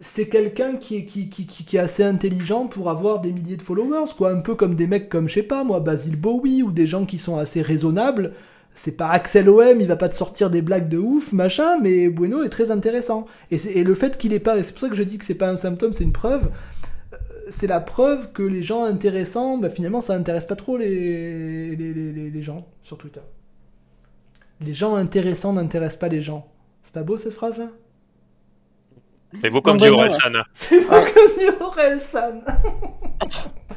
C'est 0.00 0.28
quelqu'un 0.28 0.76
qui 0.76 0.96
est, 0.96 1.04
qui, 1.04 1.28
qui, 1.28 1.46
qui, 1.46 1.76
est 1.76 1.80
assez 1.80 2.04
intelligent 2.04 2.66
pour 2.66 2.88
avoir 2.88 3.20
des 3.20 3.32
milliers 3.32 3.56
de 3.56 3.62
followers, 3.62 4.12
quoi. 4.16 4.30
Un 4.30 4.40
peu 4.40 4.54
comme 4.54 4.76
des 4.76 4.86
mecs 4.86 5.08
comme, 5.08 5.26
je 5.26 5.34
sais 5.34 5.42
pas, 5.42 5.64
moi, 5.64 5.80
Basil 5.80 6.14
Bowie, 6.14 6.62
ou 6.62 6.70
des 6.70 6.86
gens 6.86 7.04
qui 7.04 7.18
sont 7.18 7.36
assez 7.36 7.62
raisonnables 7.62 8.32
c'est 8.78 8.92
pas 8.92 9.10
Axel 9.10 9.48
OM, 9.48 9.80
il 9.80 9.86
va 9.86 9.96
pas 9.96 10.08
te 10.08 10.14
sortir 10.14 10.50
des 10.50 10.62
blagues 10.62 10.88
de 10.88 10.98
ouf, 10.98 11.32
machin, 11.32 11.78
mais 11.80 12.08
Bueno 12.08 12.42
est 12.44 12.48
très 12.48 12.70
intéressant. 12.70 13.26
Et, 13.50 13.82
le 13.82 13.94
fait 13.94 14.16
qu'il 14.16 14.32
est 14.32 14.38
pas, 14.38 14.62
c'est 14.62 14.72
pour 14.72 14.80
ça 14.80 14.88
que 14.88 14.94
je 14.94 15.02
dis 15.02 15.18
que 15.18 15.24
c'est 15.24 15.34
pas 15.34 15.50
un 15.50 15.56
symptôme, 15.56 15.92
c'est 15.92 16.04
une 16.04 16.12
preuve. 16.12 16.50
Euh, 17.12 17.16
c'est 17.50 17.66
la 17.66 17.80
preuve 17.80 18.32
que 18.32 18.42
les 18.42 18.62
gens 18.62 18.84
intéressants, 18.84 19.58
bah, 19.58 19.68
finalement, 19.68 20.00
ça 20.00 20.14
intéresse 20.14 20.46
pas 20.46 20.56
trop 20.56 20.76
les, 20.76 21.74
les, 21.74 22.42
gens 22.42 22.66
sur 22.84 22.98
Twitter. 22.98 23.20
Les 24.60 24.72
gens 24.72 24.94
intéressants 24.94 25.52
n'intéressent 25.52 25.98
pas 25.98 26.08
les 26.08 26.20
gens. 26.20 26.46
C'est 26.84 26.92
pas 26.92 27.02
beau 27.02 27.16
cette 27.16 27.32
phrase-là? 27.32 27.70
C'est 29.42 29.50
beau 29.50 29.60
comme 29.60 29.78
du 29.78 29.88
Orelsan. 29.88 30.32
C'est 30.52 30.80
beau 30.80 30.88
comme 30.90 31.38
du 31.38 31.48
Orelsan. 31.60 32.40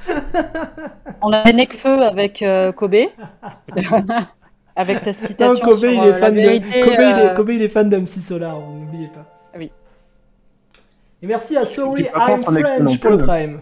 On 1.21 1.31
a 1.31 1.47
un 1.47 1.65
feu 1.67 2.01
avec 2.01 2.41
euh, 2.41 2.71
Kobe. 2.71 2.95
Avec 4.73 4.99
sa 4.99 5.11
citation 5.11 5.63
Kobe, 5.65 5.83
il 5.83 5.99
est 5.99 6.13
fan 6.13 6.33
de... 6.33 7.35
Kobe, 7.35 7.49
il 7.49 7.61
est, 7.61 7.67
fan 7.67 7.89
d'MC 7.89 8.07
Solar, 8.07 8.57
n'oubliez 8.57 9.09
pas. 9.09 9.25
Ah 9.53 9.57
oui. 9.57 9.69
Et 11.21 11.27
merci 11.27 11.57
à 11.57 11.65
Sorry 11.65 12.07
I'm 12.15 12.41
French 12.41 12.99
pour 12.99 13.11
le 13.11 13.17
Prime. 13.17 13.59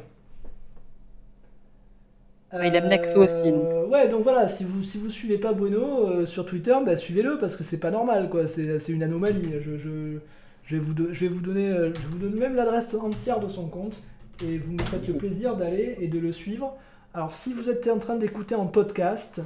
il 2.53 2.75
aime 2.75 2.87
Nekfeu 2.87 3.21
aussi. 3.21 3.49
Euh, 3.51 3.87
ouais, 3.87 4.07
donc 4.07 4.21
voilà, 4.21 4.47
si 4.47 4.63
vous 4.63 4.83
si 4.83 4.99
vous 4.99 5.09
suivez 5.09 5.39
pas 5.39 5.51
Bueno 5.51 6.07
euh, 6.07 6.25
sur 6.27 6.45
Twitter, 6.45 6.75
bah, 6.85 6.95
suivez-le 6.95 7.39
parce 7.39 7.55
que 7.55 7.63
c'est 7.63 7.79
pas 7.79 7.91
normal, 7.91 8.29
quoi. 8.29 8.47
C'est 8.47 8.89
une 8.89 9.03
anomalie. 9.03 9.55
Je, 9.65 9.77
je, 9.77 10.19
je, 10.69 10.75
vais 10.75 11.27
vous 11.27 11.41
donner 11.41 11.67
euh, 11.67 11.91
je 11.93 12.07
vous 12.07 12.19
donne 12.19 12.35
même 12.35 12.55
l'adresse 12.55 12.93
entière 12.93 13.39
de 13.39 13.47
son 13.47 13.67
compte 13.67 14.03
et 14.43 14.57
vous 14.57 14.73
me 14.73 14.81
faites 14.83 15.07
le 15.07 15.15
plaisir 15.15 15.55
d'aller 15.55 15.97
et 15.99 16.07
de 16.07 16.19
le 16.19 16.31
suivre. 16.31 16.77
Alors 17.13 17.33
si 17.33 17.53
vous 17.53 17.69
êtes 17.69 17.87
en 17.87 17.97
train 17.97 18.15
d'écouter 18.15 18.55
en 18.55 18.67
podcast, 18.67 19.41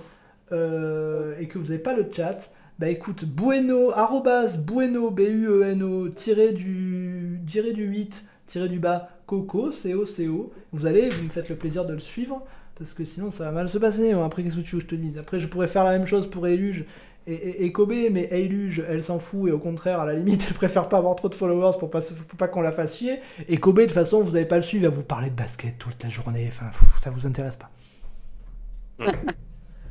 euh, 0.51 1.35
et 1.39 1.47
que 1.47 1.57
vous 1.57 1.67
n'avez 1.67 1.79
pas 1.79 1.95
le 1.95 2.05
chat, 2.11 2.51
bah 2.77 2.89
écoute, 2.89 3.23
bueno, 3.25 3.91
arrobas, 3.91 4.57
bueno, 4.57 5.09
B-U-E-N-O, 5.11 6.09
tiré 6.09 6.51
du, 6.51 7.39
tiré 7.47 7.71
du 7.71 7.85
8, 7.85 8.25
tiré 8.45 8.67
du 8.67 8.79
bas, 8.79 9.09
coco, 9.25 9.71
C-O-C-O. 9.71 10.51
Vous 10.73 10.85
allez, 10.85 11.09
vous 11.09 11.23
me 11.23 11.29
faites 11.29 11.49
le 11.49 11.55
plaisir 11.55 11.85
de 11.85 11.93
le 11.93 12.01
suivre, 12.01 12.43
parce 12.75 12.93
que 12.93 13.05
sinon 13.05 13.31
ça 13.31 13.45
va 13.45 13.51
mal 13.51 13.69
se 13.69 13.77
passer. 13.77 14.11
après, 14.11 14.43
qu'est-ce 14.43 14.57
que 14.57 14.61
tu 14.61 14.75
veux 14.75 14.81
que 14.81 14.89
je 14.89 14.95
te 14.95 14.99
dise? 14.99 15.17
Après, 15.17 15.39
je 15.39 15.47
pourrais 15.47 15.67
faire 15.67 15.85
la 15.85 15.91
même 15.91 16.05
chose 16.05 16.29
pour 16.29 16.45
Eluge 16.47 16.85
et, 17.25 17.71
Kobe, 17.71 17.93
mais 18.11 18.27
Eiluge, 18.31 18.83
elle 18.89 19.01
s'en 19.01 19.19
fout 19.19 19.49
et 19.49 19.51
au 19.51 19.59
contraire, 19.59 19.99
à 19.99 20.05
la 20.05 20.13
limite, 20.13 20.45
elle 20.49 20.55
préfère 20.55 20.89
pas 20.89 20.97
avoir 20.97 21.15
trop 21.15 21.29
de 21.29 21.35
followers 21.35 21.77
pour 21.79 21.89
pas, 21.89 21.99
pour 22.01 22.37
pas 22.37 22.47
qu'on 22.47 22.61
la 22.61 22.71
fasse 22.71 22.97
chier. 22.97 23.19
Et 23.47 23.57
Kobe, 23.57 23.79
de 23.79 23.83
toute 23.83 23.93
façon, 23.93 24.21
vous 24.21 24.33
n'allez 24.33 24.45
pas 24.45 24.57
le 24.57 24.61
suivre, 24.61 24.89
va 24.89 24.95
vous 24.95 25.03
parler 25.03 25.29
de 25.29 25.35
basket 25.35 25.77
toute 25.77 26.03
la 26.03 26.09
journée, 26.09 26.45
enfin, 26.47 26.65
ça 26.99 27.09
vous 27.09 27.25
intéresse 27.25 27.55
pas. 27.55 27.69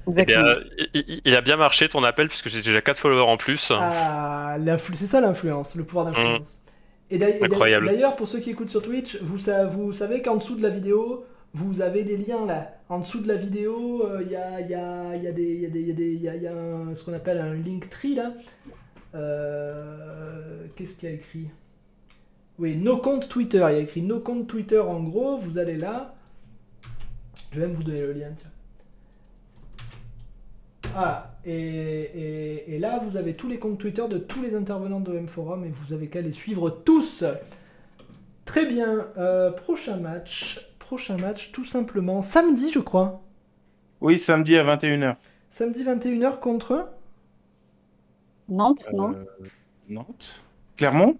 Exactement. 0.09 0.55
il, 0.95 1.37
a 1.37 1.41
bien 1.43 1.57
marché 1.57 1.89
ton 1.89 2.03
appel 2.03 2.27
puisque 2.27 2.49
j'ai 2.49 2.61
déjà 2.61 2.81
4 2.81 2.97
followers 2.97 3.31
en 3.31 3.37
plus. 3.37 3.73
Ah, 3.73 4.57
c'est 4.93 5.07
ça 5.07 5.21
l'influence, 5.21 5.77
le 5.77 5.85
pouvoir 5.85 6.07
d'influence. 6.07 6.59
Et 7.09 7.19
d'ailleurs, 7.19 8.17
pour 8.17 8.27
ceux 8.27 8.41
qui 8.41 8.51
écoutent 8.51 8.71
sur 8.71 8.83
Twitch, 8.83 9.19
vous, 9.23 9.39
vous 9.71 9.93
savez 9.93 10.23
qu'en 10.23 10.37
dessous 10.37 10.57
de 10.57 10.63
la 10.63 10.71
vidéo, 10.71 11.25
vous 11.55 11.83
avez 11.83 12.05
des 12.05 12.17
liens 12.17 12.47
là. 12.47 12.79
En 12.89 13.01
dessous 13.01 13.21
de 13.21 13.29
la 13.29 13.37
vidéo, 13.37 14.07
il 14.23 14.31
y, 14.31 14.37
a, 14.37 14.61
y, 14.61 14.75
a, 14.75 15.13
ce 16.95 17.05
qu'on 17.05 17.13
appelle 17.13 17.39
un 17.39 17.55
link 17.55 17.89
tree 17.91 18.15
là. 18.15 18.33
Qu'est-ce 20.75 20.97
qu'il 20.97 21.09
y 21.09 21.13
a 21.13 21.15
écrit? 21.15 21.49
Oui, 22.59 22.77
nos 22.77 22.97
comptes 22.97 23.29
Twitter. 23.29 23.65
Il 23.71 23.75
y 23.75 23.79
a 23.79 23.83
écrit 23.83 24.03
nos 24.03 24.21
comptes 24.21 24.47
Twitter 24.47 24.79
en 24.79 25.03
gros. 25.03 25.39
Vous 25.39 25.59
allez 25.59 25.77
là. 25.77 26.15
Je 27.51 27.61
vais 27.61 27.67
même 27.67 27.75
vous 27.75 27.83
donner 27.83 28.01
le 28.01 28.13
lien, 28.13 28.31
tiens. 28.35 28.51
Voilà. 30.93 31.39
Et, 31.45 32.75
et, 32.75 32.79
là, 32.79 32.99
vous 32.99 33.17
avez 33.17 33.35
tous 33.35 33.49
les 33.49 33.59
comptes 33.59 33.79
Twitter 33.79 34.05
de 34.09 34.19
tous 34.19 34.43
les 34.43 34.55
intervenants 34.55 35.01
de 35.01 35.15
M 35.15 35.27
Forum 35.27 35.65
et 35.65 35.71
vous 35.71 35.93
avez 35.93 36.09
qu'à 36.09 36.21
les 36.21 36.33
suivre 36.33 36.71
tous. 36.71 37.25
Très 38.45 38.67
bien. 38.67 39.07
prochain 39.57 39.97
match 39.97 40.72
prochain 40.93 41.17
match, 41.17 41.53
tout 41.53 41.65
simplement 41.65 42.21
samedi, 42.21 42.71
je 42.71 42.79
crois. 42.79 43.23
Oui, 44.03 44.19
samedi 44.19 44.59
à 44.59 44.77
21h. 44.77 45.17
Samedi 45.49 45.85
21h 45.85 46.39
contre 46.39 46.91
Nantes, 48.51 48.87
non 48.93 49.15
euh, 49.15 49.25
Nantes 49.89 50.43
Clermont? 50.77 51.17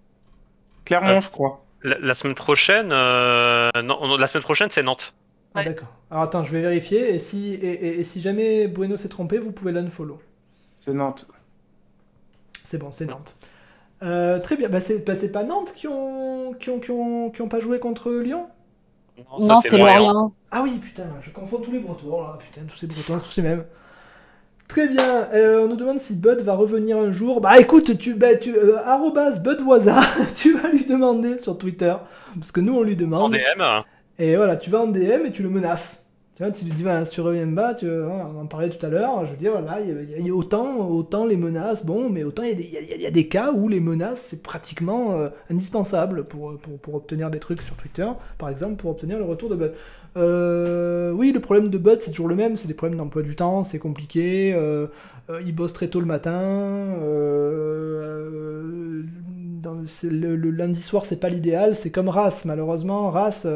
Clermont, 0.85 1.21
je 1.21 1.29
crois. 1.31 1.65
La, 1.81 2.13
semaine 2.13 2.35
prochaine, 2.35 2.91
euh, 2.91 3.71
non, 3.83 4.15
la 4.15 4.27
semaine 4.27 4.43
prochaine, 4.43 4.69
c'est 4.69 4.83
Nantes. 4.83 5.15
Ah, 5.55 5.63
d'accord. 5.63 5.87
Alors 6.11 6.21
attends, 6.21 6.43
je 6.43 6.51
vais 6.51 6.61
vérifier. 6.61 7.15
Et 7.15 7.17
si, 7.17 7.55
et, 7.55 8.03
si 8.03 8.21
jamais 8.21 8.67
Bueno 8.67 8.95
s'est 8.95 9.09
trompé, 9.09 9.39
vous 9.39 9.51
pouvez 9.51 9.71
l'unfollow. 9.71 10.21
C'est 10.81 10.93
Nantes. 10.93 11.25
C'est 12.63 12.77
bon, 12.77 12.91
c'est 12.91 13.07
Nantes. 13.07 13.37
Euh, 14.03 14.39
très 14.39 14.55
bien. 14.55 14.69
Bah, 14.69 14.79
c'est 14.79 15.03
bah, 15.03 15.15
pas 15.33 15.43
Nantes 15.43 15.73
qui 15.75 15.87
ont, 15.87 16.53
qui 16.59 16.69
ont, 16.69 16.79
qui, 16.79 16.91
ont, 16.91 17.31
qui 17.31 17.41
ont 17.41 17.49
pas 17.49 17.59
joué 17.59 17.79
contre 17.79 18.11
Lyon? 18.11 18.47
Non, 19.39 19.61
c'est 19.61 19.77
Lorient. 19.77 20.33
Ah 20.51 20.61
oui, 20.63 20.77
putain, 20.77 21.07
je 21.21 21.29
confonds 21.31 21.57
tous 21.57 21.71
les 21.71 21.79
Bretons, 21.79 22.21
là. 22.21 22.37
Putain, 22.39 22.65
tous 22.67 22.77
ces 22.77 22.87
Bretons, 22.87 23.17
tous 23.17 23.31
ces 23.31 23.41
mêmes. 23.41 23.65
Très 24.67 24.87
bien, 24.87 25.27
euh, 25.33 25.63
on 25.63 25.67
nous 25.67 25.75
demande 25.75 25.99
si 25.99 26.15
Bud 26.15 26.41
va 26.41 26.55
revenir 26.55 26.97
un 26.97 27.11
jour. 27.11 27.41
Bah 27.41 27.59
écoute, 27.59 27.97
tu, 27.97 28.15
bah, 28.15 28.35
tu 28.35 28.55
euh, 28.55 29.39
Budwaza, 29.43 29.99
tu 30.35 30.57
vas 30.57 30.69
lui 30.69 30.85
demander 30.85 31.37
sur 31.37 31.57
Twitter, 31.57 31.93
parce 32.35 32.51
que 32.51 32.61
nous 32.61 32.73
on 32.75 32.81
lui 32.81 32.95
demande. 32.95 33.21
En 33.21 33.29
DM. 33.29 33.83
Et 34.17 34.35
voilà, 34.35 34.57
tu 34.57 34.69
vas 34.69 34.81
en 34.81 34.87
DM 34.87 35.25
et 35.25 35.31
tu 35.31 35.43
le 35.43 35.49
menaces. 35.49 36.02
Vois, 36.43 36.51
tu 36.51 36.65
lui 36.65 36.73
dis, 36.73 36.83
voilà, 36.83 37.05
si 37.05 37.13
tu 37.13 37.21
reviens 37.21 37.47
bas, 37.47 37.73
tu, 37.73 37.89
on 37.89 38.41
en 38.41 38.45
parlait 38.47 38.69
tout 38.69 38.85
à 38.85 38.89
l'heure, 38.89 39.23
je 39.23 39.31
veux 39.31 39.37
dire, 39.37 39.53
voilà, 39.53 39.79
il 39.79 40.25
y, 40.25 40.29
a 40.29 40.33
autant, 40.33 40.89
autant 40.89 41.25
les 41.25 41.37
menaces, 41.37 41.85
bon, 41.85 42.09
mais 42.09 42.25
autant 42.25 42.43
il 42.43 42.59
y, 42.59 43.05
a 43.05 43.11
des 43.11 43.29
cas 43.29 43.53
où 43.53 43.69
les 43.69 43.79
menaces, 43.79 44.27
c'est 44.31 44.43
pratiquement 44.43 45.13
euh, 45.13 45.29
indispensable 45.49 46.25
pour, 46.25 46.57
pour, 46.57 46.77
pour, 46.79 46.95
obtenir 46.95 47.29
des 47.29 47.39
trucs 47.39 47.61
sur 47.61 47.77
Twitter, 47.77 48.09
par 48.37 48.49
exemple, 48.49 48.75
pour 48.75 48.91
obtenir 48.91 49.19
le 49.19 49.23
retour 49.23 49.47
de 49.47 49.55
Bud. 49.55 49.71
Euh, 50.17 51.11
oui, 51.11 51.31
le 51.31 51.39
problème 51.39 51.69
de 51.69 51.77
Bud, 51.77 51.99
c'est 52.01 52.11
toujours 52.11 52.27
le 52.27 52.35
même, 52.35 52.57
c'est 52.57 52.67
des 52.67 52.73
problèmes 52.73 52.99
d'emploi 52.99 53.21
du 53.21 53.37
temps, 53.37 53.63
c'est 53.63 53.79
compliqué, 53.79 54.53
euh, 54.53 54.87
il 55.45 55.55
bosse 55.55 55.71
très 55.71 55.87
tôt 55.87 56.01
le 56.01 56.05
matin, 56.05 56.41
le, 56.99 59.05
le, 60.11 60.51
lundi 60.51 60.81
soir, 60.81 61.05
c'est 61.05 61.21
pas 61.21 61.29
l'idéal, 61.29 61.77
c'est 61.77 61.89
comme 61.89 62.09
Ras, 62.09 62.41
malheureusement, 62.43 63.11
Ras 63.11 63.47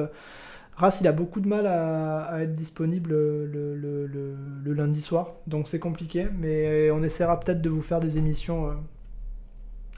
Ras, 0.77 0.99
il 1.01 1.07
a 1.07 1.11
beaucoup 1.11 1.39
de 1.39 1.47
mal 1.47 1.65
à, 1.65 2.43
être 2.43 2.53
disponible 2.53 3.09
le, 3.09 4.73
lundi 4.73 5.01
soir, 5.01 5.33
donc 5.47 5.67
c'est 5.67 5.79
compliqué, 5.79 6.27
mais 6.37 6.91
on 6.91 7.01
essaiera 7.01 7.39
peut-être 7.39 7.63
de 7.63 7.69
vous 7.69 7.81
faire 7.81 7.99
des 7.99 8.19
émissions 8.19 8.67
euh, 8.67 8.73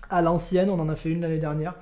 à 0.09 0.21
l'ancienne, 0.21 0.69
on 0.69 0.79
en 0.79 0.87
a 0.87 0.95
fait 0.95 1.09
une 1.09 1.19
l'année 1.19 1.37
dernière. 1.37 1.75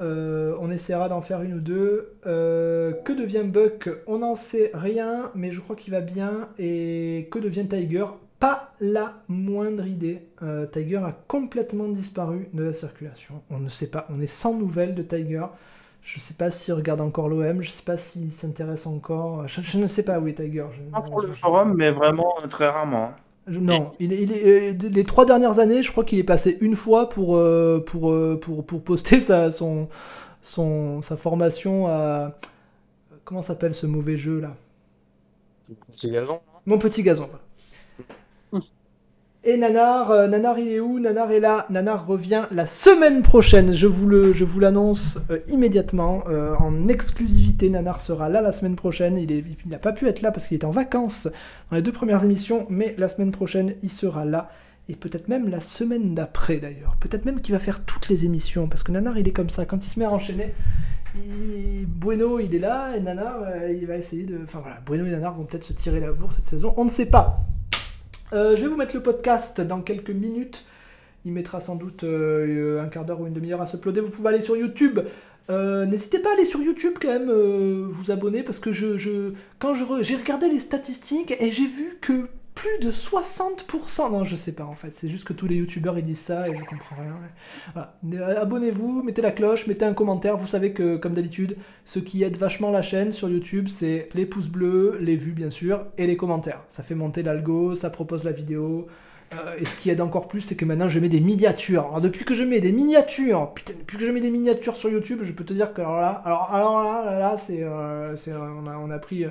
Euh, 0.00 0.56
on 0.58 0.70
essaiera 0.70 1.10
d'en 1.10 1.20
faire 1.20 1.42
une 1.42 1.52
ou 1.52 1.60
deux. 1.60 2.14
Euh, 2.26 2.94
que 3.04 3.12
devient 3.12 3.44
Buck? 3.44 3.90
On 4.06 4.20
n'en 4.20 4.34
sait 4.34 4.70
rien, 4.72 5.30
mais 5.34 5.50
je 5.50 5.60
crois 5.60 5.76
qu'il 5.76 5.92
va 5.92 6.00
bien. 6.00 6.48
Et 6.58 7.28
que 7.30 7.38
devient 7.38 7.66
Tiger? 7.68 8.06
Pas 8.40 8.72
la 8.80 9.22
moindre 9.28 9.86
idée. 9.86 10.26
Tiger 10.72 10.96
a 10.96 11.12
complètement 11.28 11.88
disparu 11.88 12.48
de 12.54 12.64
la 12.64 12.72
circulation. 12.72 13.42
On 13.50 13.58
ne 13.58 13.68
sait 13.68 13.88
pas, 13.88 14.06
on 14.08 14.18
est 14.20 14.26
sans 14.26 14.54
nouvelles 14.54 14.94
de 14.94 15.02
Tiger. 15.02 15.44
Je 16.02 16.18
sais 16.18 16.34
pas 16.34 16.50
s'il 16.50 16.74
regarde 16.74 17.00
encore 17.00 17.28
l'OM, 17.28 17.62
je 17.62 17.70
sais 17.70 17.84
pas 17.84 17.96
s'il 17.96 18.32
s'intéresse 18.32 18.86
encore. 18.86 19.46
Je, 19.46 19.78
ne 19.78 19.86
sais 19.86 20.02
pas, 20.02 20.18
oui, 20.18 20.34
Tiger. 20.34 20.66
pas 20.90 21.00
pour 21.00 21.20
le 21.20 21.28
forum, 21.28 21.74
mais 21.76 21.92
vraiment 21.92 22.34
euh, 22.42 22.48
très 22.48 22.68
rarement. 22.68 23.14
Hein. 23.46 23.52
non, 23.60 23.92
il, 24.00 24.12
il 24.12 24.32
est, 24.32 24.74
euh, 24.74 24.88
les 24.90 25.04
trois 25.04 25.24
dernières 25.24 25.60
années, 25.60 25.80
je 25.80 25.92
crois 25.92 26.02
qu'il 26.02 26.18
est 26.18 26.24
passé 26.24 26.58
une 26.60 26.74
fois 26.74 27.08
pour, 27.08 27.36
euh, 27.36 27.84
pour, 27.86 28.12
pour, 28.40 28.66
pour, 28.66 28.82
poster 28.82 29.20
sa, 29.20 29.52
son, 29.52 29.88
son, 30.42 31.00
sa 31.02 31.16
formation 31.16 31.86
à. 31.86 32.36
Comment 33.24 33.42
s'appelle 33.42 33.72
ce 33.72 33.86
mauvais 33.86 34.16
jeu 34.16 34.40
là? 34.40 34.54
Mon 35.68 35.76
petit 35.92 36.10
gazon. 36.10 36.40
Mon 36.66 36.78
petit 36.78 37.02
gazon. 37.04 37.30
Et 39.44 39.56
Nanar, 39.56 40.12
euh, 40.12 40.28
Nanar 40.28 40.56
il 40.60 40.68
est 40.68 40.78
où? 40.78 41.00
Nanar 41.00 41.32
est 41.32 41.40
là. 41.40 41.66
Nanar 41.68 42.06
revient 42.06 42.44
la 42.52 42.64
semaine 42.64 43.22
prochaine. 43.22 43.74
Je 43.74 43.88
vous 43.88 44.06
le, 44.06 44.32
je 44.32 44.44
vous 44.44 44.60
l'annonce 44.60 45.18
euh, 45.30 45.40
immédiatement 45.48 46.22
euh, 46.28 46.54
en 46.60 46.86
exclusivité. 46.86 47.68
Nanar 47.68 48.00
sera 48.00 48.28
là 48.28 48.40
la 48.40 48.52
semaine 48.52 48.76
prochaine. 48.76 49.18
Il 49.18 49.44
n'a 49.66 49.80
pas 49.80 49.92
pu 49.92 50.06
être 50.06 50.22
là 50.22 50.30
parce 50.30 50.46
qu'il 50.46 50.54
était 50.54 50.64
en 50.64 50.70
vacances 50.70 51.28
dans 51.70 51.76
les 51.76 51.82
deux 51.82 51.90
premières 51.90 52.22
émissions, 52.22 52.66
mais 52.70 52.94
la 52.98 53.08
semaine 53.08 53.32
prochaine 53.32 53.74
il 53.82 53.90
sera 53.90 54.24
là 54.24 54.48
et 54.88 54.94
peut-être 54.94 55.26
même 55.26 55.48
la 55.48 55.58
semaine 55.58 56.14
d'après 56.14 56.58
d'ailleurs. 56.58 56.96
Peut-être 57.00 57.24
même 57.24 57.40
qu'il 57.40 57.52
va 57.52 57.58
faire 57.58 57.84
toutes 57.84 58.08
les 58.08 58.24
émissions 58.24 58.68
parce 58.68 58.84
que 58.84 58.92
Nanar 58.92 59.18
il 59.18 59.26
est 59.26 59.32
comme 59.32 59.50
ça. 59.50 59.64
Quand 59.66 59.84
il 59.84 59.88
se 59.88 59.98
met 59.98 60.04
à 60.04 60.12
enchaîner, 60.12 60.54
Bueno 61.88 62.38
il 62.38 62.54
est 62.54 62.60
là 62.60 62.96
et 62.96 63.00
Nanar 63.00 63.42
il 63.68 63.84
va 63.88 63.96
essayer 63.96 64.24
de. 64.24 64.38
Enfin 64.44 64.60
voilà, 64.60 64.78
Bueno 64.86 65.04
et 65.04 65.10
Nanar 65.10 65.34
vont 65.34 65.46
peut-être 65.46 65.64
se 65.64 65.72
tirer 65.72 65.98
la 65.98 66.12
bourre 66.12 66.30
cette 66.30 66.46
saison. 66.46 66.74
On 66.76 66.84
ne 66.84 66.90
sait 66.90 67.06
pas. 67.06 67.44
Euh, 68.32 68.56
je 68.56 68.62
vais 68.62 68.68
vous 68.68 68.76
mettre 68.76 68.94
le 68.94 69.02
podcast 69.02 69.60
dans 69.60 69.82
quelques 69.82 70.10
minutes. 70.10 70.64
Il 71.24 71.32
mettra 71.32 71.60
sans 71.60 71.76
doute 71.76 72.04
euh, 72.04 72.82
un 72.82 72.88
quart 72.88 73.04
d'heure 73.04 73.20
ou 73.20 73.26
une 73.26 73.34
demi-heure 73.34 73.60
à 73.60 73.66
se 73.66 73.76
uploader. 73.76 74.00
Vous 74.00 74.10
pouvez 74.10 74.30
aller 74.30 74.40
sur 74.40 74.56
YouTube. 74.56 75.00
Euh, 75.50 75.86
n'hésitez 75.86 76.18
pas 76.18 76.30
à 76.30 76.32
aller 76.32 76.44
sur 76.44 76.62
YouTube 76.62 76.94
quand 77.00 77.08
même, 77.08 77.30
vous 77.30 78.10
abonner, 78.10 78.42
parce 78.42 78.58
que 78.58 78.72
je, 78.72 78.96
je 78.96 79.32
quand 79.58 79.74
j'ai 79.74 80.16
regardé 80.16 80.48
les 80.48 80.60
statistiques 80.60 81.34
et 81.40 81.50
j'ai 81.50 81.66
vu 81.66 81.98
que 82.00 82.28
plus 82.54 82.78
de 82.80 82.90
60%. 82.90 84.12
Non, 84.12 84.24
je 84.24 84.36
sais 84.36 84.52
pas 84.52 84.64
en 84.64 84.74
fait. 84.74 84.94
C'est 84.94 85.08
juste 85.08 85.24
que 85.24 85.32
tous 85.32 85.46
les 85.46 85.56
youtubeurs 85.56 85.98
ils 85.98 86.04
disent 86.04 86.20
ça 86.20 86.48
et 86.48 86.54
je 86.54 86.64
comprends 86.64 86.96
rien. 86.96 87.16
Voilà. 87.72 87.94
Euh, 88.14 88.42
abonnez-vous, 88.42 89.02
mettez 89.02 89.22
la 89.22 89.30
cloche, 89.30 89.66
mettez 89.66 89.84
un 89.84 89.94
commentaire. 89.94 90.36
Vous 90.36 90.46
savez 90.46 90.72
que, 90.72 90.96
comme 90.96 91.14
d'habitude, 91.14 91.56
ce 91.84 91.98
qui 91.98 92.22
aide 92.22 92.36
vachement 92.36 92.70
la 92.70 92.82
chaîne 92.82 93.12
sur 93.12 93.28
YouTube, 93.28 93.68
c'est 93.68 94.08
les 94.14 94.26
pouces 94.26 94.48
bleus, 94.48 94.98
les 95.00 95.16
vues 95.16 95.32
bien 95.32 95.50
sûr, 95.50 95.86
et 95.98 96.06
les 96.06 96.16
commentaires. 96.16 96.62
Ça 96.68 96.82
fait 96.82 96.94
monter 96.94 97.22
l'algo, 97.22 97.74
ça 97.74 97.90
propose 97.90 98.24
la 98.24 98.32
vidéo. 98.32 98.86
Euh, 99.32 99.56
et 99.58 99.64
ce 99.64 99.76
qui 99.76 99.88
aide 99.88 100.02
encore 100.02 100.28
plus, 100.28 100.42
c'est 100.42 100.56
que 100.56 100.66
maintenant 100.66 100.90
je 100.90 101.00
mets 101.00 101.08
des 101.08 101.20
miniatures. 101.20 101.86
Alors 101.86 102.00
depuis 102.02 102.24
que 102.24 102.34
je 102.34 102.44
mets 102.44 102.60
des 102.60 102.72
miniatures, 102.72 103.54
putain, 103.54 103.72
depuis 103.78 103.96
que 103.96 104.04
je 104.04 104.10
mets 104.10 104.20
des 104.20 104.30
miniatures 104.30 104.76
sur 104.76 104.90
YouTube, 104.90 105.20
je 105.22 105.32
peux 105.32 105.44
te 105.44 105.54
dire 105.54 105.72
que 105.72 105.80
alors 105.80 106.00
là, 106.00 106.22
alors, 106.24 106.50
là, 106.52 107.04
là, 107.06 107.18
là, 107.18 107.38
c'est, 107.38 107.62
euh, 107.62 108.14
on 108.28 108.90
a 108.90 108.98
pris 108.98 109.24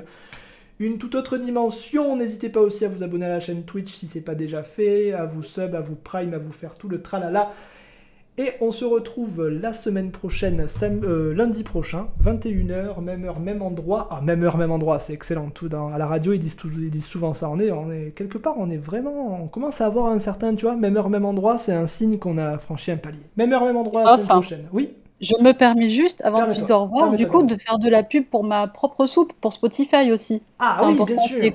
une 0.81 0.97
toute 0.97 1.15
autre 1.15 1.37
dimension. 1.37 2.15
N'hésitez 2.15 2.49
pas 2.49 2.59
aussi 2.59 2.85
à 2.85 2.89
vous 2.89 3.03
abonner 3.03 3.25
à 3.25 3.29
la 3.29 3.39
chaîne 3.39 3.63
Twitch 3.63 3.93
si 3.93 4.07
c'est 4.07 4.21
pas 4.21 4.35
déjà 4.35 4.63
fait, 4.63 5.13
à 5.13 5.25
vous 5.25 5.43
sub, 5.43 5.75
à 5.75 5.81
vous 5.81 5.95
prime, 5.95 6.33
à 6.33 6.37
vous 6.37 6.51
faire 6.51 6.75
tout 6.75 6.89
le 6.89 7.01
tralala. 7.01 7.51
Et 8.37 8.53
on 8.61 8.71
se 8.71 8.85
retrouve 8.85 9.49
la 9.49 9.73
semaine 9.73 10.09
prochaine, 10.09 10.65
euh, 11.03 11.33
lundi 11.35 11.63
prochain, 11.63 12.07
21h, 12.23 13.01
même 13.01 13.25
heure, 13.25 13.39
même 13.39 13.61
endroit. 13.61 14.07
Ah, 14.09 14.21
même 14.21 14.41
heure, 14.43 14.57
même 14.57 14.71
endroit, 14.71 14.99
c'est 14.99 15.13
excellent. 15.13 15.49
Tout 15.49 15.67
dans, 15.67 15.89
à 15.93 15.97
la 15.97 16.07
radio, 16.07 16.31
ils 16.33 16.39
disent, 16.39 16.57
ils 16.63 16.89
disent 16.89 17.05
souvent 17.05 17.33
ça. 17.33 17.49
On 17.49 17.59
est, 17.59 17.71
on 17.71 17.91
est 17.91 18.11
quelque 18.15 18.37
part, 18.37 18.55
on 18.57 18.69
est 18.69 18.77
vraiment, 18.77 19.43
on 19.43 19.47
commence 19.47 19.81
à 19.81 19.85
avoir 19.85 20.07
un 20.07 20.19
certain, 20.19 20.55
tu 20.55 20.65
vois, 20.65 20.77
même 20.77 20.95
heure, 20.97 21.09
même 21.09 21.25
endroit, 21.25 21.57
c'est 21.57 21.73
un 21.73 21.87
signe 21.87 22.17
qu'on 22.17 22.37
a 22.37 22.57
franchi 22.57 22.91
un 22.91 22.97
palier. 22.97 23.19
Même 23.35 23.51
heure, 23.51 23.65
même 23.65 23.77
endroit 23.77 24.03
la 24.03 24.13
semaine 24.13 24.27
prochaine. 24.27 24.67
Oui. 24.71 24.95
Je 25.22 25.35
me 25.39 25.53
permets 25.53 25.89
juste, 25.89 26.22
avant 26.26 26.48
de 26.48 26.53
te 26.53 26.73
revoir, 26.73 27.14
du 27.14 27.27
coup, 27.27 27.43
de 27.43 27.56
faire 27.56 27.77
de 27.77 27.89
la 27.89 28.03
pub 28.03 28.26
pour 28.26 28.43
ma 28.43 28.68
propre 28.68 29.06
soupe, 29.06 29.34
pour 29.39 29.53
Spotify 29.53 30.11
aussi. 30.11 30.41
Ah 30.60 30.81
oui, 30.84 30.93
important. 30.93 31.14
bien 31.14 31.27
sûr. 31.27 31.43
Il 31.43 31.53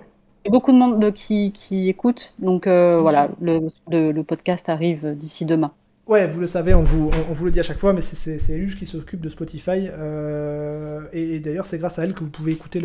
y 0.49 0.49
a 0.49 0.51
beaucoup 0.51 0.71
de 0.71 0.79
monde 0.79 1.13
qui, 1.13 1.51
qui 1.51 1.89
écoute, 1.89 2.35
donc 2.39 2.69
euh, 2.69 3.01
voilà, 3.01 3.29
le, 3.41 3.67
le, 3.91 4.23
podcast 4.23 4.69
arrive 4.69 5.17
d'ici 5.17 5.45
demain. 5.45 5.73
Ouais, 6.07 6.29
vous 6.29 6.39
le 6.39 6.47
savez, 6.47 6.73
on 6.73 6.85
vous, 6.85 7.11
on, 7.29 7.33
vous 7.33 7.45
le 7.47 7.51
dit 7.51 7.59
à 7.59 7.65
chaque 7.65 7.79
fois, 7.79 7.93
mais 7.93 8.01
c'est 8.01 8.39
Eluge 8.51 8.79
qui 8.79 8.87
s'occupe 8.87 9.21
de 9.21 9.29
Spotify. 9.29 9.89
Euh, 9.91 11.01
et, 11.13 11.41
d'ailleurs, 11.41 11.67
c'est 11.67 11.79
grâce 11.79 11.99
à 11.99 12.05
elle 12.05 12.15
que 12.15 12.23
vous 12.23 12.31
pouvez 12.31 12.53
écouter 12.53 12.81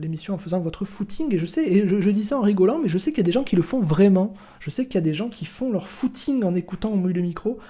l'émission 0.00 0.34
en 0.34 0.38
faisant 0.38 0.58
votre 0.58 0.84
footing. 0.84 1.32
Et 1.32 1.38
je 1.38 1.46
sais, 1.46 1.62
et 1.64 1.86
je, 1.86 2.10
dis 2.10 2.24
ça 2.24 2.36
en 2.36 2.40
rigolant, 2.40 2.80
mais 2.82 2.88
je 2.88 2.98
sais 2.98 3.12
qu'il 3.12 3.18
y 3.18 3.20
a 3.20 3.24
des 3.26 3.30
gens 3.30 3.44
qui 3.44 3.54
le 3.54 3.62
font 3.62 3.78
vraiment. 3.78 4.34
Je 4.58 4.70
sais 4.70 4.86
qu'il 4.86 4.96
y 4.96 4.98
a 4.98 5.02
des 5.02 5.14
gens 5.14 5.28
qui 5.28 5.44
font 5.44 5.70
leur 5.70 5.86
footing 5.86 6.42
en 6.42 6.56
écoutant 6.56 6.90
On 6.92 6.96
mouille 6.96 7.12
le 7.12 7.22
micro. 7.22 7.60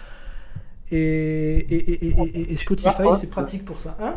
Et, 0.93 2.53
et 2.53 2.57
Spotify, 2.57 3.03
c'est 3.19 3.31
pratique 3.31 3.65
pour 3.65 3.79
ça. 3.79 3.97
Hein? 4.01 4.15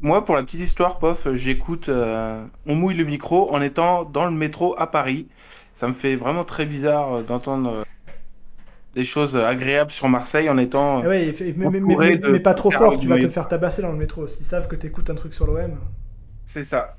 Moi, 0.00 0.24
pour 0.24 0.36
la 0.36 0.42
petite 0.42 0.60
histoire, 0.60 0.98
pof, 0.98 1.26
j'écoute 1.34 1.88
euh, 1.88 2.44
On 2.66 2.76
mouille 2.76 2.94
le 2.94 3.04
micro 3.04 3.52
en 3.52 3.60
étant 3.60 4.04
dans 4.04 4.26
le 4.26 4.30
métro 4.30 4.78
à 4.78 4.90
Paris. 4.90 5.26
Ça 5.74 5.88
me 5.88 5.92
fait 5.92 6.14
vraiment 6.14 6.44
très 6.44 6.66
bizarre 6.66 7.14
euh, 7.14 7.22
d'entendre 7.22 7.84
des 8.94 9.04
choses 9.04 9.36
agréables 9.36 9.90
sur 9.90 10.08
Marseille 10.08 10.48
en 10.48 10.58
étant. 10.58 11.02
Ah 11.02 11.08
ouais, 11.08 11.34
mais, 11.56 12.40
pas 12.40 12.54
trop 12.54 12.70
fort, 12.70 12.98
tu 12.98 13.08
vas 13.08 13.18
te 13.18 13.28
faire 13.28 13.48
tabasser 13.48 13.82
dans 13.82 13.92
le 13.92 13.98
métro. 13.98 14.26
S'ils 14.26 14.46
savent 14.46 14.68
que 14.68 14.76
tu 14.76 14.86
écoutes 14.86 15.10
un 15.10 15.14
truc 15.14 15.34
sur 15.34 15.46
l'OM. 15.46 15.76
C'est 16.44 16.64
ça. 16.64 16.96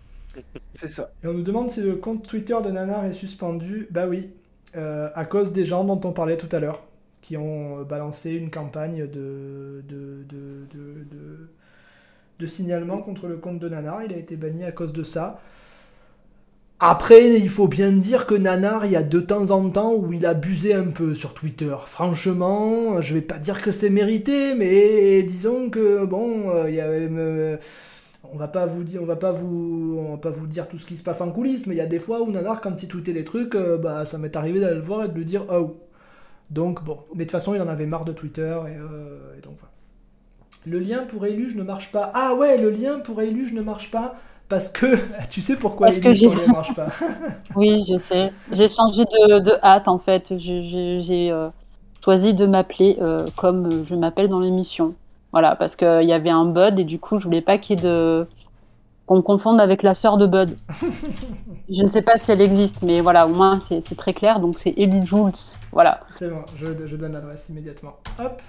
C'est 0.73 0.89
ça. 0.89 1.11
Et 1.23 1.27
on 1.27 1.33
nous 1.33 1.41
demande 1.41 1.69
si 1.69 1.81
le 1.81 1.95
compte 1.95 2.27
Twitter 2.27 2.55
de 2.63 2.69
Nanar 2.69 3.05
est 3.05 3.13
suspendu. 3.13 3.87
Bah 3.91 4.05
oui, 4.07 4.29
euh, 4.75 5.09
à 5.15 5.25
cause 5.25 5.51
des 5.51 5.65
gens 5.65 5.83
dont 5.83 5.99
on 6.07 6.11
parlait 6.11 6.37
tout 6.37 6.53
à 6.55 6.59
l'heure, 6.59 6.83
qui 7.21 7.37
ont 7.37 7.83
balancé 7.83 8.31
une 8.31 8.49
campagne 8.49 9.07
de, 9.07 9.83
de, 9.87 10.25
de, 10.29 11.49
de, 12.39 12.45
signalement 12.45 12.97
contre 12.97 13.27
le 13.27 13.37
compte 13.37 13.59
de 13.59 13.69
Nanar. 13.69 14.03
Il 14.03 14.13
a 14.13 14.17
été 14.17 14.37
banni 14.37 14.63
à 14.63 14.71
cause 14.71 14.93
de 14.93 15.03
ça. 15.03 15.41
Après, 16.81 17.37
il 17.37 17.49
faut 17.49 17.67
bien 17.67 17.91
dire 17.91 18.25
que 18.25 18.35
Nanar, 18.35 18.85
il 18.85 18.93
y 18.93 18.95
a 18.95 19.03
de 19.03 19.19
temps 19.19 19.51
en 19.51 19.69
temps 19.69 19.93
où 19.95 20.13
il 20.13 20.25
abusait 20.25 20.73
un 20.73 20.85
peu 20.85 21.13
sur 21.13 21.33
Twitter. 21.33 21.75
Franchement, 21.85 23.01
je 23.01 23.15
vais 23.15 23.21
pas 23.21 23.37
dire 23.37 23.61
que 23.61 23.73
c'est 23.73 23.89
mérité, 23.89 24.55
mais 24.55 25.23
disons 25.23 25.69
que 25.69 26.05
bon, 26.05 26.49
euh, 26.51 26.69
il 26.69 26.75
y 26.75 26.79
euh, 26.81 27.57
on 28.31 28.37
va 28.37 28.47
pas 28.47 28.65
vous 28.65 28.83
dire, 28.83 29.01
on 29.03 29.05
va 29.05 29.17
pas 29.17 29.33
vous, 29.33 30.09
va 30.11 30.17
pas 30.17 30.29
vous 30.29 30.47
dire 30.47 30.69
tout 30.69 30.77
ce 30.77 30.85
qui 30.85 30.95
se 30.95 31.03
passe 31.03 31.19
en 31.19 31.31
coulisses, 31.31 31.67
mais 31.67 31.75
il 31.75 31.79
y 31.79 31.81
a 31.81 31.85
des 31.85 31.99
fois 31.99 32.21
où 32.21 32.31
Nanar, 32.31 32.61
quand 32.61 32.81
il 32.81 32.87
tweetait 32.87 33.13
des 33.13 33.25
trucs, 33.25 33.55
euh, 33.55 33.77
bah 33.77 34.05
ça 34.05 34.17
m'est 34.17 34.35
arrivé 34.37 34.61
d'aller 34.61 34.75
le 34.75 34.81
voir 34.81 35.03
et 35.03 35.09
de 35.09 35.13
lui 35.13 35.25
dire 35.25 35.45
oh. 35.51 35.75
Donc 36.49 36.84
bon, 36.84 36.99
mais 37.13 37.19
de 37.19 37.23
toute 37.23 37.31
façon, 37.31 37.53
il 37.53 37.61
en 37.61 37.67
avait 37.67 37.85
marre 37.85 38.05
de 38.05 38.11
Twitter 38.11 38.57
et, 38.67 39.41
donc 39.41 39.55
voilà. 39.57 39.73
Le 40.65 40.80
lien 40.80 41.05
pour 41.05 41.26
Eluge 41.26 41.55
ne 41.55 41.63
marche 41.63 41.91
pas. 41.91 42.11
Ah 42.13 42.35
ouais, 42.35 42.57
le 42.57 42.69
lien 42.69 42.99
pour 42.99 43.21
Eluge 43.21 43.53
ne 43.53 43.61
marche 43.61 43.91
pas 43.91 44.15
parce 44.49 44.69
que 44.69 44.85
tu 45.30 45.41
sais 45.41 45.55
pourquoi 45.55 45.88
Parce 45.88 45.99
que 45.99 46.09
ne 46.09 46.51
marche 46.51 46.73
pas. 46.73 46.88
oui, 47.55 47.84
je 47.88 47.97
sais. 47.97 48.34
J'ai 48.51 48.67
changé 48.67 49.05
de, 49.05 49.63
hâte 49.63 49.88
en 49.88 49.99
fait. 49.99 50.34
J'ai 50.38 51.31
euh, 51.31 51.49
choisi 52.03 52.34
de 52.34 52.45
m'appeler 52.45 52.97
euh, 52.99 53.26
comme 53.35 53.85
je 53.85 53.95
m'appelle 53.95 54.27
dans 54.27 54.39
l'émission. 54.39 54.95
Voilà, 55.31 55.55
parce 55.55 55.76
qu'il 55.76 56.03
y 56.03 56.13
avait 56.13 56.31
un 56.31 56.45
Bud 56.45 56.80
et 56.80 56.84
du 56.84 56.99
coup, 56.99 57.19
je 57.19 57.26
voulais 57.26 57.41
pas 57.41 57.59
qu'il 57.59 57.77
y 57.77 57.80
ait 57.80 57.84
de 57.84 58.27
qu'on 59.10 59.15
me 59.15 59.22
confonde 59.22 59.60
avec 59.60 59.81
la 59.81 59.95
sœur 59.95 60.18
de 60.18 60.27
Bud. 60.27 60.56
je 61.69 61.81
ne 61.81 61.88
sais 61.88 62.03
pas 62.03 62.19
si 62.19 62.31
elle 62.31 62.41
existe, 62.41 62.84
mais 62.84 63.02
voilà, 63.02 63.26
au 63.26 63.31
moins 63.31 63.60
c'est 63.60 63.95
très 63.98 64.14
clair. 64.14 64.40
Donc 64.40 64.60
c'est 64.60 64.76
Elu 64.77 65.03
Jules. 65.03 65.31
Voilà. 65.72 66.02
C'est 66.11 66.30
bon, 66.30 66.45
je, 66.56 66.68
je 66.86 66.95
donne 66.95 67.14
l'adresse 67.14 67.49
immédiatement. 67.49 67.98
Hop. 68.19 68.40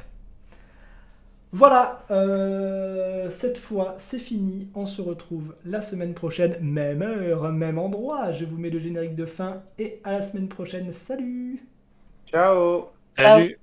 Voilà, 1.52 2.00
euh, 2.10 3.30
cette 3.30 3.56
fois 3.56 3.94
c'est 3.96 4.18
fini. 4.18 4.68
On 4.74 4.84
se 4.84 5.00
retrouve 5.00 5.54
la 5.64 5.80
semaine 5.80 6.12
prochaine, 6.12 6.54
même 6.60 7.00
heure, 7.00 7.50
même 7.52 7.78
endroit. 7.78 8.30
Je 8.30 8.44
vous 8.44 8.58
mets 8.58 8.68
le 8.68 8.78
générique 8.78 9.14
de 9.14 9.24
fin 9.24 9.62
et 9.78 9.98
à 10.04 10.12
la 10.12 10.20
semaine 10.20 10.48
prochaine. 10.48 10.92
Salut 10.92 11.64
Ciao 12.26 12.90
Salut 13.16 13.58